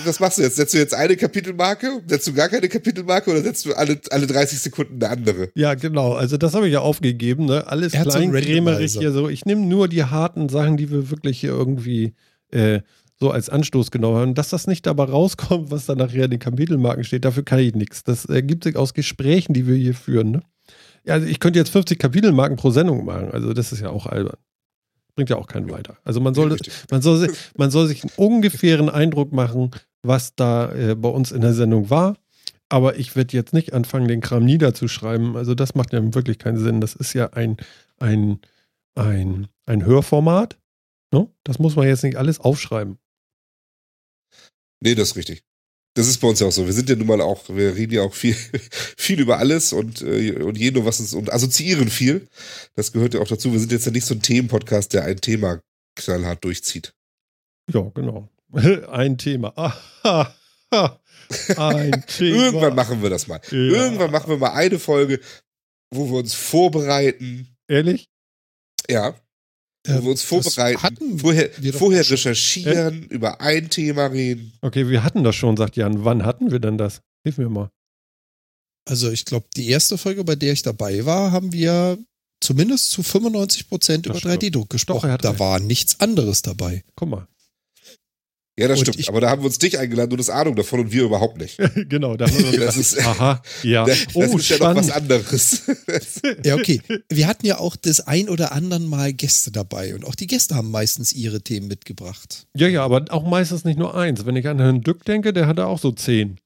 was 0.05 0.18
machst 0.18 0.39
du 0.39 0.43
jetzt? 0.43 0.57
Setzt 0.57 0.75
du 0.75 0.79
jetzt 0.79 0.95
eine 0.95 1.16
Kapitelmarke? 1.16 2.03
Setzt 2.07 2.27
du 2.27 2.35
gar 2.35 2.49
keine 2.49 2.68
Kapitelmarke 2.68 3.31
oder 3.31 3.41
setzt 3.41 3.64
du 3.64 3.73
alle, 3.73 4.01
alle 4.11 4.27
30 4.27 4.59
Sekunden 4.59 5.03
eine 5.03 5.12
andere? 5.12 5.51
Ja, 5.55 5.75
genau. 5.75 6.14
Also 6.14 6.37
das 6.37 6.55
habe 6.55 6.66
ich 6.66 6.73
ja 6.73 6.81
aufgegeben. 6.81 7.47
Ne? 7.47 7.66
Alles 7.66 7.95
einen 7.95 8.05
kleinkrämerig 8.05 8.99
hier 8.99 9.12
so. 9.12 9.29
Ich 9.29 9.47
nehme 9.47 9.62
nur 9.62 9.89
die 9.89 10.05
harten 10.05 10.49
Sachen, 10.49 10.77
die 10.77 10.91
wir 10.91 11.11
wirklich 11.11 11.41
hier 11.41 11.51
irgendwie 11.51 12.14
äh, 12.51 12.81
so 13.23 13.31
als 13.31 13.49
Anstoß 13.49 13.93
genommen 13.93 14.16
haben. 14.16 14.35
Dass 14.35 14.51
das 14.51 14.66
nicht 14.66 14.85
dabei 14.85 15.05
rauskommt, 15.05 15.70
was 15.70 15.87
da 15.87 15.95
nachher 15.95 16.25
in 16.25 16.33
den 16.33 16.41
Kapitelmarken 16.41 17.05
steht, 17.05 17.25
dafür 17.25 17.45
kann 17.45 17.61
ich 17.61 17.75
nichts. 17.75 18.03
Das 18.03 18.25
ergibt 18.25 18.64
sich 18.64 18.77
aus 18.77 18.95
Gesprächen, 18.95 19.55
die 19.55 19.66
wir 19.66 19.77
hier 19.77 19.95
führen. 19.95 20.33
Ne? 20.33 20.43
Ja, 21.05 21.14
also 21.14 21.29
ich 21.29 21.39
könnte 21.39 21.61
jetzt 21.61 21.70
50 21.70 21.99
Kapitelmarken 21.99 22.57
pro 22.57 22.70
Sendung 22.70 23.05
machen. 23.05 23.31
Also 23.31 23.53
das 23.53 23.73
ist 23.73 23.81
ja 23.81 23.91
auch 23.91 24.07
albern. 24.07 24.37
Bringt 25.14 25.31
ja 25.31 25.37
auch 25.37 25.47
keinen 25.47 25.70
weiter. 25.70 25.99
Also 26.05 26.20
man 26.20 26.35
soll, 26.35 26.57
man 26.91 27.01
soll, 27.01 27.18
sich, 27.18 27.31
man 27.57 27.70
soll 27.70 27.87
sich 27.87 28.03
einen 28.03 28.12
ungefähren 28.16 28.91
Eindruck 28.91 29.33
machen, 29.33 29.70
was 30.03 30.35
da 30.35 30.73
äh, 30.73 30.97
bei 30.97 31.09
uns 31.09 31.31
in 31.31 31.43
der 31.43 31.55
Sendung 31.55 31.91
war. 31.91 32.16
Aber 32.68 32.99
ich 32.99 33.14
werde 33.14 33.37
jetzt 33.37 33.53
nicht 33.53 33.73
anfangen, 33.73 34.09
den 34.09 34.20
Kram 34.20 34.45
niederzuschreiben. 34.45 35.37
Also 35.37 35.55
das 35.55 35.77
macht 35.77 35.93
ja 35.93 36.01
wirklich 36.14 36.39
keinen 36.39 36.59
Sinn. 36.59 36.81
Das 36.81 36.95
ist 36.97 37.12
ja 37.12 37.27
ein, 37.35 37.57
ein, 38.01 38.41
ein, 38.97 39.47
ein 39.66 39.85
Hörformat. 39.85 40.59
Ne? 41.12 41.29
Das 41.45 41.61
muss 41.61 41.77
man 41.77 41.87
jetzt 41.87 42.03
nicht 42.03 42.16
alles 42.16 42.41
aufschreiben. 42.41 42.99
Nee, 44.83 44.95
das 44.95 45.11
ist 45.11 45.16
richtig. 45.16 45.45
Das 45.95 46.09
ist 46.09 46.18
bei 46.18 46.28
uns 46.28 46.41
ja 46.41 46.47
auch 46.47 46.53
so. 46.53 46.66
Wir 46.66 46.72
sind 46.72 46.89
ja 46.89 46.97
nun 46.97 47.07
mal 47.07 47.20
auch, 47.20 47.49
wir 47.49 47.76
reden 47.76 47.93
ja 47.93 48.03
auch 48.03 48.14
viel, 48.14 48.35
viel 48.97 49.20
über 49.20 49.39
alles 49.39 49.72
und, 49.72 50.03
äh, 50.03 50.33
und 50.43 50.57
jeden, 50.59 50.85
was 50.85 51.01
uns, 51.01 51.12
und 51.12 51.33
assoziieren 51.33 51.89
viel. 51.89 52.28
Das 52.74 52.93
gehört 52.93 53.14
ja 53.14 53.20
auch 53.20 53.28
dazu. 53.28 53.53
Wir 53.53 53.61
sind 53.61 53.72
jetzt 53.72 53.85
ja 53.85 53.93
nicht 53.93 54.07
so 54.07 54.14
ein 54.14 54.22
Themenpodcast, 54.22 54.95
der 54.95 55.05
ein 55.05 55.20
Thema 55.20 55.61
knallhart 55.97 56.43
durchzieht. 56.45 56.95
Ja, 57.72 57.83
genau. 57.95 58.28
Ein 58.91 59.16
Thema. 59.16 59.53
Aha, 59.57 60.35
ha. 60.74 61.01
ein 61.57 62.05
Thema. 62.07 62.37
Irgendwann 62.37 62.74
machen 62.74 63.03
wir 63.03 63.09
das 63.09 63.26
mal. 63.26 63.41
Ja. 63.51 63.57
Irgendwann 63.57 64.11
machen 64.11 64.28
wir 64.28 64.37
mal 64.37 64.53
eine 64.53 64.78
Folge, 64.78 65.20
wo 65.91 66.11
wir 66.11 66.18
uns 66.18 66.35
vorbereiten. 66.35 67.57
Ehrlich? 67.66 68.11
Ja, 68.91 69.14
wo 69.87 69.93
Ähm, 69.93 70.03
wir 70.05 70.11
uns 70.11 70.20
das 70.20 70.28
vorbereiten. 70.28 70.83
hatten 70.83 71.18
vorher 71.18 71.51
wir 71.59 71.72
doch 71.72 71.78
vorher 71.78 72.09
recherchieren, 72.09 73.05
über 73.05 73.41
ein 73.41 73.68
Thema 73.70 74.07
reden. 74.07 74.53
Okay, 74.61 74.89
wir 74.89 75.03
hatten 75.05 75.24
das 75.24 75.35
schon, 75.37 75.57
sagt 75.57 75.76
Jan. 75.76 76.05
Wann 76.05 76.24
hatten 76.24 76.51
wir 76.51 76.59
denn 76.61 76.78
das? 76.78 77.01
Hilf 77.24 77.39
mir 77.39 77.49
mal. 77.49 77.70
Also 78.89 79.11
ich 79.11 79.24
glaube, 79.24 79.47
die 79.57 79.68
erste 79.68 79.97
Folge, 79.99 80.24
bei 80.24 80.35
der 80.37 80.53
ich 80.53 80.62
dabei 80.62 81.05
war, 81.07 81.30
haben 81.33 81.53
wir 81.53 81.99
zumindest 82.41 82.91
zu 82.91 83.03
95 83.03 83.68
Prozent 83.68 84.07
über 84.07 84.14
Das 84.14 84.20
stimmt. 84.22 84.43
3D-Druck 84.43 84.70
gesprochen. 84.70 85.07
er 85.09 85.12
hat 85.14 85.24
da 85.24 85.30
recht. 85.30 85.41
war 85.41 85.61
nichts 85.61 86.01
anderes 86.01 86.43
dabei. 86.43 86.83
Guck 86.97 87.09
mal. 87.09 87.28
Ja, 88.59 88.68
das 88.68 88.80
Und 88.80 88.84
stimmt. 88.84 89.00
ich- 89.00 89.09
Aber 89.09 89.20
da 89.22 89.30
haben 89.30 89.40
wir 89.40 89.46
uns 89.46 89.59
dich 89.59 89.78
eingeladen, 89.78 90.11
du 90.11 90.18
hast 90.18 90.28
Ahnung 90.28 90.55
davon 90.57 90.80
und 90.80 90.92
wir 90.92 91.05
überhaupt 91.05 91.38
nicht. 91.38 91.57
genau, 91.88 92.16
da 92.18 92.26
haben 92.26 92.36
wir 92.53 92.59
Das 92.61 92.76
gesagt, 92.76 92.78
ist, 92.78 92.98
aha, 93.07 93.42
ja. 93.62 93.86
das, 93.86 94.05
das 94.14 94.14
oh, 94.14 94.36
ist 94.36 94.48
ja 94.50 94.59
noch 94.59 94.76
was 94.76 94.88
spannend. 94.88 94.92
anderes. 94.92 95.62
Ja, 96.44 96.57
okay. 96.57 96.82
Wir 97.09 97.26
hatten 97.28 97.46
ja 97.46 97.59
auch 97.59 97.76
das 97.76 98.00
ein 98.07 98.28
oder 98.28 98.53
anderen 98.53 98.86
Mal 98.86 99.14
Gäste 99.14 99.53
dabei 99.53 99.94
und 99.94 100.05
auch 100.05 100.14
die 100.14 100.26
Gäste 100.26 100.55
haben 100.55 100.70
meistens 100.70 101.14
ihre 101.14 101.40
Themen 101.40 101.66
mitgebracht. 101.66 102.46
Ja, 102.55 102.68
ja, 102.68 102.84
aber 102.84 103.07
auch 103.09 103.26
meistens 103.26 103.64
nicht 103.64 103.78
nur 103.78 103.94
eins. 103.96 104.26
Wenn 104.26 104.36
ich 104.36 104.46
an 104.46 104.59
Herrn 104.59 104.82
Dück 104.82 105.05
denke, 105.07 105.32
der 105.32 105.46
hatte 105.46 105.66
auch 105.66 105.78
so 105.78 105.90
zehn. 105.90 106.38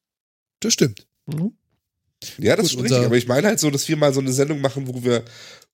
Das 0.61 0.73
stimmt. 0.75 1.07
Mhm. 1.27 1.55
Ja, 2.39 2.55
das 2.57 2.71
Gut, 2.71 2.83
unser- 2.83 2.95
richtig. 2.95 3.07
Aber 3.07 3.17
ich 3.17 3.27
meine 3.27 3.49
halt 3.49 3.59
so, 3.61 3.69
dass 3.71 3.87
wir 3.89 3.97
mal 3.97 4.15
so 4.15 4.21
eine 4.21 4.33
Sendung 4.33 4.61
machen, 4.61 4.87
wo 4.87 5.03
wir, 5.05 5.25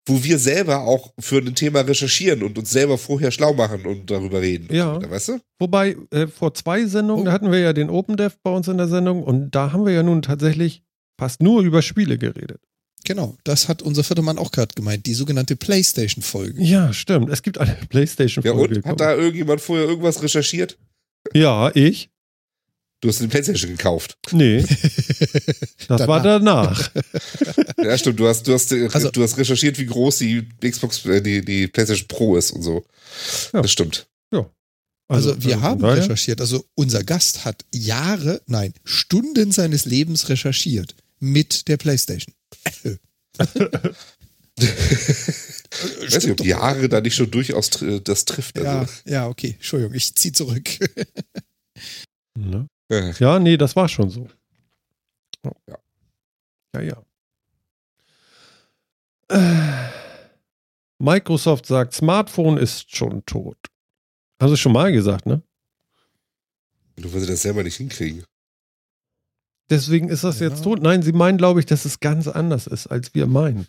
wo 0.07 0.25
wir 0.25 0.39
selber 0.39 0.81
auch 0.81 1.13
für 1.21 1.39
ein 1.39 1.55
Thema 1.55 1.81
recherchieren 1.81 2.43
und 2.43 2.59
uns 2.59 2.71
selber 2.71 2.99
vorher 2.99 3.31
schlau 3.31 3.53
machen 3.55 3.87
und 3.87 4.11
darüber 4.11 4.41
reden. 4.41 4.67
und 4.69 4.75
Ja. 4.77 5.01
so 5.01 5.11
Weißt 5.11 5.29
du? 5.29 5.41
Wobei, 5.61 5.97
äh, 6.11 6.27
vor 6.27 6.55
zwei 6.55 6.85
Sendungen, 6.87 7.23
Oh. 7.23 7.27
da 7.27 7.33
hatten 7.33 7.53
wir 7.53 7.61
ja 7.61 7.73
den 7.73 7.89
Open 7.91 8.17
Dev 8.17 8.35
bei 8.43 8.51
uns 8.51 8.67
in 8.69 8.79
der 8.79 8.89
Sendung 8.89 9.23
und 9.23 9.53
da 9.53 9.73
haben 9.73 9.87
wir 9.87 9.93
ja 9.93 10.03
nun 10.03 10.23
tatsächlich 10.23 10.83
fast 11.21 11.41
nur 11.43 11.63
über 11.63 11.83
Spiele 11.83 12.19
geredet. 12.19 12.61
Genau. 13.05 13.37
Das 13.45 13.69
hat 13.69 13.83
unser 13.83 14.05
vierter 14.05 14.23
Mann 14.23 14.39
auch 14.39 14.53
gerade 14.53 14.75
gemeint. 14.77 15.07
Die 15.07 15.15
sogenannte 15.15 15.57
PlayStation-Folge. 15.57 16.63
Ja, 16.63 16.93
stimmt. 16.93 17.31
Es 17.31 17.43
gibt 17.43 17.59
eine 17.59 17.71
Ja, 17.81 17.87
Playstation-Folge. 17.89 18.77
und? 18.77 18.87
Hat 18.87 19.01
da 19.01 19.15
irgendjemand 19.15 19.61
vorher 19.61 19.87
irgendwas 19.89 20.23
recherchiert? 20.23 20.79
ja, 21.33 21.71
ich? 21.75 22.11
Du 23.01 23.09
hast 23.09 23.19
eine 23.21 23.29
Playstation 23.29 23.73
gekauft. 23.73 24.17
Nee, 24.31 24.65
das 25.89 25.99
Danach. 25.99 26.09
war 26.09 26.23
danach. 26.23 26.91
Ja, 27.79 27.97
stimmt. 27.99 28.19
Du 28.21 28.29
hast, 28.29 28.47
du 28.47 28.53
hast, 28.55 28.73
äh, 28.73 28.89
Also- 28.93 29.11
du 29.11 29.23
hast 29.23 29.37
recherchiert, 29.39 29.79
wie 29.79 29.87
groß 29.87 30.19
die 30.19 30.47
Xbox, 30.61 31.05
äh, 31.07 31.21
die, 31.21 31.45
die 31.45 31.67
Playstation 31.69 32.09
Pro 32.09 32.37
ist 32.37 32.51
und 32.53 32.63
so. 32.63 32.85
Ja. 33.53 33.63
Das 33.63 33.71
stimmt. 33.73 34.07
Also, 35.09 35.35
wir 35.45 35.55
von 35.55 35.63
haben 35.63 35.81
daher- 35.83 36.03
recherchiert. 36.05 36.41
Also 36.41 36.65
unser 36.75 37.05
Gast 37.05 37.45
hat 37.45 37.67
Jahre, 37.75 38.41
nein, 38.47 38.73
Stunden 38.83 39.53
seines 39.53 39.85
Lebens 39.85 40.31
recherchiert 40.31 40.95
mit 41.19 41.69
der 41.69 41.77
PlayStation. 41.77 42.35
Ich 44.59 46.15
weiß 46.15 46.25
nicht, 46.25 46.31
ob 46.31 46.37
die 46.39 46.49
Jahre 46.49 46.89
da 46.89 47.01
nicht 47.01 47.15
schon 47.15 47.31
durchaus 47.31 47.71
tr- 47.71 48.01
das 48.01 48.25
trifft. 48.25 48.59
Also. 48.59 48.71
Ja, 49.05 49.13
ja, 49.13 49.29
okay. 49.29 49.55
Entschuldigung, 49.59 49.95
ich 49.95 50.15
zieh 50.15 50.33
zurück. 50.33 50.69
Ne? 52.39 52.67
Äh, 52.91 53.13
Ja, 53.19 53.39
nee, 53.39 53.57
das 53.57 53.77
war 53.77 53.89
schon 53.89 54.09
so. 54.11 54.29
Ja. 55.45 55.79
Ja, 56.75 56.81
ja. 56.83 57.05
Microsoft 60.99 61.67
sagt, 61.67 61.95
Smartphone 61.95 62.59
ist 62.59 62.95
schon 62.95 63.25
tot. 63.27 63.57
Hast 64.41 64.51
du 64.51 64.57
schon 64.57 64.73
mal 64.73 64.93
gesagt, 64.93 65.27
ne? 65.27 65.43
du 66.97 67.13
wirst 67.13 67.29
das 67.29 67.43
selber 67.43 67.63
nicht 67.63 67.77
hinkriegen. 67.77 68.25
Deswegen 69.71 70.09
ist 70.09 70.23
das 70.25 70.39
Ja. 70.41 70.49
jetzt 70.49 70.63
tot. 70.63 70.83
Nein, 70.83 71.03
sie 71.03 71.13
meinen, 71.13 71.39
glaube 71.39 71.61
ich, 71.61 71.67
dass 71.67 71.85
es 71.85 72.01
ganz 72.01 72.29
anders 72.29 72.67
ist, 72.67 72.87
als 72.89 73.15
wir 73.15 73.27
meinen. 73.27 73.67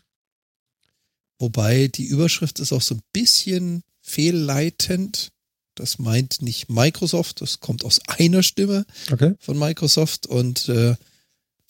Wobei 1.40 1.88
die 1.88 2.06
Überschrift 2.06 2.60
ist 2.60 2.74
auch 2.74 2.82
so 2.82 2.96
ein 2.96 3.02
bisschen 3.14 3.84
fehlleitend. 4.02 5.30
Das 5.76 5.98
meint 5.98 6.42
nicht 6.42 6.70
Microsoft, 6.70 7.42
das 7.42 7.60
kommt 7.60 7.84
aus 7.86 8.00
einer 8.08 8.44
Stimme 8.44 8.86
Okay. 9.12 9.34
von 9.40 9.58
Microsoft 9.58 10.28
und 10.28 10.70
äh, 10.70 10.96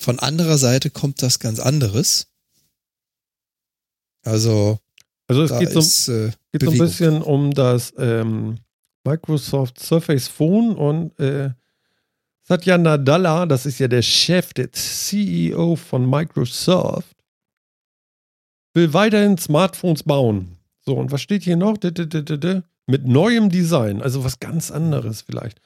von 0.04 0.20
anderer 0.20 0.58
Seite 0.58 0.90
kommt 0.90 1.22
das 1.22 1.40
ganz 1.40 1.60
anderes. 1.60 2.28
Also 4.24 4.80
Also 5.28 5.44
es 5.44 5.58
geht, 5.58 5.72
so, 5.72 5.80
ist 5.80 6.08
äh, 6.10 6.32
geht 6.52 6.64
so 6.64 6.72
ein 6.72 6.78
bisschen 6.78 7.22
um 7.22 7.52
das 7.52 7.94
ähm, 7.98 8.60
Microsoft 9.06 9.80
Surface 9.80 10.28
Phone 10.28 10.76
und 10.76 11.18
äh, 11.20 11.52
Satya 12.44 12.78
Nadella, 12.78 13.46
das 13.46 13.66
ist 13.66 13.80
ja 13.80 13.88
der 13.88 14.02
Chef, 14.02 14.54
der 14.54 14.72
CEO 14.72 15.78
von 15.78 16.10
Microsoft, 16.10 17.16
will 18.74 18.94
weiterhin 18.94 19.38
Smartphones 19.38 20.04
bauen. 20.04 20.58
So, 20.86 20.96
und 20.96 21.12
was 21.12 21.22
steht 21.22 21.44
hier 21.44 21.56
noch? 21.56 21.78
Mit 22.86 23.08
neuem 23.08 23.50
Design, 23.50 24.02
also 24.02 24.26
was 24.26 24.40
ganz 24.40 24.72
anderes 24.72 25.22
vielleicht. 25.22 25.62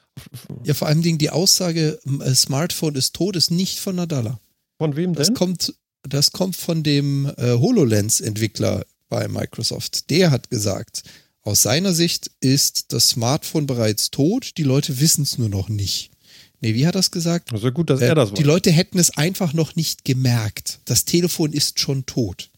Ja, 0.63 0.73
vor 0.73 0.87
allem 0.87 1.01
Dingen 1.01 1.17
die 1.17 1.29
Aussage, 1.29 1.99
äh, 2.21 2.33
Smartphone 2.35 2.95
ist 2.95 3.13
tot, 3.15 3.35
ist 3.35 3.51
nicht 3.51 3.79
von 3.79 3.95
Nadella. 3.95 4.39
Von 4.77 4.95
wem 4.95 5.13
Das 5.13 5.27
denn? 5.27 5.35
kommt, 5.35 5.73
das 6.03 6.31
kommt 6.31 6.55
von 6.55 6.83
dem 6.83 7.25
äh, 7.37 7.53
HoloLens-Entwickler 7.57 8.85
bei 9.09 9.27
Microsoft. 9.27 10.09
Der 10.09 10.31
hat 10.31 10.49
gesagt, 10.49 11.03
aus 11.41 11.61
seiner 11.61 11.93
Sicht 11.93 12.31
ist 12.41 12.91
das 12.93 13.09
Smartphone 13.09 13.65
bereits 13.67 14.11
tot, 14.11 14.51
die 14.57 14.63
Leute 14.63 14.99
wissen 14.99 15.23
es 15.23 15.37
nur 15.37 15.49
noch 15.49 15.69
nicht. 15.69 16.11
Nee, 16.59 16.73
wie 16.73 16.87
hat 16.87 16.95
er 16.95 16.99
es 16.99 17.11
gesagt? 17.11 17.53
Also 17.53 17.71
gut, 17.71 17.89
dass 17.89 18.01
Äh, 18.01 18.07
er 18.07 18.15
das 18.15 18.31
die 18.31 18.37
weiß. 18.39 18.45
Leute 18.45 18.71
hätten 18.71 18.97
es 18.99 19.15
einfach 19.17 19.53
noch 19.53 19.75
nicht 19.75 20.03
gemerkt. 20.05 20.79
Das 20.85 21.05
Telefon 21.05 21.53
ist 21.53 21.79
schon 21.79 22.05
tot. 22.05 22.49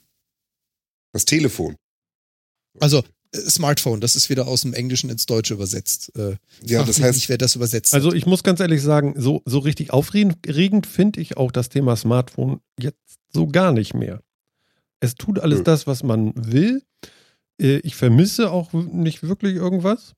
Das 1.12 1.26
Telefon. 1.26 1.76
Also 2.80 3.03
Smartphone, 3.36 4.01
das 4.01 4.15
ist 4.15 4.30
wieder 4.30 4.47
aus 4.47 4.61
dem 4.61 4.73
Englischen 4.73 5.09
ins 5.09 5.25
Deutsche 5.25 5.53
übersetzt. 5.53 6.11
Äh, 6.17 6.38
Ja, 6.63 6.84
das 6.84 6.99
heißt, 6.99 7.15
nicht, 7.15 7.30
wer 7.30 7.38
das 7.38 7.55
übersetzt. 7.55 7.93
Also 7.93 8.11
ich 8.13 8.25
muss 8.25 8.43
ganz 8.43 8.59
ehrlich 8.59 8.82
sagen, 8.82 9.13
so, 9.17 9.41
so 9.45 9.59
richtig 9.59 9.91
aufregend 9.91 10.88
finde 10.88 11.21
ich 11.21 11.38
auch 11.38 11.51
das 11.51 11.69
Thema 11.69 11.95
Smartphone 11.95 12.59
jetzt 12.80 12.97
so 13.32 13.47
gar 13.47 13.71
nicht 13.71 13.93
mehr. 13.93 14.21
Es 14.99 15.15
tut 15.15 15.39
alles 15.39 15.59
Nö. 15.59 15.63
das, 15.63 15.86
was 15.88 16.01
man 16.03 16.34
will. 16.36 16.82
Äh, 17.61 17.77
Ich 17.80 17.95
vermisse 17.95 18.51
auch 18.51 18.73
nicht 18.73 19.21
wirklich 19.23 19.55
irgendwas. 19.55 20.13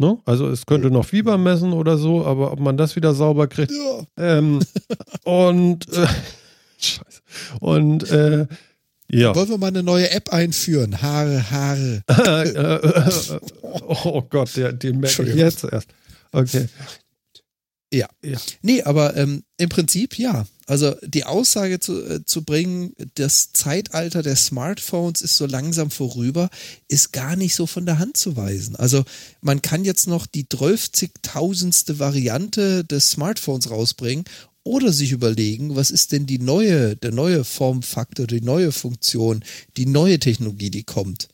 Ne? 0.00 0.18
Also 0.24 0.46
es 0.48 0.64
könnte 0.66 0.90
noch 0.92 1.04
Fieber 1.04 1.36
messen 1.38 1.72
oder 1.72 1.98
so, 1.98 2.24
aber 2.24 2.52
ob 2.52 2.60
man 2.60 2.76
das 2.76 2.94
wieder 2.94 3.14
sauber 3.14 3.48
kriegt. 3.48 3.72
ja. 3.72 4.04
Ähm, 4.16 4.60
und 5.24 5.88
äh, 5.92 6.06
Scheiße. 6.78 7.20
Und 7.58 8.08
äh, 8.10 8.46
ja. 9.10 9.34
Wollen 9.34 9.48
wir 9.48 9.58
mal 9.58 9.68
eine 9.68 9.82
neue 9.82 10.10
App 10.10 10.32
einführen? 10.32 11.00
Haare, 11.02 11.50
Haare. 11.50 12.02
Oh 13.62 14.22
Gott, 14.22 14.56
der, 14.56 14.72
den 14.72 15.00
merke 15.00 15.22
ich 15.22 15.34
jetzt 15.34 15.64
erst. 15.64 15.88
Okay. 16.32 16.68
Nee, 18.62 18.82
aber 18.82 19.16
ähm, 19.16 19.44
im 19.56 19.68
Prinzip 19.68 20.18
ja. 20.18 20.46
Also 20.66 20.94
die 21.02 21.24
Aussage 21.24 21.80
zu, 21.80 22.04
äh, 22.04 22.24
zu 22.26 22.44
bringen, 22.44 22.92
das 23.14 23.52
Zeitalter 23.52 24.22
der 24.22 24.36
Smartphones 24.36 25.22
ist 25.22 25.38
so 25.38 25.46
langsam 25.46 25.90
vorüber, 25.90 26.50
ist 26.88 27.12
gar 27.12 27.36
nicht 27.36 27.54
so 27.54 27.66
von 27.66 27.86
der 27.86 27.98
Hand 27.98 28.18
zu 28.18 28.36
weisen. 28.36 28.76
Also 28.76 29.04
man 29.40 29.62
kann 29.62 29.86
jetzt 29.86 30.06
noch 30.06 30.26
die 30.26 30.44
12.000ste 30.44 31.98
Variante 31.98 32.84
des 32.84 33.12
Smartphones 33.12 33.70
rausbringen 33.70 34.24
oder 34.68 34.92
sich 34.92 35.12
überlegen, 35.12 35.76
was 35.76 35.90
ist 35.90 36.12
denn 36.12 36.26
die 36.26 36.38
neue, 36.38 36.94
der 36.94 37.10
neue 37.10 37.42
Formfaktor, 37.42 38.26
die 38.26 38.42
neue 38.42 38.70
Funktion, 38.70 39.42
die 39.78 39.86
neue 39.86 40.18
Technologie, 40.18 40.70
die 40.70 40.84
kommt. 40.84 41.28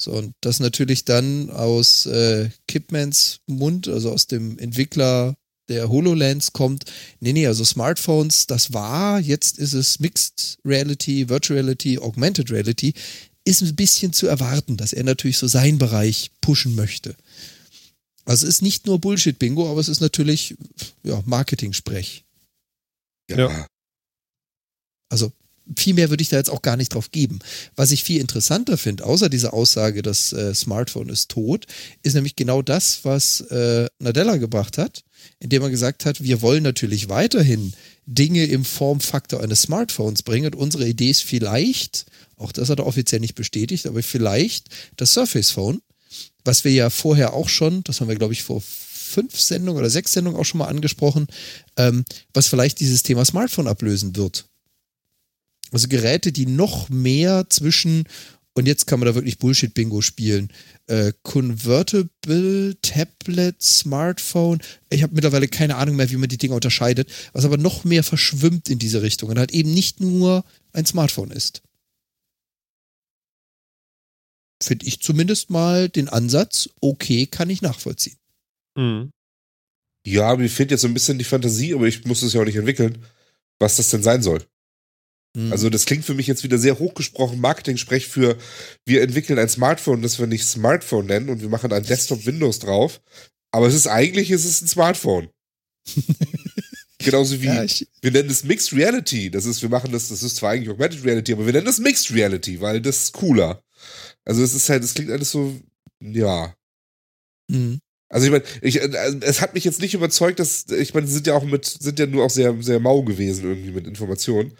So, 0.00 0.12
und 0.12 0.32
das 0.40 0.60
natürlich 0.60 1.04
dann 1.04 1.50
aus 1.50 2.06
äh, 2.06 2.50
Kipmans 2.68 3.40
Mund, 3.48 3.88
also 3.88 4.12
aus 4.12 4.28
dem 4.28 4.58
Entwickler 4.58 5.34
der 5.68 5.88
HoloLens 5.88 6.52
kommt. 6.52 6.84
Nee, 7.18 7.32
nee, 7.32 7.48
also 7.48 7.64
Smartphones, 7.64 8.46
das 8.46 8.72
war, 8.72 9.18
jetzt 9.18 9.58
ist 9.58 9.72
es 9.72 9.98
Mixed 9.98 10.58
Reality, 10.64 11.28
Virtual 11.28 11.58
Reality, 11.58 11.98
Augmented 11.98 12.52
Reality, 12.52 12.94
ist 13.44 13.60
ein 13.62 13.74
bisschen 13.74 14.12
zu 14.12 14.28
erwarten, 14.28 14.76
dass 14.76 14.92
er 14.92 15.02
natürlich 15.02 15.38
so 15.38 15.48
seinen 15.48 15.78
Bereich 15.78 16.30
pushen 16.40 16.76
möchte. 16.76 17.16
Also 18.24 18.46
es 18.46 18.54
ist 18.54 18.62
nicht 18.62 18.86
nur 18.86 19.00
Bullshit-Bingo, 19.00 19.68
aber 19.68 19.80
es 19.80 19.88
ist 19.88 20.00
natürlich 20.00 20.54
ja, 21.02 21.20
Marketing-Sprech. 21.26 22.24
Ja, 23.28 23.36
Ja. 23.50 23.66
Also 25.10 25.32
viel 25.76 25.94
mehr 25.94 26.10
würde 26.10 26.22
ich 26.22 26.28
da 26.28 26.36
jetzt 26.36 26.50
auch 26.50 26.62
gar 26.62 26.76
nicht 26.76 26.94
drauf 26.94 27.10
geben. 27.10 27.40
Was 27.76 27.90
ich 27.90 28.04
viel 28.04 28.20
interessanter 28.20 28.78
finde, 28.78 29.04
außer 29.04 29.28
dieser 29.28 29.52
Aussage, 29.52 30.02
das 30.02 30.32
äh, 30.32 30.54
Smartphone 30.54 31.08
ist 31.08 31.30
tot, 31.30 31.66
ist 32.02 32.14
nämlich 32.14 32.36
genau 32.36 32.62
das, 32.62 33.04
was 33.04 33.40
äh, 33.42 33.86
Nadella 33.98 34.36
gebracht 34.36 34.78
hat, 34.78 35.04
indem 35.40 35.62
er 35.62 35.70
gesagt 35.70 36.06
hat, 36.06 36.22
wir 36.22 36.40
wollen 36.42 36.62
natürlich 36.62 37.08
weiterhin 37.08 37.74
Dinge 38.06 38.46
im 38.46 38.64
Formfaktor 38.64 39.42
eines 39.42 39.62
Smartphones 39.62 40.22
bringen 40.22 40.46
und 40.46 40.56
unsere 40.56 40.88
Idee 40.88 41.10
ist 41.10 41.22
vielleicht, 41.22 42.06
auch 42.36 42.52
das 42.52 42.70
hat 42.70 42.78
er 42.78 42.86
offiziell 42.86 43.20
nicht 43.20 43.34
bestätigt, 43.34 43.86
aber 43.86 44.02
vielleicht 44.02 44.68
das 44.96 45.12
Surface 45.12 45.50
Phone, 45.50 45.82
was 46.44 46.64
wir 46.64 46.72
ja 46.72 46.88
vorher 46.88 47.34
auch 47.34 47.50
schon, 47.50 47.84
das 47.84 48.00
haben 48.00 48.08
wir 48.08 48.16
glaube 48.16 48.32
ich 48.32 48.42
vor 48.42 48.62
fünf 49.08 49.38
Sendungen 49.40 49.80
oder 49.80 49.90
sechs 49.90 50.12
Sendungen 50.12 50.38
auch 50.38 50.44
schon 50.44 50.58
mal 50.58 50.68
angesprochen, 50.68 51.26
ähm, 51.76 52.04
was 52.32 52.48
vielleicht 52.48 52.80
dieses 52.80 53.02
Thema 53.02 53.24
Smartphone 53.24 53.66
ablösen 53.66 54.14
wird. 54.16 54.46
Also 55.70 55.88
Geräte, 55.88 56.32
die 56.32 56.46
noch 56.46 56.88
mehr 56.88 57.46
zwischen, 57.50 58.04
und 58.54 58.66
jetzt 58.66 58.86
kann 58.86 59.00
man 59.00 59.06
da 59.06 59.14
wirklich 59.14 59.38
Bullshit-Bingo 59.38 60.00
spielen, 60.00 60.50
äh, 60.86 61.12
Convertible, 61.22 62.76
Tablet, 62.80 63.62
Smartphone, 63.62 64.60
ich 64.90 65.02
habe 65.02 65.14
mittlerweile 65.14 65.48
keine 65.48 65.76
Ahnung 65.76 65.96
mehr, 65.96 66.10
wie 66.10 66.16
man 66.16 66.28
die 66.28 66.38
Dinge 66.38 66.54
unterscheidet, 66.54 67.10
was 67.32 67.44
aber 67.44 67.58
noch 67.58 67.84
mehr 67.84 68.02
verschwimmt 68.02 68.68
in 68.68 68.78
diese 68.78 69.02
Richtung 69.02 69.28
und 69.30 69.38
halt 69.38 69.52
eben 69.52 69.72
nicht 69.72 70.00
nur 70.00 70.44
ein 70.72 70.86
Smartphone 70.86 71.30
ist. 71.30 71.62
Finde 74.60 74.86
ich 74.86 75.00
zumindest 75.00 75.50
mal 75.50 75.88
den 75.88 76.08
Ansatz, 76.08 76.70
okay, 76.80 77.26
kann 77.26 77.50
ich 77.50 77.62
nachvollziehen. 77.62 78.16
Mhm. 78.78 79.10
ja, 80.06 80.36
mir 80.36 80.48
fehlt 80.48 80.70
jetzt 80.70 80.82
so 80.82 80.88
ein 80.88 80.94
bisschen 80.94 81.18
die 81.18 81.24
Fantasie, 81.24 81.74
aber 81.74 81.86
ich 81.86 82.04
muss 82.04 82.22
es 82.22 82.32
ja 82.32 82.40
auch 82.40 82.44
nicht 82.44 82.56
entwickeln, 82.56 83.04
was 83.58 83.76
das 83.76 83.90
denn 83.90 84.04
sein 84.04 84.22
soll. 84.22 84.44
Mhm. 85.36 85.52
Also 85.52 85.68
das 85.68 85.84
klingt 85.84 86.04
für 86.04 86.14
mich 86.14 86.28
jetzt 86.28 86.44
wieder 86.44 86.58
sehr 86.58 86.78
hochgesprochen 86.78 87.40
Marketing-Sprech 87.40 88.06
für, 88.06 88.38
wir 88.86 89.02
entwickeln 89.02 89.38
ein 89.38 89.48
Smartphone, 89.48 90.00
das 90.02 90.18
wir 90.18 90.26
nicht 90.26 90.46
Smartphone 90.46 91.06
nennen 91.06 91.28
und 91.28 91.40
wir 91.40 91.48
machen 91.48 91.72
ein 91.72 91.82
Desktop 91.82 92.24
Windows 92.24 92.60
drauf. 92.60 93.00
Aber 93.50 93.66
es 93.66 93.74
ist 93.74 93.88
eigentlich, 93.88 94.30
es 94.30 94.44
ist 94.44 94.62
ein 94.62 94.68
Smartphone. 94.68 95.28
Genauso 96.98 97.40
wie, 97.40 97.46
ja, 97.46 97.64
wir 98.02 98.10
nennen 98.10 98.30
es 98.30 98.44
Mixed 98.44 98.72
Reality. 98.74 99.30
Das 99.30 99.44
ist, 99.44 99.62
wir 99.62 99.68
machen 99.68 99.92
das, 99.92 100.08
das 100.08 100.22
ist 100.22 100.36
zwar 100.36 100.50
eigentlich 100.50 100.68
Augmented 100.68 101.04
Reality, 101.04 101.32
aber 101.32 101.46
wir 101.46 101.52
nennen 101.52 101.66
das 101.66 101.78
Mixed 101.78 102.12
Reality, 102.12 102.60
weil 102.60 102.80
das 102.80 103.04
ist 103.04 103.12
cooler. 103.12 103.62
Also 104.24 104.42
es 104.42 104.54
ist 104.54 104.68
halt, 104.68 104.84
es 104.84 104.94
klingt 104.94 105.10
alles 105.10 105.30
so, 105.30 105.60
ja. 106.00 106.54
mhm. 107.48 107.80
Also 108.08 108.26
ich 108.26 108.32
meine, 108.32 108.44
ich, 108.62 108.80
äh, 108.80 108.88
es 109.20 109.40
hat 109.40 109.54
mich 109.54 109.64
jetzt 109.64 109.80
nicht 109.80 109.94
überzeugt, 109.94 110.38
dass, 110.38 110.66
ich 110.70 110.94
meine, 110.94 111.06
sie 111.06 111.14
sind 111.14 111.26
ja 111.26 111.34
auch 111.34 111.44
mit, 111.44 111.66
sind 111.66 111.98
ja 111.98 112.06
nur 112.06 112.24
auch 112.24 112.30
sehr, 112.30 112.56
sehr 112.62 112.80
mau 112.80 113.02
gewesen 113.02 113.44
irgendwie 113.44 113.72
mit 113.72 113.86
Informationen. 113.86 114.54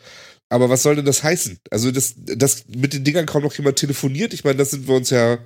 Aber 0.50 0.70
was 0.70 0.82
soll 0.82 0.96
denn 0.96 1.04
das 1.04 1.22
heißen? 1.22 1.58
Also, 1.70 1.90
das, 1.90 2.14
das 2.16 2.64
mit 2.68 2.94
den 2.94 3.04
Dingern 3.04 3.26
kaum 3.26 3.42
noch 3.42 3.54
jemand 3.54 3.76
telefoniert. 3.76 4.32
Ich 4.32 4.44
meine, 4.44 4.56
das 4.56 4.70
sind 4.70 4.88
wir 4.88 4.94
uns 4.94 5.10
ja 5.10 5.38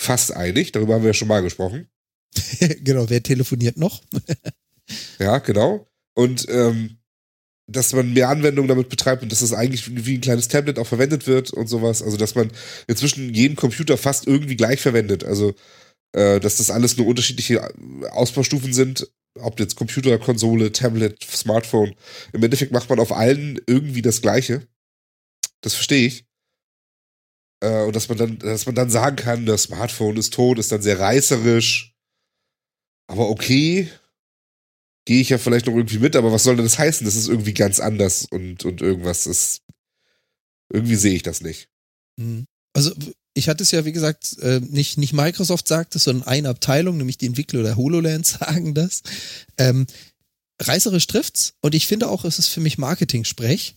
fast 0.00 0.34
einig. 0.34 0.72
Darüber 0.72 0.94
haben 0.94 1.02
wir 1.02 1.10
ja 1.10 1.14
schon 1.14 1.28
mal 1.28 1.42
gesprochen. 1.42 1.88
genau, 2.82 3.08
wer 3.08 3.22
telefoniert 3.22 3.76
noch? 3.76 4.02
Ja, 5.20 5.38
genau. 5.38 5.86
Und 6.12 6.44
ähm, 6.50 6.98
dass 7.68 7.92
man 7.92 8.12
mehr 8.12 8.28
Anwendungen 8.28 8.68
damit 8.68 8.88
betreibt 8.88 9.22
und 9.22 9.30
dass 9.30 9.38
das 9.38 9.52
eigentlich 9.52 10.04
wie 10.04 10.18
ein 10.18 10.20
kleines 10.20 10.48
Tablet 10.48 10.78
auch 10.78 10.86
verwendet 10.86 11.28
wird 11.28 11.52
und 11.52 11.68
sowas. 11.68 12.02
Also, 12.02 12.16
dass 12.16 12.34
man 12.34 12.50
inzwischen 12.88 13.32
jeden 13.32 13.56
Computer 13.56 13.96
fast 13.96 14.26
irgendwie 14.26 14.56
gleich 14.56 14.80
verwendet. 14.80 15.24
Also, 15.24 15.54
äh, 16.12 16.40
dass 16.40 16.56
das 16.56 16.70
alles 16.70 16.96
nur 16.96 17.06
unterschiedliche 17.06 17.68
Ausbaustufen 18.10 18.72
sind. 18.72 19.10
Ob 19.40 19.58
jetzt 19.58 19.76
Computer, 19.76 20.18
Konsole, 20.18 20.72
Tablet, 20.72 21.22
Smartphone. 21.24 21.94
Im 22.32 22.42
Endeffekt 22.42 22.72
macht 22.72 22.90
man 22.90 23.00
auf 23.00 23.12
allen 23.12 23.60
irgendwie 23.66 24.02
das 24.02 24.20
Gleiche. 24.20 24.66
Das 25.62 25.74
verstehe 25.74 26.06
ich. 26.06 26.26
Äh, 27.62 27.84
und 27.84 27.96
dass 27.96 28.08
man 28.08 28.18
dann, 28.18 28.38
dass 28.38 28.66
man 28.66 28.74
dann 28.74 28.90
sagen 28.90 29.16
kann, 29.16 29.46
das 29.46 29.64
Smartphone 29.64 30.16
ist 30.16 30.34
tot, 30.34 30.58
ist 30.58 30.72
dann 30.72 30.82
sehr 30.82 30.98
reißerisch. 30.98 31.94
Aber 33.08 33.30
okay, 33.30 33.90
gehe 35.06 35.20
ich 35.20 35.30
ja 35.30 35.38
vielleicht 35.38 35.66
noch 35.66 35.74
irgendwie 35.74 35.98
mit, 35.98 36.16
aber 36.16 36.32
was 36.32 36.44
soll 36.44 36.56
denn 36.56 36.64
das 36.64 36.78
heißen? 36.78 37.04
Das 37.04 37.16
ist 37.16 37.28
irgendwie 37.28 37.54
ganz 37.54 37.80
anders 37.80 38.26
und, 38.30 38.64
und 38.64 38.82
irgendwas 38.82 39.26
ist. 39.26 39.62
Irgendwie 40.72 40.96
sehe 40.96 41.14
ich 41.14 41.22
das 41.22 41.40
nicht. 41.40 41.68
Mhm. 42.16 42.46
Also 42.74 42.92
ich 43.34 43.48
hatte 43.48 43.62
es 43.62 43.70
ja, 43.70 43.84
wie 43.84 43.92
gesagt, 43.92 44.38
äh, 44.40 44.60
nicht, 44.60 44.98
nicht 44.98 45.12
Microsoft 45.12 45.66
sagt 45.66 45.96
es, 45.96 46.04
sondern 46.04 46.28
eine 46.28 46.48
Abteilung, 46.50 46.96
nämlich 46.96 47.18
die 47.18 47.26
Entwickler 47.26 47.62
der 47.62 47.76
HoloLens 47.76 48.30
sagen 48.40 48.74
das. 48.74 49.02
Ähm, 49.56 49.86
reißerisch 50.60 51.06
trifft's 51.06 51.54
und 51.60 51.74
ich 51.74 51.86
finde 51.86 52.08
auch, 52.08 52.24
es 52.24 52.38
ist 52.38 52.48
für 52.48 52.60
mich 52.60 52.78
Marketing-Sprech. 52.78 53.74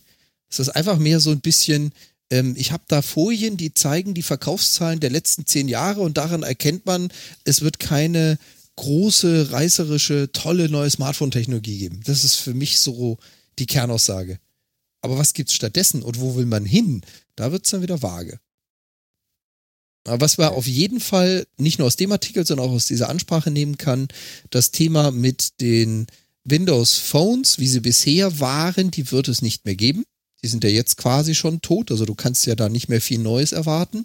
Es 0.48 0.58
ist 0.58 0.68
einfach 0.70 0.98
mehr 0.98 1.20
so 1.20 1.30
ein 1.30 1.40
bisschen, 1.40 1.92
ähm, 2.30 2.54
ich 2.56 2.72
habe 2.72 2.84
da 2.88 3.02
Folien, 3.02 3.56
die 3.56 3.72
zeigen 3.74 4.14
die 4.14 4.22
Verkaufszahlen 4.22 5.00
der 5.00 5.10
letzten 5.10 5.46
zehn 5.46 5.68
Jahre 5.68 6.02
und 6.02 6.16
daran 6.16 6.42
erkennt 6.42 6.86
man, 6.86 7.10
es 7.44 7.62
wird 7.62 7.78
keine 7.78 8.38
große, 8.76 9.52
reißerische, 9.52 10.30
tolle 10.32 10.68
neue 10.68 10.90
Smartphone-Technologie 10.90 11.78
geben. 11.78 12.00
Das 12.04 12.24
ist 12.24 12.36
für 12.36 12.54
mich 12.54 12.78
so 12.78 13.18
die 13.58 13.66
Kernaussage. 13.66 14.38
Aber 15.00 15.18
was 15.18 15.32
gibt's 15.32 15.54
stattdessen 15.54 16.02
und 16.02 16.20
wo 16.20 16.36
will 16.36 16.46
man 16.46 16.66
hin? 16.66 17.00
Da 17.36 17.52
wird's 17.52 17.70
dann 17.70 17.82
wieder 17.82 18.02
vage. 18.02 18.38
Aber 20.06 20.20
was 20.20 20.38
man 20.38 20.48
auf 20.48 20.66
jeden 20.66 21.00
Fall 21.00 21.46
nicht 21.56 21.78
nur 21.78 21.86
aus 21.86 21.96
dem 21.96 22.12
Artikel, 22.12 22.46
sondern 22.46 22.68
auch 22.68 22.72
aus 22.72 22.86
dieser 22.86 23.08
Ansprache 23.08 23.50
nehmen 23.50 23.78
kann, 23.78 24.08
das 24.50 24.70
Thema 24.70 25.10
mit 25.10 25.60
den 25.60 26.06
Windows 26.44 26.94
Phones, 26.94 27.58
wie 27.58 27.66
sie 27.66 27.80
bisher 27.80 28.38
waren, 28.40 28.90
die 28.90 29.10
wird 29.10 29.28
es 29.28 29.42
nicht 29.42 29.64
mehr 29.64 29.76
geben. 29.76 30.04
Die 30.42 30.48
sind 30.48 30.62
ja 30.64 30.70
jetzt 30.70 30.96
quasi 30.96 31.34
schon 31.34 31.60
tot, 31.60 31.90
also 31.90 32.04
du 32.04 32.14
kannst 32.14 32.46
ja 32.46 32.54
da 32.54 32.68
nicht 32.68 32.88
mehr 32.88 33.00
viel 33.00 33.18
Neues 33.18 33.52
erwarten. 33.52 34.04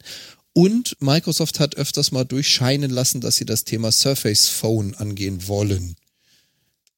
Und 0.54 0.98
Microsoft 1.00 1.60
hat 1.60 1.76
öfters 1.76 2.12
mal 2.12 2.26
durchscheinen 2.26 2.92
lassen, 2.92 3.22
dass 3.22 3.36
sie 3.36 3.46
das 3.46 3.64
Thema 3.64 3.92
Surface 3.92 4.50
Phone 4.50 4.96
angehen 4.96 5.48
wollen. 5.48 5.96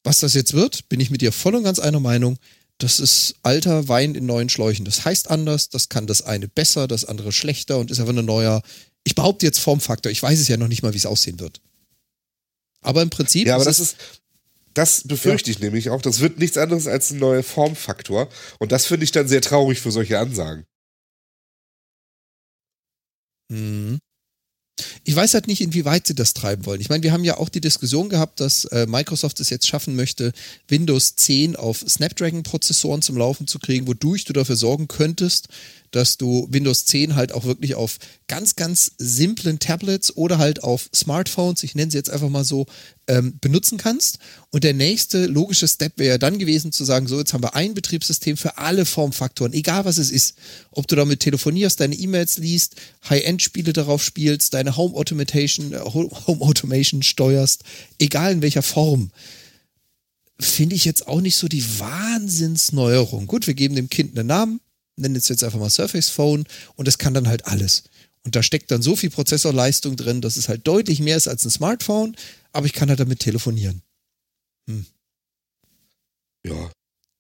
Was 0.04 0.20
das 0.20 0.34
jetzt 0.34 0.54
wird, 0.54 0.90
bin 0.90 1.00
ich 1.00 1.12
mit 1.12 1.22
dir 1.22 1.32
voll 1.32 1.56
und 1.56 1.64
ganz 1.64 1.80
einer 1.80 2.00
Meinung. 2.00 2.38
Das 2.78 3.00
ist 3.00 3.36
alter 3.44 3.88
Wein 3.88 4.16
in 4.16 4.26
neuen 4.26 4.50
Schläuchen. 4.50 4.86
Das 4.86 5.06
heißt 5.06 5.30
anders, 5.30 5.70
das 5.70 5.90
kann 5.90 6.08
das 6.08 6.24
eine 6.24 6.48
besser, 6.48 6.88
das 6.88 7.06
andere 7.06 7.32
schlechter 7.32 7.78
und 7.78 7.92
ist 7.92 8.00
einfach 8.00 8.16
ein 8.16 8.26
neuer, 8.26 8.62
ich 9.04 9.16
behaupte 9.16 9.46
jetzt 9.46 9.60
Formfaktor. 9.60 10.12
Ich 10.12 10.24
weiß 10.24 10.40
es 10.40 10.48
ja 10.48 10.58
noch 10.58 10.68
nicht 10.68 10.84
mal, 10.84 10.94
wie 10.94 10.98
es 10.98 11.06
aussehen 11.06 11.40
wird. 11.40 11.62
Aber 12.82 13.02
im 13.02 13.10
Prinzip. 13.10 13.48
Ja, 13.48 13.56
aber 13.56 13.66
das 13.66 13.80
ist, 13.80 13.98
das 14.74 15.08
befürchte 15.08 15.50
ja. 15.50 15.56
ich 15.56 15.62
nämlich 15.62 15.90
auch. 15.90 16.02
Das 16.02 16.20
wird 16.20 16.40
nichts 16.40 16.58
anderes 16.58 16.88
als 16.88 17.12
ein 17.12 17.20
neuer 17.20 17.44
Formfaktor. 17.44 18.30
Und 18.60 18.72
das 18.72 18.86
finde 18.86 19.04
ich 19.04 19.12
dann 19.12 19.28
sehr 19.28 19.42
traurig 19.42 19.80
für 19.80 19.92
solche 19.92 20.20
Ansagen. 20.20 20.66
Mhm. 23.50 24.00
Ich 25.04 25.16
weiß 25.16 25.36
halt 25.36 25.48
nicht, 25.48 25.62
inwieweit 25.62 26.08
sie 26.08 26.16
das 26.16 26.34
treiben 26.34 26.66
wollen. 26.66 26.82
Ich 26.82 26.90
meine, 26.90 27.04
wir 27.04 27.12
haben 27.12 27.24
ja 27.24 27.38
auch 27.38 27.50
die 27.50 27.62
Diskussion 27.62 28.10
gehabt, 28.10 28.40
dass 28.40 28.66
äh, 28.66 28.88
Microsoft 28.88 29.40
es 29.40 29.50
jetzt 29.50 29.68
schaffen 29.68 29.96
möchte, 29.96 30.34
Windows 30.68 31.16
10 31.16 31.56
auf 31.56 31.84
Snapdragon-Prozessoren 31.88 33.02
zum 33.02 33.18
Laufen 33.18 33.46
zu 33.46 33.60
kriegen, 33.60 33.86
wodurch 33.86 34.26
du 34.26 34.34
dafür 34.34 34.56
sorgen 34.56 34.88
könntest, 34.88 35.50
dass 35.96 36.18
du 36.18 36.48
Windows 36.50 36.86
10 36.86 37.16
halt 37.16 37.32
auch 37.32 37.46
wirklich 37.46 37.76
auf 37.76 37.98
ganz, 38.28 38.56
ganz 38.56 38.92
simplen 38.98 39.60
Tablets 39.60 40.16
oder 40.18 40.40
halt 40.40 40.64
auf 40.64 40.90
Smartphones, 40.94 41.64
ich 41.64 41.76
nenne 41.76 41.92
sie 41.92 41.98
jetzt 41.98 42.10
einfach 42.10 42.30
mal 42.30 42.44
so, 42.44 42.66
ähm, 43.08 43.38
benutzen 43.40 43.78
kannst. 43.78 44.18
Und 44.50 44.64
der 44.64 44.74
nächste 44.74 45.28
logische 45.28 45.68
Step 45.68 45.94
wäre 45.98 46.18
dann 46.18 46.40
gewesen 46.40 46.72
zu 46.72 46.84
sagen, 46.84 47.08
so, 47.08 47.20
jetzt 47.20 47.34
haben 47.34 47.44
wir 47.44 47.56
ein 47.56 47.74
Betriebssystem 47.76 48.38
für 48.38 48.58
alle 48.58 48.86
Formfaktoren, 48.86 49.54
egal 49.54 49.86
was 49.86 50.00
es 50.00 50.10
ist. 50.10 50.36
Ob 50.72 50.88
du 50.88 50.96
damit 50.96 51.20
telefonierst, 51.20 51.80
deine 51.80 51.96
E-Mails 51.96 52.40
liest, 52.40 52.76
High-End-Spiele 53.10 53.74
darauf 53.74 54.04
spielst, 54.04 54.54
deine 54.56 54.78
Home 54.78 54.96
Automation, 54.96 55.74
äh, 55.74 55.80
Home 55.80 56.42
Automation 56.42 57.04
steuerst, 57.04 57.64
egal 58.00 58.32
in 58.32 58.42
welcher 58.42 58.64
Form 58.64 59.12
finde 60.40 60.76
ich 60.76 60.86
jetzt 60.86 61.08
auch 61.08 61.22
nicht 61.22 61.36
so 61.36 61.48
die 61.48 61.64
Wahnsinnsneuerung. 61.80 63.28
Gut, 63.28 63.48
wir 63.48 63.54
geben 63.54 63.76
dem 63.76 63.90
Kind 63.90 64.18
einen 64.18 64.28
Namen, 64.28 64.60
nennen 64.96 65.16
es 65.16 65.28
jetzt 65.28 65.44
einfach 65.44 65.60
mal 65.60 65.70
Surface 65.70 66.10
Phone 66.10 66.46
und 66.76 66.88
es 66.88 66.98
kann 66.98 67.14
dann 67.14 67.28
halt 67.28 67.46
alles. 67.46 67.84
Und 68.26 68.36
da 68.36 68.44
steckt 68.44 68.72
dann 68.72 68.82
so 68.82 68.96
viel 68.96 69.10
Prozessorleistung 69.10 69.96
drin, 69.96 70.22
dass 70.22 70.38
es 70.38 70.48
halt 70.48 70.66
deutlich 70.68 71.00
mehr 71.00 71.18
ist 71.18 71.28
als 71.28 71.46
ein 71.46 71.52
Smartphone, 71.52 72.16
aber 72.54 72.66
ich 72.66 72.74
kann 72.74 72.90
halt 72.90 73.00
damit 73.00 73.20
telefonieren. 73.20 73.82
Hm. 74.70 74.86
Ja. 76.46 76.72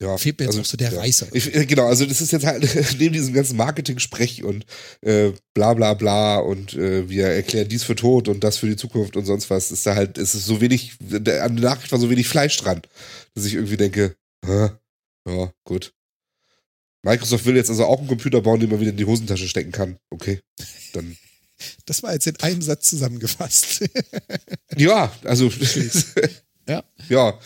Ja, 0.01 0.17
Fehlt 0.17 0.37
mir 0.37 0.45
jetzt 0.45 0.55
also, 0.55 0.61
auch 0.61 0.65
so 0.65 0.75
der 0.75 0.91
ja. 0.91 0.99
Reißer. 0.99 1.27
Ich, 1.31 1.55
äh, 1.55 1.65
genau, 1.65 1.87
also 1.87 2.05
das 2.05 2.19
ist 2.19 2.31
jetzt 2.33 2.45
halt 2.45 2.63
neben 2.99 3.13
diesem 3.13 3.33
ganzen 3.33 3.55
Marketing-Sprech 3.55 4.43
und 4.43 4.65
äh, 5.01 5.31
bla 5.53 5.73
bla 5.75 5.93
bla 5.93 6.39
und 6.39 6.73
äh, 6.73 7.07
wir 7.07 7.27
erklären 7.27 7.69
dies 7.69 7.83
für 7.83 7.95
tot 7.95 8.27
und 8.27 8.43
das 8.43 8.57
für 8.57 8.67
die 8.67 8.75
Zukunft 8.75 9.15
und 9.15 9.25
sonst 9.25 9.49
was, 9.49 9.71
ist 9.71 9.85
da 9.85 9.95
halt, 9.95 10.17
ist 10.17 10.33
es 10.33 10.45
so 10.45 10.59
wenig, 10.59 10.97
an 10.99 11.23
der 11.23 11.47
Nachricht 11.49 11.91
war 11.91 11.99
so 11.99 12.09
wenig 12.09 12.27
Fleisch 12.27 12.57
dran, 12.57 12.81
dass 13.33 13.45
ich 13.45 13.53
irgendwie 13.53 13.77
denke, 13.77 14.17
ja, 14.45 14.77
gut. 15.63 15.93
Microsoft 17.03 17.45
will 17.45 17.55
jetzt 17.55 17.69
also 17.69 17.85
auch 17.85 17.99
einen 17.99 18.07
Computer 18.07 18.41
bauen, 18.41 18.59
den 18.59 18.69
man 18.69 18.79
wieder 18.79 18.91
in 18.91 18.97
die 18.97 19.05
Hosentasche 19.05 19.47
stecken 19.47 19.71
kann. 19.71 19.97
Okay, 20.09 20.41
dann. 20.93 21.17
Das 21.85 22.03
war 22.03 22.11
jetzt 22.11 22.27
in 22.27 22.35
einem 22.41 22.61
Satz 22.61 22.89
zusammengefasst. 22.89 23.85
ja, 24.75 25.15
also. 25.23 25.49
ja. 26.67 26.83
Ja. 27.07 27.39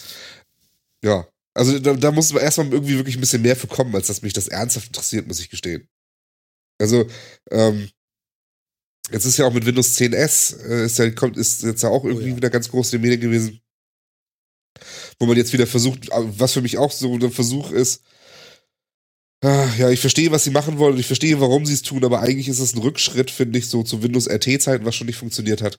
Ja. 1.04 1.28
Also 1.54 1.78
da, 1.78 1.94
da 1.94 2.12
muss 2.12 2.34
man 2.34 2.42
erstmal 2.42 2.72
irgendwie 2.72 2.96
wirklich 2.96 3.16
ein 3.16 3.20
bisschen 3.20 3.44
mehr 3.44 3.56
für 3.56 3.68
kommen, 3.68 3.94
als 3.94 4.08
dass 4.08 4.24
mich 4.24 4.34
das 4.34 4.48
ernsthaft 4.48 4.88
interessiert, 4.88 5.28
muss 5.28 5.40
ich 5.40 5.50
gestehen. 5.50 5.88
Also, 6.80 7.08
ähm, 7.52 7.90
jetzt 9.12 9.26
ist 9.26 9.38
ja 9.38 9.46
auch 9.46 9.54
mit 9.54 9.66
Windows 9.68 9.96
10S, 9.98 10.64
äh, 10.66 10.86
ist, 10.86 10.98
ja, 10.98 11.12
kommt, 11.12 11.38
ist 11.38 11.62
jetzt 11.62 11.84
ja 11.84 11.90
auch 11.90 12.04
oh 12.04 12.08
irgendwie 12.08 12.28
oh 12.28 12.32
ja. 12.32 12.38
wieder 12.38 12.50
ganz 12.50 12.70
groß 12.70 12.94
in 12.94 13.02
den 13.02 13.10
Medien 13.10 13.22
gewesen. 13.22 13.62
Wo 15.20 15.26
man 15.26 15.38
jetzt 15.38 15.54
wieder 15.54 15.68
versucht, 15.68 16.10
was 16.12 16.54
für 16.54 16.62
mich 16.62 16.78
auch 16.78 16.92
so 16.92 17.14
ein 17.14 17.32
Versuch 17.32 17.72
ist, 17.72 18.04
ja, 19.44 19.90
ich 19.92 20.00
verstehe, 20.00 20.32
was 20.32 20.44
sie 20.44 20.50
machen 20.50 20.80
wollen 20.80 20.94
und 20.94 21.00
ich 21.00 21.06
verstehe, 21.06 21.40
warum 21.40 21.66
sie 21.66 21.74
es 21.74 21.84
tun, 21.84 22.04
aber 22.04 22.22
eigentlich 22.22 22.48
ist 22.48 22.60
es 22.60 22.74
ein 22.74 22.80
Rückschritt, 22.82 23.30
finde 23.30 23.60
ich, 23.60 23.68
so 23.68 23.84
zu 23.84 24.02
Windows 24.02 24.28
RT-Zeiten, 24.28 24.86
was 24.86 24.96
schon 24.96 25.08
nicht 25.08 25.18
funktioniert 25.18 25.62
hat. 25.62 25.78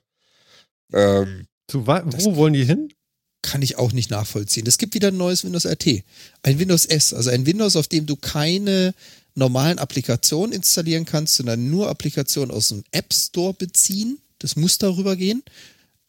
Ähm, 0.93 1.45
zu 1.67 1.85
wo 1.85 2.35
wollen 2.35 2.53
die 2.53 2.63
hin? 2.63 2.93
Kann 3.41 3.61
ich 3.61 3.77
auch 3.77 3.91
nicht 3.91 4.09
nachvollziehen. 4.09 4.65
Es 4.65 4.77
gibt 4.77 4.93
wieder 4.93 5.09
ein 5.09 5.17
neues 5.17 5.43
Windows 5.43 5.65
RT. 5.65 6.03
Ein 6.41 6.59
Windows 6.59 6.85
S, 6.85 7.13
also 7.13 7.29
ein 7.29 7.45
Windows, 7.45 7.75
auf 7.75 7.87
dem 7.87 8.05
du 8.05 8.15
keine 8.15 8.93
normalen 9.35 9.79
Applikationen 9.79 10.53
installieren 10.53 11.05
kannst, 11.05 11.35
sondern 11.35 11.69
nur 11.69 11.89
Applikationen 11.89 12.51
aus 12.51 12.69
dem 12.69 12.83
App 12.91 13.13
Store 13.13 13.53
beziehen. 13.53 14.19
Das 14.39 14.55
muss 14.55 14.77
darüber 14.77 15.15
gehen. 15.15 15.43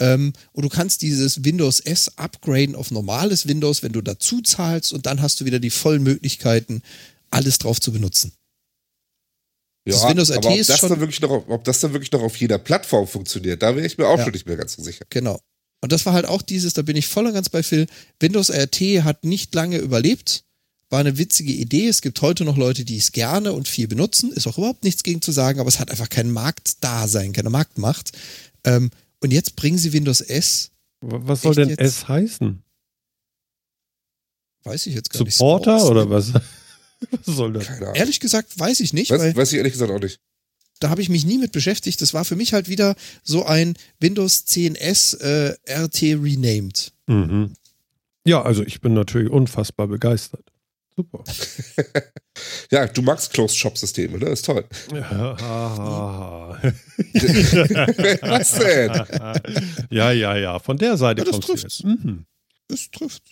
Ähm, 0.01 0.33
und 0.53 0.65
du 0.65 0.69
kannst 0.69 1.03
dieses 1.03 1.45
Windows 1.45 1.81
S 1.81 2.17
upgraden 2.17 2.75
auf 2.75 2.91
normales 2.91 3.47
Windows, 3.47 3.83
wenn 3.83 3.93
du 3.93 4.01
dazu 4.01 4.41
zahlst 4.41 4.93
und 4.93 5.07
dann 5.07 5.21
hast 5.21 5.41
du 5.41 5.45
wieder 5.45 5.59
die 5.59 5.71
vollen 5.71 6.03
Möglichkeiten, 6.03 6.83
alles 7.31 7.59
drauf 7.59 7.81
zu 7.81 7.93
benutzen. 7.93 8.33
Ja, 9.87 9.95
das 9.95 10.09
Windows 10.09 10.31
aber 10.31 10.51
ob 10.51 10.57
ist 10.57 10.69
das, 10.69 10.81
schon, 10.81 10.91
dann 10.91 11.01
wirklich 11.01 11.21
noch, 11.21 11.49
ob 11.49 11.65
das 11.65 11.81
dann 11.81 11.93
wirklich 11.93 12.13
noch 12.13 12.23
auf 12.23 12.37
jeder 12.37 12.59
Plattform 12.59 13.07
funktioniert, 13.07 13.63
da 13.63 13.75
wäre 13.75 13.87
ich 13.87 13.97
mir 13.97 14.07
auch 14.07 14.19
ja, 14.19 14.25
schon 14.25 14.33
nicht 14.33 14.47
mehr 14.47 14.57
ganz 14.57 14.75
so 14.75 14.83
sicher. 14.83 15.05
Genau. 15.09 15.41
Und 15.83 15.93
das 15.93 16.05
war 16.05 16.13
halt 16.13 16.27
auch 16.27 16.43
dieses, 16.43 16.75
da 16.75 16.83
bin 16.83 16.97
ich 16.97 17.07
voll 17.07 17.27
und 17.27 17.33
ganz 17.33 17.49
bei 17.49 17.63
Phil. 17.63 17.87
Windows 18.19 18.51
RT 18.51 18.81
hat 19.03 19.25
nicht 19.25 19.55
lange 19.55 19.79
überlebt, 19.79 20.45
war 20.91 21.01
eine 21.01 21.17
witzige 21.17 21.53
Idee. 21.53 21.89
Es 21.89 22.03
gibt 22.03 22.21
heute 22.21 22.45
noch 22.45 22.59
Leute, 22.59 22.85
die 22.85 22.99
es 22.99 23.13
gerne 23.13 23.53
und 23.53 23.69
viel 23.69 23.89
benutzen. 23.89 24.33
Ist 24.33 24.47
auch 24.47 24.59
überhaupt 24.59 24.85
nichts 24.85 25.03
gegen 25.03 25.23
zu 25.23 25.33
sagen, 25.33 25.61
aber 25.61 25.69
es 25.69 25.79
hat 25.79 25.91
einfach 25.91 26.11
kein 26.11 26.31
Marktdasein, 26.31 27.33
keine 27.33 27.49
Marktmacht. 27.49 28.13
Ähm, 28.65 28.91
und 29.21 29.33
jetzt 29.33 29.57
bringen 29.57 29.79
sie 29.79 29.93
Windows 29.93 30.21
S. 30.21 30.71
Was 31.01 31.43
soll 31.43 31.55
denn 31.55 31.71
S 31.71 32.09
heißen? 32.09 32.63
Weiß 34.65 34.87
ich 34.87 34.95
jetzt 34.95 35.11
gar 35.11 35.19
Supporter 35.27 35.75
nicht. 35.75 35.83
Supporter 35.83 35.91
oder 35.91 36.11
was? 36.11 36.33
Was 37.25 37.37
soll 37.37 37.53
das? 37.53 37.69
Ehrlich 37.95 38.21
gesagt, 38.21 38.59
weiß 38.59 38.81
ich 38.81 38.93
nicht. 38.93 39.11
Weiß, 39.11 39.35
weiß 39.35 39.53
ich 39.53 39.59
ehrlich 39.59 39.73
gesagt 39.73 39.91
auch 39.91 40.01
nicht. 40.01 40.21
Da 40.81 40.89
habe 40.89 41.03
ich 41.03 41.09
mich 41.09 41.27
nie 41.27 41.39
mit 41.39 41.53
beschäftigt. 41.53 42.01
Das 42.01 42.15
war 42.15 42.25
für 42.25 42.37
mich 42.37 42.53
halt 42.55 42.69
wieder 42.69 42.97
so 43.23 43.45
ein 43.45 43.75
Windows 43.99 44.47
10S 44.47 45.21
äh, 45.21 45.57
RT 45.71 46.03
renamed. 46.23 46.93
Mhm. 47.07 47.53
Ja, 48.25 48.43
also 48.43 48.63
ich 48.63 48.81
bin 48.81 48.95
natürlich 48.95 49.31
unfassbar 49.31 49.89
begeistert. 49.89 50.45
Super. 50.97 51.25
ja, 52.71 52.87
du 52.87 53.03
magst 53.03 53.33
Closed-Shop-Systeme, 53.33 54.19
ne? 54.19 54.31
Ist 54.31 54.45
toll. 54.45 54.65
Ja, 54.93 55.37
Was 58.23 58.53
denn? 58.55 58.93
Ja, 59.91 60.11
ja, 60.13 60.37
ja. 60.37 60.59
Von 60.59 60.77
der 60.79 60.97
Seite 60.97 61.23
ja, 61.23 61.31
kommst 61.31 61.49
trifft. 61.49 61.63
du 61.63 61.69
jetzt. 61.69 61.85
Mhm. 61.85 62.27
Das 62.69 62.91
trifft. 62.91 63.23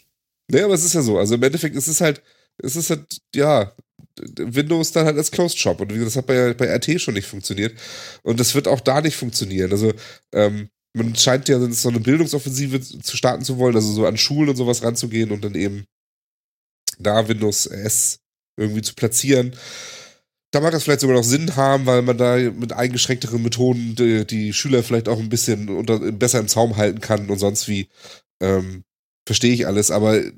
Naja, 0.48 0.64
aber 0.64 0.74
es 0.74 0.84
ist 0.84 0.94
ja 0.94 1.02
so. 1.02 1.18
Also 1.18 1.34
im 1.34 1.42
Endeffekt 1.42 1.76
ist 1.76 1.88
es 1.88 2.00
halt, 2.00 2.22
es 2.58 2.76
ist 2.76 2.90
halt, 2.90 3.20
ja, 3.34 3.72
Windows 4.20 4.92
dann 4.92 5.06
halt 5.06 5.16
als 5.16 5.30
Closed 5.30 5.58
Shop. 5.58 5.80
Und 5.80 5.92
das 5.92 6.16
hat 6.16 6.26
bei, 6.26 6.54
bei 6.54 6.66
RT 6.74 7.00
schon 7.00 7.14
nicht 7.14 7.26
funktioniert. 7.26 7.78
Und 8.22 8.40
das 8.40 8.54
wird 8.54 8.68
auch 8.68 8.80
da 8.80 9.00
nicht 9.00 9.16
funktionieren. 9.16 9.70
Also, 9.70 9.92
ähm, 10.32 10.68
man 10.94 11.14
scheint 11.14 11.48
ja 11.48 11.60
so 11.70 11.88
eine 11.88 12.00
Bildungsoffensive 12.00 12.80
zu 12.80 13.16
starten 13.16 13.44
zu 13.44 13.58
wollen, 13.58 13.76
also 13.76 13.92
so 13.92 14.06
an 14.06 14.16
Schulen 14.16 14.50
und 14.50 14.56
sowas 14.56 14.82
ranzugehen 14.82 15.30
und 15.30 15.44
dann 15.44 15.54
eben 15.54 15.84
da 16.98 17.28
Windows 17.28 17.66
S 17.66 18.20
irgendwie 18.56 18.82
zu 18.82 18.94
platzieren. 18.94 19.54
Da 20.50 20.60
mag 20.60 20.72
das 20.72 20.84
vielleicht 20.84 21.00
sogar 21.00 21.16
noch 21.16 21.24
Sinn 21.24 21.56
haben, 21.56 21.86
weil 21.86 22.02
man 22.02 22.16
da 22.16 22.36
mit 22.36 22.72
eingeschränkteren 22.72 23.42
Methoden 23.42 23.94
die, 23.94 24.26
die 24.26 24.52
Schüler 24.52 24.82
vielleicht 24.82 25.08
auch 25.08 25.18
ein 25.18 25.28
bisschen 25.28 25.68
unter, 25.68 25.98
besser 26.12 26.40
im 26.40 26.48
Zaum 26.48 26.76
halten 26.76 27.00
kann 27.00 27.28
und 27.30 27.38
sonst 27.38 27.68
wie. 27.68 27.88
Ähm, 28.40 28.84
verstehe 29.28 29.52
ich 29.52 29.66
alles, 29.66 29.90
aber 29.90 30.16
äh, 30.16 30.32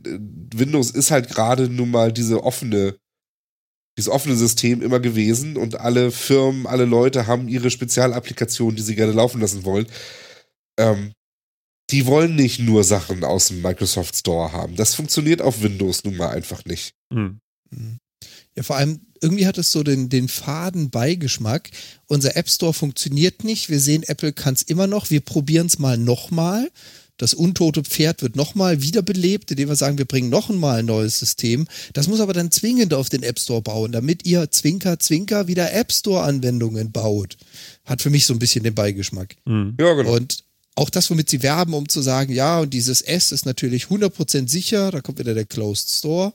Windows 0.52 0.90
ist 0.90 1.12
halt 1.12 1.28
gerade 1.28 1.68
nun 1.68 1.92
mal 1.92 2.12
diese 2.12 2.42
offene, 2.42 2.96
dieses 3.96 4.10
offene 4.10 4.34
System 4.34 4.82
immer 4.82 4.98
gewesen 4.98 5.56
und 5.56 5.78
alle 5.78 6.10
Firmen, 6.10 6.66
alle 6.66 6.86
Leute 6.86 7.28
haben 7.28 7.46
ihre 7.46 7.70
Spezialapplikationen, 7.70 8.74
die 8.74 8.82
sie 8.82 8.96
gerne 8.96 9.12
laufen 9.12 9.40
lassen 9.40 9.64
wollen. 9.64 9.86
Ähm, 10.76 11.12
die 11.90 12.06
wollen 12.06 12.34
nicht 12.34 12.58
nur 12.58 12.82
Sachen 12.82 13.22
aus 13.22 13.48
dem 13.48 13.62
Microsoft 13.62 14.16
Store 14.16 14.52
haben. 14.52 14.74
Das 14.74 14.96
funktioniert 14.96 15.40
auf 15.40 15.62
Windows 15.62 16.02
nun 16.02 16.16
mal 16.16 16.30
einfach 16.30 16.64
nicht. 16.64 16.94
Hm. 17.12 17.38
Ja, 18.56 18.64
vor 18.64 18.74
allem, 18.74 19.06
irgendwie 19.20 19.46
hat 19.46 19.56
es 19.56 19.70
so 19.70 19.84
den, 19.84 20.08
den 20.08 20.26
faden 20.26 20.90
Beigeschmack. 20.90 21.70
Unser 22.06 22.36
App 22.36 22.50
Store 22.50 22.74
funktioniert 22.74 23.44
nicht. 23.44 23.70
Wir 23.70 23.78
sehen, 23.78 24.02
Apple 24.02 24.32
kann 24.32 24.54
es 24.54 24.62
immer 24.62 24.88
noch. 24.88 25.10
Wir 25.10 25.20
probieren 25.20 25.68
es 25.68 25.78
mal 25.78 25.96
nochmal. 25.96 26.70
Das 27.20 27.34
untote 27.34 27.82
Pferd 27.82 28.22
wird 28.22 28.34
nochmal 28.34 28.80
wiederbelebt, 28.80 29.51
indem 29.51 29.68
wir 29.68 29.76
sagen, 29.76 29.98
wir 29.98 30.06
bringen 30.06 30.30
noch 30.30 30.48
einmal 30.48 30.78
ein 30.78 30.86
neues 30.86 31.18
System. 31.18 31.68
Das 31.92 32.09
muss 32.09 32.20
aber 32.20 32.32
dann 32.32 32.51
zwingend 32.51 32.94
auf 32.94 33.10
den 33.10 33.22
App 33.22 33.38
Store 33.38 33.60
bauen, 33.60 33.92
damit 33.92 34.24
ihr 34.24 34.51
Zwinker, 34.51 34.98
Zwinker 34.98 35.47
wieder 35.47 35.70
App 35.74 35.92
Store-Anwendungen 35.92 36.92
baut. 36.92 37.36
Hat 37.84 38.01
für 38.01 38.09
mich 38.09 38.24
so 38.24 38.32
ein 38.32 38.38
bisschen 38.38 38.64
den 38.64 38.74
Beigeschmack. 38.74 39.36
Hm. 39.44 39.76
Ja, 39.78 39.92
genau. 39.92 40.14
Und 40.14 40.44
auch 40.76 40.88
das, 40.88 41.10
womit 41.10 41.28
sie 41.28 41.42
werben, 41.42 41.74
um 41.74 41.90
zu 41.90 42.01
sagen, 42.01 42.32
ja, 42.32 42.60
und 42.60 42.72
dieses 42.72 43.02
S 43.02 43.32
ist 43.32 43.44
natürlich 43.44 43.84
100% 43.88 44.48
sicher, 44.48 44.90
da 44.90 45.02
kommt 45.02 45.18
wieder 45.18 45.34
der 45.34 45.44
Closed 45.44 45.90
Store. 45.90 46.32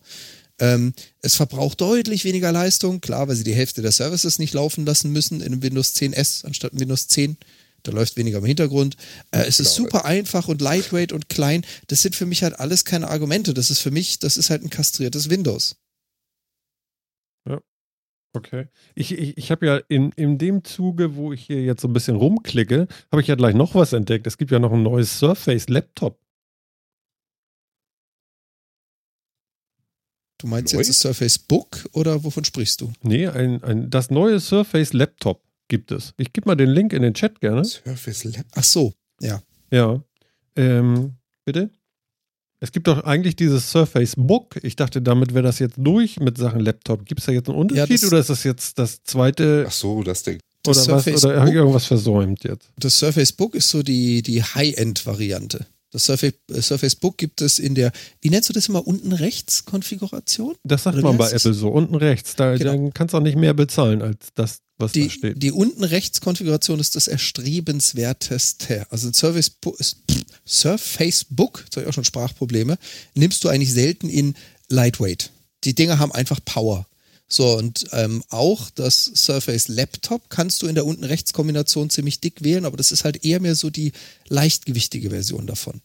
Ähm, 0.60 0.94
es 1.22 1.34
verbraucht 1.34 1.82
deutlich 1.82 2.26
weniger 2.26 2.52
Leistung, 2.52 3.02
klar, 3.02 3.28
weil 3.28 3.36
sie 3.36 3.44
die 3.44 3.56
Hälfte 3.56 3.82
der 3.82 3.91
Services 3.91 4.38
nicht 4.38 4.53
laufen 4.53 4.86
lassen 4.86 5.12
müssen 5.12 5.41
in 5.41 5.48
einem 5.48 5.64
Windows 5.64 5.95
10S 5.95 6.45
anstatt 6.45 6.74
ein 6.74 6.80
Windows 6.80 7.07
10. 7.07 7.38
Da 7.86 7.91
läuft 7.91 8.18
weniger 8.18 8.40
im 8.40 8.45
Hintergrund. 8.45 8.95
Äh, 9.32 9.44
es 9.48 9.60
ist 9.60 9.76
Genau. 9.76 9.90
super 9.90 10.06
einfach 10.06 10.48
und 10.48 10.62
lightweight 10.62 11.12
und 11.14 11.30
klein. 11.30 11.66
Das 11.88 12.02
sind 12.02 12.16
für 12.16 12.26
mich 12.26 12.44
halt 12.44 12.60
alles 12.60 12.84
keine 12.86 13.07
Argumente. 13.10 13.53
Das 13.53 13.70
ist 13.70 13.80
für 13.80 13.91
mich, 13.91 14.20
das 14.20 14.38
ist 14.38 14.49
halt 14.49 14.64
ein 14.64 14.70
kastriertes 14.70 15.30
Windows. 15.30 15.78
Okay. 18.36 18.68
Ich, 18.95 19.14
ich, 19.14 19.38
ich 19.38 19.49
habe 19.49 19.66
ja 19.66 19.78
in, 19.88 20.12
in 20.18 20.38
dem 20.38 20.66
Zuge, 20.66 21.16
wo 21.16 21.32
ich 21.32 21.45
hier 21.45 21.64
jetzt 21.64 21.82
so 21.82 21.88
ein 21.88 21.94
bisschen 21.94 22.18
rumklicke, 22.18 22.88
habe 23.10 23.22
ich 23.22 23.28
ja 23.30 23.36
gleich 23.36 23.56
noch 23.56 23.76
was 23.76 23.94
entdeckt. 23.94 24.28
Es 24.28 24.38
gibt 24.38 24.52
ja 24.52 24.60
noch 24.60 24.74
ein 24.74 24.84
neues 24.84 25.20
Surface 25.20 25.70
Laptop. 25.70 26.20
Du 30.38 30.48
meinst 30.48 30.74
Neu? 30.74 30.80
jetzt 30.80 30.90
das 30.90 30.99
Surface 30.99 31.40
Book 31.40 31.88
oder 31.94 32.24
wovon 32.26 32.44
sprichst 32.44 32.82
du? 32.82 32.91
Nee, 33.02 33.28
ein, 33.28 33.64
ein, 33.64 33.90
das 33.90 34.10
neue 34.12 34.41
Surface 34.41 34.91
Laptop 34.91 35.41
gibt 35.68 35.92
es. 35.92 36.14
Ich 36.18 36.34
gebe 36.34 36.48
mal 36.48 36.56
den 36.56 36.70
Link 36.70 36.94
in 36.94 37.02
den 37.02 37.14
Chat 37.14 37.40
gerne. 37.42 37.64
Surface 37.66 38.24
Lab. 38.26 38.46
Ach 38.56 38.64
so, 38.64 38.94
ja. 39.22 39.42
Ja. 39.72 40.02
Ähm, 40.56 41.14
bitte? 41.44 41.70
Es 42.62 42.72
gibt 42.72 42.88
doch 42.88 43.04
eigentlich 43.04 43.36
dieses 43.36 43.70
Surface 43.70 44.14
Book. 44.18 44.56
Ich 44.64 44.76
dachte, 44.76 45.02
damit 45.02 45.34
wäre 45.34 45.44
das 45.44 45.60
jetzt 45.60 45.76
durch 45.78 46.20
mit 46.20 46.38
Sachen 46.38 46.62
Laptop. 46.62 47.06
Gibt 47.06 47.20
es 47.20 47.26
da 47.26 47.32
jetzt 47.32 47.50
einen 47.50 47.58
Unterschied 47.58 48.02
das- 48.02 48.08
oder 48.10 48.20
ist 48.20 48.30
das 48.30 48.44
jetzt 48.44 48.80
das 48.80 49.04
zweite 49.04 49.66
Ach 49.68 49.72
so, 49.72 50.02
das 50.04 50.24
Ding. 50.24 50.36
oder 50.36 50.42
Das 50.64 50.78
was? 50.78 50.86
Surface 50.86 51.26
Oder 51.26 51.40
habe 51.42 51.50
ich 51.50 51.56
irgendwas 51.56 51.86
versäumt 51.86 52.44
jetzt? 52.44 52.70
Das 52.78 52.98
Surface 52.98 53.34
Book 53.34 53.56
ist 53.56 53.70
so 53.70 53.84
die, 53.84 54.22
die 54.22 54.42
High-End-Variante. 54.42 55.66
Das 55.92 56.06
Surface, 56.06 56.34
äh, 56.52 56.62
Surface 56.62 56.96
Book 56.96 57.18
gibt 57.18 57.42
es 57.42 57.60
in 57.60 57.76
der, 57.76 57.92
wie 58.22 58.30
nennst 58.30 58.50
du 58.50 58.54
das 58.54 58.68
immer, 58.70 58.86
unten 58.88 59.12
rechts 59.14 59.66
Konfiguration? 59.66 60.56
Das 60.64 60.84
sagt 60.84 60.96
Oder 60.98 61.04
man 61.10 61.18
bei? 61.18 61.30
Apple 61.32 61.54
so. 61.54 61.70
Unten 61.70 61.96
rechts. 61.96 62.36
Da, 62.36 62.58
Genau. 62.58 62.72
Dann 62.72 62.94
kannst 62.94 63.14
du 63.14 63.18
auch 63.18 63.22
nicht 63.22 63.38
mehr 63.38 63.54
bezahlen 63.54 64.02
als 64.02 64.30
das, 64.34 64.60
was 64.78 64.92
da 64.92 65.00
Die, 65.00 65.10
steht. 65.10 65.42
die 65.42 65.52
unten 65.52 65.84
rechts 65.84 66.22
Konfiguration 66.22 66.80
ist 66.80 66.96
das 66.96 67.08
erstrebenswerteste. 67.08 68.86
Also 68.92 69.08
ein 69.08 69.14
pff, 69.14 70.26
Surface 70.46 71.26
Book, 71.30 71.62
jetzt 71.66 71.76
habe 71.76 71.84
ich 71.86 71.90
auch 71.90 71.94
schon 71.94 72.04
Sprachprobleme, 72.04 72.78
nimmst 73.14 73.44
du 73.44 73.50
eigentlich 73.50 73.74
selten 73.74 74.10
in 74.10 74.36
Lightweight. 74.70 75.32
Die 75.64 75.76
Dinger 75.76 76.00
haben 76.00 76.12
einfach 76.12 76.40
Power. 76.44 76.86
So, 77.28 77.58
und 77.58 77.88
ähm, 77.92 78.24
auch 78.30 78.70
das 78.70 79.06
Surface 79.16 79.68
Laptop 79.68 80.30
kannst 80.30 80.62
du 80.62 80.68
in 80.68 80.76
der 80.76 80.86
unten 80.86 81.04
rechts 81.04 81.34
Kombination 81.34 81.90
ziemlich 81.90 82.20
dick 82.20 82.44
wählen, 82.44 82.66
aber 82.66 82.78
das 82.78 82.92
ist 82.92 83.04
halt 83.04 83.26
eher 83.26 83.40
mehr 83.40 83.56
so 83.56 83.72
die 83.72 83.94
leichtgewichtige 84.28 85.10
Version 85.10 85.48
davon. 85.48 85.82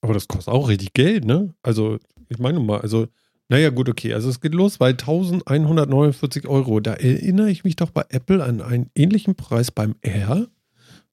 Aber 0.00 0.14
das 0.14 0.26
kostet 0.26 0.48
auch 0.48 0.68
richtig 0.68 0.94
Geld, 0.94 1.26
ne? 1.26 1.52
Also, 1.62 1.98
ich 2.30 2.38
meine 2.38 2.60
mal, 2.60 2.80
also, 2.80 3.08
naja, 3.50 3.68
gut, 3.68 3.88
okay. 3.90 4.14
Also, 4.14 4.30
es 4.30 4.40
geht 4.40 4.54
los 4.54 4.78
bei 4.78 4.88
1149 4.94 6.48
Euro. 6.48 6.80
Da 6.80 6.94
erinnere 6.94 7.50
ich 7.50 7.64
mich 7.64 7.76
doch 7.76 7.90
bei 7.90 8.04
Apple 8.08 8.42
an 8.42 8.62
einen 8.62 8.90
ähnlichen 8.94 9.34
Preis 9.34 9.70
beim 9.70 9.94
R. 10.00 10.46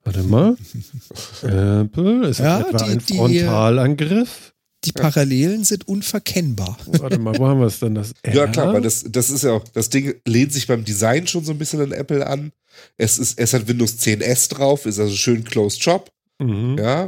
Warte 0.05 0.23
mal. 0.23 0.55
Apple 1.43 2.27
ist 2.27 2.39
Ja, 2.39 2.61
etwa 2.61 2.77
die- 2.77 2.91
ein 2.91 2.99
die- 2.99 3.15
Frontalangriff? 3.15 4.53
Die 4.85 4.91
Parallelen 4.91 5.64
sind 5.64 5.88
unverkennbar. 5.88 6.77
Warte 6.85 7.18
mal, 7.19 7.38
wo 7.39 7.47
haben 7.47 7.59
wir 7.59 7.65
es 7.65 7.80
denn? 7.80 7.95
Das 7.95 8.14
R? 8.22 8.34
Ja, 8.35 8.47
klar, 8.47 8.73
weil 8.73 8.81
das, 8.84 9.03
das 9.09 9.31
ist 9.31 9.43
ja 9.43 9.51
auch, 9.53 9.64
das 9.73 9.89
Ding 9.89 10.14
lehnt 10.26 10.53
sich 10.53 10.68
beim 10.68 10.85
Design 10.85 11.26
schon 11.27 11.43
so 11.43 11.51
ein 11.51 11.57
bisschen 11.57 11.81
an 11.81 11.91
Apple 11.91 12.26
an. 12.26 12.51
Es 12.95 13.18
ist, 13.18 13.39
es 13.39 13.53
hat 13.53 13.68
Windows 13.68 13.97
10S 13.99 14.49
drauf, 14.53 14.85
ist 14.85 14.99
also 14.99 15.14
schön 15.15 15.43
closed 15.43 15.81
shop, 15.84 16.11
Mhm. 16.39 16.77
ja. 16.77 17.07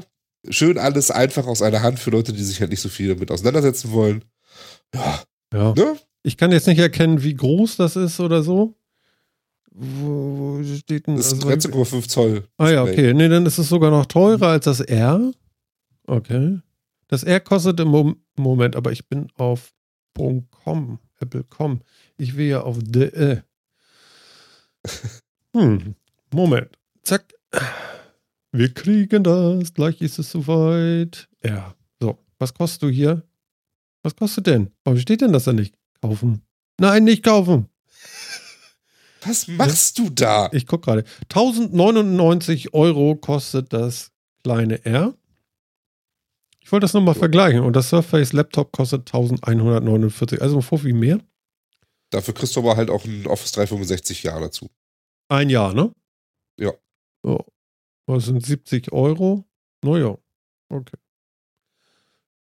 Schön 0.49 0.77
alles 0.79 1.11
einfach 1.11 1.45
aus 1.45 1.61
einer 1.61 1.81
Hand 1.83 1.99
für 1.99 2.09
Leute, 2.09 2.33
die 2.33 2.43
sich 2.43 2.59
halt 2.59 2.71
nicht 2.71 2.81
so 2.81 2.89
viel 2.89 3.09
damit 3.09 3.29
auseinandersetzen 3.29 3.91
wollen. 3.91 4.23
Ja, 4.95 5.19
ja. 5.53 5.73
ne? 5.73 5.97
Ich 6.23 6.35
kann 6.37 6.51
jetzt 6.51 6.67
nicht 6.67 6.79
erkennen, 6.79 7.23
wie 7.23 7.33
groß 7.33 7.77
das 7.77 7.95
ist 7.95 8.19
oder 8.19 8.43
so. 8.43 8.75
Wo, 9.71 10.59
wo 10.59 10.63
steht 10.63 11.07
denn 11.07 11.15
Das 11.15 11.27
ist 11.31 11.45
also- 11.45 11.47
13,5 11.49 12.07
Zoll. 12.07 12.43
Ah 12.57 12.69
ja, 12.69 12.83
okay. 12.83 13.13
Nee, 13.13 13.29
dann 13.29 13.45
ist 13.45 13.57
es 13.57 13.69
sogar 13.69 13.91
noch 13.91 14.05
teurer 14.05 14.47
als 14.49 14.65
das 14.65 14.79
R. 14.81 15.31
Okay. 16.07 16.59
Das 17.07 17.23
R 17.23 17.39
kostet 17.39 17.79
im 17.79 17.87
Mom 17.89 18.17
Moment, 18.35 18.75
aber 18.75 18.91
ich 18.91 19.07
bin 19.07 19.27
auf 19.35 19.73
.com, 20.15 20.99
Apple.com. 21.19 21.81
Ich 22.17 22.35
will 22.35 22.47
ja 22.47 22.61
auf 22.61 22.77
de. 22.81 23.41
Hm, 25.55 25.95
Moment. 26.33 26.77
Zack. 27.03 27.33
Wir 28.51 28.73
kriegen 28.73 29.23
das. 29.23 29.73
Gleich 29.73 30.01
ist 30.01 30.19
es 30.19 30.31
soweit. 30.31 31.27
Ja. 31.43 31.73
So, 31.99 32.17
was 32.37 32.53
kostet 32.53 32.83
du 32.83 32.89
hier? 32.89 33.23
Was 34.03 34.15
kostet 34.15 34.47
denn? 34.47 34.71
Warum 34.83 34.99
steht 34.99 35.21
denn 35.21 35.33
das 35.33 35.43
da 35.43 35.53
nicht? 35.53 35.75
Kaufen. 36.01 36.41
Nein, 36.79 37.03
nicht 37.03 37.23
kaufen. 37.23 37.67
Was 39.25 39.47
machst 39.47 39.99
du 39.99 40.09
da? 40.09 40.49
Ich 40.53 40.65
gucke 40.65 40.85
gerade. 40.85 41.03
1099 41.23 42.73
Euro 42.73 43.15
kostet 43.15 43.73
das 43.73 44.11
kleine 44.43 44.85
R. 44.85 45.13
Ich 46.61 46.71
wollte 46.71 46.85
das 46.85 46.93
nochmal 46.93 47.15
vergleichen. 47.15 47.61
Und 47.61 47.75
das 47.75 47.89
Surface 47.89 48.31
Laptop 48.31 48.71
kostet 48.71 49.07
1149. 49.07 50.41
Also 50.41 50.57
ein 50.57 50.61
Fuffi 50.61 50.93
mehr. 50.93 51.19
Dafür 52.11 52.33
kriegst 52.33 52.55
du 52.55 52.61
aber 52.61 52.77
halt 52.77 52.89
auch 52.89 53.03
ein 53.05 53.27
Office 53.27 53.51
365 53.51 54.23
Jahr 54.23 54.39
dazu. 54.39 54.69
Ein 55.27 55.49
Jahr, 55.49 55.73
ne? 55.73 55.91
Ja. 56.57 56.71
Oh. 57.23 57.43
Das 58.07 58.25
sind 58.25 58.43
70 58.43 58.91
Euro. 58.91 59.45
Naja. 59.83 60.17
Okay. 60.69 60.97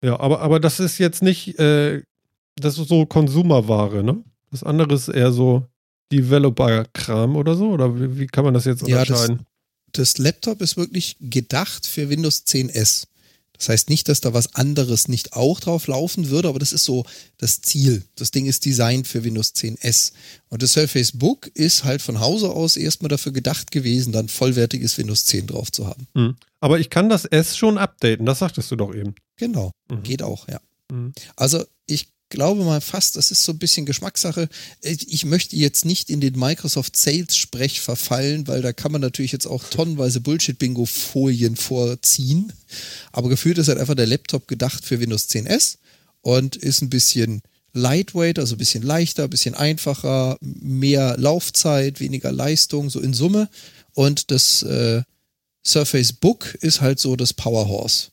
Ja, 0.05 0.21
aber, 0.21 0.41
aber 0.41 0.61
das 0.61 0.81
ist 0.81 0.99
jetzt 0.99 1.23
nicht, 1.23 1.59
äh, 1.59 2.03
das 2.57 2.79
ist 2.79 2.89
so 2.89 3.07
Konsumerware, 3.07 4.03
ne? 4.05 4.23
Das 4.51 4.63
andere 4.63 4.95
ist 4.95 5.09
eher 5.09 5.33
so 5.33 5.67
Developer-Kram 6.13 7.37
oder 7.37 7.55
so? 7.55 7.71
Oder 7.71 7.99
wie, 7.99 8.19
wie 8.19 8.27
kann 8.27 8.45
man 8.45 8.55
das 8.55 8.65
jetzt 8.67 8.87
Ja, 8.87 8.99
das- 9.05 9.09
unterscheiden? 9.09 9.47
das 9.93 10.19
Laptop 10.19 10.61
ist 10.61 10.77
wirklich 10.77 11.17
gedacht 11.21 11.87
für 11.87 12.09
Windows 12.11 12.45
10S. 12.47 13.07
Das 13.59 13.69
heißt 13.69 13.89
nicht, 13.89 14.09
dass 14.09 14.21
da 14.21 14.35
was 14.35 14.55
anderes 14.55 15.09
nicht 15.09 15.33
auch 15.35 15.61
drauf 15.61 15.87
laufen 15.87 16.29
würde, 16.29 16.49
aber 16.49 16.59
das 16.59 16.73
ist 16.73 16.85
so 16.85 17.05
das 17.39 17.61
Ziel. 17.61 18.03
Das 18.17 18.31
Ding 18.31 18.47
ist 18.47 18.65
designt 18.65 19.07
für 19.07 19.25
Windows 19.25 19.55
10S. 19.55 20.13
Und 20.49 20.63
das 20.63 20.73
Surface 20.73 21.13
Book 21.13 21.47
ist 21.55 21.85
halt 21.85 22.03
von 22.03 22.21
Hause 22.21 22.51
aus 22.51 22.77
erstmal 22.77 23.09
dafür 23.09 23.33
gedacht 23.33 23.71
gewesen, 23.71 24.13
dann 24.13 24.29
vollwertiges 24.29 24.99
Windows 24.99 25.25
10 25.27 25.47
drauf 25.47 25.71
zu 25.71 25.87
haben. 25.87 26.09
Hm. 26.15 26.37
Aber 26.61 26.81
ich 26.81 26.91
kann 26.91 27.09
das 27.09 27.25
S 27.25 27.57
schon 27.57 27.79
updaten, 27.79 28.27
das 28.27 28.41
sagtest 28.41 28.71
du 28.71 28.77
doch 28.77 28.95
eben. 28.95 29.15
Genau. 29.37 29.71
Mhm. 29.91 30.03
Geht 30.03 30.23
auch, 30.23 30.49
ja. 30.49 30.61
Mhm. 30.91 31.13
Also 31.37 31.65
ich 31.87 32.09
glaube 32.29 32.65
mal 32.65 32.81
fast, 32.81 33.17
das 33.17 33.31
ist 33.31 33.45
so 33.45 33.53
ein 33.53 33.59
bisschen 33.59 33.87
Geschmackssache. 33.87 34.49
Ich 34.81 35.25
möchte 35.25 35.57
jetzt 35.57 35.85
nicht 35.85 36.11
in 36.11 36.21
den 36.21 36.39
Microsoft 36.39 36.97
Sales 36.97 37.37
Sprech 37.37 37.81
verfallen, 37.81 38.47
weil 38.49 38.63
da 38.63 38.73
kann 38.73 38.93
man 38.93 39.01
natürlich 39.01 39.33
jetzt 39.33 39.47
auch 39.47 39.65
tonnenweise 39.65 40.21
Bullshit-Bingo-Folien 40.21 41.57
vorziehen. 41.57 42.53
Aber 43.13 43.29
gefühlt 43.29 43.59
ist 43.59 43.69
halt 43.69 43.79
einfach 43.79 43.95
der 43.95 44.07
Laptop 44.07 44.49
gedacht 44.49 44.85
für 44.85 45.01
Windows 45.01 45.29
10S 45.29 45.77
und 46.23 46.57
ist 46.57 46.83
ein 46.83 46.91
bisschen 46.91 47.43
lightweight, 47.73 48.39
also 48.39 48.55
ein 48.55 48.59
bisschen 48.59 48.83
leichter, 48.83 49.25
ein 49.25 49.31
bisschen 49.31 49.55
einfacher, 49.55 50.39
mehr 50.41 51.17
Laufzeit, 51.19 52.01
weniger 52.01 52.33
Leistung, 52.33 52.91
so 52.91 53.01
in 53.01 53.13
Summe. 53.13 53.49
Und 53.93 54.31
das 54.31 54.63
äh, 54.63 55.03
Surface 55.65 56.13
Book 56.13 56.55
ist 56.61 56.81
halt 56.81 56.99
so 56.99 57.17
das 57.17 57.33
Powerhorse 57.33 58.09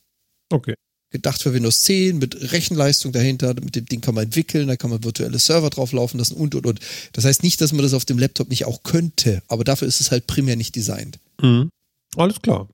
Okay. 0.51 0.75
Gedacht 1.11 1.41
für 1.41 1.53
Windows 1.53 1.83
10 1.83 2.17
mit 2.17 2.51
Rechenleistung 2.51 3.11
dahinter. 3.11 3.53
Mit 3.53 3.75
dem 3.75 3.85
Ding 3.85 4.01
kann 4.01 4.15
man 4.15 4.25
entwickeln, 4.25 4.67
da 4.67 4.77
kann 4.77 4.89
man 4.89 5.03
virtuelle 5.03 5.39
Server 5.39 5.69
drauf 5.69 5.91
laufen 5.91 6.17
lassen 6.17 6.35
und 6.35 6.55
und 6.55 6.65
und. 6.65 6.79
Das 7.13 7.25
heißt 7.25 7.43
nicht, 7.43 7.61
dass 7.61 7.73
man 7.73 7.83
das 7.83 7.93
auf 7.93 8.05
dem 8.05 8.17
Laptop 8.17 8.49
nicht 8.49 8.65
auch 8.65 8.83
könnte, 8.83 9.43
aber 9.47 9.63
dafür 9.63 9.87
ist 9.87 10.01
es 10.01 10.11
halt 10.11 10.27
primär 10.27 10.55
nicht 10.55 10.75
designt. 10.75 11.19
Mhm. 11.41 11.69
Alles 12.15 12.41
klar. 12.41 12.67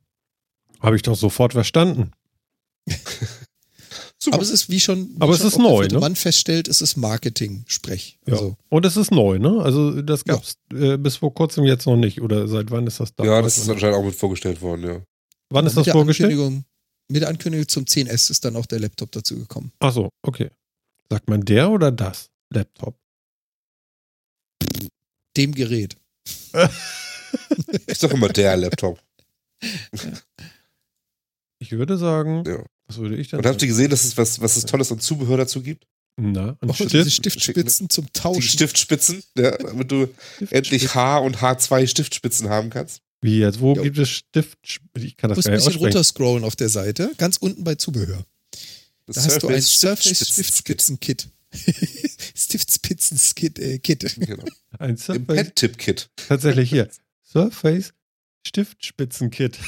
Habe 0.80 0.95
ich 0.95 1.01
doch 1.01 1.15
sofort 1.15 1.53
verstanden. 1.53 2.11
Super. 4.19 4.35
Aber 4.35 4.43
es 4.43 4.49
ist 4.49 4.69
wie 4.69 4.80
schon, 4.80 5.09
wie 5.09 5.22
Aber 5.22 5.34
es 5.34 5.39
schon 5.39 5.47
ist 5.47 5.53
auch 5.55 5.57
der 5.61 5.69
neu, 5.69 5.88
ne? 5.88 5.99
Mann 5.99 6.15
feststellt, 6.15 6.68
es 6.68 6.81
ist 6.81 6.97
Marketing-Sprech. 6.97 8.18
Ja. 8.26 8.34
Also, 8.34 8.57
Und 8.69 8.85
es 8.85 8.97
ist 8.97 9.11
neu, 9.11 9.38
ne? 9.38 9.61
Also 9.61 10.01
das 10.01 10.26
gab 10.26 10.41
es 10.43 10.57
äh, 10.73 10.97
bis 10.97 11.18
vor 11.18 11.34
kurzem 11.34 11.65
jetzt 11.65 11.85
noch 11.85 11.97
nicht. 11.97 12.22
Oder 12.22 12.47
seit 12.47 12.72
wann 12.72 12.88
ist 12.88 12.99
das 12.99 13.14
da? 13.14 13.23
ja, 13.23 13.41
das 13.41 13.57
ist 13.57 13.68
man 13.68 13.76
anscheinend 13.76 13.97
auch 13.97 14.03
mit 14.03 14.15
vorgestellt 14.15 14.61
worden, 14.61 14.84
ja. 14.84 15.01
Wann 15.49 15.65
ist 15.68 15.73
mit 15.73 15.77
das 15.77 15.85
der 15.85 15.93
vorgestellt? 15.93 16.64
Mit 17.09 17.21
der 17.21 17.29
Ankündigung 17.29 17.67
zum 17.67 17.85
10S 17.85 18.29
ist 18.31 18.43
dann 18.43 18.55
auch 18.55 18.65
der 18.65 18.79
Laptop 18.79 19.11
dazu 19.11 19.38
gekommen. 19.38 19.71
Ach 19.79 19.93
so, 19.93 20.09
okay. 20.23 20.49
Sagt 21.09 21.29
man 21.29 21.41
der 21.45 21.69
oder 21.71 21.91
das 21.91 22.29
Laptop? 22.49 22.99
Dem 25.38 25.53
Gerät. 25.53 25.95
Ist 27.88 28.03
doch 28.03 28.11
immer 28.11 28.29
der 28.29 28.57
Laptop. 28.57 28.99
Ich 31.59 31.71
würde 31.71 31.97
sagen, 31.97 32.43
Ja. 32.45 32.63
was 32.85 32.97
würde 32.97 33.15
ich 33.15 33.29
denn 33.29 33.39
Und 33.39 33.45
habt 33.47 33.55
ihr 33.55 33.59
sagen? 33.61 33.69
gesehen, 33.69 33.89
dass 33.89 34.03
es 34.03 34.15
was, 34.15 34.39
was 34.41 34.57
es 34.57 34.65
Tolles 34.65 34.91
an 34.91 34.99
Zubehör 34.99 35.38
dazu 35.38 35.63
gibt? 35.63 35.88
Na, 36.15 36.55
ein 36.61 36.69
Oh, 36.69 36.73
diese 36.73 37.09
Stift? 37.09 37.41
Stiftspitzen 37.41 37.89
zum 37.89 38.05
Die 38.05 38.11
Tauschen. 38.13 38.43
Stiftspitzen, 38.43 39.23
ja, 39.35 39.57
damit 39.57 39.89
du 39.91 40.07
endlich 40.51 40.93
H 40.93 41.17
und 41.17 41.38
H2 41.38 41.88
Stiftspitzen 41.88 42.49
haben 42.49 42.69
kannst. 42.69 43.01
Wie 43.22 43.39
jetzt? 43.39 43.60
Wo 43.60 43.73
Jo. 43.76 43.81
gibt 43.84 43.98
es 43.98 44.10
Stift? 44.10 44.57
Ich 44.95 45.18
kann 45.18 45.30
Du 45.30 45.35
das 45.35 45.38
musst 45.38 45.45
gar 45.48 45.53
ein 45.53 45.57
nicht 45.57 45.65
bisschen 45.65 45.81
runterscurlen 45.81 46.44
auf 46.44 46.56
der 46.56 46.69
Seite, 46.69 47.11
ganz 47.18 47.38
unten 47.38 47.64
bei 47.64 47.76
Zubehör. 47.76 48.23
Das 49.06 49.15
Da 49.15 49.23
hast 49.23 49.44
du 49.44 49.48
ein 49.48 49.61
Surface 49.61 50.06
Stiftspitzen- 50.06 50.34
Stiftspitzen-Kit. 50.34 51.27
Stiftspitzen-Kit. 52.35 53.60
Äh, 53.60 53.80
Kit. 53.84 54.15
Genau. 54.19 54.44
Ein 54.80 54.98
Surface, 54.98 55.26
Pen-Tip-Kit. 55.26 56.10
tatsächlich 56.27 56.69
hier. 56.69 56.89
Surface 57.26 57.94
Stiftspitzenkit. 58.45 59.57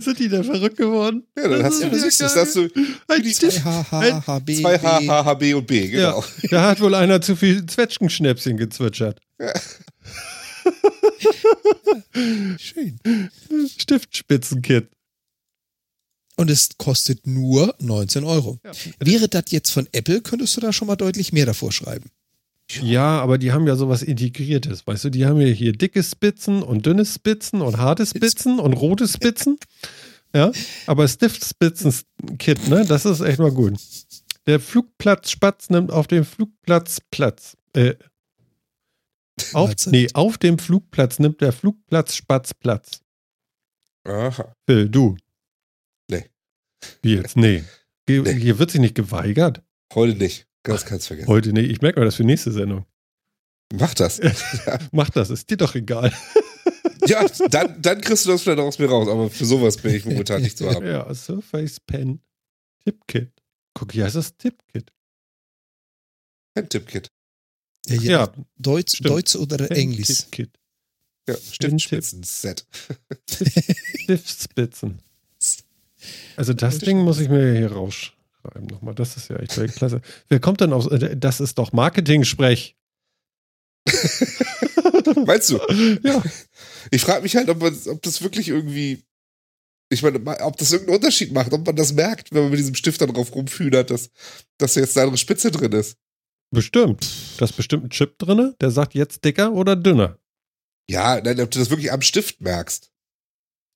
Sind 0.00 0.18
die 0.18 0.28
denn 0.28 0.44
verrückt 0.44 0.76
geworden? 0.76 1.24
Ja, 1.36 1.48
dann 1.48 1.62
hast 1.64 1.82
du, 1.82 1.90
Das 1.90 2.02
ist 2.02 2.20
das, 2.20 2.34
ja 2.34 2.40
das 2.44 2.46
hast 2.48 2.56
du 2.56 2.68
Ein 3.08 3.24
Stift. 3.32 3.58
2H, 3.58 4.26
H, 4.26 4.38
B, 4.40 4.60
zwei 4.60 4.78
H, 4.78 4.98
B. 5.00 5.08
H, 5.08 5.24
H, 5.24 5.34
B 5.34 5.54
und 5.54 5.66
B, 5.66 5.88
genau. 5.88 6.20
Ja, 6.42 6.48
da 6.50 6.68
hat 6.68 6.80
wohl 6.80 6.94
einer 6.94 7.20
zu 7.20 7.34
viel 7.36 7.66
Zwetschgenschnäpschen 7.66 8.56
gezwitschert. 8.56 9.20
Schön. 12.58 12.98
Stiftspitzenkit. 13.68 14.88
Und 16.36 16.50
es 16.50 16.76
kostet 16.76 17.26
nur 17.26 17.74
19 17.78 18.24
Euro. 18.24 18.58
Ja. 18.62 18.72
Wäre 19.00 19.28
das 19.28 19.44
jetzt 19.50 19.70
von 19.70 19.88
Apple, 19.92 20.20
könntest 20.20 20.56
du 20.56 20.60
da 20.60 20.72
schon 20.72 20.88
mal 20.88 20.96
deutlich 20.96 21.32
mehr 21.32 21.46
davor 21.46 21.72
schreiben. 21.72 22.10
Ja, 22.82 23.20
aber 23.20 23.38
die 23.38 23.52
haben 23.52 23.66
ja 23.66 23.76
sowas 23.76 24.02
Integriertes. 24.02 24.86
Weißt 24.86 25.04
du, 25.04 25.10
die 25.10 25.24
haben 25.24 25.40
ja 25.40 25.46
hier 25.46 25.72
dicke 25.72 26.02
Spitzen 26.02 26.62
und 26.62 26.84
dünne 26.84 27.06
Spitzen 27.06 27.62
und 27.62 27.78
harte 27.78 28.04
Spitzen 28.04 28.58
und 28.58 28.72
rote 28.74 29.06
Spitzen. 29.06 29.58
Ja, 30.34 30.52
aber 30.86 31.06
Stiftspitzen-Kit, 31.08 32.68
ne, 32.68 32.84
das 32.86 33.06
ist 33.06 33.20
echt 33.20 33.38
mal 33.38 33.52
gut. 33.52 33.74
Der 34.46 34.60
Flugplatzspatz 34.60 35.70
nimmt 35.70 35.90
auf 35.90 36.08
dem 36.08 36.24
Flugplatz 36.24 36.98
Platz. 37.10 37.56
Äh, 37.72 37.94
auf, 39.52 39.74
nee, 39.86 40.08
auf 40.14 40.38
dem 40.38 40.58
Flugplatz 40.58 41.18
nimmt 41.18 41.40
der 41.40 41.52
Flugplatzspatz 41.52 42.54
Platz. 42.54 43.00
Aha. 44.04 44.54
Phil, 44.66 44.88
du. 44.88 45.16
Nee. 46.10 46.24
Wie 47.02 47.16
jetzt? 47.16 47.36
Nee. 47.36 47.64
Ge 48.06 48.20
Nee. 48.20 48.40
Hier 48.40 48.58
wird 48.58 48.70
sich 48.70 48.80
nicht 48.80 48.94
geweigert. 48.94 49.62
Heute 49.94 50.16
nicht. 50.16 50.46
Ganz 50.62 50.84
kannst 50.84 51.08
vergessen. 51.08 51.28
Heute 51.28 51.52
nicht. 51.52 51.70
Ich 51.70 51.80
merke 51.80 52.00
mal 52.00 52.04
das 52.04 52.16
für 52.16 52.24
nächste 52.24 52.52
Sendung. 52.52 52.86
Mach 53.72 53.94
das. 53.94 54.20
Mach 54.92 55.10
das, 55.10 55.30
ist 55.30 55.50
dir 55.50 55.56
doch 55.56 55.74
egal. 55.74 56.12
ja, 57.06 57.26
dann, 57.50 57.80
dann 57.82 58.00
kriegst 58.00 58.24
du 58.26 58.30
das 58.30 58.42
vielleicht 58.42 58.60
aus 58.60 58.78
mir 58.78 58.88
raus, 58.88 59.08
aber 59.08 59.28
für 59.28 59.44
sowas 59.44 59.76
bin 59.76 59.94
ich 59.94 60.04
momentan 60.04 60.42
nicht 60.42 60.56
zu 60.56 60.70
haben. 60.74 60.86
Ja, 60.86 61.12
Surface 61.14 61.80
Pen 61.80 62.20
Tipkit. 62.84 63.32
Guck, 63.74 63.92
hier 63.92 64.04
heißt 64.04 64.16
das 64.16 64.36
Tipkit. 64.36 64.92
Pen-Tip-Kit. 66.54 67.10
Ja, 67.88 68.00
Ja, 68.02 68.32
Deutsch, 68.58 68.96
stimmt. 68.96 69.10
Deutsch 69.10 69.36
oder 69.36 69.70
Englisch. 69.70 70.06
Tipkit. 70.06 70.50
Ja, 71.28 71.36
Stiftspitzen-Set. 71.52 72.66
Stiftspitzen. 73.28 75.00
Also 76.36 76.52
das 76.52 76.78
Ding 76.78 76.98
muss 77.00 77.18
ich 77.18 77.28
mir 77.28 77.56
hier 77.56 77.72
rausschreiben 77.72 78.66
nochmal. 78.70 78.94
Das 78.94 79.16
ist 79.16 79.28
ja 79.28 79.36
echt 79.36 79.54
klasse. 79.74 80.00
Wer 80.28 80.40
kommt 80.40 80.60
denn 80.60 80.72
aus, 80.72 80.86
äh, 80.86 81.16
das 81.16 81.40
ist 81.40 81.58
doch 81.58 81.72
Marketing-Sprech. 81.72 82.76
Meinst 85.26 85.50
du? 85.50 85.58
Ja. 86.02 86.22
Ich 86.90 87.02
frage 87.02 87.22
mich 87.22 87.36
halt, 87.36 87.48
ob, 87.48 87.60
man, 87.60 87.76
ob 87.86 88.02
das 88.02 88.22
wirklich 88.22 88.48
irgendwie. 88.48 89.02
Ich 89.88 90.02
meine, 90.02 90.18
ob 90.42 90.56
das 90.56 90.72
irgendeinen 90.72 90.96
Unterschied 90.96 91.32
macht, 91.32 91.52
ob 91.52 91.64
man 91.64 91.76
das 91.76 91.92
merkt, 91.92 92.32
wenn 92.32 92.42
man 92.42 92.50
mit 92.50 92.58
diesem 92.58 92.74
Stift 92.74 93.00
dann 93.00 93.12
drauf 93.12 93.32
rumfühlert, 93.32 93.90
dass, 93.90 94.10
dass 94.58 94.74
da 94.74 94.80
jetzt 94.80 94.96
da 94.96 95.06
eine 95.06 95.16
Spitze 95.16 95.52
drin 95.52 95.72
ist. 95.72 95.96
Bestimmt. 96.50 97.06
Da 97.38 97.44
ist 97.44 97.56
bestimmt 97.56 97.84
ein 97.84 97.90
Chip 97.90 98.18
drin, 98.18 98.54
der 98.60 98.70
sagt 98.70 98.94
jetzt 98.94 99.24
dicker 99.24 99.52
oder 99.52 99.76
dünner. 99.76 100.18
Ja, 100.88 101.20
nein, 101.20 101.40
ob 101.40 101.50
du 101.50 101.58
das 101.58 101.70
wirklich 101.70 101.92
am 101.92 102.02
Stift 102.02 102.40
merkst. 102.40 102.90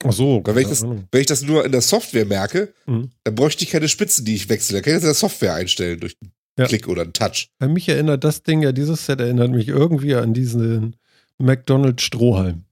Ach 0.05 0.12
so. 0.12 0.40
Weil 0.44 0.55
wenn 0.55 0.62
ich, 0.62 0.68
das, 0.68 0.82
wenn 0.82 1.20
ich 1.20 1.26
das 1.26 1.42
nur 1.42 1.64
in 1.64 1.72
der 1.72 1.82
Software 1.82 2.24
merke, 2.24 2.72
Mhm. 2.86 3.10
dann 3.24 3.34
bräuchte 3.34 3.64
ich 3.64 3.70
keine 3.70 3.88
Spitzen, 3.88 4.24
die 4.24 4.34
ich 4.36 4.48
wechsle. 4.48 4.78
Da 4.78 4.82
kann 4.82 4.92
ich 4.92 4.97
das 4.98 5.02
in 5.02 5.09
der 5.09 5.14
Software 5.14 5.55
einstellen 5.55 6.01
durch 6.01 6.16
einen 6.22 6.32
Ja. 6.59 6.66
Klick 6.66 6.88
oder 6.88 7.02
einen 7.02 7.12
Touch. 7.12 7.48
An 7.59 7.72
mich 7.72 7.88
erinnert 7.88 8.24
das 8.24 8.42
Ding 8.42 8.62
ja, 8.62 8.72
dieses 8.72 9.05
Set 9.06 9.20
erinnert 9.20 9.51
mich 9.51 9.68
irgendwie 9.68 10.14
an 10.14 10.32
diesen 10.32 10.97
McDonald's 11.38 12.02
Strohhalm. 12.05 12.64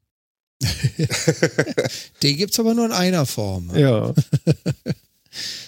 Den 2.22 2.36
gibt 2.36 2.52
es 2.52 2.60
aber 2.60 2.74
nur 2.74 2.86
in 2.86 2.92
einer 2.92 3.26
Form. 3.26 3.76
Ja. 3.76 4.14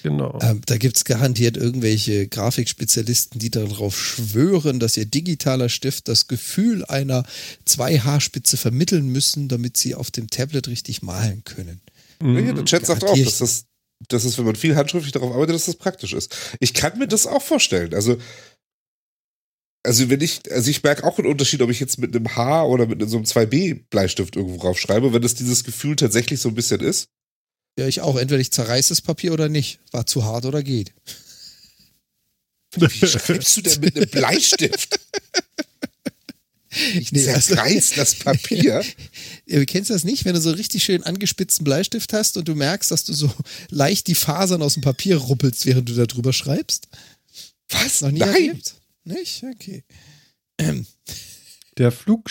genau. 0.03 0.39
Ähm, 0.43 0.61
da 0.67 0.77
gibt 0.77 0.97
es 0.97 1.05
garantiert 1.05 1.57
irgendwelche 1.57 2.29
Grafikspezialisten, 2.29 3.39
die 3.39 3.51
darauf 3.51 3.99
schwören, 3.99 4.81
dass 4.81 4.97
ihr 4.97 5.07
digitaler 5.07 5.69
Stift 5.69 6.09
das 6.09 6.29
Gefühl 6.29 6.85
einer 6.85 7.25
2H-Spitze 7.67 8.57
vermitteln 8.57 9.09
müssen, 9.09 9.49
damit 9.49 9.77
sie 9.77 9.95
auf 9.95 10.11
dem 10.11 10.29
Tablet 10.29 10.69
richtig 10.69 11.03
malen 11.03 11.45
können. 11.45 11.81
Ja, 12.23 12.27
Mhm. 12.29 12.55
der 12.55 12.65
Chat 12.65 12.87
sagt 12.87 13.05
auch, 13.05 13.17
dass 13.17 13.39
das, 13.39 13.65
dass 14.09 14.39
wenn 14.39 14.45
man 14.45 14.57
viel 14.57 14.77
handschriftlich 14.77 15.13
darauf 15.13 15.33
arbeitet, 15.33 15.55
dass 15.55 15.67
das 15.67 15.77
praktisch 15.77 16.13
ist. 16.13 16.35
Ich 16.61 16.75
kann 16.75 16.99
mir 16.99 17.09
das 17.09 17.27
auch 17.27 17.43
vorstellen. 17.43 17.95
Also, 17.95 18.19
also 19.83 20.11
wenn 20.11 20.21
ich, 20.21 20.41
also 20.53 20.71
ich 20.71 20.83
merke 20.83 21.05
auch 21.05 21.19
einen 21.19 21.29
Unterschied, 21.29 21.63
ob 21.63 21.71
ich 21.71 21.81
jetzt 21.81 21.99
mit 21.99 22.15
einem 22.15 22.37
H 22.37 22.65
oder 22.67 22.87
mit 22.87 23.09
so 23.09 23.17
einem 23.17 23.25
2B-Bleistift 23.25 24.37
irgendwo 24.37 24.59
drauf 24.59 24.79
schreibe, 24.79 25.13
wenn 25.13 25.23
das 25.23 25.35
dieses 25.35 25.65
Gefühl 25.65 25.97
tatsächlich 25.97 26.41
so 26.41 26.49
ein 26.51 26.55
bisschen 26.55 26.81
ist. 26.81 27.09
Ja, 27.81 27.89
ich 27.89 28.03
auch. 28.03 28.17
Entweder 28.17 28.43
ich 28.43 28.51
zerreiße 28.51 28.91
das 28.91 29.01
Papier 29.01 29.33
oder 29.33 29.49
nicht. 29.49 29.79
War 29.91 30.05
zu 30.05 30.23
hart 30.25 30.45
oder 30.45 30.63
geht. 30.63 30.93
Wie 32.77 33.07
schreibst 33.07 33.57
du 33.57 33.63
denn 33.63 33.81
mit 33.81 33.97
einem 33.97 34.11
Bleistift? 34.11 35.01
Ich 36.95 37.11
Nee, 37.13 37.27
also- 37.27 37.55
zerreiß 37.55 37.93
das 37.97 38.17
Papier. 38.17 38.85
Ihr 39.47 39.65
kennst 39.65 39.89
das 39.89 40.05
nicht, 40.05 40.27
wenn 40.27 40.35
du 40.35 40.43
so 40.43 40.51
richtig 40.51 40.85
schön 40.85 41.03
angespitzten 41.05 41.65
Bleistift 41.65 42.13
hast 42.13 42.37
und 42.37 42.47
du 42.49 42.55
merkst, 42.55 42.91
dass 42.91 43.05
du 43.05 43.15
so 43.15 43.33
leicht 43.71 44.09
die 44.09 44.15
Fasern 44.15 44.61
aus 44.61 44.75
dem 44.75 44.83
Papier 44.83 45.17
ruppelst, 45.17 45.65
während 45.65 45.89
du 45.89 45.95
da 45.95 46.05
drüber 46.05 46.35
schreibst? 46.35 46.87
Was? 47.71 48.03
Noch 48.03 48.11
nie 48.11 48.19
Nein. 48.21 48.35
erlebt? 48.35 48.75
Nicht? 49.05 49.43
Okay. 49.55 49.85
Ähm, 50.59 50.87
Der 51.79 51.91
Flug, 51.93 52.29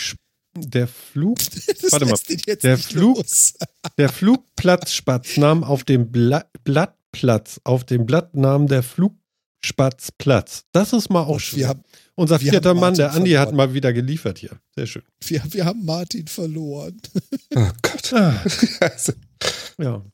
der 0.56 0.88
Flug, 0.88 1.38
das 1.80 1.92
Warte 1.92 2.04
mal. 2.06 2.12
lässt 2.12 2.30
ihn 2.30 2.40
jetzt 2.46 2.64
Der 2.64 2.76
nicht 2.76 2.90
Flug- 2.92 3.18
los. 3.18 3.54
der 3.98 4.08
Flugplatzspatz 4.08 5.36
nahm 5.36 5.62
auf 5.64 5.84
dem 5.84 6.10
Bla 6.10 6.44
Blattplatz, 6.64 7.60
auf 7.64 7.84
dem 7.84 8.06
Blatt 8.06 8.34
nahm 8.34 8.66
der 8.66 8.82
Flugspatz 8.82 10.12
Platz. 10.18 10.64
Das 10.72 10.92
ist 10.92 11.08
mal 11.10 11.22
auch 11.22 11.38
schön. 11.40 11.66
Haben, 11.66 11.82
Unser 12.14 12.40
wir 12.40 12.50
vierter 12.52 12.74
Mann, 12.74 12.94
der 12.94 13.12
Andi, 13.12 13.30
hat 13.32 13.48
verloren. 13.48 13.56
mal 13.56 13.74
wieder 13.74 13.92
geliefert 13.92 14.38
hier. 14.38 14.60
Sehr 14.74 14.86
schön. 14.86 15.02
wir, 15.24 15.42
wir 15.50 15.64
haben 15.64 15.84
Martin 15.84 16.26
verloren. 16.26 17.00
Oh 17.54 17.68
Gott. 17.82 18.12
Ah, 18.12 18.42
Also, 18.80 19.12
ja. 19.78 20.04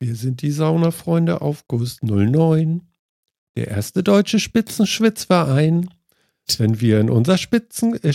Wir 0.00 0.16
sind 0.16 0.42
die 0.42 0.50
Saunafreunde 0.50 1.40
Aufguss 1.40 1.98
09. 2.02 2.82
Der 3.56 3.68
erste 3.68 4.02
deutsche 4.02 4.38
Spitzenschwitzverein. 4.40 5.88
Wenn 6.60 6.80
wir 6.80 7.00
in 7.00 7.10
unser 7.10 7.38
Spitzen, 7.38 7.94
äh, 8.02 8.12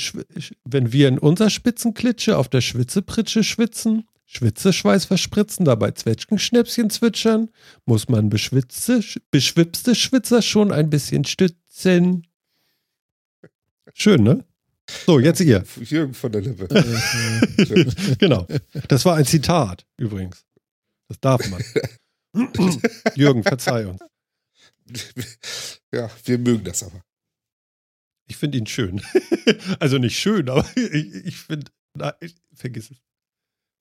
wenn 0.66 0.92
wir 0.92 1.08
in 1.08 1.20
unser 1.20 1.50
Spitzenklitsche 1.50 2.38
auf 2.38 2.50
der 2.50 2.62
Schwitzepritsche 2.62 3.44
schwitzen, 3.44 4.08
Schwitzeschweiß 4.26 5.06
verspritzen, 5.06 5.64
dabei 5.66 5.92
Zwetschgenschnäpschen 5.92 6.90
zwitschern, 6.90 7.50
muss 7.86 8.10
man 8.10 8.30
beschwitzte, 8.30 8.98
sch- 9.00 9.22
beschwipste 9.32 9.96
Schwitzer 9.96 10.42
schon 10.42 10.72
ein 10.74 10.90
bisschen 10.90 11.24
stützen. 11.24 12.28
Schön, 13.94 14.24
ne? 14.24 14.44
So, 15.06 15.20
jetzt 15.20 15.40
ihr. 15.42 15.64
Jürgen 15.82 16.14
von 16.14 16.32
der 16.32 16.42
Lippe. 16.42 16.68
genau. 18.20 18.48
Das 18.88 19.06
war 19.06 19.16
ein 19.16 19.26
Zitat 19.26 19.86
übrigens. 19.98 20.46
Das 21.08 21.20
darf 21.22 21.42
man. 21.50 21.64
Jürgen, 23.16 23.44
verzeih 23.44 23.88
uns. 23.88 24.02
Ja, 25.94 26.10
wir 26.26 26.38
mögen 26.38 26.64
das 26.64 26.84
aber. 26.84 27.02
Ich 28.28 28.38
finde 28.38 28.58
ihn 28.58 28.68
schön. 28.68 29.02
also 29.80 29.98
nicht 29.98 30.20
schön, 30.20 30.50
aber 30.50 30.66
ich, 30.76 31.14
ich 31.26 31.38
finde, 31.38 31.72
ich, 32.20 32.36
vergiss 32.54 32.92
es. 32.92 32.98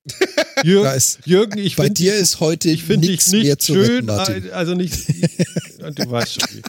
Jürgen, 0.63 0.85
Da 0.85 0.93
ist, 0.93 1.19
Jürgen 1.25 1.59
ich 1.59 1.75
bei 1.75 1.85
finde 1.85 1.95
dir 1.95 2.15
ist 2.15 2.39
heute 2.39 2.69
ich 2.69 2.83
find 2.83 3.03
dich 3.03 3.11
nichts 3.11 3.31
nicht 3.31 3.43
mehr 3.43 3.59
zu 3.59 3.73
schön, 3.73 3.85
retten, 3.85 4.05
Martin. 4.05 4.51
also 4.51 4.73
nicht, 4.73 5.07
du 5.79 6.09
weißt 6.09 6.41
schon. 6.41 6.57
wie. 6.57 6.61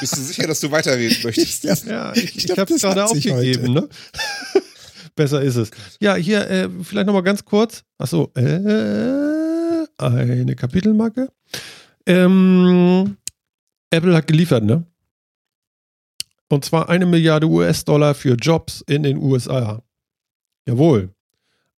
Bist 0.00 0.16
du 0.16 0.20
sicher, 0.20 0.46
dass 0.46 0.60
du 0.60 0.70
weiterreden 0.70 1.16
möchtest? 1.22 1.64
Ja, 1.64 1.74
Ja, 1.86 2.12
ich, 2.14 2.36
ich, 2.36 2.46
glaub, 2.46 2.58
habe 2.58 2.74
es 2.74 2.80
das 2.80 2.94
gerade 2.94 3.04
aufgegeben, 3.06 3.72
ne? 3.72 3.88
Besser 5.16 5.42
ist 5.42 5.56
es. 5.56 5.70
Ja, 6.00 6.14
hier, 6.14 6.48
äh, 6.48 6.68
vielleicht 6.82 7.06
nochmal 7.06 7.22
ganz 7.22 7.44
kurz. 7.44 7.82
Achso, 7.98 8.30
äh, 8.34 9.86
eine 9.98 10.54
Kapitelmarke. 10.56 11.28
Ähm, 12.06 13.16
Apple 13.90 14.14
hat 14.14 14.26
geliefert, 14.26 14.64
ne? 14.64 14.86
Und 16.50 16.64
zwar 16.64 16.88
eine 16.88 17.06
Milliarde 17.06 17.46
US-Dollar 17.46 18.14
für 18.14 18.34
Jobs 18.34 18.82
in 18.88 19.04
den 19.04 19.18
USA. 19.18 19.82
Jawohl. 20.66 21.14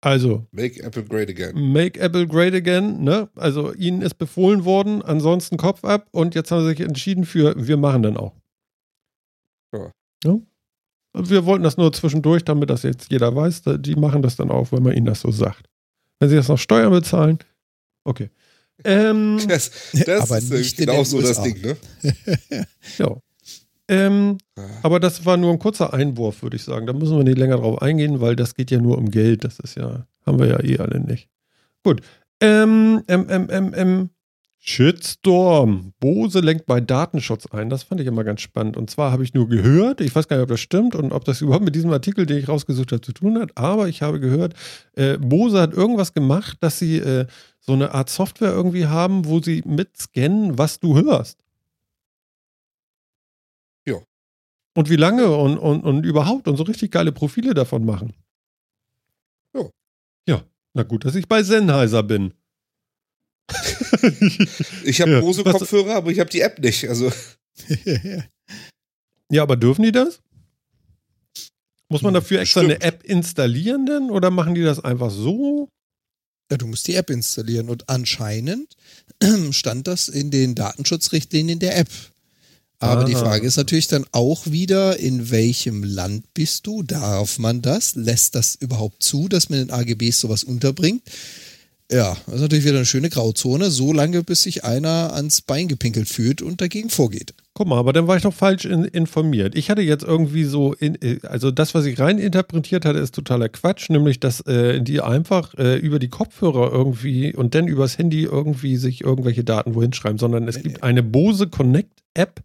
Also, 0.03 0.47
Make 0.51 0.81
Apple 0.81 1.03
great 1.03 1.29
again. 1.29 1.71
Make 1.73 1.99
Apple 1.99 2.27
Great 2.27 2.55
Again, 2.55 3.03
ne? 3.03 3.29
Also 3.35 3.71
ihnen 3.73 4.01
ist 4.01 4.15
befohlen 4.15 4.65
worden, 4.65 5.03
ansonsten 5.03 5.57
Kopf 5.57 5.83
ab 5.85 6.07
und 6.11 6.33
jetzt 6.33 6.49
haben 6.49 6.63
sie 6.63 6.69
sich 6.69 6.79
entschieden 6.79 7.23
für, 7.23 7.53
wir 7.55 7.77
machen 7.77 8.01
dann 8.01 8.17
auch. 8.17 8.33
Ja. 9.71 9.91
Ja? 10.23 10.39
Wir 11.13 11.45
wollten 11.45 11.63
das 11.63 11.77
nur 11.77 11.93
zwischendurch, 11.93 12.43
damit 12.43 12.71
das 12.71 12.81
jetzt 12.81 13.11
jeder 13.11 13.35
weiß, 13.35 13.61
die 13.79 13.95
machen 13.95 14.23
das 14.23 14.37
dann 14.37 14.49
auch, 14.49 14.71
wenn 14.71 14.81
man 14.81 14.93
ihnen 14.93 15.05
das 15.05 15.21
so 15.21 15.31
sagt. 15.31 15.67
Wenn 16.19 16.29
sie 16.29 16.35
das 16.35 16.47
noch 16.47 16.57
Steuern 16.57 16.91
bezahlen, 16.91 17.37
okay. 18.03 18.31
Ähm, 18.83 19.39
Das, 19.47 19.69
das 20.05 20.31
Aber 20.31 20.37
ist 20.39 20.77
genau 20.77 21.03
so 21.03 21.21
das. 21.21 21.43
Ding, 21.43 21.61
ne? 21.61 21.77
ja. 22.97 23.15
Ähm, 23.91 24.37
Ah. 24.57 24.61
aber 24.83 24.99
das 24.99 25.25
war 25.25 25.37
nur 25.37 25.51
ein 25.51 25.59
kurzer 25.59 25.93
Einwurf, 25.93 26.43
würde 26.43 26.55
ich 26.55 26.63
sagen. 26.63 26.87
Da 26.87 26.93
müssen 26.93 27.17
wir 27.17 27.23
nicht 27.23 27.37
länger 27.37 27.57
drauf 27.57 27.81
eingehen, 27.81 28.21
weil 28.21 28.35
das 28.35 28.55
geht 28.55 28.71
ja 28.71 28.79
nur 28.79 28.97
um 28.97 29.11
Geld. 29.11 29.43
Das 29.43 29.59
ist 29.59 29.75
ja, 29.75 30.05
haben 30.25 30.39
wir 30.39 30.47
ja 30.47 30.63
eh 30.63 30.79
alle 30.79 30.99
nicht. 30.99 31.29
Gut. 31.83 32.01
Ähm, 32.39 33.03
ähm, 33.07 33.27
ähm, 33.29 33.47
ähm, 33.51 33.73
ähm. 33.75 34.09
Shitstorm. 34.63 35.93
Bose 35.99 36.39
lenkt 36.39 36.67
bei 36.67 36.79
Datenschutz 36.79 37.47
ein. 37.47 37.71
Das 37.71 37.81
fand 37.81 37.99
ich 37.99 38.05
immer 38.05 38.23
ganz 38.23 38.41
spannend. 38.41 38.77
Und 38.77 38.91
zwar 38.91 39.11
habe 39.11 39.23
ich 39.23 39.33
nur 39.33 39.49
gehört, 39.49 40.01
ich 40.01 40.15
weiß 40.15 40.27
gar 40.27 40.35
nicht, 40.37 40.43
ob 40.43 40.49
das 40.49 40.59
stimmt 40.59 40.95
und 40.95 41.11
ob 41.13 41.25
das 41.25 41.41
überhaupt 41.41 41.65
mit 41.65 41.73
diesem 41.73 41.91
Artikel, 41.91 42.27
den 42.27 42.37
ich 42.37 42.47
rausgesucht 42.47 42.91
habe, 42.91 43.01
zu 43.01 43.11
tun 43.11 43.39
hat, 43.39 43.57
aber 43.57 43.87
ich 43.87 44.03
habe 44.03 44.19
gehört, 44.19 44.53
äh, 44.95 45.17
Bose 45.17 45.59
hat 45.59 45.73
irgendwas 45.73 46.13
gemacht, 46.13 46.57
dass 46.61 46.77
sie 46.77 46.99
äh, 46.99 47.25
so 47.59 47.73
eine 47.73 47.93
Art 47.95 48.09
Software 48.11 48.51
irgendwie 48.51 48.85
haben, 48.85 49.25
wo 49.25 49.39
sie 49.41 49.63
mitscannen, 49.65 50.57
was 50.59 50.79
du 50.79 50.95
hörst. 50.95 51.40
Und 54.73 54.89
wie 54.89 54.95
lange 54.95 55.35
und, 55.35 55.57
und, 55.57 55.83
und 55.83 56.05
überhaupt 56.05 56.47
und 56.47 56.55
so 56.57 56.63
richtig 56.63 56.91
geile 56.91 57.11
Profile 57.11 57.53
davon 57.53 57.85
machen. 57.85 58.13
Ja. 59.55 59.69
Ja, 60.27 60.43
na 60.73 60.83
gut, 60.83 61.03
dass 61.05 61.15
ich 61.15 61.27
bei 61.27 61.43
Sennheiser 61.43 62.03
bin. 62.03 62.33
Ich 64.85 65.01
habe 65.01 65.11
Ja, 65.11 65.19
Bose-Kopfhörer, 65.21 65.95
aber 65.95 66.11
ich 66.11 66.19
habe 66.19 66.29
die 66.29 66.41
App 66.41 66.59
nicht. 66.59 66.87
Also, 66.87 67.11
Ja, 69.31 69.43
aber 69.43 69.55
dürfen 69.57 69.83
die 69.83 69.91
das? 69.91 70.21
Muss 71.89 72.01
man 72.01 72.13
Hm, 72.13 72.21
dafür 72.21 72.39
extra 72.39 72.61
eine 72.61 72.75
bestimmt. 72.75 72.93
App 72.93 73.03
installieren 73.03 73.85
denn 73.85 74.09
oder 74.09 74.31
machen 74.31 74.55
die 74.55 74.63
das 74.63 74.79
einfach 74.83 75.11
so? 75.11 75.67
Ja, 76.49 76.57
du 76.57 76.67
musst 76.67 76.87
die 76.87 76.95
App 76.95 77.09
installieren 77.09 77.69
und 77.69 77.89
anscheinend 77.89 78.75
stand 79.51 79.87
das 79.87 80.07
in 80.09 80.31
den 80.31 80.55
Datenschutzrichtlinien 80.55 81.59
der 81.59 81.77
App. 81.77 81.89
Aber 82.81 83.05
die 83.05 83.15
Ah. 83.15 83.19
Frage 83.19 83.45
ist 83.47 83.57
natürlich 83.57 83.87
dann 83.87 84.05
auch 84.11 84.47
wieder, 84.47 84.97
in 84.99 85.29
welchem 85.29 85.83
Land 85.83 86.33
bist 86.33 86.65
du? 86.67 86.83
Darf 86.83 87.37
man 87.39 87.61
das? 87.61 87.95
Lässt 87.95 88.35
das 88.35 88.55
überhaupt 88.55 89.03
zu, 89.03 89.27
dass 89.27 89.49
man 89.49 89.59
in 89.61 89.71
AGBs 89.71 90.19
sowas 90.19 90.43
unterbringt? 90.43 91.03
Ja, 91.91 92.15
das 92.25 92.35
ist 92.35 92.41
natürlich 92.41 92.63
wieder 92.63 92.77
eine 92.77 92.85
schöne 92.85 93.09
Grauzone, 93.09 93.69
so 93.69 93.91
lange, 93.91 94.23
bis 94.23 94.43
sich 94.43 94.63
einer 94.63 95.13
ans 95.13 95.41
Bein 95.41 95.67
gepinkelt 95.67 96.07
fühlt 96.07 96.41
und 96.41 96.61
dagegen 96.61 96.89
vorgeht. 96.89 97.33
Guck 97.53 97.67
mal, 97.67 97.77
aber 97.77 97.91
dann 97.91 98.07
war 98.07 98.15
ich 98.15 98.23
doch 98.23 98.33
falsch 98.33 98.63
in, 98.63 98.85
informiert. 98.85 99.55
Ich 99.57 99.69
hatte 99.69 99.81
jetzt 99.81 100.05
irgendwie 100.05 100.45
so, 100.45 100.73
in, 100.73 100.95
äh, 101.01 101.19
also 101.23 101.51
das, 101.51 101.75
was 101.75 101.83
ich 101.85 101.99
rein 101.99 102.17
interpretiert 102.17 102.85
hatte, 102.85 102.97
ist 102.99 103.13
totaler 103.13 103.49
Quatsch, 103.49 103.89
nämlich, 103.89 104.21
dass 104.21 104.39
äh, 104.47 104.79
die 104.81 105.01
einfach 105.01 105.53
äh, 105.55 105.75
über 105.75 105.99
die 105.99 106.07
Kopfhörer 106.07 106.71
irgendwie 106.71 107.35
und 107.35 107.55
dann 107.55 107.67
übers 107.67 107.97
Handy 107.97 108.23
irgendwie 108.23 108.77
sich 108.77 109.01
irgendwelche 109.01 109.43
Daten 109.43 109.75
wohin 109.75 109.91
schreiben, 109.91 110.17
sondern 110.17 110.47
es 110.47 110.63
gibt 110.63 110.83
eine 110.83 111.03
Bose 111.03 111.47
Connect 111.47 111.91
App, 112.13 112.41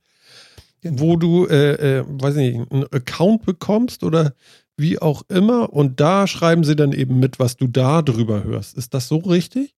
Genau. 0.86 1.00
wo 1.02 1.16
du, 1.16 1.46
äh, 1.46 1.98
äh, 1.98 2.04
weiß 2.06 2.34
nicht, 2.36 2.70
einen 2.70 2.84
Account 2.92 3.44
bekommst 3.44 4.02
oder 4.02 4.34
wie 4.76 4.98
auch 4.98 5.22
immer 5.28 5.72
und 5.72 6.00
da 6.00 6.26
schreiben 6.26 6.64
sie 6.64 6.76
dann 6.76 6.92
eben 6.92 7.18
mit, 7.18 7.38
was 7.38 7.56
du 7.56 7.66
da 7.66 8.02
drüber 8.02 8.44
hörst. 8.44 8.76
Ist 8.76 8.92
das 8.94 9.08
so 9.08 9.16
richtig? 9.18 9.74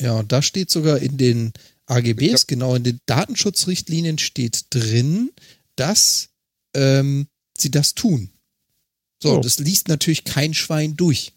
Ja, 0.00 0.18
und 0.18 0.32
da 0.32 0.40
steht 0.42 0.70
sogar 0.70 0.98
in 0.98 1.16
den 1.18 1.52
AGBs, 1.86 2.46
genau 2.46 2.74
in 2.74 2.82
den 2.82 2.98
Datenschutzrichtlinien 3.06 4.18
steht 4.18 4.66
drin, 4.70 5.30
dass 5.76 6.30
ähm, 6.74 7.26
sie 7.58 7.70
das 7.70 7.94
tun. 7.94 8.30
So, 9.22 9.36
Oh. 9.36 9.40
das 9.40 9.58
liest 9.58 9.88
natürlich 9.88 10.24
kein 10.24 10.54
Schwein 10.54 10.96
durch. 10.96 11.32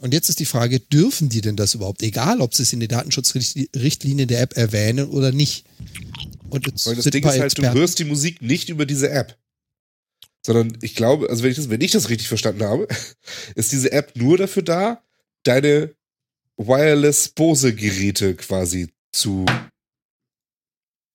Und 0.00 0.14
jetzt 0.14 0.28
ist 0.28 0.38
die 0.40 0.44
Frage, 0.46 0.80
dürfen 0.80 1.28
die 1.28 1.40
denn 1.40 1.56
das 1.56 1.74
überhaupt? 1.74 2.02
Egal, 2.02 2.40
ob 2.40 2.54
sie 2.54 2.62
es 2.62 2.72
in 2.72 2.80
den 2.80 2.88
Datenschutzrichtlinien 2.88 4.28
der 4.28 4.40
App 4.42 4.56
erwähnen 4.56 5.08
oder 5.08 5.32
nicht. 5.32 5.64
Und 6.50 6.66
jetzt 6.66 6.86
weil 6.86 6.96
das 6.96 7.04
Ding 7.04 7.24
ist 7.24 7.38
halt, 7.38 7.58
du 7.58 7.72
hörst 7.72 7.98
die 7.98 8.04
Musik 8.04 8.42
nicht 8.42 8.68
über 8.68 8.86
diese 8.86 9.10
App. 9.10 9.38
Sondern 10.44 10.78
ich 10.82 10.94
glaube, 10.94 11.28
also 11.28 11.42
wenn 11.42 11.50
ich 11.50 11.56
das, 11.56 11.68
wenn 11.68 11.80
ich 11.80 11.90
das 11.90 12.08
richtig 12.08 12.28
verstanden 12.28 12.64
habe, 12.64 12.88
ist 13.54 13.72
diese 13.72 13.92
App 13.92 14.16
nur 14.16 14.38
dafür 14.38 14.62
da, 14.62 15.02
deine 15.42 15.94
Wireless-Bose-Geräte 16.56 18.34
quasi 18.34 18.88
zu 19.12 19.46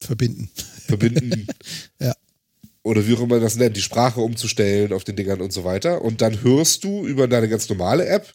verbinden. 0.01 0.49
verbinden. 0.87 1.47
Ja. 1.99 2.13
Oder 2.83 3.07
wie 3.07 3.13
auch 3.13 3.19
immer 3.19 3.35
man 3.35 3.41
das 3.41 3.55
nennt, 3.55 3.77
die 3.77 3.81
Sprache 3.81 4.19
umzustellen 4.19 4.91
auf 4.91 5.05
den 5.05 5.15
Dingern 5.15 5.39
und 5.39 5.53
so 5.53 5.63
weiter. 5.63 6.01
Und 6.01 6.21
dann 6.21 6.43
hörst 6.43 6.83
du 6.83 7.05
über 7.05 7.29
deine 7.29 7.47
ganz 7.47 7.69
normale 7.69 8.05
App, 8.05 8.29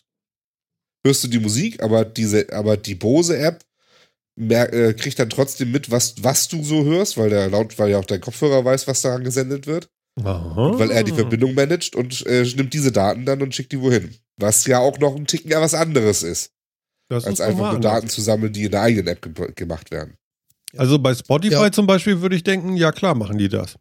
hörst 1.04 1.22
du 1.24 1.28
die 1.28 1.38
Musik, 1.38 1.82
aber 1.82 2.06
diese, 2.06 2.50
aber 2.52 2.78
die 2.78 2.94
Bose-App 2.94 3.62
mer- 4.38 4.72
äh, 4.72 4.94
kriegt 4.94 5.18
dann 5.18 5.28
trotzdem 5.30 5.70
mit, 5.72 5.90
was, 5.90 6.14
was 6.22 6.48
du 6.48 6.62
so 6.64 6.84
hörst, 6.84 7.16
weil 7.18 7.30
der 7.30 7.48
laut, 7.50 7.78
weil 7.78 7.90
ja 7.90 7.98
auch 7.98 8.04
dein 8.04 8.20
Kopfhörer 8.20 8.64
weiß, 8.64 8.86
was 8.86 9.02
daran 9.02 9.24
gesendet 9.24 9.66
wird. 9.66 9.88
Weil 10.20 10.90
er 10.90 11.04
die 11.04 11.12
Verbindung 11.12 11.54
managt 11.54 11.94
und 11.94 12.26
äh, 12.26 12.42
nimmt 12.56 12.74
diese 12.74 12.90
Daten 12.90 13.24
dann 13.24 13.40
und 13.40 13.54
schickt 13.54 13.70
die 13.70 13.80
wohin. 13.80 14.14
Was 14.36 14.66
ja 14.66 14.80
auch 14.80 14.98
noch 14.98 15.14
ein 15.14 15.26
Ticken 15.26 15.50
ja 15.52 15.60
was 15.60 15.74
anderes 15.74 16.22
ist, 16.24 16.50
Das 17.08 17.24
als 17.24 17.34
ist 17.34 17.40
einfach 17.40 17.72
nur. 17.72 17.80
Daten 17.80 18.08
zu 18.08 18.20
sammeln, 18.20 18.52
die 18.52 18.64
in 18.64 18.72
der 18.72 18.82
eigenen 18.82 19.06
App 19.06 19.22
ge 19.22 19.52
gemacht 19.54 19.90
werden. 19.92 20.14
Also 20.76 20.98
bei 20.98 21.14
Spotify 21.14 21.54
Ja. 21.54 21.70
zum 21.72 21.86
Beispiel 21.86 22.20
würde 22.20 22.34
ich 22.34 22.42
denken, 22.42 22.76
ja 22.76 22.90
klar 22.90 23.14
machen 23.14 23.38
die 23.38 23.48
das. 23.48 23.76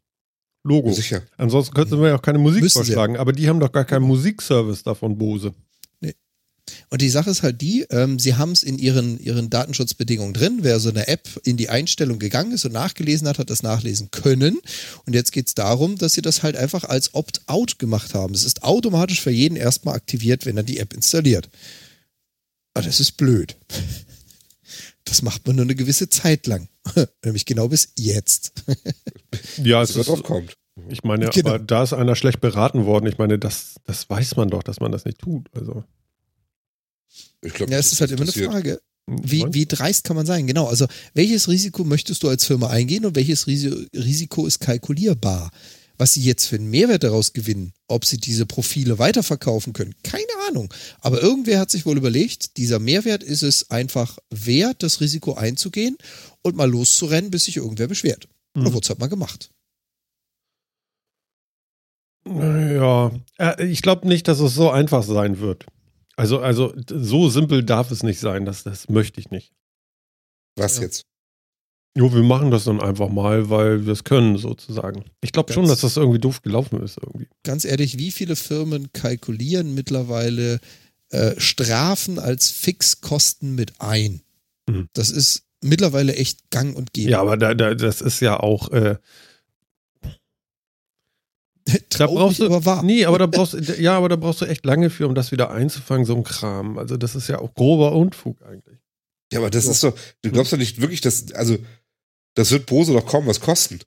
Logo. 0.64 0.92
Sicher. 0.92 1.24
Ansonsten 1.38 1.74
könnten 1.74 1.92
sie 1.92 1.98
mir 1.98 2.10
ja 2.10 2.16
auch 2.18 2.22
keine 2.22 2.38
Musik 2.40 2.62
Müssen 2.62 2.84
sie. 2.84 2.94
vorschlagen, 2.94 3.18
aber 3.18 3.32
die 3.34 3.50
haben 3.50 3.60
doch 3.60 3.72
gar 3.72 3.86
keinen 3.86 4.04
Musikservice 4.06 4.84
davon, 4.84 5.18
Bose. 5.18 5.54
Und 6.90 7.02
die 7.02 7.10
Sache 7.10 7.30
ist 7.30 7.44
halt 7.44 7.62
die, 7.62 7.86
ähm, 7.90 8.20
sie 8.20 8.36
haben 8.36 8.52
es 8.52 8.64
in 8.64 8.78
ihren, 8.78 9.20
ihren 9.20 9.50
Datenschutzbedingungen 9.50 10.34
drin. 10.34 10.60
Wer 10.62 10.80
so 10.80 10.90
eine 10.90 11.08
App 11.08 11.28
in 11.44 11.58
die 11.58 11.70
Einstellung 11.70 12.20
gegangen 12.20 12.52
ist 12.52 12.66
und 12.66 12.74
nachgelesen 12.74 13.28
hat, 13.28 13.40
hat 13.40 13.50
das 13.50 13.64
nachlesen 13.64 14.12
können. 14.12 14.60
Und 15.06 15.14
jetzt 15.14 15.32
geht 15.32 15.48
es 15.48 15.54
darum, 15.56 15.98
dass 15.98 16.14
sie 16.14 16.22
das 16.22 16.44
halt 16.44 16.56
einfach 16.56 16.84
als 16.84 17.14
Opt-out 17.14 17.80
gemacht 17.80 18.14
haben. 18.14 18.34
Es 18.34 18.44
ist 18.44 18.64
automatisch 18.64 19.22
für 19.22 19.32
jeden 19.32 19.56
erstmal 19.56 19.96
aktiviert, 19.96 20.46
wenn 20.46 20.58
er 20.58 20.64
die 20.64 20.80
App 20.80 20.94
installiert. 20.94 21.50
Aber 22.74 22.86
das 22.86 23.00
ist 23.00 23.14
blöd. 23.18 23.56
Das 25.06 25.22
macht 25.22 25.48
man 25.48 25.56
nur 25.56 25.64
eine 25.66 25.76
gewisse 25.76 26.10
Zeit 26.10 26.48
lang. 26.48 26.68
Nämlich 27.24 27.46
genau 27.46 27.70
bis 27.70 27.94
jetzt. 27.98 28.52
Ja, 29.64 29.82
es 29.82 29.96
er 29.96 30.02
ist, 30.02 30.08
drauf 30.10 30.22
kommt. 30.24 30.54
ich 30.90 31.04
meine, 31.04 31.30
Genau. 31.30 31.50
aber 31.50 31.60
da 31.60 31.84
ist 31.84 31.94
einer 31.94 32.16
schlecht 32.16 32.42
beraten 32.42 32.86
worden. 32.86 33.08
Ich 33.08 33.18
meine, 33.18 33.40
das, 33.40 33.76
das 33.86 34.10
weiß 34.10 34.36
man 34.36 34.50
doch, 34.50 34.64
dass 34.64 34.80
man 34.80 34.92
das 34.92 35.06
nicht 35.06 35.20
tut. 35.20 35.48
Also, 35.56 35.84
Ich 37.42 37.54
glaube, 37.54 37.72
Ja, 37.72 37.78
es 37.80 37.92
ist 37.92 38.02
halt 38.02 38.12
immer 38.12 38.22
eine 38.24 38.32
Frage. 38.32 38.80
Wie, 39.10 39.42
Meinst 39.42 39.54
wie 39.56 39.66
dreist 39.66 40.04
kann 40.04 40.16
man 40.18 40.26
sein? 40.26 40.48
Genau. 40.48 40.68
Also, 40.68 40.86
welches 41.14 41.48
Risiko 41.48 41.84
möchtest 41.86 42.24
du 42.24 42.30
als 42.30 42.44
Firma 42.46 42.68
eingehen 42.70 43.06
und 43.06 43.16
welches 43.16 43.48
Risi- 43.48 43.88
Risiko 43.96 44.46
ist 44.46 44.60
kalkulierbar? 44.60 45.52
Was 46.00 46.14
sie 46.14 46.22
jetzt 46.22 46.46
für 46.46 46.58
einen 46.58 46.70
Mehrwert 46.70 47.04
daraus 47.04 47.34
gewinnen, 47.34 47.74
ob 47.88 48.06
sie 48.06 48.18
diese 48.18 48.46
Profile 48.46 49.00
weiterverkaufen 49.00 49.74
können, 49.74 49.96
keine 50.04 50.26
Ahnung. 50.48 50.72
Aber 51.00 51.22
irgendwer 51.24 51.60
hat 51.60 51.72
sich 51.72 51.86
wohl 51.88 51.98
überlegt, 51.98 52.58
dieser 52.58 52.78
Mehrwert 52.80 53.24
ist 53.24 53.42
es 53.44 53.72
einfach 53.72 54.18
wert, 54.30 54.84
das 54.84 55.00
Risiko 55.02 55.34
einzugehen 55.36 55.98
und 56.44 56.56
mal 56.56 56.70
loszurennen, 56.70 57.32
bis 57.32 57.46
sich 57.46 57.58
irgendwer 57.58 57.88
beschwert. 57.88 58.26
Und 58.54 58.62
Mhm. 58.62 58.66
dann 58.66 58.74
wurde 58.74 58.84
es 58.86 58.90
halt 58.90 59.00
mal 59.00 59.08
gemacht. 59.08 59.50
Ja, 62.28 63.12
äh, 63.40 63.66
ich 63.66 63.82
glaube 63.82 64.08
nicht, 64.08 64.28
dass 64.28 64.40
es 64.40 64.54
so 64.54 64.70
einfach 64.70 65.04
sein 65.04 65.40
wird. 65.40 65.66
Also, 66.18 66.40
also 66.40 66.74
so 66.90 67.30
simpel 67.30 67.64
darf 67.64 67.92
es 67.92 68.04
nicht 68.04 68.20
sein. 68.20 68.44
Das, 68.46 68.64
das 68.64 68.90
möchte 68.90 69.20
ich 69.20 69.30
nicht. 69.30 69.54
Was 70.56 70.78
Ja. 70.78 70.84
jetzt? 70.84 71.04
Jo, 71.96 72.14
wir 72.14 72.22
machen 72.24 72.52
das 72.52 72.66
dann 72.66 72.80
einfach 72.80 73.10
mal, 73.10 73.50
weil 73.50 73.86
wir 73.86 73.94
es 73.94 74.04
können, 74.04 74.38
sozusagen. 74.38 75.06
Ich 75.22 75.32
glaube 75.32 75.52
schon, 75.52 75.68
dass 75.68 75.82
das 75.82 75.98
irgendwie 75.98 76.20
doof 76.20 76.44
gelaufen 76.44 76.82
ist, 76.84 76.98
irgendwie. 76.98 77.28
Ganz 77.44 77.66
ehrlich, 77.66 77.98
wie 77.98 78.12
viele 78.12 78.36
Firmen 78.36 78.92
kalkulieren 78.94 79.74
mittlerweile 79.74 80.60
äh, 81.10 81.40
Strafen 81.40 82.20
als 82.20 82.52
Fixkosten 82.52 83.56
mit 83.56 83.82
ein. 83.82 84.22
Mhm. 84.70 84.90
Das 84.94 85.10
ist 85.10 85.44
mittlerweile 85.64 86.16
echt 86.16 86.52
gang 86.52 86.76
und 86.76 86.94
gäbe. 86.94 87.10
Ja, 87.12 87.22
aber 87.22 87.36
da, 87.38 87.54
da, 87.56 87.74
das 87.74 88.02
ist 88.02 88.20
ja 88.20 88.40
auch. 88.40 88.70
Äh, 88.72 88.98
da 91.98 92.08
brauchst 92.08 92.40
du. 92.40 92.46
aber 92.46 92.64
wahr. 92.66 92.84
Nee, 92.84 93.06
aber 93.06 93.20
da 93.20 93.26
brauchst. 93.28 93.54
Ja, 93.80 93.98
aber 93.98 94.10
da 94.10 94.16
brauchst 94.16 94.42
du 94.42 94.46
echt 94.46 94.66
lange 94.66 94.90
für, 94.90 95.08
um 95.08 95.16
das 95.16 95.32
wieder 95.32 95.52
einzufangen, 95.52 96.06
so 96.06 96.16
ein 96.16 96.24
Kram. 96.24 96.78
Also, 96.78 96.98
das 96.98 97.16
ist 97.16 97.28
ja 97.28 97.40
auch 97.40 97.54
grober 97.54 97.94
Unfug 97.94 98.42
eigentlich. 98.44 98.78
Ja, 99.32 99.40
aber 99.40 99.50
das 99.50 99.66
Ja. 99.66 99.72
ist 99.72 99.84
doch, 99.84 99.98
du 100.22 100.32
glaubst 100.32 100.54
doch 100.54 100.58
nicht 100.58 100.80
wirklich, 100.82 101.02
dass, 101.02 101.32
also, 101.34 101.58
das 102.36 102.52
wird 102.52 102.66
Bose 102.66 102.94
doch 102.94 103.06
kaum 103.06 103.28
was 103.28 103.40
kosten. 103.42 103.80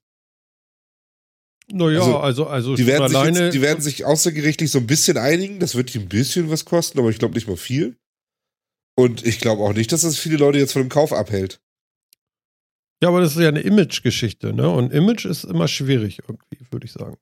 Naja, 1.73 2.01
Also, 2.01 2.19
also, 2.19 2.47
also, 2.49 2.75
Die 2.75 2.87
werden, 2.87 3.09
sich 3.09 3.17
alleine. 3.17 3.45
jetzt, 3.45 3.55
die 3.55 3.63
werden 3.63 3.81
sich 3.81 4.05
außergerichtlich 4.05 4.71
so 4.71 4.79
ein 4.79 4.87
bisschen 4.89 5.17
einigen. 5.17 5.61
Das 5.61 5.77
wird 5.77 5.95
die 5.95 5.99
ein 6.01 6.09
bisschen 6.09 6.51
was 6.51 6.65
kosten, 6.65 6.99
aber 6.99 7.11
ich 7.11 7.19
glaube 7.19 7.35
nicht 7.35 7.47
mal 7.47 7.57
viel. 7.57 7.97
Und 8.97 9.25
ich 9.25 9.39
glaube 9.39 9.63
auch 9.63 9.73
nicht, 9.73 9.93
dass 9.93 10.01
das 10.03 10.19
viele 10.19 10.37
Leute 10.37 10.59
jetzt 10.59 10.73
von 10.73 10.83
dem 10.83 10.89
Kauf 10.89 11.13
abhält. 11.13 11.61
ja, 13.03 13.09
aber 13.09 13.21
das 13.21 13.37
ist 13.37 13.41
ja 13.41 13.49
eine 13.49 13.61
Image-Geschichte, 13.61 14.53
ne? 14.53 14.69
Und 14.69 14.93
Image 14.93 15.25
ist 15.27 15.45
immer 15.45 15.69
schwierig 15.69 16.19
irgendwie, 16.29 16.67
würde 16.73 16.87
ich 16.87 16.93
sagen. 16.93 17.17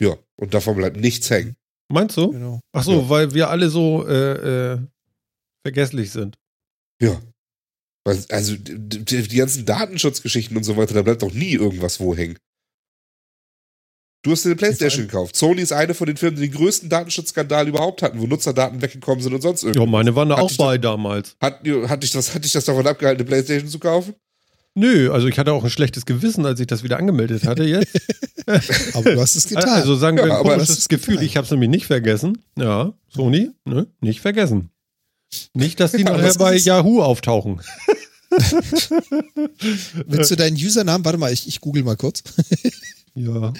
Ja, 0.00 0.16
und 0.36 0.54
davon 0.54 0.76
bleibt 0.76 0.96
nichts 0.96 1.30
hängen. 1.30 1.54
Meinst 1.92 2.16
du? 2.16 2.30
Genau. 2.32 2.60
Ach 2.72 2.82
so, 2.82 3.02
Ja. 3.02 3.08
weil 3.08 3.34
wir 3.34 3.50
alle 3.50 3.68
so 3.68 4.06
äh, 4.06 4.72
äh, 4.74 4.78
vergesslich 5.66 6.10
sind. 6.10 6.36
Ja. 7.00 7.20
Weil- 8.06 8.24
Also 8.30 8.56
die, 8.58 9.04
ganzen 9.36 9.64
Datenschutzgeschichten 9.66 10.56
und 10.56 10.64
so 10.64 10.76
weiter, 10.76 10.94
da 10.94 11.02
bleibt 11.02 11.22
doch 11.22 11.32
nie 11.32 11.52
irgendwas 11.52 12.00
wo 12.00 12.14
hängen. 12.16 12.38
Du 14.24 14.30
hast 14.32 14.42
dir 14.44 14.48
eine 14.48 14.56
Playstation 14.56 15.06
gekauft. 15.06 15.36
Sony 15.36 15.60
ist 15.60 15.72
eine 15.72 15.92
von 15.92 16.06
den 16.06 16.16
Firmen, 16.16 16.40
die 16.40 16.48
den 16.48 16.56
größten 16.56 16.88
Datenschutzskandal 16.88 17.68
überhaupt 17.68 18.00
hatten, 18.00 18.18
wo 18.20 18.26
Nutzerdaten 18.26 18.80
weggekommen 18.80 19.22
sind 19.22 19.34
und 19.34 19.42
sonst 19.42 19.62
Ja, 19.62 19.68
irgendwas. 19.68 19.88
meine 19.90 20.16
waren 20.16 20.30
da 20.30 20.36
Hat 20.38 20.44
auch 20.44 20.56
bei 20.56 20.78
damals. 20.78 21.36
Hat, 21.42 21.60
hat, 21.62 22.02
dich 22.02 22.10
das, 22.10 22.34
hat 22.34 22.42
dich 22.42 22.52
das 22.52 22.64
davon 22.64 22.86
abgehalten, 22.86 23.20
eine 23.20 23.28
Playstation 23.28 23.68
zu 23.68 23.78
kaufen? 23.78 24.14
Nö, 24.74 25.12
also 25.12 25.28
ich 25.28 25.38
hatte 25.38 25.52
auch 25.52 25.62
ein 25.64 25.70
schlechtes 25.70 26.04
Gewissen, 26.04 26.44
als 26.46 26.58
ich 26.60 26.66
das 26.66 26.82
wieder 26.82 26.98
angemeldet 26.98 27.44
hatte 27.44 27.62
jetzt. 27.64 27.92
Aber 28.94 29.14
du 29.14 29.20
hast 29.20 29.36
es 29.36 29.46
getan. 29.48 29.68
Also 29.68 29.94
sagen 29.94 30.16
wir 30.16 30.26
Ja, 30.26 30.38
ein 30.38 30.42
komisches 30.44 30.88
Gefühl. 30.88 31.14
getan. 31.14 31.26
Ich 31.26 31.36
habe 31.36 31.44
es 31.44 31.50
nämlich 31.52 31.70
nicht 31.70 31.86
vergessen. 31.86 32.38
Ja, 32.58 32.92
Sony, 33.08 33.50
ne, 33.64 33.86
nicht 34.00 34.20
vergessen. 34.20 34.70
Nicht, 35.52 35.78
dass 35.80 35.92
die 35.92 36.02
Ja, 36.02 36.12
nachher 36.16 36.34
bei 36.34 36.56
Yahoo 36.56 37.02
auftauchen. 37.02 37.60
Willst 40.06 40.30
du 40.30 40.36
deinen 40.36 40.56
Usernamen? 40.56 41.04
Warte 41.04 41.18
mal, 41.18 41.32
ich, 41.32 41.46
ich 41.48 41.60
google 41.60 41.82
mal 41.84 41.96
kurz. 41.96 42.22
Ja. 43.16 43.52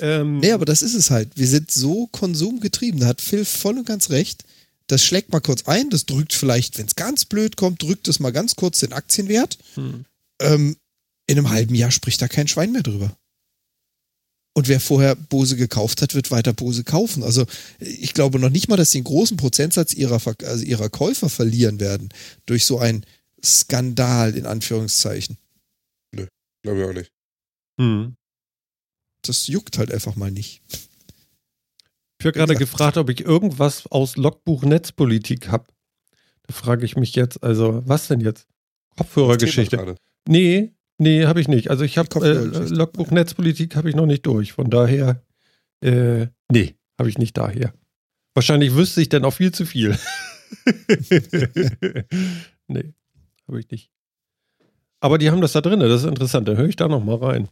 Ähm, 0.00 0.38
Nee, 0.40 0.52
aber 0.52 0.66
das 0.66 0.82
ist 0.82 0.92
es 0.92 1.10
halt. 1.10 1.30
Wir 1.34 1.46
sind 1.48 1.70
so 1.70 2.08
konsumgetrieben. 2.08 3.00
Da 3.00 3.06
hat 3.06 3.22
Phil 3.22 3.46
voll 3.46 3.78
und 3.78 3.86
ganz 3.86 4.10
recht. 4.10 4.44
Das 4.88 5.04
schlägt 5.04 5.32
mal 5.32 5.40
kurz 5.40 5.64
ein, 5.66 5.90
das 5.90 6.06
drückt 6.06 6.32
vielleicht, 6.32 6.78
wenn 6.78 6.86
es 6.86 6.94
ganz 6.94 7.24
blöd 7.24 7.56
kommt, 7.56 7.82
drückt 7.82 8.08
es 8.08 8.20
mal 8.20 8.30
ganz 8.30 8.56
kurz 8.56 8.80
den 8.80 8.92
Aktienwert. 8.92 9.58
hm. 9.74 10.04
Ähm, 10.40 10.76
in 11.28 11.38
einem 11.38 11.50
halben 11.50 11.74
Jahr 11.74 11.90
spricht 11.90 12.22
da 12.22 12.28
kein 12.28 12.46
Schwein 12.46 12.72
mehr 12.72 12.82
drüber. 12.82 13.16
Und 14.54 14.68
wer 14.68 14.80
vorher 14.80 15.16
Bose 15.16 15.56
gekauft 15.56 16.00
hat, 16.00 16.14
wird 16.14 16.30
weiter 16.30 16.52
Bose 16.52 16.82
kaufen. 16.82 17.22
Also 17.22 17.44
ich 17.78 18.14
glaube 18.14 18.38
noch 18.38 18.48
nicht 18.48 18.68
mal, 18.68 18.76
dass 18.76 18.90
sie 18.90 18.98
einen 18.98 19.04
großen 19.04 19.36
Prozentsatz 19.36 19.92
ihrer, 19.92 20.18
Ver 20.18 20.34
also 20.44 20.64
ihrer 20.64 20.88
Käufer 20.88 21.28
verlieren 21.28 21.78
werden 21.78 22.08
durch 22.46 22.64
so 22.64 22.78
einen 22.78 23.04
Skandal 23.44 24.34
in 24.34 24.46
Anführungszeichen. 24.46 25.36
Glaube 26.62 26.80
ich 26.80 26.86
auch 26.86 26.92
nicht. 26.94 27.12
Hm. 27.78 28.14
Das 29.22 29.46
juckt 29.46 29.76
halt 29.76 29.92
einfach 29.92 30.16
mal 30.16 30.30
nicht. 30.30 30.62
Ich 32.18 32.26
habe 32.26 32.32
gerade 32.32 32.54
gefragt, 32.54 32.96
ob 32.96 33.10
ich 33.10 33.20
irgendwas 33.20 33.86
aus 33.88 34.16
Logbuch 34.16 34.62
Netzpolitik 34.64 35.48
habe. 35.48 35.66
Da 36.46 36.54
frage 36.54 36.84
ich 36.84 36.96
mich 36.96 37.14
jetzt, 37.14 37.42
also, 37.42 37.82
was 37.86 38.08
denn 38.08 38.20
jetzt? 38.20 38.48
Kopfhörergeschichte. 38.96 39.96
Nee, 40.26 40.72
nee, 40.98 41.26
habe 41.26 41.40
ich 41.40 41.48
nicht. 41.48 41.70
Also 41.70 41.84
ich 41.84 41.98
habe 41.98 42.08
äh. 42.24 42.68
Logbuch 42.68 43.10
Netzpolitik 43.10 43.76
habe 43.76 43.90
ich 43.90 43.96
noch 43.96 44.06
nicht 44.06 44.24
durch. 44.24 44.52
Von 44.52 44.70
daher, 44.70 45.22
äh, 45.82 46.28
nee, 46.50 46.76
habe 46.98 47.08
ich 47.08 47.18
nicht 47.18 47.36
daher. 47.36 47.74
Wahrscheinlich 48.34 48.74
wüsste 48.74 49.02
ich 49.02 49.08
dann 49.08 49.24
auch 49.24 49.32
viel 49.32 49.52
zu 49.52 49.66
viel. 49.66 49.98
nee, 52.68 52.94
habe 53.46 53.60
ich 53.60 53.70
nicht. 53.70 53.90
Aber 55.00 55.18
die 55.18 55.30
haben 55.30 55.40
das 55.40 55.52
da 55.52 55.60
drin, 55.60 55.80
das 55.80 56.02
ist 56.02 56.08
interessant. 56.08 56.48
Dann 56.48 56.56
höre 56.56 56.68
ich 56.68 56.76
da 56.76 56.88
noch 56.88 57.04
mal 57.04 57.16
rein. 57.16 57.48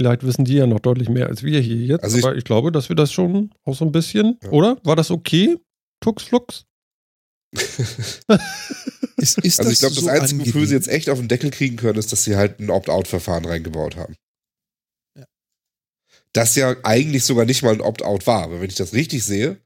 Vielleicht 0.00 0.22
wissen 0.22 0.46
die 0.46 0.54
ja 0.54 0.66
noch 0.66 0.80
deutlich 0.80 1.10
mehr 1.10 1.26
als 1.26 1.42
wir 1.42 1.60
hier 1.60 1.76
jetzt. 1.76 2.02
Also 2.04 2.16
ich- 2.16 2.24
aber 2.24 2.34
ich 2.34 2.44
glaube, 2.44 2.72
dass 2.72 2.88
wir 2.88 2.96
das 2.96 3.12
schon 3.12 3.50
auch 3.64 3.76
so 3.76 3.84
ein 3.84 3.92
bisschen, 3.92 4.38
Ja. 4.42 4.48
oder? 4.48 4.78
War 4.82 4.96
das 4.96 5.10
okay? 5.10 5.58
Tux 6.00 6.22
Flux? 6.22 6.64
Ist, 9.18 9.36
ist 9.40 9.58
Also 9.60 9.70
ich 9.70 9.78
glaube, 9.80 9.94
das 9.94 10.04
so 10.04 10.08
Einzige, 10.08 10.40
wofür 10.40 10.52
sie 10.52 10.58
angenehm? 10.60 10.72
jetzt 10.78 10.88
echt 10.88 11.10
auf 11.10 11.18
den 11.18 11.28
Deckel 11.28 11.50
kriegen 11.50 11.76
können, 11.76 11.98
ist, 11.98 12.10
dass 12.12 12.24
sie 12.24 12.36
halt 12.36 12.58
ein 12.60 12.70
Opt-out-Verfahren 12.70 13.44
reingebaut 13.44 13.96
haben. 13.96 14.14
Ja. 15.18 15.26
Das 16.32 16.56
ja 16.56 16.74
eigentlich 16.84 17.24
sogar 17.24 17.44
nicht 17.44 17.62
mal 17.62 17.74
ein 17.74 17.82
Opt-out 17.82 18.26
war. 18.26 18.44
Aber 18.44 18.62
wenn 18.62 18.70
ich 18.70 18.76
das 18.76 18.94
richtig 18.94 19.22
sehe, 19.24 19.58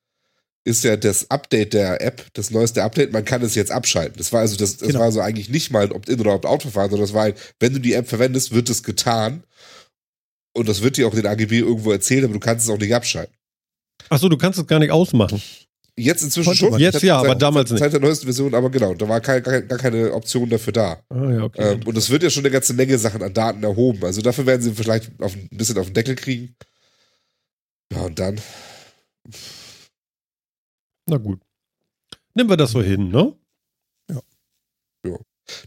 ist 0.65 0.83
ja 0.83 0.97
das 0.97 1.31
Update 1.31 1.73
der 1.75 2.01
App, 2.01 2.27
das 2.33 2.51
neueste 2.51 2.83
Update, 2.83 3.13
man 3.13 3.25
kann 3.25 3.43
es 3.43 3.55
jetzt 3.55 3.71
abschalten. 3.71 4.17
Das 4.19 4.33
war 4.33 4.41
also 4.41 4.57
das, 4.57 4.79
das 4.79 4.89
Genau. 4.89 4.99
war 5.01 5.13
so 5.13 5.21
eigentlich 5.21 5.49
nicht 5.51 5.71
mal 5.71 5.85
ein 5.85 5.93
Opt-in 5.93 6.19
oder 6.19 6.35
Opt-out-Verfahren, 6.35 6.91
sondern 6.91 7.07
das 7.07 7.15
war 7.15 7.25
ein, 7.27 7.35
wenn 7.61 7.75
du 7.75 7.79
die 7.79 7.93
App 7.93 8.09
verwendest, 8.09 8.51
wird 8.53 8.69
es 8.71 8.83
getan. 8.83 9.45
Und 10.57 10.69
das 10.69 10.83
wird 10.83 10.97
dir 10.97 11.09
auch 11.09 11.15
den 11.15 11.27
AGB 11.27 11.59
irgendwo 11.59 11.91
erzählt, 11.93 12.25
aber 12.25 12.33
du 12.33 12.41
kannst 12.41 12.65
es 12.65 12.71
auch 12.73 12.79
nicht 12.79 12.95
abschalten. 12.95 13.35
Achso, 14.09 14.29
du 14.29 14.37
kannst 14.37 14.59
es 14.59 14.67
gar 14.67 14.79
nicht 14.79 14.91
ausmachen. 14.91 15.43
Jetzt 15.97 16.23
inzwischen 16.23 16.47
Konnte 16.47 16.59
schon. 16.59 16.71
man. 16.71 16.81
Jetzt 16.81 17.03
ja, 17.03 17.21
Seit- 17.21 17.31
aber 17.31 17.35
damals 17.39 17.69
seit, 17.69 17.75
nicht. 17.77 17.85
Seit 17.85 17.93
der 17.93 18.01
neuesten 18.01 18.25
Version, 18.27 18.55
aber 18.55 18.71
genau, 18.71 18.95
da 18.95 19.09
war 19.09 19.21
kein, 19.21 19.43
gar, 19.43 19.63
gar 19.63 19.79
keine 19.79 20.13
Option 20.13 20.51
dafür 20.51 20.73
da. 20.73 21.03
Ah, 21.09 21.31
ja, 21.31 21.43
okay. 21.45 21.73
Ähm, 21.75 21.87
und 21.87 21.97
es 21.97 22.11
wird 22.11 22.23
ja 22.25 22.31
schon 22.31 22.43
eine 22.43 22.51
ganze 22.51 22.75
Menge 22.75 22.99
Sachen 22.99 23.23
an 23.23 23.33
Daten 23.33 23.63
erhoben. 23.63 24.05
Also 24.05 24.21
dafür 24.21 24.45
werden 24.47 24.63
sie 24.63 24.73
vielleicht 24.75 25.11
auf, 25.21 25.35
ein 25.35 25.49
bisschen 25.53 25.79
auf 25.79 25.87
den 25.87 25.95
Deckel 25.95 26.17
kriegen. 26.17 26.57
Ja, 27.93 28.01
und 28.03 28.19
dann. 28.19 28.41
Na 31.07 31.17
gut. 31.19 31.41
Nehmen 32.35 32.51
wir 32.51 32.57
das 32.57 32.73
so 32.73 32.83
hin, 32.83 33.09
ne? 33.11 33.35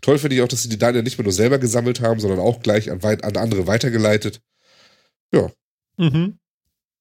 Toll 0.01 0.17
finde 0.17 0.35
ich 0.35 0.41
auch, 0.41 0.47
dass 0.47 0.63
sie 0.63 0.69
die 0.69 0.79
Daten 0.79 0.97
ja 0.97 1.03
nicht 1.03 1.17
mehr 1.19 1.23
nur 1.23 1.31
selber 1.33 1.59
gesammelt 1.59 2.01
haben, 2.01 2.19
sondern 2.19 2.39
auch 2.39 2.61
gleich 2.61 2.89
an, 2.89 2.99
an 3.01 3.37
andere 3.37 3.67
weitergeleitet. 3.67 4.41
Mhm. 5.97 6.37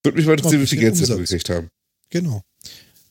Würde 0.02 0.16
mich 0.16 0.26
mal 0.26 0.34
interessieren, 0.36 0.62
wie 0.62 0.66
viel 0.66 0.78
Geld 0.78 0.96
sie 0.96 1.06
gekriegt 1.06 1.50
haben. 1.50 1.68
Genau. 2.10 2.42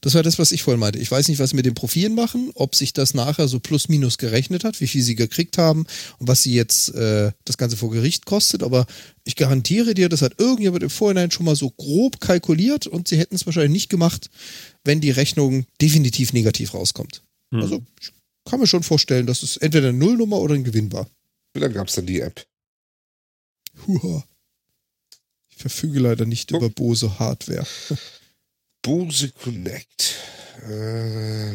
Das 0.06 0.14
war 0.14 0.22
das, 0.22 0.38
was 0.38 0.52
ich 0.52 0.62
vorhin 0.62 0.80
meinte. 0.80 1.00
Ich 1.00 1.10
weiß 1.10 1.28
nicht, 1.30 1.40
was 1.40 1.50
sie 1.50 1.56
mit 1.56 1.66
den 1.66 1.74
Profilen 1.74 2.14
machen, 2.14 2.52
ob 2.54 2.76
sich 2.76 2.94
das 2.94 3.16
nachher 3.16 3.48
so 3.48 3.60
plus 3.60 3.90
minus 3.90 4.20
gerechnet 4.20 4.64
hat, 4.64 4.80
wie 4.80 4.86
viel 4.86 5.02
sie 5.02 5.16
gekriegt 5.16 5.58
haben 5.58 5.88
und 6.20 6.28
was 6.28 6.44
sie 6.44 6.54
jetzt 6.54 6.94
äh, 6.94 7.32
das 7.44 7.58
Ganze 7.58 7.76
vor 7.76 7.90
Gericht 7.90 8.28
kostet, 8.28 8.62
aber 8.62 8.86
ich 9.24 9.36
garantiere 9.36 9.96
dir, 9.96 10.08
das 10.08 10.22
hat 10.22 10.40
irgendjemand 10.40 10.84
im 10.84 10.92
Vorhinein 10.92 11.32
schon 11.32 11.48
mal 11.48 11.56
so 11.56 11.72
grob 11.72 12.22
kalkuliert 12.22 12.86
und 12.86 13.08
sie 13.08 13.18
hätten 13.18 13.34
es 13.34 13.48
wahrscheinlich 13.48 13.72
nicht 13.72 13.90
gemacht, 13.90 14.30
wenn 14.84 15.02
die 15.02 15.10
Rechnung 15.10 15.66
definitiv 15.82 16.34
negativ 16.34 16.76
rauskommt. 16.76 17.24
Hm. 17.52 17.62
Also 17.62 17.82
ich 18.00 18.12
kann 18.46 18.60
mir 18.60 18.68
schon 18.68 18.84
vorstellen, 18.84 19.26
dass 19.26 19.42
es 19.42 19.58
entweder 19.58 19.90
eine 19.90 19.98
Nullnummer 19.98 20.38
oder 20.38 20.54
ein 20.54 20.64
Gewinn 20.64 20.92
war. 20.92 21.10
Wie 21.56 21.62
lange 21.62 21.74
gab 21.74 21.88
es 21.88 21.96
denn 21.96 22.06
die 22.06 22.20
App? 22.20 22.46
Huha. 23.88 24.24
Ich 25.56 25.62
verfüge 25.62 26.00
leider 26.00 26.26
nicht 26.26 26.50
Guck. 26.52 26.62
über 26.62 26.70
Bose 26.70 27.18
Hardware. 27.20 27.66
Bose 28.82 29.32
Connect. 29.32 30.16
Äh, 30.70 31.54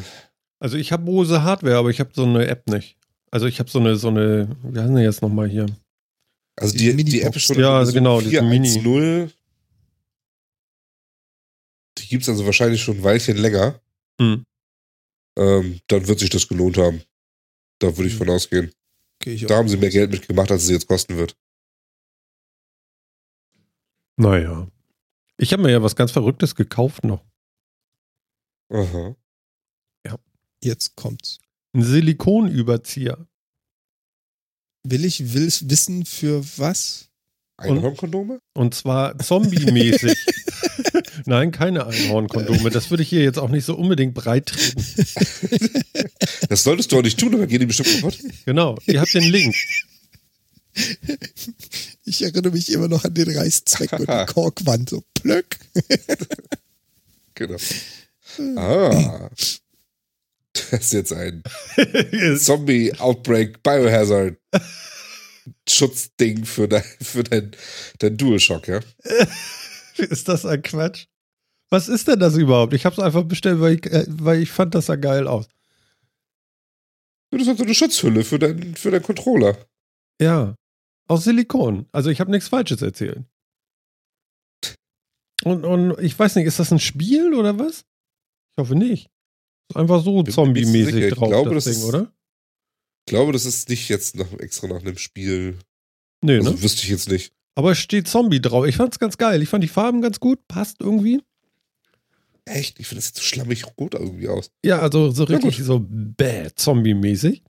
Also 0.58 0.76
ich 0.76 0.92
habe 0.92 1.04
Bose 1.04 1.42
Hardware, 1.42 1.76
aber 1.76 1.90
ich 1.90 2.00
habe 2.00 2.10
so 2.14 2.24
eine 2.24 2.46
App 2.46 2.66
nicht. 2.68 2.96
Also 3.30 3.46
ich 3.46 3.58
habe 3.60 3.70
so 3.70 3.78
eine, 3.78 3.96
so 3.96 4.08
eine, 4.08 4.56
wie 4.64 4.78
heißt 4.78 4.88
denn 4.88 4.96
jetzt 4.98 5.22
nochmal 5.22 5.48
hier? 5.48 5.66
also 6.56 6.72
die, 6.76 6.88
die 6.88 6.92
Minibox. 6.94 7.24
App 7.26 7.36
ist 7.36 7.42
schon 7.44 7.58
Ja, 7.60 7.76
Version 7.78 7.94
genau, 7.94 8.20
diese 8.20 8.42
Mini. 8.42 8.68
4.1.0. 8.68 9.30
Die 11.98 12.06
gibt 12.08 12.22
es 12.22 12.28
also 12.28 12.44
wahrscheinlich 12.46 12.82
schon 12.82 12.96
ein 12.98 13.02
Weilchen 13.02 13.36
länger. 13.36 13.80
Hm. 14.20 14.44
Ähm, 15.38 15.80
dann 15.86 16.06
wird 16.06 16.18
sich 16.18 16.30
das 16.30 16.48
gelohnt 16.48 16.76
haben. 16.76 17.02
Da 17.78 17.96
würde 17.96 18.08
ich 18.08 18.14
Mhm. 18.14 18.18
von 18.18 18.30
ausgehen. 18.30 18.72
Okay, 19.20 19.34
ich 19.34 19.46
Da 19.46 19.56
haben 19.56 19.68
sie 19.68 19.76
mehr 19.76 19.90
Geld 19.90 20.10
mitgemacht, 20.10 20.50
als 20.50 20.64
es 20.64 20.70
jetzt 20.70 20.86
kosten 20.88 21.16
wird. 21.16 21.36
Naja. 24.20 24.68
Ich 25.38 25.52
habe 25.52 25.62
mir 25.62 25.70
ja 25.70 25.82
was 25.82 25.96
ganz 25.96 26.12
Verrücktes 26.12 26.54
gekauft 26.54 27.04
noch. 27.04 27.24
Aha. 28.70 29.16
Jetzt 30.62 30.94
kommt's. 30.94 31.38
Ein 31.74 31.82
Silikonüberzieher. 31.82 33.26
Will 34.86 35.04
ich 35.04 35.32
will 35.32 35.46
wissen 35.46 36.04
für 36.04 36.44
was? 36.58 37.08
Einhornkondome? 37.56 38.40
Und 38.54 38.74
zwar 38.74 39.18
zombie-mäßig. 39.18 40.16
Nein, 41.26 41.50
keine 41.50 41.86
Einhornkondome. 41.86 42.70
Das 42.70 42.90
würde 42.90 43.02
ich 43.02 43.08
hier 43.08 43.22
jetzt 43.22 43.38
auch 43.38 43.48
nicht 43.48 43.64
so 43.64 43.74
unbedingt 43.74 44.14
breit 44.14 44.46
treten. 44.46 44.84
Das 46.48 46.64
solltest 46.64 46.90
du 46.90 46.98
auch 46.98 47.02
nicht 47.02 47.20
tun, 47.20 47.32
aber 47.34 47.46
gehen 47.46 47.60
die 47.60 47.66
bestimmt 47.66 47.92
kaputt. 47.92 48.18
Genau. 48.44 48.76
Ihr 48.86 49.00
habt 49.00 49.14
den 49.14 49.22
Link. 49.22 49.54
Ich 52.04 52.22
erinnere 52.22 52.52
mich 52.52 52.70
immer 52.72 52.88
noch 52.88 53.04
an 53.04 53.14
den 53.14 53.36
Reißzweck 53.36 53.92
und 53.92 54.08
die 54.08 54.26
Korkwand. 54.32 54.90
So 54.90 55.02
plöck. 55.14 55.58
Genau. 57.34 57.56
Ah. 58.56 59.30
Das 60.52 60.72
ist 60.72 60.92
jetzt 60.92 61.12
ein 61.14 61.42
Zombie-Outbreak 62.38 63.62
Biohazard 63.62 64.36
Schutzding 65.66 66.44
für 66.44 66.68
dein, 66.68 66.84
für 67.00 67.24
dein, 67.24 67.52
dein 67.98 68.16
DualShock, 68.18 68.68
ja? 68.68 68.80
ist 69.96 70.28
das 70.28 70.44
ein 70.44 70.60
Quatsch? 70.60 71.06
Was 71.70 71.88
ist 71.88 72.08
denn 72.08 72.18
das 72.18 72.36
überhaupt? 72.36 72.74
Ich 72.74 72.84
habe 72.84 72.94
es 72.94 73.02
einfach 73.02 73.22
bestellt, 73.22 73.60
weil 73.60 73.74
ich, 73.74 73.86
äh, 73.86 74.04
weil 74.08 74.42
ich 74.42 74.50
fand 74.50 74.74
das 74.74 74.86
sah 74.86 74.96
geil 74.96 75.26
aus. 75.28 75.46
Das 77.30 77.46
ist 77.46 77.56
so 77.56 77.62
eine 77.62 77.74
Schutzhülle 77.74 78.24
für 78.24 78.40
deinen 78.40 78.74
für 78.74 78.90
dein 78.90 79.02
Controller. 79.02 79.56
Ja. 80.20 80.56
Aus 81.10 81.24
Silikon. 81.24 81.86
Also 81.90 82.08
ich 82.10 82.20
habe 82.20 82.30
nichts 82.30 82.48
Falsches 82.48 82.82
erzählt. 82.82 83.24
Und, 85.42 85.64
und 85.64 85.98
ich 86.00 86.16
weiß 86.18 86.36
nicht, 86.36 86.46
ist 86.46 86.58
das 86.60 86.70
ein 86.72 86.78
Spiel 86.78 87.34
oder 87.34 87.58
was? 87.58 87.80
Ich 88.54 88.60
hoffe 88.60 88.74
nicht. 88.76 89.08
Einfach 89.74 90.04
so 90.04 90.22
zombie-mäßig 90.22 90.94
sicher. 90.94 91.08
Ich 91.08 91.14
drauf, 91.14 91.28
glaube, 91.28 91.54
das 91.54 91.64
das 91.64 91.74
Ding, 91.74 91.82
ist- 91.82 91.88
oder? 91.88 92.12
Ich 93.06 93.10
glaube, 93.12 93.32
das 93.32 93.44
ist 93.46 93.68
nicht 93.68 93.88
jetzt 93.88 94.16
nach, 94.16 94.30
extra 94.38 94.68
nach 94.68 94.80
einem 94.82 94.98
Spiel. 94.98 95.58
Nee, 96.22 96.36
Also 96.36 96.50
ne? 96.50 96.62
wüsste 96.62 96.82
ich 96.84 96.90
jetzt 96.90 97.08
nicht. 97.08 97.32
Aber 97.56 97.72
es 97.72 97.78
steht 97.78 98.06
Zombie 98.06 98.40
drauf. 98.40 98.66
Ich 98.66 98.76
fand's 98.76 98.98
ganz 98.98 99.16
geil. 99.18 99.42
Ich 99.42 99.48
fand 99.48 99.64
die 99.64 99.68
Farben 99.68 100.02
ganz 100.02 100.20
gut. 100.20 100.46
Passt 100.46 100.76
irgendwie. 100.80 101.22
Echt? 102.44 102.78
Ich 102.78 102.86
finde 102.86 102.98
das 103.00 103.06
sieht 103.06 103.16
so 103.16 103.22
schlammig 103.22 103.64
rot 103.78 103.94
irgendwie 103.94 104.28
aus. 104.28 104.50
Ja, 104.64 104.78
also 104.80 105.10
so 105.10 105.24
richtig 105.24 105.56
gut. 105.56 105.66
so 105.66 105.84
bäh, 105.88 106.50
Zombie-mäßig. 106.54 107.42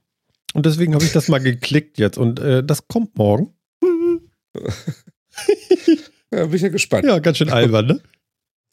Und 0.53 0.65
deswegen 0.65 0.93
habe 0.93 1.03
ich 1.05 1.11
das 1.11 1.27
mal 1.27 1.39
geklickt 1.39 1.97
jetzt. 1.97 2.17
Und 2.17 2.39
äh, 2.39 2.63
das 2.63 2.87
kommt 2.87 3.17
morgen. 3.17 3.53
Ja, 6.33 6.45
bin 6.45 6.55
ich 6.55 6.61
ja 6.61 6.69
gespannt. 6.69 7.05
Ja, 7.05 7.19
ganz 7.19 7.37
schön 7.37 7.49
albern, 7.49 7.87
ne? 7.87 8.01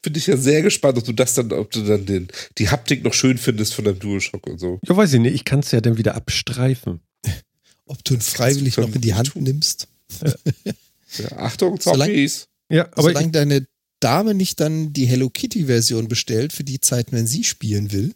Bin 0.03 0.15
ich 0.15 0.29
ja 0.29 0.37
sehr 0.37 0.63
gespannt, 0.63 0.97
ob 0.97 1.05
du 1.05 1.13
das 1.13 1.35
dann, 1.35 1.53
ob 1.53 1.71
du 1.73 1.83
dann 1.83 2.07
den, 2.07 2.29
die 2.57 2.69
Haptik 2.69 3.03
noch 3.03 3.15
schön 3.15 3.37
findest 3.37 3.75
von 3.75 3.85
deinem 3.85 3.99
DualShock 3.99 4.47
und 4.47 4.59
so. 4.59 4.79
Ja, 4.87 4.97
weiß 4.97 5.13
ich 5.15 5.21
nicht. 5.21 5.35
Ich 5.35 5.45
kann 5.45 5.61
es 5.61 5.73
ja 5.73 5.81
dann 5.81 5.99
wieder 5.99 6.15
abstreifen. 6.15 7.01
Ob 7.87 8.05
du 8.05 8.15
ihn 8.15 8.21
freiwillig 8.21 8.77
noch 8.77 8.95
in 8.95 9.01
die 9.01 9.15
Hand 9.15 9.35
nimmst. 9.35 9.89
Ja, 11.17 11.33
Achtung, 11.39 11.81
Solange- 11.81 12.13
Zombies. 12.13 12.47
Ja, 12.71 12.85
aber 12.93 13.03
Solange 13.03 13.31
deine 13.33 13.67
Dame 13.99 14.35
nicht 14.35 14.61
dann 14.61 14.93
die 14.93 15.07
Hello 15.07 15.31
Kitty-Version 15.31 16.07
bestellt 16.07 16.53
für 16.53 16.65
die 16.65 16.81
Zeiten, 16.81 17.17
wenn 17.17 17.27
sie 17.27 17.43
spielen 17.45 17.91
will. 17.91 18.15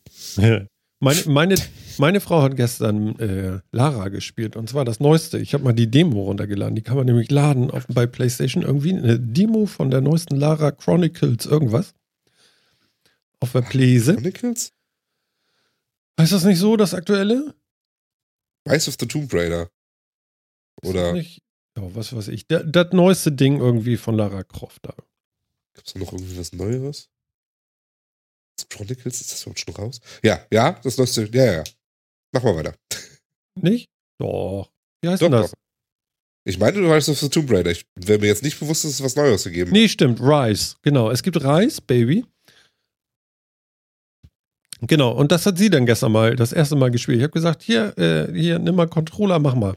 meine, 1.00 1.22
meine, 1.26 1.54
meine 1.98 2.20
Frau 2.20 2.42
hat 2.42 2.56
gestern 2.56 3.18
äh, 3.18 3.60
Lara 3.70 4.08
gespielt. 4.08 4.56
Und 4.56 4.68
zwar 4.68 4.84
das 4.84 5.00
Neueste. 5.00 5.38
Ich 5.38 5.54
habe 5.54 5.64
mal 5.64 5.72
die 5.72 5.90
Demo 5.90 6.22
runtergeladen. 6.22 6.74
Die 6.74 6.82
kann 6.82 6.96
man 6.96 7.06
nämlich 7.06 7.30
laden 7.30 7.70
auf, 7.70 7.86
bei 7.88 8.06
PlayStation. 8.06 8.62
Irgendwie 8.62 8.92
eine 8.92 9.18
Demo 9.18 9.66
von 9.66 9.90
der 9.90 10.00
neuesten 10.00 10.36
Lara 10.36 10.70
Chronicles 10.70 11.46
irgendwas. 11.46 11.94
Auf 13.40 13.52
der 13.52 13.62
Playse. 13.62 14.14
Chronicles? 14.14 14.72
Heißt 16.20 16.32
das 16.32 16.44
nicht 16.44 16.58
so, 16.58 16.76
das 16.76 16.94
aktuelle? 16.94 17.54
Rise 18.68 18.88
of 18.88 18.96
the 19.00 19.06
Tomb 19.06 19.32
Raider. 19.32 19.70
Oder 20.82 21.12
Nicht? 21.12 21.42
Ja, 21.76 21.94
was 21.94 22.14
weiß 22.14 22.28
ich. 22.28 22.46
Das, 22.46 22.62
das 22.66 22.92
neueste 22.92 23.32
Ding 23.32 23.58
irgendwie 23.58 23.96
von 23.96 24.16
Lara 24.16 24.44
Croft 24.44 24.86
da. 24.86 24.94
gibt 25.74 25.88
es 25.88 25.94
noch 25.94 26.12
irgendwie 26.12 26.38
was 26.38 26.52
Neueres? 26.52 27.08
Chronicles, 28.68 29.20
ist 29.20 29.32
das 29.32 29.42
überhaupt 29.42 29.60
schon 29.60 29.74
raus? 29.74 30.00
Ja, 30.22 30.46
ja, 30.52 30.72
das 30.82 30.98
neueste. 30.98 31.28
Ja, 31.32 31.52
ja. 31.52 31.64
Mach 32.32 32.42
mal 32.42 32.56
weiter. 32.56 32.74
Nicht? 33.60 33.88
Doch. 34.18 34.70
Wie 35.02 35.08
heißt 35.08 35.22
Doch, 35.22 35.26
denn 35.26 35.32
das? 35.32 35.50
doch. 35.50 35.58
Ich 36.44 36.58
meine, 36.58 36.72
du 36.72 36.92
of 36.92 37.04
the 37.04 37.28
Tomb 37.28 37.50
Raider. 37.50 37.70
Ich 37.70 37.86
wäre 37.94 38.18
mir 38.18 38.26
jetzt 38.26 38.42
nicht 38.42 38.58
bewusst, 38.58 38.84
dass 38.84 38.92
es 38.92 39.02
was 39.02 39.14
Neues 39.14 39.44
gegeben 39.44 39.70
hat. 39.70 39.72
Nee, 39.72 39.88
stimmt. 39.88 40.20
Rise. 40.20 40.74
Genau. 40.82 41.10
Es 41.10 41.22
gibt 41.22 41.36
Rise, 41.42 41.80
Baby. 41.82 42.24
Genau. 44.80 45.12
Und 45.12 45.30
das 45.30 45.46
hat 45.46 45.58
sie 45.58 45.70
dann 45.70 45.86
gestern 45.86 46.10
mal, 46.10 46.34
das 46.34 46.52
erste 46.52 46.74
Mal 46.74 46.90
gespielt. 46.90 47.18
Ich 47.18 47.22
habe 47.22 47.32
gesagt, 47.32 47.62
hier, 47.62 47.96
äh, 47.96 48.32
hier, 48.34 48.58
nimm 48.58 48.74
mal 48.74 48.88
Controller, 48.88 49.38
mach 49.38 49.54
mal. 49.54 49.76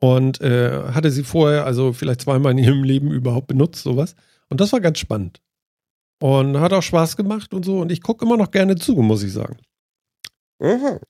Und 0.00 0.42
äh, 0.42 0.92
hatte 0.92 1.10
sie 1.10 1.24
vorher, 1.24 1.64
also 1.64 1.94
vielleicht 1.94 2.20
zweimal 2.20 2.52
in 2.52 2.58
ihrem 2.58 2.84
Leben 2.84 3.10
überhaupt 3.10 3.46
benutzt, 3.46 3.82
sowas. 3.82 4.14
Und 4.50 4.60
das 4.60 4.72
war 4.72 4.80
ganz 4.80 4.98
spannend. 4.98 5.40
Und 6.20 6.60
hat 6.60 6.74
auch 6.74 6.82
Spaß 6.82 7.16
gemacht 7.16 7.54
und 7.54 7.64
so. 7.64 7.80
Und 7.80 7.90
ich 7.90 8.02
gucke 8.02 8.26
immer 8.26 8.36
noch 8.36 8.50
gerne 8.50 8.76
zu, 8.76 8.94
muss 8.96 9.22
ich 9.22 9.32
sagen. 9.32 9.56
Aha. 10.60 11.00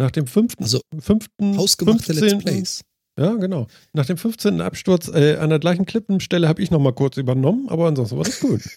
Nach 0.00 0.10
dem 0.10 0.26
fünften, 0.26 0.62
Also 0.62 0.80
fünften, 0.98 1.58
hausgemachte 1.58 2.14
Let's 2.14 2.32
15. 2.32 2.38
Plays. 2.38 2.80
Ja, 3.18 3.34
genau. 3.34 3.66
Nach 3.92 4.06
dem 4.06 4.16
15. 4.16 4.62
Absturz 4.62 5.08
äh, 5.08 5.36
an 5.36 5.50
der 5.50 5.58
gleichen 5.58 5.84
Klippenstelle 5.84 6.48
habe 6.48 6.62
ich 6.62 6.70
noch 6.70 6.80
mal 6.80 6.94
kurz 6.94 7.18
übernommen, 7.18 7.68
aber 7.68 7.86
ansonsten 7.88 8.16
war 8.16 8.24
das 8.24 8.40
gut. 8.40 8.62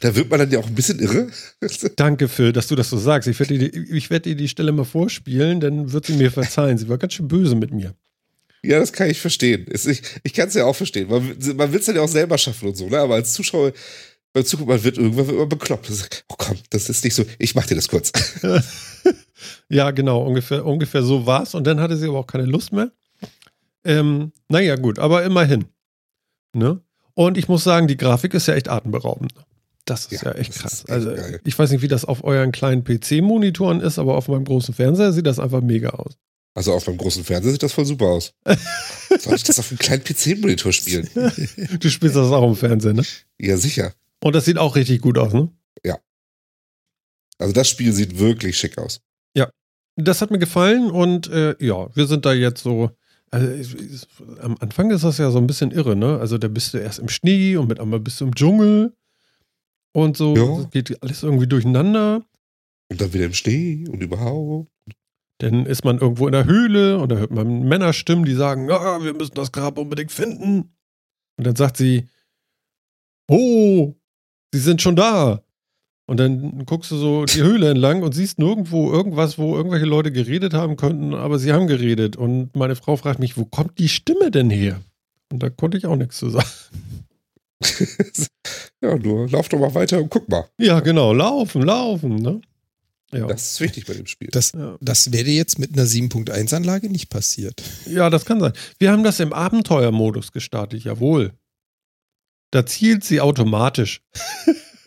Da 0.00 0.14
wird 0.14 0.28
man 0.28 0.38
dann 0.38 0.50
ja 0.50 0.58
auch 0.58 0.66
ein 0.66 0.74
bisschen 0.74 0.98
irre. 0.98 1.28
Danke, 1.96 2.28
Phil, 2.28 2.52
dass 2.52 2.66
du 2.66 2.74
das 2.74 2.90
so 2.90 2.98
sagst. 2.98 3.26
Ich 3.26 3.40
werde 3.40 3.56
dir, 3.56 4.10
werd 4.10 4.26
dir 4.26 4.34
die 4.34 4.48
Stelle 4.48 4.70
mal 4.70 4.84
vorspielen, 4.84 5.60
dann 5.60 5.92
wird 5.92 6.04
sie 6.04 6.12
mir 6.12 6.30
verzeihen. 6.30 6.76
Sie 6.76 6.90
war 6.90 6.98
ganz 6.98 7.14
schön 7.14 7.26
böse 7.26 7.54
mit 7.54 7.72
mir. 7.72 7.94
Ja, 8.62 8.78
das 8.78 8.92
kann 8.92 9.08
ich 9.08 9.18
verstehen. 9.18 9.64
Ich, 9.70 10.02
ich 10.22 10.34
kann 10.34 10.48
es 10.48 10.54
ja 10.54 10.66
auch 10.66 10.76
verstehen. 10.76 11.08
Man, 11.08 11.34
man 11.56 11.72
will 11.72 11.80
es 11.80 11.86
dann 11.86 11.96
ja 11.96 12.02
auch 12.02 12.08
selber 12.08 12.36
schaffen 12.36 12.68
und 12.68 12.76
so, 12.76 12.90
ne? 12.90 12.98
Aber 12.98 13.14
als 13.14 13.32
Zuschauer, 13.32 13.72
beim 14.34 14.44
Zugucken, 14.44 14.74
man 14.74 14.84
wird 14.84 14.98
irgendwann 14.98 15.26
wird 15.28 15.38
man 15.38 15.48
bekloppt. 15.48 15.88
Ist, 15.88 16.24
oh 16.28 16.34
komm, 16.36 16.58
das 16.68 16.90
ist 16.90 17.02
nicht 17.04 17.14
so. 17.14 17.24
Ich 17.38 17.54
mach 17.54 17.64
dir 17.66 17.76
das 17.76 17.88
kurz. 17.88 18.12
Ja, 19.68 19.90
genau, 19.90 20.22
ungefähr, 20.24 20.64
ungefähr 20.64 21.02
so 21.02 21.26
war's. 21.26 21.54
Und 21.54 21.66
dann 21.66 21.80
hatte 21.80 21.96
sie 21.96 22.06
aber 22.08 22.18
auch 22.20 22.26
keine 22.26 22.44
Lust 22.46 22.72
mehr. 22.72 22.92
Ähm, 23.84 24.32
naja, 24.48 24.76
gut, 24.76 24.98
aber 24.98 25.22
immerhin. 25.24 25.66
Ne? 26.54 26.80
Und 27.14 27.36
ich 27.36 27.48
muss 27.48 27.64
sagen, 27.64 27.86
die 27.88 27.96
Grafik 27.96 28.32
ist 28.34 28.46
ja 28.46 28.54
echt 28.54 28.68
atemberaubend. 28.68 29.34
Das 29.84 30.06
ist 30.06 30.22
ja, 30.22 30.30
Ja, 30.32 30.38
echt 30.38 30.54
krass. 30.54 30.72
ist 30.74 30.80
echt 30.84 30.90
also, 30.90 31.14
geil. 31.14 31.40
ich 31.44 31.58
weiß 31.58 31.70
nicht, 31.72 31.82
wie 31.82 31.88
das 31.88 32.04
auf 32.06 32.24
euren 32.24 32.52
kleinen 32.52 32.84
PC-Monitoren 32.84 33.80
ist, 33.80 33.98
aber 33.98 34.16
auf 34.16 34.28
meinem 34.28 34.44
großen 34.44 34.72
Fernseher 34.72 35.12
sieht 35.12 35.26
das 35.26 35.38
einfach 35.38 35.60
mega 35.60 35.90
aus. 35.90 36.14
Also 36.54 36.72
auf 36.72 36.86
meinem 36.86 36.96
großen 36.98 37.24
Fernseher 37.24 37.52
sieht 37.52 37.62
das 37.62 37.72
voll 37.72 37.84
super 37.84 38.06
aus. 38.06 38.32
Soll 39.18 39.34
ich 39.34 39.42
das 39.42 39.58
auf 39.58 39.70
einem 39.70 39.78
kleinen 39.78 40.04
PC-Monitor 40.04 40.72
spielen? 40.72 41.08
Du 41.80 41.90
spielst 41.90 42.16
das 42.16 42.30
auch 42.30 42.48
im 42.48 42.56
Fernsehen, 42.56 42.96
ne? 42.96 43.02
Ja, 43.38 43.56
sicher. 43.58 43.92
Und 44.24 44.34
das 44.34 44.46
sieht 44.46 44.56
auch 44.58 44.74
richtig 44.74 45.02
gut 45.02 45.18
aus, 45.18 45.32
ne? 45.34 45.50
Also 47.38 47.52
das 47.52 47.68
Spiel 47.68 47.92
sieht 47.92 48.18
wirklich 48.18 48.56
schick 48.56 48.78
aus. 48.78 49.00
Das 49.96 50.20
hat 50.20 50.32
mir 50.32 50.40
gefallen 50.40 50.90
und 50.90 51.28
äh, 51.28 51.54
ja, 51.64 51.88
wir 51.94 52.06
sind 52.08 52.24
da 52.26 52.32
jetzt 52.32 52.64
so. 52.64 52.90
Also, 53.30 53.46
es- 53.46 54.08
am 54.40 54.56
Anfang 54.58 54.90
ist 54.90 55.04
das 55.04 55.18
ja 55.18 55.30
so 55.30 55.38
ein 55.38 55.46
bisschen 55.46 55.70
irre, 55.70 55.94
ne? 55.94 56.18
Also 56.18 56.36
da 56.36 56.48
bist 56.48 56.74
du 56.74 56.78
erst 56.78 56.98
im 56.98 57.08
Schnee 57.08 57.56
und 57.56 57.68
mit 57.68 57.78
einmal 57.78 58.00
bist 58.00 58.20
du 58.20 58.24
im 58.24 58.34
Dschungel 58.34 58.92
und 59.92 60.16
so. 60.16 60.34
Ja. 60.36 60.64
Geht 60.72 61.00
alles 61.00 61.22
irgendwie 61.22 61.46
durcheinander. 61.46 62.24
Und 62.90 63.00
dann 63.00 63.12
wieder 63.12 63.26
im 63.26 63.34
Schnee 63.34 63.86
und 63.88 64.02
überhaupt. 64.02 64.68
Dann 65.38 65.64
ist 65.64 65.84
man 65.84 65.98
irgendwo 65.98 66.26
in 66.26 66.32
der 66.32 66.44
Höhle 66.46 66.98
und 66.98 67.10
da 67.10 67.16
hört 67.16 67.30
man 67.30 67.60
Männerstimmen, 67.62 68.24
die 68.24 68.34
sagen, 68.34 68.68
ah, 68.72 69.00
wir 69.04 69.14
müssen 69.14 69.34
das 69.34 69.52
Grab 69.52 69.78
unbedingt 69.78 70.10
finden. 70.10 70.74
Und 71.38 71.46
dann 71.46 71.54
sagt 71.54 71.76
sie, 71.76 72.08
oh, 73.30 73.94
sie 74.54 74.60
sind 74.60 74.80
schon 74.80 74.94
da. 74.94 75.42
Und 76.06 76.20
dann 76.20 76.64
guckst 76.64 76.92
du 76.92 76.96
so 76.96 77.24
die 77.24 77.42
Höhle 77.42 77.70
entlang 77.70 78.02
und 78.02 78.14
siehst 78.14 78.38
nirgendwo 78.38 78.92
irgendwas, 78.92 79.36
wo 79.36 79.56
irgendwelche 79.56 79.86
Leute 79.86 80.12
geredet 80.12 80.54
haben 80.54 80.76
könnten, 80.76 81.12
aber 81.12 81.40
sie 81.40 81.52
haben 81.52 81.66
geredet. 81.66 82.16
Und 82.16 82.54
meine 82.54 82.76
Frau 82.76 82.96
fragt 82.96 83.18
mich, 83.18 83.36
wo 83.36 83.46
kommt 83.46 83.78
die 83.78 83.88
Stimme 83.88 84.30
denn 84.30 84.50
her? 84.50 84.80
Und 85.32 85.42
da 85.42 85.50
konnte 85.50 85.76
ich 85.76 85.86
auch 85.86 85.96
nichts 85.96 86.18
zu 86.18 86.30
sagen. 86.30 86.46
ja, 88.82 88.96
nur 88.96 89.28
lauf 89.28 89.48
doch 89.48 89.58
mal 89.58 89.74
weiter 89.74 89.98
und 89.98 90.10
guck 90.10 90.28
mal. 90.28 90.44
Ja, 90.58 90.78
genau, 90.80 91.12
laufen, 91.12 91.62
laufen, 91.62 92.16
ne? 92.16 92.40
Ja, 93.12 93.26
Das 93.26 93.52
ist 93.52 93.60
wichtig 93.60 93.86
bei 93.86 93.94
dem 93.94 94.06
Spiel. 94.06 94.28
Das, 94.30 94.52
ja. 94.52 94.76
das 94.80 95.10
wäre 95.12 95.30
jetzt 95.30 95.58
mit 95.58 95.72
einer 95.72 95.86
7.1-Anlage 95.86 96.90
nicht 96.90 97.08
passiert. 97.08 97.62
ja, 97.86 98.10
das 98.10 98.24
kann 98.24 98.40
sein. 98.40 98.52
Wir 98.78 98.92
haben 98.92 99.04
das 99.04 99.20
im 99.20 99.32
Abenteuermodus 99.32 100.32
gestartet, 100.32 100.84
jawohl. 100.84 101.32
Da 102.54 102.64
zielt 102.64 103.02
sie 103.02 103.20
automatisch. 103.20 104.00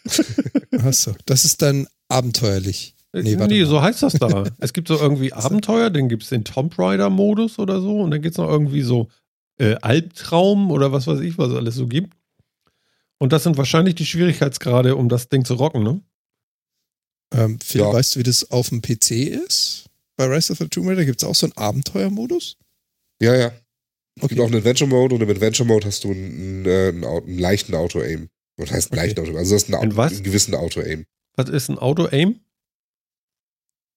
Achso, 0.80 1.14
das 1.26 1.44
ist 1.44 1.62
dann 1.62 1.86
abenteuerlich. 2.08 2.96
Nee, 3.12 3.24
Nee, 3.24 3.40
warte 3.40 3.56
mal. 3.56 3.66
so 3.66 3.82
heißt 3.82 4.04
das 4.04 4.14
da. 4.14 4.46
es 4.60 4.72
gibt 4.72 4.88
so 4.88 4.98
irgendwie 4.98 5.34
Abenteuer, 5.34 5.90
dann 5.90 6.08
gibt 6.08 6.24
es 6.24 6.30
den 6.30 6.46
Tomb 6.46 6.78
Raider-Modus 6.80 7.60
oder 7.60 7.82
so 7.82 8.00
und 8.02 8.12
dann 8.12 8.22
gibt 8.22 8.36
es 8.36 8.38
noch 8.38 8.48
irgendwie 8.50 8.84
so 8.84 9.10
äh, 9.60 9.76
Albtraum 9.82 10.72
oder 10.72 10.92
was 10.94 11.08
weiß 11.08 11.20
ich, 11.22 11.38
was 11.38 11.50
es 11.50 11.56
alles 11.58 11.76
so 11.76 11.88
gibt. 11.88 12.16
Und 13.18 13.34
das 13.34 13.44
sind 13.44 13.58
wahrscheinlich 13.58 13.96
die 13.96 14.06
Schwierigkeitsgrade, 14.06 14.96
um 14.96 15.10
das 15.10 15.28
Ding 15.28 15.44
zu 15.44 15.56
rocken, 15.56 15.84
ne? 15.84 16.00
Ähm, 17.34 17.60
Phil, 17.60 17.82
Ja. 17.82 17.92
weißt 17.92 18.16
du, 18.16 18.20
wie 18.20 18.24
das 18.24 18.50
auf 18.52 18.70
dem 18.70 18.82
PC 18.82 19.12
ist? 19.46 19.86
Bei 20.16 20.26
Rise 20.26 20.54
of 20.54 20.60
the 20.60 20.68
Tomb 20.70 20.88
Raider 20.88 21.04
gibt 21.04 21.22
es 21.22 21.28
auch 21.28 21.36
so 21.36 21.48
einen 21.48 21.58
Abenteuermodus? 21.58 22.56
ja, 23.22 23.36
ja. 23.36 23.52
Es 24.18 24.24
Okay. 24.24 24.28
gibt 24.36 24.42
auch 24.42 24.46
einen 24.48 24.56
Adventure-Mode 24.56 25.16
und 25.16 25.22
im 25.22 25.30
Adventure-Mode 25.30 25.88
hast 25.88 26.04
du 26.04 26.12
einen, 26.12 26.66
äh, 26.66 26.88
einen, 26.90 27.04
Au- 27.06 27.24
einen 27.24 27.38
leichten 27.40 27.74
Auto-Aim. 27.76 28.30
Was 28.58 28.72
heißt 28.72 28.88
Okay. 28.92 28.96
leichten 29.02 29.20
Auto-Aim? 29.22 29.38
Also 29.38 29.52
du 29.52 29.56
hast 29.56 29.74
einen, 29.74 29.92
Ein 29.92 30.00
einen 30.00 30.24
gewissen 30.24 30.56
Auto-Aim. 30.56 31.06
Was 31.36 31.50
ist 31.50 31.70
ein 31.70 31.78
Auto-Aim? 31.78 32.40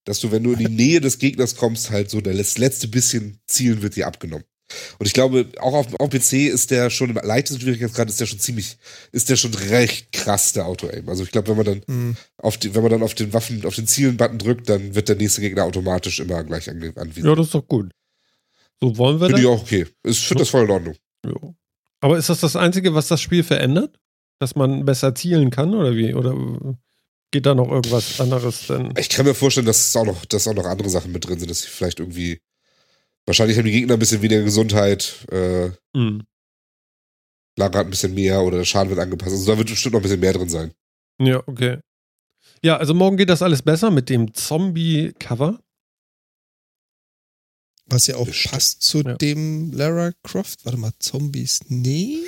Dass 0.06 0.20
du, 0.20 0.30
wenn 0.32 0.42
du 0.42 0.52
in 0.52 0.58
die 0.58 0.68
Nähe 0.68 1.00
des 1.00 1.18
Gegners 1.18 1.56
kommst, 1.56 1.90
halt 1.90 2.10
so 2.10 2.20
das 2.20 2.58
letzte 2.58 2.88
bisschen 2.88 3.38
zielen 3.46 3.82
wird 3.82 3.96
dir 3.96 4.06
abgenommen. 4.06 4.44
Und 5.00 5.06
ich 5.06 5.12
glaube, 5.14 5.48
auch 5.58 5.74
auf, 5.74 5.94
auf 5.98 6.10
PC 6.10 6.46
ist 6.46 6.70
der 6.70 6.90
schon 6.90 7.10
im 7.10 7.16
leichtesten 7.16 7.60
Schwierigkeitsgrad 7.60 8.08
ist 8.08 8.20
der 8.20 8.26
schon 8.26 8.38
ziemlich, 8.38 8.78
ist 9.10 9.28
der 9.28 9.34
schon 9.36 9.52
recht 9.52 10.12
krass, 10.12 10.52
der 10.52 10.66
Auto-Aim. 10.66 11.08
Also 11.08 11.24
ich 11.24 11.32
glaube, 11.32 11.48
wenn 11.48 11.56
man 11.56 11.66
dann 11.66 11.82
Mhm. 11.88 12.16
auf 12.38 12.56
die, 12.56 12.72
wenn 12.74 12.82
man 12.82 12.90
dann 12.92 13.02
auf 13.02 13.14
den 13.14 13.32
Waffen, 13.32 13.64
auf 13.66 13.74
den 13.74 13.86
Zielen-Button 13.88 14.38
drückt, 14.38 14.68
dann 14.68 14.94
wird 14.94 15.08
der 15.08 15.16
nächste 15.16 15.40
Gegner 15.40 15.64
automatisch 15.64 16.20
immer 16.20 16.44
gleich 16.44 16.68
ange- 16.70 16.96
anvisiert. 16.96 17.26
Ja, 17.26 17.34
das 17.34 17.46
ist 17.46 17.54
doch 17.54 17.66
gut. 17.66 17.90
So 18.82 18.96
wollen 18.96 19.20
wir 19.20 19.26
Finde 19.26 19.42
ich 19.42 19.46
das? 19.46 19.56
auch 19.58 19.62
okay. 19.62 19.86
Ich 20.04 20.26
finde 20.26 20.42
das 20.42 20.48
voll 20.48 20.64
in 20.64 20.70
Ordnung. 20.70 20.94
Jo. 21.26 21.54
Aber 22.00 22.16
ist 22.18 22.28
das 22.30 22.40
das 22.40 22.56
Einzige, 22.56 22.94
was 22.94 23.08
das 23.08 23.20
Spiel 23.20 23.42
verändert? 23.42 23.98
Dass 24.38 24.54
man 24.54 24.86
besser 24.86 25.14
zielen 25.14 25.50
kann 25.50 25.74
oder 25.74 25.94
wie? 25.94 26.14
Oder 26.14 26.34
geht 27.30 27.44
da 27.44 27.54
noch 27.54 27.68
irgendwas 27.70 28.20
anderes 28.20 28.66
denn? 28.68 28.94
Ich 28.98 29.10
kann 29.10 29.26
mir 29.26 29.34
vorstellen, 29.34 29.66
dass 29.66 29.88
es 29.88 29.96
auch 29.96 30.06
noch, 30.06 30.24
dass 30.24 30.48
auch 30.48 30.54
noch 30.54 30.64
andere 30.64 30.88
Sachen 30.88 31.12
mit 31.12 31.26
drin 31.28 31.38
sind, 31.38 31.50
dass 31.50 31.60
sie 31.60 31.68
vielleicht 31.68 32.00
irgendwie, 32.00 32.40
wahrscheinlich 33.26 33.58
haben 33.58 33.66
die 33.66 33.72
Gegner 33.72 33.94
ein 33.94 33.98
bisschen 33.98 34.22
weniger 34.22 34.42
Gesundheit, 34.42 35.26
äh, 35.30 35.70
Hm. 35.94 36.22
lagert 37.58 37.86
ein 37.86 37.90
bisschen 37.90 38.14
mehr 38.14 38.40
oder 38.42 38.56
der 38.58 38.64
Schaden 38.64 38.88
wird 38.88 38.98
angepasst. 39.00 39.32
Also 39.32 39.52
da 39.52 39.58
wird 39.58 39.68
bestimmt 39.68 39.92
noch 39.92 40.00
ein 40.00 40.04
bisschen 40.04 40.20
mehr 40.20 40.32
drin 40.32 40.48
sein. 40.48 40.72
Ja, 41.20 41.42
okay. 41.46 41.78
Ja, 42.62 42.78
also 42.78 42.94
morgen 42.94 43.18
geht 43.18 43.28
das 43.28 43.42
alles 43.42 43.60
besser 43.60 43.90
mit 43.90 44.08
dem 44.08 44.32
Zombie-Cover. 44.32 45.60
Was 47.92 48.06
ja 48.06 48.16
auch 48.16 48.26
Bestimmt. 48.26 48.52
passt 48.52 48.82
zu 48.82 49.02
Ja. 49.02 49.14
dem 49.14 49.72
Lara 49.72 50.12
Croft. 50.22 50.64
Warte 50.64 50.78
mal, 50.78 50.92
Zombies? 51.00 51.60
Nee. 51.68 52.18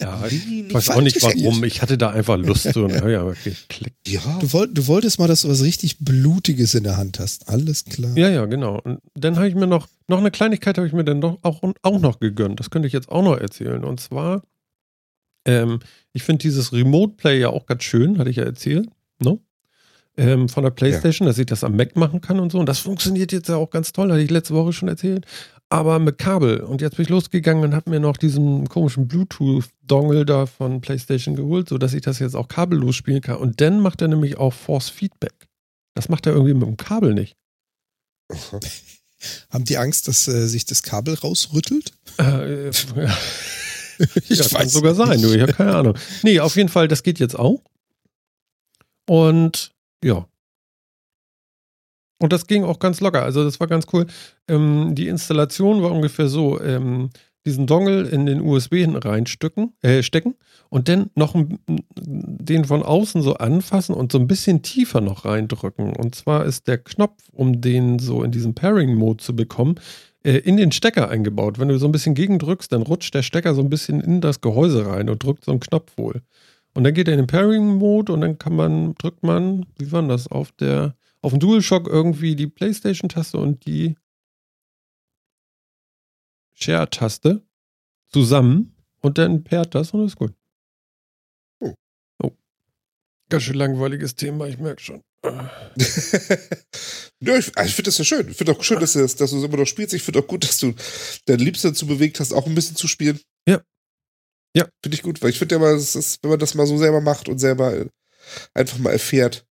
Ja, 0.00 0.26
ich 0.26 0.74
weiß 0.74 0.90
auch 0.90 1.00
nicht 1.00 1.22
warum. 1.22 1.62
Ich 1.64 1.80
hatte 1.80 1.96
da 1.96 2.10
einfach 2.10 2.36
Lust 2.36 2.72
zu. 2.72 2.84
Und, 2.84 2.90
ja, 3.08 3.24
okay, 3.24 3.54
klick. 3.68 3.94
Ja. 4.06 4.38
Du, 4.40 4.52
wollt, 4.52 4.76
du 4.76 4.86
wolltest 4.88 5.18
mal, 5.18 5.28
dass 5.28 5.42
du 5.42 5.48
was 5.48 5.62
richtig 5.62 5.98
Blutiges 6.00 6.74
in 6.74 6.82
der 6.84 6.96
Hand 6.96 7.18
hast. 7.20 7.48
Alles 7.48 7.84
klar. 7.84 8.16
Ja, 8.16 8.28
ja, 8.30 8.44
genau. 8.46 8.80
Und 8.80 9.00
dann 9.14 9.36
habe 9.36 9.48
ich 9.48 9.54
mir 9.54 9.66
noch, 9.66 9.88
noch 10.08 10.18
eine 10.18 10.30
Kleinigkeit 10.30 10.76
habe 10.76 10.86
ich 10.86 10.92
mir 10.92 11.04
dann 11.04 11.20
doch 11.20 11.38
auch, 11.42 11.62
auch 11.82 12.00
noch 12.00 12.18
gegönnt. 12.18 12.58
Das 12.58 12.70
könnte 12.70 12.88
ich 12.88 12.92
jetzt 12.92 13.08
auch 13.10 13.22
noch 13.22 13.38
erzählen. 13.38 13.84
Und 13.84 14.00
zwar, 14.00 14.42
ähm, 15.46 15.78
ich 16.12 16.24
finde 16.24 16.42
dieses 16.42 16.72
Remote 16.72 17.14
Play 17.16 17.38
ja 17.40 17.50
auch 17.50 17.66
ganz 17.66 17.84
schön, 17.84 18.18
hatte 18.18 18.30
ich 18.30 18.36
ja 18.36 18.44
erzählt, 18.44 18.88
ne? 19.22 19.38
Ähm, 20.16 20.48
von 20.48 20.62
der 20.62 20.70
Playstation, 20.70 21.26
dass 21.26 21.38
ich 21.38 21.46
das 21.46 21.64
am 21.64 21.74
Mac 21.74 21.96
machen 21.96 22.20
kann 22.20 22.38
und 22.38 22.52
so. 22.52 22.58
Und 22.58 22.68
das 22.68 22.80
funktioniert 22.80 23.32
jetzt 23.32 23.48
ja 23.48 23.56
auch 23.56 23.70
ganz 23.70 23.92
toll, 23.92 24.10
hatte 24.10 24.20
ich 24.20 24.30
letzte 24.30 24.54
Woche 24.54 24.72
schon 24.72 24.88
erzählt. 24.88 25.26
Aber 25.70 25.98
mit 25.98 26.18
Kabel. 26.18 26.60
Und 26.60 26.82
jetzt 26.82 26.96
bin 26.96 27.04
ich 27.04 27.08
losgegangen 27.08 27.64
und 27.64 27.74
habe 27.74 27.88
mir 27.88 27.98
noch 27.98 28.18
diesen 28.18 28.68
komischen 28.68 29.08
Bluetooth-Dongle 29.08 30.26
da 30.26 30.44
von 30.44 30.82
PlayStation 30.82 31.34
geholt, 31.34 31.70
sodass 31.70 31.94
ich 31.94 32.02
das 32.02 32.18
jetzt 32.18 32.36
auch 32.36 32.48
kabellos 32.48 32.94
spielen 32.94 33.22
kann. 33.22 33.36
Und 33.36 33.62
dann 33.62 33.80
macht 33.80 34.02
er 34.02 34.08
nämlich 34.08 34.36
auch 34.36 34.52
Force 34.52 34.90
Feedback. 34.90 35.48
Das 35.94 36.10
macht 36.10 36.26
er 36.26 36.34
irgendwie 36.34 36.54
mit 36.54 36.68
dem 36.68 36.76
Kabel 36.76 37.14
nicht. 37.14 37.34
Haben 39.50 39.64
die 39.64 39.78
Angst, 39.78 40.08
dass 40.08 40.28
äh, 40.28 40.46
sich 40.46 40.66
das 40.66 40.82
Kabel 40.82 41.14
rausrüttelt? 41.14 41.92
Äh, 42.18 42.66
ja, 42.66 43.16
Ich 44.28 44.38
ja, 44.38 44.48
kann 44.48 44.68
sogar 44.68 44.94
sein, 44.94 45.20
du, 45.20 45.32
ich 45.32 45.40
habe 45.40 45.52
keine 45.52 45.74
Ahnung. 45.74 45.98
Nee, 46.22 46.40
auf 46.40 46.56
jeden 46.56 46.68
Fall, 46.68 46.88
das 46.88 47.02
geht 47.02 47.18
jetzt 47.18 47.38
auch. 47.38 47.60
Und 49.06 49.71
ja. 50.02 50.26
Und 52.20 52.32
das 52.32 52.46
ging 52.46 52.64
auch 52.64 52.78
ganz 52.78 53.00
locker. 53.00 53.22
Also 53.22 53.42
das 53.44 53.58
war 53.58 53.66
ganz 53.66 53.86
cool. 53.92 54.06
Ähm, 54.48 54.94
die 54.94 55.08
Installation 55.08 55.82
war 55.82 55.90
ungefähr 55.90 56.28
so: 56.28 56.60
ähm, 56.60 57.10
diesen 57.44 57.66
Dongle 57.66 58.08
in 58.08 58.26
den 58.26 58.40
USB 58.40 58.86
reinstecken, 58.86 59.72
äh, 59.82 60.02
stecken 60.02 60.36
und 60.68 60.88
dann 60.88 61.10
noch 61.16 61.34
ein, 61.34 61.58
den 61.98 62.64
von 62.64 62.82
außen 62.82 63.22
so 63.22 63.34
anfassen 63.34 63.94
und 63.94 64.12
so 64.12 64.18
ein 64.18 64.28
bisschen 64.28 64.62
tiefer 64.62 65.00
noch 65.00 65.24
reindrücken. 65.24 65.96
Und 65.96 66.14
zwar 66.14 66.44
ist 66.44 66.68
der 66.68 66.78
Knopf, 66.78 67.24
um 67.32 67.60
den 67.60 67.98
so 67.98 68.22
in 68.22 68.30
diesen 68.30 68.54
Pairing-Mode 68.54 69.22
zu 69.22 69.34
bekommen, 69.34 69.74
äh, 70.22 70.38
in 70.38 70.56
den 70.56 70.70
Stecker 70.70 71.08
eingebaut. 71.08 71.58
Wenn 71.58 71.68
du 71.68 71.78
so 71.78 71.86
ein 71.86 71.92
bisschen 71.92 72.14
gegendrückst, 72.14 72.70
dann 72.72 72.82
rutscht 72.82 73.14
der 73.14 73.22
Stecker 73.22 73.54
so 73.54 73.62
ein 73.62 73.70
bisschen 73.70 74.00
in 74.00 74.20
das 74.20 74.40
Gehäuse 74.40 74.86
rein 74.86 75.10
und 75.10 75.24
drückt 75.24 75.44
so 75.44 75.50
einen 75.50 75.60
Knopf 75.60 75.96
wohl. 75.96 76.22
Und 76.74 76.84
dann 76.84 76.94
geht 76.94 77.06
er 77.08 77.14
in 77.14 77.20
den 77.20 77.26
Pairing-Mode 77.26 78.12
und 78.12 78.22
dann 78.22 78.38
kann 78.38 78.56
man, 78.56 78.94
drückt 78.94 79.22
man, 79.22 79.66
wie 79.78 79.92
war 79.92 80.00
denn 80.00 80.08
das, 80.08 80.26
auf 80.28 80.52
der, 80.52 80.96
auf 81.20 81.32
dem 81.32 81.40
DualShock 81.40 81.86
irgendwie 81.86 82.34
die 82.34 82.46
Playstation-Taste 82.46 83.38
und 83.38 83.66
die 83.66 83.96
Share-Taste 86.54 87.42
zusammen 88.08 88.74
und 89.00 89.18
dann 89.18 89.44
pairt 89.44 89.74
das 89.74 89.92
und 89.92 90.06
ist 90.06 90.16
gut. 90.16 90.32
Oh. 91.60 91.74
Oh. 92.22 92.30
Ganz 93.28 93.42
schön 93.44 93.56
langweiliges 93.56 94.14
Thema, 94.14 94.46
ich 94.46 94.58
merke 94.58 94.82
schon. 94.82 95.02
ja, 95.24 95.50
ich, 97.36 97.56
also 97.56 97.68
ich 97.68 97.74
finde 97.74 97.88
das 97.88 97.98
ja 97.98 98.04
schön. 98.04 98.28
Ich 98.28 98.36
finde 98.36 98.52
auch 98.52 98.62
schön, 98.62 98.80
dass, 98.80 98.94
du 98.94 99.00
das- 99.00 99.16
dass 99.16 99.30
du 99.30 99.38
es 99.38 99.44
immer 99.44 99.56
noch 99.56 99.66
spielst. 99.66 99.94
Ich 99.94 100.02
finde 100.02 100.20
auch 100.20 100.26
gut, 100.26 100.44
dass 100.44 100.58
du 100.58 100.74
dein 101.26 101.38
Liebster 101.38 101.68
dazu 101.68 101.86
bewegt 101.86 102.18
hast, 102.20 102.32
auch 102.32 102.46
ein 102.46 102.54
bisschen 102.54 102.76
zu 102.76 102.88
spielen. 102.88 103.20
Ja. 103.48 103.60
Ja. 104.54 104.68
Finde 104.82 104.94
ich 104.96 105.02
gut, 105.02 105.22
weil 105.22 105.30
ich 105.30 105.38
finde 105.38 105.54
ja 105.54 105.58
mal, 105.58 105.74
es 105.74 105.94
ist, 105.94 106.22
wenn 106.22 106.30
man 106.30 106.38
das 106.38 106.54
mal 106.54 106.66
so 106.66 106.76
selber 106.76 107.00
macht 107.00 107.28
und 107.28 107.38
selber 107.38 107.74
äh, 107.74 107.88
einfach 108.54 108.78
mal 108.78 108.90
erfährt, 108.92 109.46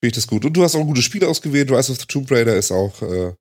finde 0.00 0.08
ich 0.08 0.12
das 0.14 0.26
gut. 0.26 0.44
Und 0.44 0.54
du 0.54 0.62
hast 0.62 0.74
auch 0.74 0.84
gute 0.84 1.02
Spiele 1.02 1.28
ausgewählt. 1.28 1.70
Rise 1.70 1.92
of 1.92 1.98
the 1.98 2.06
Tomb 2.06 2.30
Raider 2.30 2.56
ist 2.56 2.72
auch, 2.72 3.02
äh, 3.02 3.34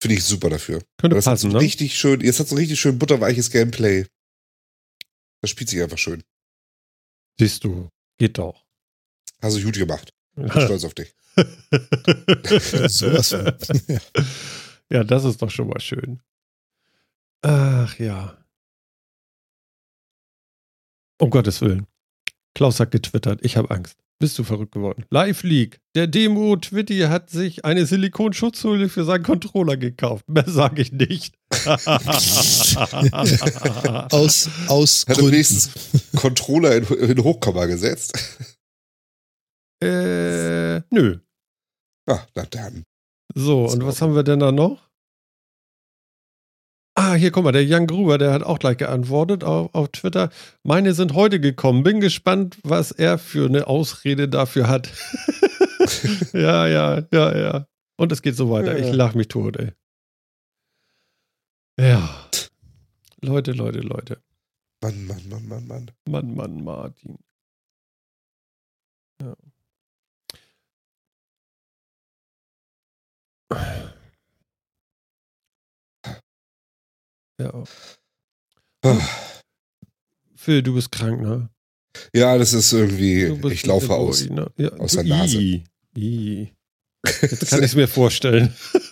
finde 0.00 0.14
ich 0.16 0.24
super 0.24 0.50
dafür. 0.50 0.82
Könnte 0.98 1.16
Das 1.16 1.26
hat 1.26 1.34
passen, 1.34 1.50
so 1.50 1.56
ne? 1.56 1.62
richtig 1.62 1.98
schön, 1.98 2.20
jetzt 2.20 2.40
hat 2.40 2.48
so 2.48 2.56
richtig 2.56 2.80
schön 2.80 2.98
butterweiches 2.98 3.50
Gameplay. 3.50 4.06
Das 5.42 5.50
spielt 5.50 5.70
sich 5.70 5.82
einfach 5.82 5.98
schön. 5.98 6.22
Siehst 7.38 7.64
du, 7.64 7.88
geht 8.18 8.38
doch. 8.38 8.64
Hast 9.42 9.56
du 9.56 9.62
gut 9.62 9.74
gemacht. 9.74 10.12
Bin 10.34 10.50
stolz 10.50 10.84
auf 10.84 10.94
dich. 10.94 11.14
Sowas 12.88 13.28
von. 13.28 13.52
Ja. 13.88 14.00
ja, 14.90 15.04
das 15.04 15.24
ist 15.24 15.42
doch 15.42 15.50
schon 15.50 15.68
mal 15.68 15.80
schön. 15.80 16.20
Ach 17.42 17.98
ja. 17.98 18.45
Um 21.18 21.30
Gottes 21.30 21.60
Willen. 21.60 21.86
Klaus 22.54 22.80
hat 22.80 22.90
getwittert, 22.90 23.40
ich 23.42 23.56
habe 23.56 23.70
Angst. 23.70 23.98
Bist 24.18 24.38
du 24.38 24.44
verrückt 24.44 24.72
geworden? 24.72 25.04
Live 25.10 25.42
Leak. 25.42 25.78
Der 25.94 26.06
Demo 26.06 26.56
Twitty 26.56 27.00
hat 27.00 27.28
sich 27.28 27.66
eine 27.66 27.84
Silikonschutzhülle 27.84 28.88
für 28.88 29.04
seinen 29.04 29.24
Controller 29.24 29.76
gekauft. 29.76 30.26
Mehr 30.26 30.48
sage 30.48 30.80
ich 30.80 30.90
nicht. 30.90 31.34
Aus, 34.10 34.48
aus 34.68 35.02
Hat 35.02 35.08
er 35.08 35.14
Gründen. 35.16 35.32
wenigstens 35.32 35.70
Controller 36.16 36.76
in, 36.76 36.84
in 37.10 37.22
Hochkomma 37.22 37.66
gesetzt. 37.66 38.14
äh, 39.82 40.80
nö. 40.90 41.18
Ah, 42.08 42.20
na 42.34 42.46
dann. 42.46 42.84
So, 43.34 43.66
und 43.66 43.84
was 43.84 44.00
haben 44.00 44.14
wir 44.14 44.22
denn 44.22 44.40
da 44.40 44.50
noch? 44.50 44.85
Ah, 46.98 47.12
hier, 47.14 47.30
guck 47.30 47.44
mal, 47.44 47.52
der 47.52 47.64
Jan 47.64 47.86
Gruber, 47.86 48.16
der 48.16 48.32
hat 48.32 48.42
auch 48.42 48.58
gleich 48.58 48.78
geantwortet 48.78 49.44
auf, 49.44 49.74
auf 49.74 49.88
Twitter. 49.90 50.30
Meine 50.62 50.94
sind 50.94 51.12
heute 51.12 51.38
gekommen. 51.40 51.82
Bin 51.82 52.00
gespannt, 52.00 52.56
was 52.62 52.90
er 52.90 53.18
für 53.18 53.46
eine 53.46 53.66
Ausrede 53.66 54.28
dafür 54.30 54.66
hat. 54.68 54.90
ja, 56.32 56.66
ja, 56.66 57.02
ja, 57.12 57.36
ja. 57.38 57.66
Und 57.98 58.12
es 58.12 58.22
geht 58.22 58.34
so 58.34 58.50
weiter. 58.50 58.78
Ich 58.78 58.86
Ja. 58.86 58.92
lach 58.94 59.14
mich 59.14 59.28
tot, 59.28 59.58
ey. 59.58 59.72
Ja. 61.78 62.08
Leute, 63.20 63.52
Leute, 63.52 63.80
Leute. 63.80 64.22
Mann, 64.82 65.06
Mann, 65.06 65.28
Mann, 65.28 65.46
Mann, 65.48 65.66
Mann. 65.66 65.90
Mann, 66.08 66.34
Mann, 66.34 66.64
Martin. 66.64 67.18
Ja. 69.20 69.34
Ja. 77.38 77.64
Ah. 78.82 78.98
Phil, 80.34 80.62
du 80.62 80.74
bist 80.74 80.90
krank, 80.92 81.20
ne? 81.20 81.50
Ja, 82.14 82.36
das 82.38 82.52
ist 82.52 82.72
irgendwie, 82.72 83.24
ich 83.50 83.66
laufe 83.66 83.94
aus. 83.94 84.22
ruhig, 84.22 84.30
Ne? 84.30 84.50
Ja, 84.56 84.70
Aus 84.72 84.92
der 84.92 85.04
Nase. 85.04 85.40
I, 85.40 85.64
I. 85.96 86.52
Jetzt 87.22 87.46
kann 87.50 87.60
ich 87.60 87.66
es 87.66 87.74
mir 87.74 87.88
vorstellen. 87.88 88.54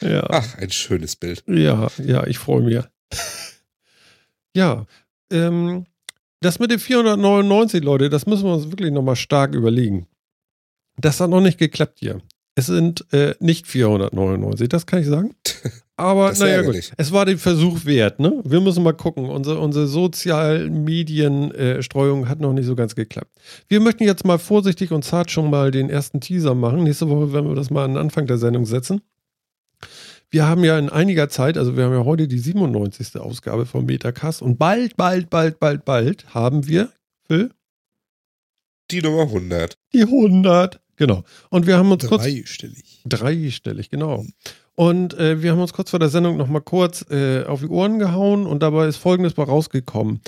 ja. 0.00 0.26
Ach, 0.30 0.54
ein 0.58 0.70
schönes 0.70 1.16
Bild. 1.16 1.42
Ja, 1.46 1.88
ja, 2.04 2.26
ich 2.26 2.38
freue 2.38 2.62
mich. 2.62 2.82
Ja, 4.54 4.86
ähm, 5.30 5.86
das 6.40 6.58
mit 6.58 6.70
den 6.70 6.78
499, 6.78 7.82
Leute, 7.82 8.10
das 8.10 8.26
müssen 8.26 8.44
wir 8.44 8.54
uns 8.54 8.70
wirklich 8.70 8.92
nochmal 8.92 9.16
stark 9.16 9.54
überlegen. 9.54 10.06
Das 10.96 11.20
hat 11.20 11.30
noch 11.30 11.40
nicht 11.40 11.58
geklappt 11.58 11.98
hier. 12.00 12.20
Es 12.58 12.66
sind 12.66 13.06
äh, 13.12 13.34
nicht 13.38 13.68
499, 13.68 14.68
das 14.68 14.84
kann 14.84 15.00
ich 15.00 15.06
sagen. 15.06 15.36
Aber 15.96 16.32
naja, 16.32 16.62
gut. 16.62 16.90
Es 16.96 17.12
war 17.12 17.24
den 17.24 17.38
Versuch 17.38 17.84
wert, 17.84 18.18
ne? 18.18 18.42
Wir 18.44 18.60
müssen 18.60 18.82
mal 18.82 18.94
gucken. 18.94 19.26
Unsere, 19.26 19.60
unsere 19.60 19.86
Sozialmedienstreuung 19.86 22.28
hat 22.28 22.40
noch 22.40 22.52
nicht 22.52 22.66
so 22.66 22.74
ganz 22.74 22.96
geklappt. 22.96 23.30
Wir 23.68 23.78
möchten 23.78 24.02
jetzt 24.02 24.24
mal 24.24 24.40
vorsichtig 24.40 24.90
und 24.90 25.04
zart 25.04 25.30
schon 25.30 25.50
mal 25.50 25.70
den 25.70 25.88
ersten 25.88 26.20
Teaser 26.20 26.56
machen. 26.56 26.82
Nächste 26.82 27.08
Woche 27.08 27.32
werden 27.32 27.48
wir 27.48 27.54
das 27.54 27.70
mal 27.70 27.84
an 27.84 27.92
den 27.92 27.98
Anfang 27.98 28.26
der 28.26 28.38
Sendung 28.38 28.66
setzen. 28.66 29.02
Wir 30.28 30.48
haben 30.48 30.64
ja 30.64 30.76
in 30.80 30.88
einiger 30.88 31.28
Zeit, 31.28 31.58
also 31.58 31.76
wir 31.76 31.84
haben 31.84 31.94
ja 31.94 32.04
heute 32.04 32.26
die 32.26 32.40
97. 32.40 33.20
Ausgabe 33.20 33.66
vom 33.66 33.86
Metacast 33.86 34.42
und 34.42 34.58
bald, 34.58 34.96
bald, 34.96 35.30
bald, 35.30 35.60
bald, 35.60 35.84
bald 35.84 36.34
haben 36.34 36.66
wir, 36.66 36.88
Phil, 37.28 37.52
Die 38.90 39.00
Nummer 39.00 39.22
100. 39.22 39.78
die 39.92 40.02
100. 40.02 40.80
Genau. 40.98 41.22
Und 41.48 41.66
wir 41.66 41.78
haben 41.78 41.90
uns 41.90 42.06
kurz 42.06 42.24
Dreistellig. 42.24 43.02
Dreistellig, 43.06 43.88
genau. 43.88 44.26
Und 44.74 45.14
äh, 45.14 45.42
wir 45.42 45.52
haben 45.52 45.60
uns 45.60 45.72
kurz 45.72 45.90
vor 45.90 46.00
der 46.00 46.08
Sendung 46.08 46.36
nochmal 46.36 46.60
kurz 46.60 47.04
äh, 47.10 47.44
auf 47.44 47.60
die 47.60 47.68
Ohren 47.68 47.98
gehauen 47.98 48.46
und 48.46 48.62
dabei 48.62 48.86
ist 48.86 48.96
Folgendes 48.96 49.34
bei 49.34 49.44
rausgekommen. 49.44 50.20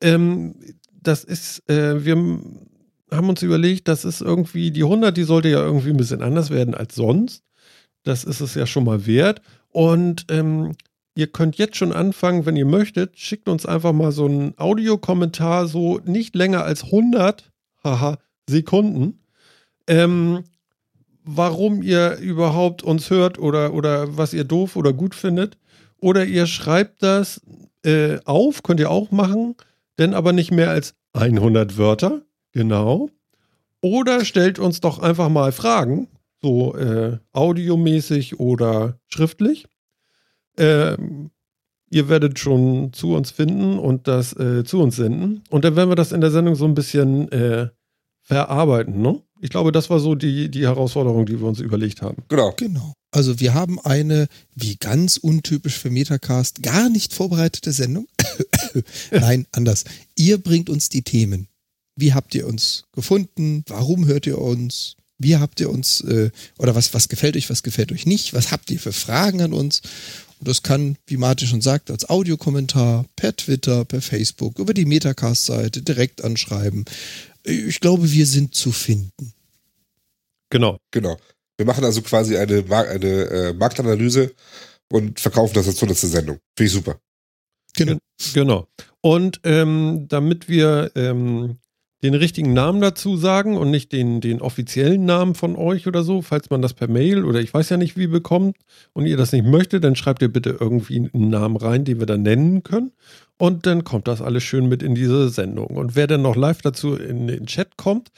Ähm, 0.00 0.54
das 0.90 1.22
ist, 1.22 1.68
äh, 1.70 2.04
wir 2.04 2.16
haben 2.16 3.28
uns 3.28 3.42
überlegt, 3.42 3.88
das 3.88 4.04
ist 4.04 4.22
irgendwie, 4.22 4.70
die 4.70 4.82
100, 4.82 5.16
die 5.16 5.22
sollte 5.22 5.48
ja 5.48 5.60
irgendwie 5.60 5.90
ein 5.90 5.96
bisschen 5.96 6.22
anders 6.22 6.50
werden 6.50 6.74
als 6.74 6.94
sonst. 6.94 7.44
Das 8.02 8.24
ist 8.24 8.40
es 8.40 8.54
ja 8.54 8.66
schon 8.66 8.84
mal 8.84 9.06
wert. 9.06 9.42
Und 9.68 10.24
ähm, 10.30 10.76
ihr 11.14 11.26
könnt 11.26 11.56
jetzt 11.56 11.76
schon 11.76 11.92
anfangen, 11.92 12.46
wenn 12.46 12.56
ihr 12.56 12.66
möchtet, 12.66 13.18
schickt 13.18 13.48
uns 13.48 13.66
einfach 13.66 13.92
mal 13.92 14.12
so 14.12 14.24
einen 14.24 14.54
Audiokommentar, 14.56 15.66
so 15.66 16.00
nicht 16.04 16.34
länger 16.34 16.64
als 16.64 16.84
100 16.84 17.50
haha, 17.84 18.18
Sekunden. 18.48 19.18
Ähm, 19.86 20.44
warum 21.26 21.82
ihr 21.82 22.16
überhaupt 22.18 22.82
uns 22.82 23.10
hört 23.10 23.38
oder, 23.38 23.74
oder 23.74 24.16
was 24.16 24.32
ihr 24.32 24.44
doof 24.44 24.76
oder 24.76 24.92
gut 24.92 25.14
findet. 25.14 25.58
Oder 25.98 26.24
ihr 26.24 26.46
schreibt 26.46 27.02
das 27.02 27.40
äh, 27.84 28.18
auf, 28.24 28.62
könnt 28.62 28.80
ihr 28.80 28.90
auch 28.90 29.10
machen, 29.10 29.56
denn 29.98 30.14
aber 30.14 30.32
nicht 30.32 30.52
mehr 30.52 30.70
als 30.70 30.94
100 31.14 31.76
Wörter. 31.76 32.22
Genau. 32.52 33.10
Oder 33.80 34.24
stellt 34.24 34.58
uns 34.58 34.80
doch 34.80 35.00
einfach 35.00 35.28
mal 35.28 35.52
Fragen, 35.52 36.08
so 36.40 36.76
äh, 36.76 37.18
audiomäßig 37.32 38.38
oder 38.38 38.98
schriftlich. 39.08 39.66
Ähm, 40.58 41.30
ihr 41.90 42.08
werdet 42.08 42.38
schon 42.38 42.92
zu 42.92 43.14
uns 43.14 43.30
finden 43.30 43.78
und 43.78 44.06
das 44.06 44.32
äh, 44.36 44.64
zu 44.64 44.80
uns 44.80 44.96
senden. 44.96 45.42
Und 45.50 45.64
dann 45.64 45.76
werden 45.76 45.90
wir 45.90 45.96
das 45.96 46.12
in 46.12 46.20
der 46.20 46.30
Sendung 46.30 46.54
so 46.54 46.64
ein 46.64 46.74
bisschen 46.74 47.30
äh, 47.32 47.68
verarbeiten, 48.22 49.00
ne? 49.00 49.22
Ich 49.40 49.50
glaube, 49.50 49.72
das 49.72 49.90
war 49.90 50.00
so 50.00 50.14
die, 50.14 50.50
die 50.50 50.62
Herausforderung, 50.62 51.26
die 51.26 51.40
wir 51.40 51.46
uns 51.46 51.60
überlegt 51.60 52.02
haben. 52.02 52.22
Genau. 52.28 52.54
Genau. 52.56 52.94
Also 53.10 53.40
wir 53.40 53.54
haben 53.54 53.80
eine, 53.80 54.28
wie 54.54 54.76
ganz 54.76 55.16
untypisch 55.16 55.78
für 55.78 55.90
Metacast, 55.90 56.62
gar 56.62 56.88
nicht 56.88 57.14
vorbereitete 57.14 57.72
Sendung. 57.72 58.06
Nein, 59.10 59.46
anders. 59.52 59.84
Ihr 60.16 60.38
bringt 60.38 60.68
uns 60.68 60.88
die 60.88 61.02
Themen. 61.02 61.48
Wie 61.96 62.12
habt 62.12 62.34
ihr 62.34 62.46
uns 62.46 62.84
gefunden? 62.92 63.62
Warum 63.68 64.06
hört 64.06 64.26
ihr 64.26 64.38
uns? 64.38 64.96
Wie 65.18 65.36
habt 65.36 65.60
ihr 65.60 65.70
uns, 65.70 66.02
äh, 66.02 66.30
oder 66.58 66.74
was, 66.74 66.92
was 66.92 67.08
gefällt 67.08 67.36
euch, 67.36 67.48
was 67.48 67.62
gefällt 67.62 67.90
euch 67.90 68.04
nicht? 68.04 68.34
Was 68.34 68.52
habt 68.52 68.70
ihr 68.70 68.78
für 68.78 68.92
Fragen 68.92 69.40
an 69.40 69.54
uns? 69.54 69.80
Und 70.38 70.48
das 70.48 70.62
kann, 70.62 70.96
wie 71.06 71.16
Martin 71.16 71.48
schon 71.48 71.62
sagt, 71.62 71.90
als 71.90 72.10
Audiokommentar, 72.10 73.06
per 73.16 73.34
Twitter, 73.34 73.86
per 73.86 74.02
Facebook, 74.02 74.58
über 74.58 74.74
die 74.74 74.84
Metacast-Seite 74.84 75.80
direkt 75.80 76.22
anschreiben. 76.22 76.84
Ich 77.46 77.80
glaube, 77.80 78.10
wir 78.10 78.26
sind 78.26 78.54
zu 78.54 78.72
finden. 78.72 79.32
Genau. 80.50 80.78
Genau. 80.90 81.16
Wir 81.56 81.66
machen 81.66 81.84
also 81.84 82.02
quasi 82.02 82.36
eine, 82.36 82.64
eine 82.68 83.06
äh, 83.06 83.52
Marktanalyse 83.52 84.34
und 84.90 85.20
verkaufen 85.20 85.54
das 85.54 85.66
als 85.66 85.76
100. 85.76 85.96
Sendung. 85.96 86.38
Finde 86.56 86.66
ich 86.66 86.72
super. 86.72 87.00
Genau. 87.76 87.98
Genau. 88.34 88.68
Und 89.00 89.40
ähm, 89.44 90.06
damit 90.08 90.48
wir 90.48 90.90
ähm, 90.94 91.58
den 92.02 92.14
richtigen 92.14 92.52
Namen 92.52 92.80
dazu 92.80 93.16
sagen 93.16 93.56
und 93.56 93.70
nicht 93.70 93.90
den, 93.92 94.20
den 94.20 94.42
offiziellen 94.42 95.04
Namen 95.06 95.34
von 95.34 95.56
euch 95.56 95.86
oder 95.86 96.02
so, 96.02 96.20
falls 96.20 96.50
man 96.50 96.60
das 96.60 96.74
per 96.74 96.88
Mail 96.88 97.24
oder 97.24 97.40
ich 97.40 97.52
weiß 97.52 97.70
ja 97.70 97.78
nicht 97.78 97.96
wie 97.96 98.06
bekommt 98.06 98.56
und 98.92 99.06
ihr 99.06 99.16
das 99.16 99.32
nicht 99.32 99.46
möchtet, 99.46 99.82
dann 99.82 99.96
schreibt 99.96 100.20
ihr 100.20 100.32
bitte 100.32 100.56
irgendwie 100.60 101.10
einen 101.12 101.30
Namen 101.30 101.56
rein, 101.56 101.84
den 101.84 101.98
wir 101.98 102.06
dann 102.06 102.22
nennen 102.22 102.62
können. 102.62 102.92
Und 103.38 103.66
dann 103.66 103.84
kommt 103.84 104.08
das 104.08 104.22
alles 104.22 104.44
schön 104.44 104.66
mit 104.68 104.82
in 104.82 104.94
diese 104.94 105.28
Sendung. 105.28 105.68
Und 105.68 105.94
wer 105.94 106.06
dann 106.06 106.22
noch 106.22 106.36
live 106.36 106.62
dazu 106.62 106.96
in 106.96 107.26
den 107.26 107.46
Chat 107.46 107.76
kommt, 107.76 108.10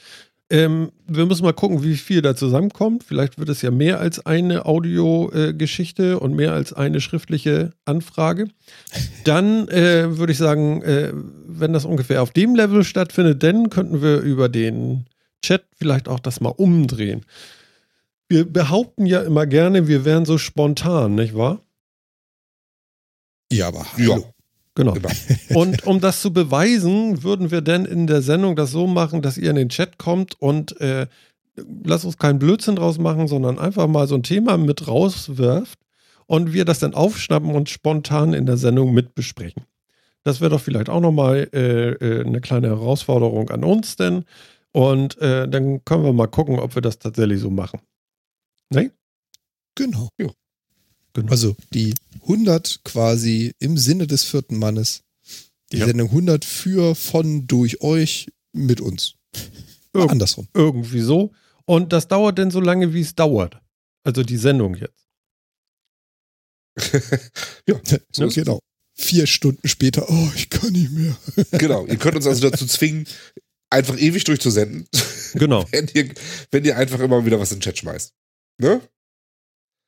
ähm, 0.49 0.91
wir 1.07 1.25
müssen 1.25 1.43
mal 1.43 1.53
gucken, 1.53 1.83
wie 1.83 1.95
viel 1.95 2.21
da 2.21 2.35
zusammenkommt. 2.35 3.03
Vielleicht 3.03 3.37
wird 3.37 3.49
es 3.49 3.61
ja 3.61 3.69
mehr 3.69 3.99
als 3.99 4.25
eine 4.25 4.65
Audiogeschichte 4.65 6.11
äh, 6.11 6.13
und 6.15 6.35
mehr 6.35 6.53
als 6.53 6.73
eine 6.73 7.01
schriftliche 7.01 7.71
Anfrage. 7.85 8.47
Dann 9.25 9.67
äh, 9.67 10.17
würde 10.17 10.31
ich 10.31 10.39
sagen, 10.39 10.81
äh, 10.81 11.11
wenn 11.13 11.73
das 11.73 11.85
ungefähr 11.85 12.23
auf 12.23 12.31
dem 12.31 12.55
Level 12.55 12.83
stattfindet, 12.83 13.43
dann 13.43 13.69
könnten 13.69 14.01
wir 14.01 14.19
über 14.21 14.49
den 14.49 15.05
Chat 15.43 15.65
vielleicht 15.77 16.07
auch 16.07 16.19
das 16.19 16.41
mal 16.41 16.49
umdrehen. 16.49 17.25
Wir 18.27 18.45
behaupten 18.51 19.05
ja 19.05 19.21
immer 19.21 19.45
gerne, 19.45 19.87
wir 19.87 20.03
wären 20.05 20.25
so 20.25 20.37
spontan, 20.37 21.15
nicht 21.15 21.35
wahr? 21.35 21.61
Ja, 23.51 23.67
aber 23.67 23.85
hallo. 23.93 24.17
Ja. 24.17 24.33
Genau. 24.79 24.95
Und 25.55 25.85
um 25.85 25.99
das 25.99 26.21
zu 26.21 26.31
beweisen, 26.31 27.21
würden 27.21 27.51
wir 27.51 27.59
dann 27.59 27.83
in 27.83 28.07
der 28.07 28.21
Sendung 28.21 28.55
das 28.55 28.71
so 28.71 28.87
machen, 28.87 29.21
dass 29.21 29.37
ihr 29.37 29.49
in 29.49 29.57
den 29.57 29.67
Chat 29.67 29.97
kommt 29.97 30.41
und 30.41 30.79
äh, 30.79 31.07
lasst 31.83 32.05
uns 32.05 32.17
keinen 32.17 32.39
Blödsinn 32.39 32.77
draus 32.77 32.97
machen, 32.97 33.27
sondern 33.27 33.59
einfach 33.59 33.87
mal 33.87 34.07
so 34.07 34.15
ein 34.15 34.23
Thema 34.23 34.57
mit 34.57 34.87
rauswirft 34.87 35.77
und 36.27 36.53
wir 36.53 36.63
das 36.63 36.79
dann 36.79 36.93
aufschnappen 36.93 37.51
und 37.51 37.67
spontan 37.67 38.33
in 38.33 38.45
der 38.45 38.55
Sendung 38.55 38.93
mit 38.93 39.15
besprechen. 39.15 39.65
Das 40.23 40.39
wäre 40.39 40.51
doch 40.51 40.61
vielleicht 40.61 40.87
auch 40.87 41.01
nochmal 41.01 41.49
äh, 41.51 41.89
äh, 41.89 42.25
eine 42.25 42.39
kleine 42.39 42.67
Herausforderung 42.67 43.49
an 43.49 43.65
uns 43.65 43.97
denn. 43.97 44.23
Und 44.71 45.17
äh, 45.17 45.49
dann 45.49 45.83
können 45.83 46.05
wir 46.05 46.13
mal 46.13 46.27
gucken, 46.27 46.57
ob 46.57 46.75
wir 46.75 46.81
das 46.81 46.99
tatsächlich 46.99 47.41
so 47.41 47.49
machen. 47.49 47.81
Ne? 48.69 48.91
Genau. 49.75 50.07
Ja. 50.17 50.29
Genau. 51.13 51.31
Also 51.31 51.55
die 51.73 51.93
100 52.23 52.81
quasi 52.83 53.53
im 53.59 53.77
Sinne 53.77 54.07
des 54.07 54.23
vierten 54.23 54.57
Mannes. 54.57 55.03
Die 55.71 55.77
Ja. 55.77 55.85
Sendung 55.87 56.09
100 56.09 56.45
für, 56.45 56.95
von, 56.95 57.45
durch 57.47 57.81
euch, 57.81 58.27
mit 58.53 58.81
uns. 58.81 59.13
Irg- 59.93 60.09
andersrum. 60.09 60.47
Irgendwie 60.53 61.01
so. 61.01 61.31
Und 61.65 61.93
das 61.93 62.07
dauert 62.07 62.37
denn 62.37 62.49
so 62.51 62.59
lange, 62.59 62.93
wie 62.93 63.01
es 63.01 63.13
dauert. 63.15 63.59
Also 64.03 64.23
die 64.23 64.37
Sendung 64.37 64.75
jetzt. 64.75 65.05
ja, 67.67 67.79
so 68.11 68.25
ist 68.25 68.35
genau. 68.35 68.59
Vier 68.95 69.27
Stunden 69.27 69.67
später, 69.67 70.09
oh, 70.09 70.29
ich 70.35 70.49
kann 70.49 70.71
nicht 70.73 70.91
mehr. 70.91 71.15
Genau, 71.51 71.85
ihr 71.85 71.97
könnt 71.97 72.15
uns 72.15 72.27
also 72.27 72.49
dazu 72.49 72.65
zwingen, 72.65 73.05
einfach 73.69 73.97
ewig 73.97 74.23
durchzusenden, 74.25 74.87
Genau. 75.33 75.65
wenn 75.71 75.87
ihr, 75.93 76.13
wenn 76.51 76.65
ihr 76.65 76.77
einfach 76.77 76.99
immer 76.99 77.25
wieder 77.25 77.39
was 77.39 77.51
in 77.51 77.57
den 77.57 77.61
Chat 77.63 77.77
schmeißt. 77.77 78.13
Ne? 78.59 78.81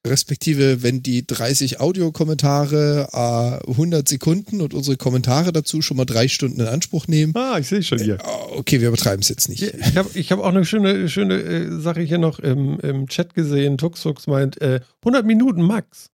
Respektive, 0.06 0.82
wenn 0.82 1.04
die 1.04 1.28
30 1.28 1.80
Audiokommentare 1.80 3.10
äh, 3.14 3.70
100 3.70 4.08
Sekunden 4.10 4.60
und 4.62 4.74
unsere 4.74 4.98
Kommentare 4.98 5.54
dazu 5.54 5.84
schon 5.84 5.98
mal 5.98 6.06
drei 6.06 6.28
Stunden 6.28 6.60
in 6.60 6.68
Anspruch 6.68 7.08
nehmen. 7.08 7.34
Ah, 7.36 7.60
ich 7.60 7.68
sehe 7.68 7.84
schon 7.84 8.00
hier. 8.00 8.18
Oh, 8.26 8.58
okay, 8.58 8.82
wir 8.82 8.88
übertreiben 8.88 9.22
es 9.22 9.30
jetzt 9.30 9.48
nicht. 9.48 9.62
Ich 9.62 9.96
habe 9.98 10.10
ich 10.16 10.32
hab 10.32 10.40
auch 10.40 10.48
eine 10.48 10.66
schöne, 10.66 11.08
schöne 11.08 11.36
äh, 11.36 11.80
Sache 11.80 12.02
hier 12.02 12.18
noch 12.18 12.40
im, 12.40 12.80
im 12.80 13.08
Chat 13.08 13.36
gesehen. 13.36 13.78
Tuxux 13.78 14.26
meint, 14.26 14.60
äh, 14.60 14.80
100 15.06 15.24
Minuten 15.24 15.62
max. 15.62 16.10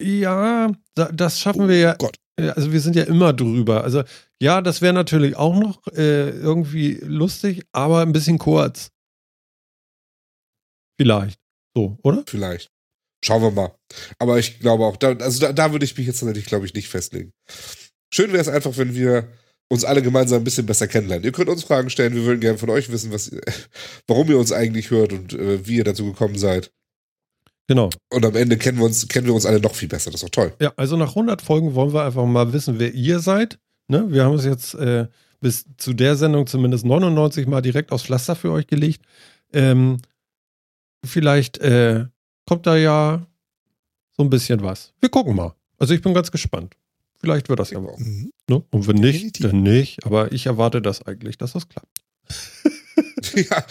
ja, 0.00 0.72
da, 0.94 1.12
das 1.12 1.38
schaffen 1.38 1.68
wir 1.68 1.78
ja. 1.78 1.94
Gott. 1.96 2.16
äh, 2.40 2.48
Also 2.48 2.72
wir 2.72 2.80
sind 2.80 2.96
ja 2.96 3.04
immer 3.04 3.34
drüber. 3.34 3.84
Also 3.84 4.04
ja, 4.40 4.62
das 4.62 4.80
wäre 4.80 4.94
natürlich 4.94 5.36
auch 5.36 5.58
noch 5.58 5.86
äh, 5.88 6.30
irgendwie 6.30 6.94
lustig, 7.02 7.64
aber 7.72 8.00
ein 8.00 8.12
bisschen 8.12 8.38
kurz. 8.38 8.90
Vielleicht. 10.98 11.38
So, 11.76 11.98
oder? 12.02 12.24
Vielleicht. 12.26 12.70
Schauen 13.24 13.42
wir 13.42 13.50
mal. 13.50 13.74
Aber 14.18 14.38
ich 14.38 14.60
glaube 14.60 14.84
auch, 14.84 14.96
da, 14.96 15.14
also 15.14 15.40
da, 15.40 15.52
da 15.52 15.72
würde 15.72 15.84
ich 15.84 15.96
mich 15.96 16.06
jetzt 16.06 16.22
natürlich, 16.22 16.46
glaube 16.46 16.66
ich, 16.66 16.74
nicht 16.74 16.88
festlegen. 16.88 17.32
Schön 18.12 18.32
wäre 18.32 18.40
es 18.40 18.48
einfach, 18.48 18.76
wenn 18.76 18.94
wir 18.94 19.28
uns 19.68 19.84
alle 19.84 20.02
gemeinsam 20.02 20.40
ein 20.40 20.44
bisschen 20.44 20.66
besser 20.66 20.88
kennenlernen. 20.88 21.24
Ihr 21.24 21.32
könnt 21.32 21.48
uns 21.48 21.64
Fragen 21.64 21.90
stellen, 21.90 22.14
wir 22.14 22.24
würden 22.24 22.40
gerne 22.40 22.58
von 22.58 22.70
euch 22.70 22.90
wissen, 22.90 23.12
was, 23.12 23.30
warum 24.06 24.28
ihr 24.30 24.38
uns 24.38 24.52
eigentlich 24.52 24.90
hört 24.90 25.12
und 25.12 25.34
äh, 25.34 25.66
wie 25.66 25.76
ihr 25.76 25.84
dazu 25.84 26.06
gekommen 26.06 26.38
seid. 26.38 26.72
Genau. 27.66 27.90
Und 28.10 28.24
am 28.24 28.34
Ende 28.34 28.56
kennen 28.56 28.78
wir 28.78 28.86
uns, 28.86 29.06
kennen 29.08 29.26
wir 29.26 29.34
uns 29.34 29.44
alle 29.44 29.60
noch 29.60 29.74
viel 29.74 29.88
besser. 29.88 30.10
Das 30.10 30.22
ist 30.22 30.24
doch 30.24 30.42
toll. 30.42 30.54
Ja, 30.58 30.72
also 30.76 30.96
nach 30.96 31.10
100 31.10 31.42
Folgen 31.42 31.74
wollen 31.74 31.92
wir 31.92 32.04
einfach 32.04 32.24
mal 32.24 32.52
wissen, 32.54 32.78
wer 32.78 32.94
ihr 32.94 33.20
seid. 33.20 33.58
Ne? 33.88 34.06
Wir 34.10 34.24
haben 34.24 34.36
es 34.36 34.46
jetzt 34.46 34.74
äh, 34.74 35.06
bis 35.40 35.66
zu 35.76 35.92
der 35.92 36.16
Sendung 36.16 36.46
zumindest 36.46 36.86
99 36.86 37.46
Mal 37.46 37.60
direkt 37.60 37.92
aufs 37.92 38.04
Pflaster 38.04 38.36
für 38.36 38.52
euch 38.52 38.66
gelegt. 38.66 39.02
Ähm, 39.52 39.98
vielleicht 41.04 41.58
äh, 41.58 42.06
kommt 42.46 42.66
da 42.66 42.76
ja 42.76 43.26
so 44.16 44.22
ein 44.22 44.30
bisschen 44.30 44.62
was. 44.62 44.92
Wir 45.00 45.08
gucken 45.08 45.34
mal. 45.36 45.54
Also 45.78 45.94
ich 45.94 46.02
bin 46.02 46.14
ganz 46.14 46.30
gespannt. 46.30 46.74
Vielleicht 47.20 47.48
wird 47.48 47.58
das 47.58 47.70
ja 47.70 47.82
was. 47.82 47.98
Mhm. 47.98 48.30
Ne? 48.48 48.62
Und 48.70 48.86
wenn 48.86 48.96
nicht, 48.96 49.42
dann 49.42 49.62
nicht. 49.62 50.04
Aber 50.04 50.32
ich 50.32 50.46
erwarte 50.46 50.80
das 50.80 51.02
eigentlich, 51.06 51.36
dass 51.38 51.52
das 51.52 51.68
klappt. 51.68 51.88
ja, 53.34 53.64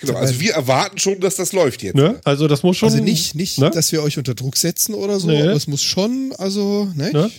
genau. 0.00 0.14
Also 0.18 0.40
wir 0.40 0.52
erwarten 0.54 0.98
schon, 0.98 1.20
dass 1.20 1.36
das 1.36 1.52
läuft 1.52 1.82
jetzt. 1.82 1.94
Ne? 1.96 2.20
Also 2.24 2.48
das 2.48 2.62
muss 2.62 2.76
schon. 2.76 2.90
Also 2.90 3.02
nicht, 3.02 3.34
nicht 3.34 3.58
ne? 3.58 3.70
dass 3.70 3.92
wir 3.92 4.02
euch 4.02 4.18
unter 4.18 4.34
Druck 4.34 4.56
setzen 4.56 4.94
oder 4.94 5.20
so, 5.20 5.28
Nee. 5.28 5.42
aber 5.42 5.52
es 5.52 5.66
muss 5.66 5.82
schon, 5.82 6.32
also, 6.38 6.90
ne? 6.94 7.30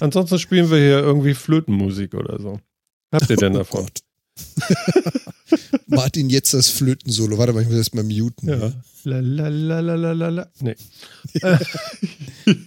Ansonsten 0.00 0.38
spielen 0.38 0.70
wir 0.70 0.78
hier 0.78 0.98
irgendwie 1.00 1.34
Flötenmusik 1.34 2.14
oder 2.14 2.38
so. 2.40 2.60
Habt 3.12 3.30
ihr 3.30 3.36
denn 3.36 3.52
Oh 3.56 3.58
davon? 3.58 3.82
Gott. 3.82 4.00
Martin 5.86 6.30
jetzt 6.30 6.54
das 6.54 6.68
Flötensolo. 6.68 7.38
Warte 7.38 7.52
mal, 7.52 7.62
ich 7.62 7.68
muss 7.68 7.76
erst 7.76 7.94
mal 7.94 8.04
muten. 8.04 8.48
Ja. 8.48 8.72
La, 9.04 9.20
la, 9.20 9.48
la, 9.48 9.80
la, 9.80 9.94
la, 9.94 10.12
la, 10.12 10.28
la. 10.28 10.48
Nee. 10.60 10.74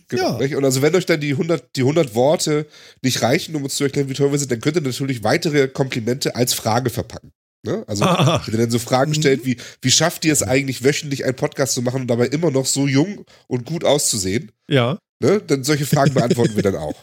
Genau, 0.09 0.41
Ja. 0.41 0.57
Und 0.57 0.65
also 0.65 0.81
wenn 0.81 0.95
euch 0.95 1.05
dann 1.05 1.21
die 1.21 1.31
100, 1.31 1.75
die 1.75 1.81
100 1.81 2.13
Worte 2.15 2.65
nicht 3.01 3.21
reichen, 3.21 3.55
um 3.55 3.63
uns 3.63 3.75
zu 3.75 3.83
erklären, 3.85 4.09
wie 4.09 4.13
toll 4.13 4.31
wir 4.31 4.37
sind, 4.39 4.51
dann 4.51 4.59
könnt 4.59 4.75
ihr 4.75 4.81
natürlich 4.81 5.23
weitere 5.23 5.67
Komplimente 5.67 6.35
als 6.35 6.53
Frage 6.53 6.89
verpacken. 6.89 7.31
Ne? 7.65 7.83
Also, 7.87 8.03
Ach. 8.05 8.45
wenn 8.47 8.55
er 8.55 8.61
dann 8.61 8.71
so 8.71 8.79
Fragen 8.79 9.13
stellt, 9.13 9.45
wie, 9.45 9.57
wie 9.81 9.91
schafft 9.91 10.23
ihr 10.25 10.33
es 10.33 10.43
eigentlich, 10.43 10.83
wöchentlich 10.83 11.25
einen 11.25 11.35
Podcast 11.35 11.73
zu 11.73 11.81
machen 11.81 12.01
und 12.01 12.07
dabei 12.07 12.27
immer 12.27 12.51
noch 12.51 12.65
so 12.65 12.87
jung 12.87 13.25
und 13.47 13.65
gut 13.65 13.83
auszusehen? 13.83 14.51
Ja, 14.69 14.97
Ne? 15.21 15.41
Dann 15.45 15.65
solche 15.65 15.85
Fragen 15.85 16.13
beantworten 16.13 16.55
wir 16.55 16.63
dann 16.63 16.77
auch. 16.77 16.95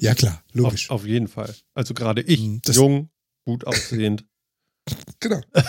Ja, 0.00 0.16
klar, 0.16 0.42
auf, 0.48 0.54
logisch. 0.54 0.90
auf 0.90 1.06
jeden 1.06 1.28
Fall. 1.28 1.54
Also 1.74 1.94
gerade 1.94 2.20
ich, 2.22 2.40
Mhm, 2.40 2.60
das- 2.64 2.74
jung, 2.74 3.08
gut 3.46 3.66
aussehend. 3.66 4.24
Genau. 5.20 5.40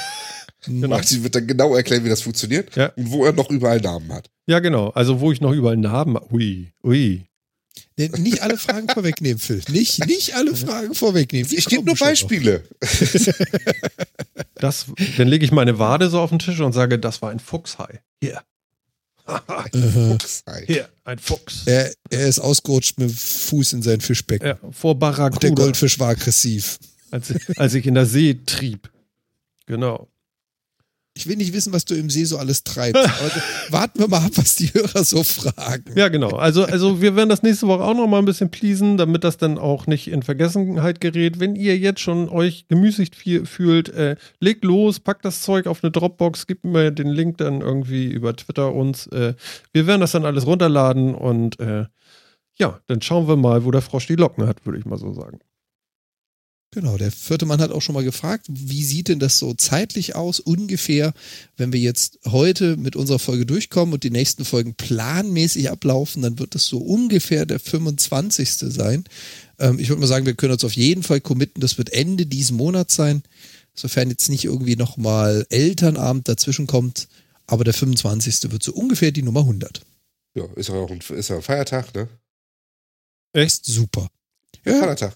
Genau. 0.65 0.89
Martin 0.89 1.23
wird 1.23 1.33
dann 1.33 1.47
genau 1.47 1.75
erklären, 1.75 2.03
wie 2.03 2.09
das 2.09 2.21
funktioniert 2.21 2.75
Ja. 2.75 2.87
und 2.97 3.09
wo 3.09 3.23
er 3.25 3.31
noch 3.31 3.49
überall 3.49 3.79
Namen 3.79 4.11
hat. 4.11 4.29
Ja, 4.47 4.59
genau. 4.59 4.89
Also 4.89 5.21
wo 5.21 5.31
ich 5.31 5.39
noch 5.39 5.53
überall 5.53 5.77
Namen. 5.77 6.17
Ui, 6.29 6.73
ui. 6.83 7.25
Nee, 7.95 8.09
Nicht 8.17 8.41
alle 8.41 8.57
Fragen 8.57 8.89
vorwegnehmen, 8.89 9.39
Phil. 9.39 9.61
Nicht, 9.69 10.05
nicht 10.07 10.35
alle 10.35 10.53
Fragen 10.55 10.93
vorwegnehmen. 10.93 11.49
Ich 11.55 11.65
gebe 11.67 11.85
nur. 11.85 11.95
Beispiele. 11.95 12.63
Das, 14.55 14.87
dann 15.17 15.27
lege 15.27 15.45
ich 15.45 15.51
meine 15.51 15.77
Wade 15.79 16.09
so 16.09 16.19
auf 16.19 16.31
den 16.31 16.39
Tisch 16.39 16.59
und 16.59 16.73
sage, 16.73 16.97
das 16.97 17.21
war 17.21 17.29
ein 17.29 17.39
Fuchshai. 17.39 17.99
Hier. 18.21 18.41
Aha. 19.25 19.65
Fuchsei. 19.71 20.63
Hier, 20.65 20.89
ein 21.03 21.19
Fuchs. 21.19 21.61
Er, 21.67 21.93
er 22.09 22.27
ist 22.27 22.39
ausgerutscht 22.39 22.97
mit 22.97 23.09
dem 23.09 23.15
Fuß 23.15 23.73
in 23.73 23.83
sein 23.83 24.01
Fischbecken. 24.01 24.47
Ja, 24.47 24.55
vor 24.71 24.93
Und 24.95 25.01
der 25.01 25.07
Barracuda, 25.11 25.49
Goldfisch 25.49 25.99
war 25.99 26.09
aggressiv. 26.09 26.79
Als, 27.11 27.33
als 27.57 27.73
ich 27.73 27.85
in 27.85 27.93
der 27.95 28.05
See 28.05 28.39
trieb. 28.45 28.89
Genau. 29.65 30.07
Ich 31.17 31.25
will 31.25 31.35
nicht 31.35 31.51
wissen, 31.51 31.73
was 31.73 31.83
du 31.83 31.95
im 31.95 32.11
See 32.11 32.25
so 32.25 32.37
alles 32.37 32.63
treibst. 32.63 33.03
Warten 33.71 33.99
wir 33.99 34.07
mal 34.07 34.23
ab, 34.23 34.33
was 34.35 34.55
die 34.55 34.67
Hörer 34.67 35.03
so 35.03 35.23
fragen. 35.23 35.91
Ja, 35.95 36.09
genau. 36.09 36.29
Also, 36.29 36.63
also 36.63 37.01
wir 37.01 37.15
werden 37.15 37.29
das 37.29 37.41
nächste 37.41 37.65
Woche 37.67 37.83
auch 37.83 37.95
noch 37.95 38.05
mal 38.05 38.19
ein 38.19 38.25
bisschen 38.25 38.51
pleasen, 38.51 38.97
damit 38.97 39.23
das 39.23 39.37
dann 39.37 39.57
auch 39.57 39.87
nicht 39.87 40.09
in 40.09 40.21
Vergessenheit 40.21 41.01
gerät. 41.01 41.39
Wenn 41.39 41.55
ihr 41.55 41.75
jetzt 41.75 42.01
schon 42.01 42.29
euch 42.29 42.67
gemüßigt 42.67 43.15
fühlt, 43.15 43.89
äh, 43.89 44.15
legt 44.39 44.63
los, 44.63 44.99
packt 44.99 45.25
das 45.25 45.41
Zeug 45.41 45.65
auf 45.65 45.83
eine 45.83 45.89
Dropbox, 45.89 46.45
gebt 46.45 46.65
mir 46.65 46.91
den 46.91 47.07
Link 47.07 47.39
dann 47.39 47.61
irgendwie 47.61 48.05
über 48.05 48.35
Twitter 48.35 48.71
uns. 48.71 49.07
Äh, 49.07 49.33
wir 49.73 49.87
werden 49.87 50.01
das 50.01 50.11
dann 50.11 50.23
alles 50.23 50.45
runterladen 50.45 51.15
und 51.15 51.59
äh, 51.59 51.85
ja, 52.59 52.79
dann 52.85 53.01
schauen 53.01 53.27
wir 53.27 53.37
mal, 53.37 53.65
wo 53.65 53.71
der 53.71 53.81
Frosch 53.81 54.05
die 54.05 54.15
Locken 54.15 54.47
hat, 54.47 54.67
würde 54.67 54.77
ich 54.77 54.85
mal 54.85 54.99
so 54.99 55.13
sagen. 55.13 55.39
Genau, 56.71 56.97
der 56.97 57.11
vierte 57.11 57.45
Mann 57.45 57.61
hat 57.61 57.71
auch 57.71 57.81
schon 57.81 57.95
mal 57.95 58.03
gefragt, 58.03 58.45
wie 58.49 58.83
sieht 58.83 59.07
denn 59.07 59.19
das 59.19 59.39
so 59.39 59.53
zeitlich 59.53 60.15
aus, 60.15 60.41
ungefähr, 60.41 61.13
wenn 61.55 61.71
wir 61.71 61.79
jetzt 61.79 62.19
heute 62.25 62.75
mit 62.75 62.97
unserer 62.97 63.19
Folge 63.19 63.45
durchkommen 63.45 63.93
und 63.93 64.03
die 64.03 64.09
nächsten 64.09 64.43
Folgen 64.43 64.75
planmäßig 64.75 65.71
ablaufen, 65.71 66.21
dann 66.21 66.39
wird 66.39 66.55
das 66.55 66.65
so 66.65 66.79
ungefähr 66.79 67.45
der 67.45 67.61
25. 67.61 68.51
sein. 68.51 69.05
Ähm, 69.59 69.79
ich 69.79 69.87
würde 69.87 70.01
mal 70.01 70.07
sagen, 70.07 70.25
wir 70.25 70.33
können 70.33 70.53
uns 70.53 70.65
auf 70.65 70.73
jeden 70.73 71.03
Fall 71.03 71.21
committen, 71.21 71.61
das 71.61 71.77
wird 71.77 71.93
Ende 71.93 72.25
diesen 72.25 72.57
Monats 72.57 72.95
sein, 72.95 73.23
sofern 73.73 74.09
jetzt 74.09 74.27
nicht 74.27 74.43
irgendwie 74.43 74.75
nochmal 74.75 75.47
Elternabend 75.49 76.27
dazwischen 76.27 76.67
kommt, 76.67 77.07
aber 77.47 77.63
der 77.63 77.73
25. 77.73 78.51
wird 78.51 78.61
so 78.61 78.73
ungefähr 78.73 79.11
die 79.11 79.23
Nummer 79.23 79.41
100. 79.41 79.81
Ja, 80.35 80.43
ist 80.55 80.67
ja 80.67 80.75
auch 80.75 80.91
ein, 80.91 80.99
ist 80.99 81.29
ja 81.29 81.37
ein 81.37 81.41
Feiertag, 81.41 81.95
ne? 81.95 82.09
Echt 83.31 83.65
super. 83.65 84.09
Ja, 84.65 84.79
Feiertag. 84.79 85.13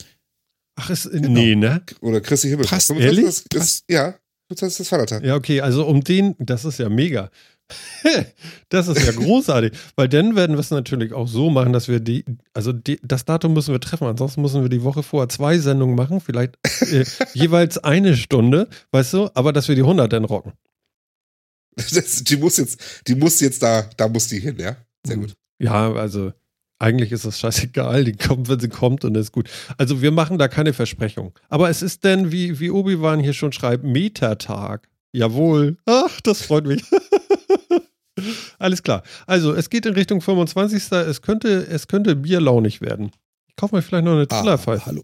Ach, 0.83 0.89
ist, 0.89 1.11
Genau. 1.11 1.29
nee, 1.29 1.55
ne? 1.55 1.83
Oder 2.01 2.21
Christi 2.21 2.49
Himmel. 2.49 2.65
Passt, 2.65 2.89
ehrlich? 2.91 3.25
Ist, 3.25 3.53
ist, 3.53 3.85
ja, 3.89 4.15
25. 4.47 4.79
ist 4.81 4.89
Feiertag. 4.89 5.23
Ja, 5.23 5.35
okay, 5.35 5.61
also 5.61 5.85
um 5.85 6.03
den, 6.03 6.35
das 6.39 6.65
ist 6.65 6.79
ja 6.79 6.89
mega. 6.89 7.29
das 8.69 8.87
ist 8.89 9.05
ja 9.05 9.13
großartig, 9.13 9.71
weil 9.95 10.09
dann 10.09 10.35
werden 10.35 10.57
wir 10.57 10.59
es 10.59 10.71
natürlich 10.71 11.13
auch 11.13 11.27
so 11.27 11.49
machen, 11.49 11.71
dass 11.71 11.87
wir 11.87 12.01
die, 12.01 12.25
also 12.53 12.73
die, 12.73 12.99
das 13.01 13.23
Datum 13.23 13.53
müssen 13.53 13.71
wir 13.73 13.79
treffen, 13.79 14.07
ansonsten 14.07 14.41
müssen 14.41 14.61
wir 14.61 14.69
die 14.69 14.83
Woche 14.83 15.03
vorher 15.03 15.29
zwei 15.29 15.57
Sendungen 15.57 15.95
machen, 15.95 16.19
vielleicht 16.19 16.57
äh, 16.91 17.05
jeweils 17.33 17.77
eine 17.77 18.17
Stunde, 18.17 18.67
weißt 18.91 19.13
du, 19.13 19.29
aber 19.35 19.53
dass 19.53 19.69
wir 19.69 19.75
die 19.75 19.83
100 19.83 20.11
dann 20.11 20.25
rocken. 20.25 20.51
Das, 21.75 22.23
die 22.25 22.35
muss 22.35 22.57
jetzt, 22.57 22.81
die 23.07 23.15
muss 23.15 23.39
jetzt 23.39 23.63
da, 23.63 23.89
da 23.95 24.09
muss 24.09 24.27
die 24.27 24.39
hin, 24.39 24.57
ja? 24.59 24.75
Sehr 25.05 25.15
gut. 25.15 25.33
Ja, 25.59 25.93
also 25.93 26.33
eigentlich 26.81 27.11
ist 27.11 27.25
das 27.25 27.39
scheißegal, 27.39 28.03
die 28.03 28.13
kommt, 28.13 28.49
wenn 28.49 28.59
sie 28.59 28.69
kommt 28.69 29.05
und 29.05 29.15
ist 29.15 29.31
gut. 29.31 29.49
Also 29.77 30.01
wir 30.01 30.11
machen 30.11 30.37
da 30.37 30.47
keine 30.47 30.73
Versprechung. 30.73 31.33
Aber 31.49 31.69
es 31.69 31.81
ist 31.81 32.03
denn, 32.03 32.31
wie, 32.31 32.59
wie 32.59 32.71
Obi-Wan 32.71 33.19
hier 33.19 33.33
schon 33.33 33.51
schreibt, 33.51 33.83
Metatag. 33.83 34.89
Jawohl. 35.13 35.77
Ach, 35.85 36.21
das 36.21 36.41
freut 36.41 36.65
mich. 36.65 36.83
Alles 38.59 38.83
klar. 38.83 39.03
Also, 39.25 39.53
es 39.53 39.69
geht 39.69 39.85
in 39.85 39.93
Richtung 39.93 40.21
25. 40.21 40.91
Es 40.91 41.21
könnte, 41.21 41.67
es 41.67 41.87
könnte 41.87 42.15
bierlaunig 42.15 42.81
werden. 42.81 43.11
Ich 43.47 43.55
kaufe 43.55 43.75
mir 43.75 43.81
vielleicht 43.81 44.05
noch 44.05 44.13
eine 44.13 44.27
ah, 44.29 44.39
Trillerpfeife. 44.39 44.85
hallo. 44.85 45.03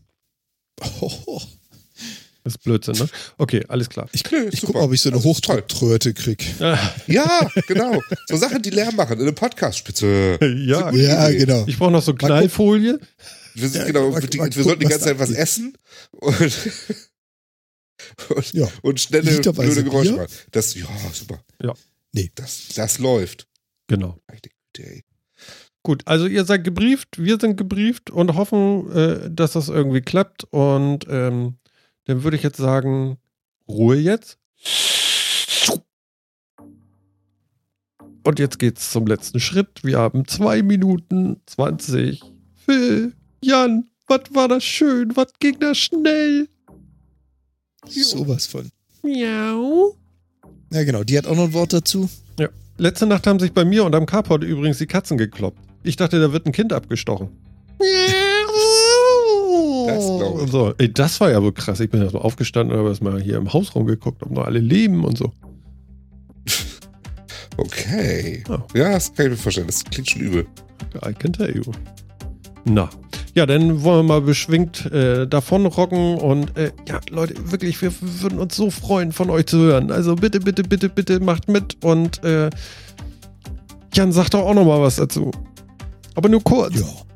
Oh, 1.01 1.11
oh. 1.25 1.41
Das 2.47 2.55
ist 2.55 2.63
Blödsinn, 2.63 2.95
ne? 2.95 3.09
Okay, 3.37 3.65
alles 3.67 3.89
klar. 3.89 4.07
Ich, 4.13 4.23
ich 4.31 4.61
gucke, 4.61 4.79
ob 4.79 4.93
ich 4.93 5.01
so 5.01 5.09
eine 5.09 5.19
toll. 5.21 5.31
Hochdrucktröte 5.31 6.13
krieg. 6.13 6.45
Ah, 6.61 6.79
Ja, 7.05 7.49
genau. 7.67 8.01
So 8.29 8.37
Sachen, 8.37 8.61
die 8.61 8.69
Lärm 8.69 8.95
machen 8.95 9.17
in 9.17 9.23
einem 9.23 9.35
Podcast. 9.35 9.79
Spitze. 9.79 10.39
ja, 10.65 10.89
Ja, 10.91 11.29
genau. 11.29 11.65
ich 11.67 11.77
brauche 11.77 11.91
noch 11.91 12.01
so. 12.01 12.13
Knallfolie. 12.13 12.99
Wir, 13.53 13.67
sind, 13.67 13.81
Ja, 13.81 13.87
genau, 13.87 14.11
mal- 14.11 14.21
wir, 14.21 14.29
die, 14.29 14.37
mal 14.37 14.45
wir 14.45 14.49
gucken, 14.51 14.63
sollten 14.63 14.79
die 14.79 14.85
ganze 14.85 15.05
Zeit 15.05 15.19
was 15.19 15.31
essen 15.31 15.77
und, 16.11 16.39
und, 18.29 18.53
Ja. 18.53 18.67
und 18.81 18.99
schnelle, 19.01 19.41
blöde 19.41 19.83
Geräusche 19.83 20.13
machen. 20.13 20.27
Das, 20.51 20.73
ja, 20.75 20.87
super. 21.11 21.41
Ja. 21.61 21.73
Nee. 22.13 22.31
Das, 22.35 22.69
das 22.75 22.99
läuft. 22.99 23.47
Genau. 23.87 24.17
Gut, 25.83 26.03
also 26.05 26.27
ihr 26.27 26.43
seid 26.45 26.63
gebrieft, 26.63 27.17
wir 27.17 27.39
sind 27.39 27.55
gebrieft 27.57 28.09
und 28.09 28.35
hoffen, 28.35 28.91
äh, 28.91 29.29
dass 29.31 29.53
das 29.53 29.69
irgendwie 29.69 30.01
klappt. 30.01 30.43
Und 30.45 31.05
ähm, 31.09 31.57
dann 32.07 32.23
würde 32.23 32.37
ich 32.37 32.43
jetzt 32.43 32.57
sagen, 32.57 33.17
Ruhe 33.67 33.97
jetzt. 33.97 34.39
Und 38.23 38.39
jetzt 38.39 38.59
geht's 38.59 38.91
zum 38.91 39.07
letzten 39.07 39.39
Schritt. 39.39 39.83
Wir 39.83 39.99
haben 39.99 40.27
zwei 40.27 40.61
Minuten 40.61 41.41
20. 41.45 42.21
Phil, 42.65 43.13
Jan, 43.41 43.89
was 44.07 44.21
war 44.31 44.47
das 44.47 44.63
schön? 44.63 45.15
Was 45.15 45.27
ging 45.39 45.59
da 45.59 45.73
schnell? 45.73 46.49
Sowas 47.87 48.45
von. 48.47 48.69
Miau. 49.03 49.95
Ja, 50.71 50.83
genau. 50.83 51.03
Die 51.03 51.17
hat 51.17 51.27
auch 51.27 51.35
noch 51.35 51.45
ein 51.45 51.53
Wort 51.53 51.71
dazu. 51.71 52.09
Letzte 52.79 53.07
Nacht 53.07 53.25
haben 53.25 53.39
sich 53.39 53.53
bei 53.53 53.65
mir 53.65 53.85
und 53.85 53.95
am 53.95 54.05
Carport 54.05 54.43
übrigens 54.43 54.77
die 54.77 54.85
Katzen 54.85 55.17
gekloppt. 55.17 55.57
Ich 55.81 55.95
dachte, 55.95 56.19
da 56.19 56.31
wird 56.31 56.45
ein 56.45 56.51
Kind 56.51 56.73
abgestochen. 56.73 57.29
Das 59.87 60.05
glaub 60.05 60.35
ich. 60.35 60.41
Und 60.43 60.51
so. 60.51 60.73
Ey, 60.77 60.93
das 60.93 61.19
war 61.19 61.31
ja 61.31 61.41
wohl 61.41 61.53
krass. 61.53 61.79
Ich 61.79 61.89
bin 61.89 62.01
erstmal 62.01 62.23
aufgestanden 62.23 62.73
und 62.73 62.79
habe 62.79 62.89
erstmal 62.89 63.21
hier 63.21 63.37
im 63.37 63.51
Hausraum 63.51 63.85
geguckt, 63.85 64.23
ob 64.23 64.31
noch 64.31 64.45
alle 64.45 64.59
leben 64.59 65.03
und 65.03 65.17
so. 65.17 65.31
Okay. 67.59 68.43
Ja. 68.47 68.65
Ja, 68.75 68.91
das 68.91 69.11
kann 69.15 69.25
ich 69.25 69.31
mir 69.31 69.37
vorstellen. 69.37 69.65
Das 69.65 69.83
klingt 69.83 70.07
schon 70.11 70.21
übel. 70.21 70.45
I 71.03 71.11
can 71.11 71.33
tell 71.33 71.53
you. 71.55 71.63
Na. 72.65 72.87
Ja, 73.33 73.45
dann 73.45 73.83
wollen 73.83 73.99
wir 73.99 74.13
mal 74.13 74.21
beschwingt 74.21 74.85
äh, 74.91 75.27
davon 75.27 75.65
rocken 75.65 76.17
und 76.17 76.57
äh, 76.57 76.71
ja, 76.87 76.99
Leute, 77.09 77.51
wirklich, 77.51 77.81
wir 77.81 77.91
würden 78.01 78.39
uns 78.39 78.55
so 78.55 78.71
freuen, 78.71 79.11
von 79.11 79.29
euch 79.29 79.45
zu 79.45 79.57
hören. 79.57 79.91
Also 79.91 80.15
bitte, 80.15 80.39
bitte, 80.39 80.63
bitte, 80.63 80.89
bitte 80.89 81.19
macht 81.19 81.47
mit 81.47 81.83
und 81.83 82.23
äh, 82.23 82.49
Jan 83.93 84.11
sagt 84.11 84.33
doch 84.33 84.41
auch 84.41 84.53
noch 84.53 84.65
mal 84.65 84.81
was 84.81 84.95
dazu. 84.97 85.31
Aber 86.15 86.29
nur 86.29 86.43
kurz. 86.43 86.79
Ja. 86.79 87.06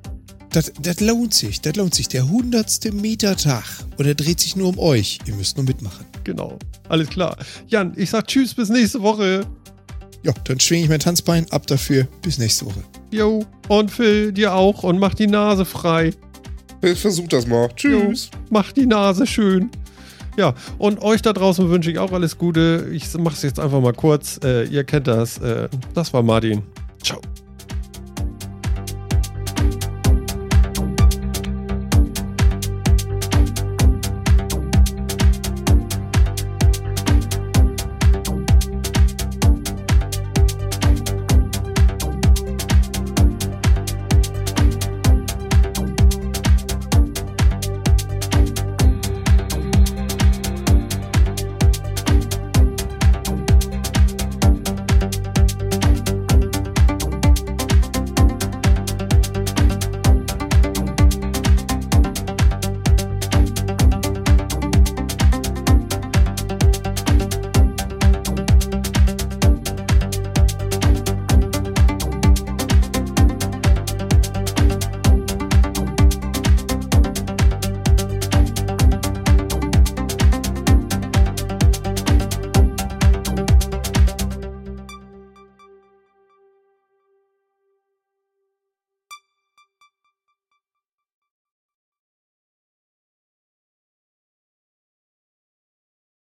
Das, 0.54 0.72
das 0.82 1.00
lohnt 1.00 1.34
sich. 1.34 1.62
Das 1.62 1.76
lohnt 1.76 1.96
sich. 1.96 2.10
Der 2.10 2.28
hundertste 2.28 2.92
Metertag. 2.92 3.64
Und 3.98 4.06
er 4.06 4.16
dreht 4.16 4.40
sich 4.40 4.56
nur 4.56 4.70
um 4.70 4.80
euch. 4.80 5.20
Ihr 5.26 5.36
müsst 5.36 5.58
nur 5.58 5.66
mitmachen. 5.66 6.06
Genau. 6.24 6.60
Alles 6.90 7.10
klar. 7.10 7.38
Jan, 7.68 7.94
ich 7.96 8.10
sag 8.10 8.28
Tschüss, 8.28 8.54
bis 8.54 8.70
nächste 8.70 9.02
Woche. 9.02 9.46
Ja, 10.24 10.34
dann 10.44 10.60
schwinge 10.60 10.84
ich 10.84 10.90
mein 10.90 11.00
Tanzbein 11.00 11.50
ab 11.52 11.68
dafür. 11.68 12.08
Bis 12.22 12.38
nächste 12.38 12.66
Woche. 12.66 12.84
Jo. 13.12 13.46
Und 13.70 13.92
Phil, 13.92 14.34
dir 14.34 14.54
auch 14.54 14.84
und 14.84 15.00
mach 15.00 15.14
die 15.14 15.28
Nase 15.28 15.64
frei. 15.64 16.12
Versuch 16.82 17.28
das 17.28 17.48
mal. 17.48 17.70
Tschüss. 17.76 18.30
Mach 18.50 18.72
die 18.74 18.86
Nase 18.86 19.26
schön. 19.26 19.70
Ja, 20.38 20.54
und 20.78 21.02
euch 21.02 21.22
da 21.22 21.34
draußen 21.34 21.70
wünsche 21.70 21.92
ich 21.92 22.00
auch 22.00 22.12
alles 22.12 22.38
Gute. 22.38 22.90
Ich 22.92 23.06
mach's 23.18 23.42
jetzt 23.44 23.60
einfach 23.60 23.82
mal 23.82 23.94
kurz. 23.94 24.40
Äh, 24.44 24.66
ihr 24.66 24.84
kennt 24.84 25.08
das. 25.08 25.38
Äh, 25.38 25.70
das 25.94 26.14
war 26.14 26.24
Martin. 26.24 26.64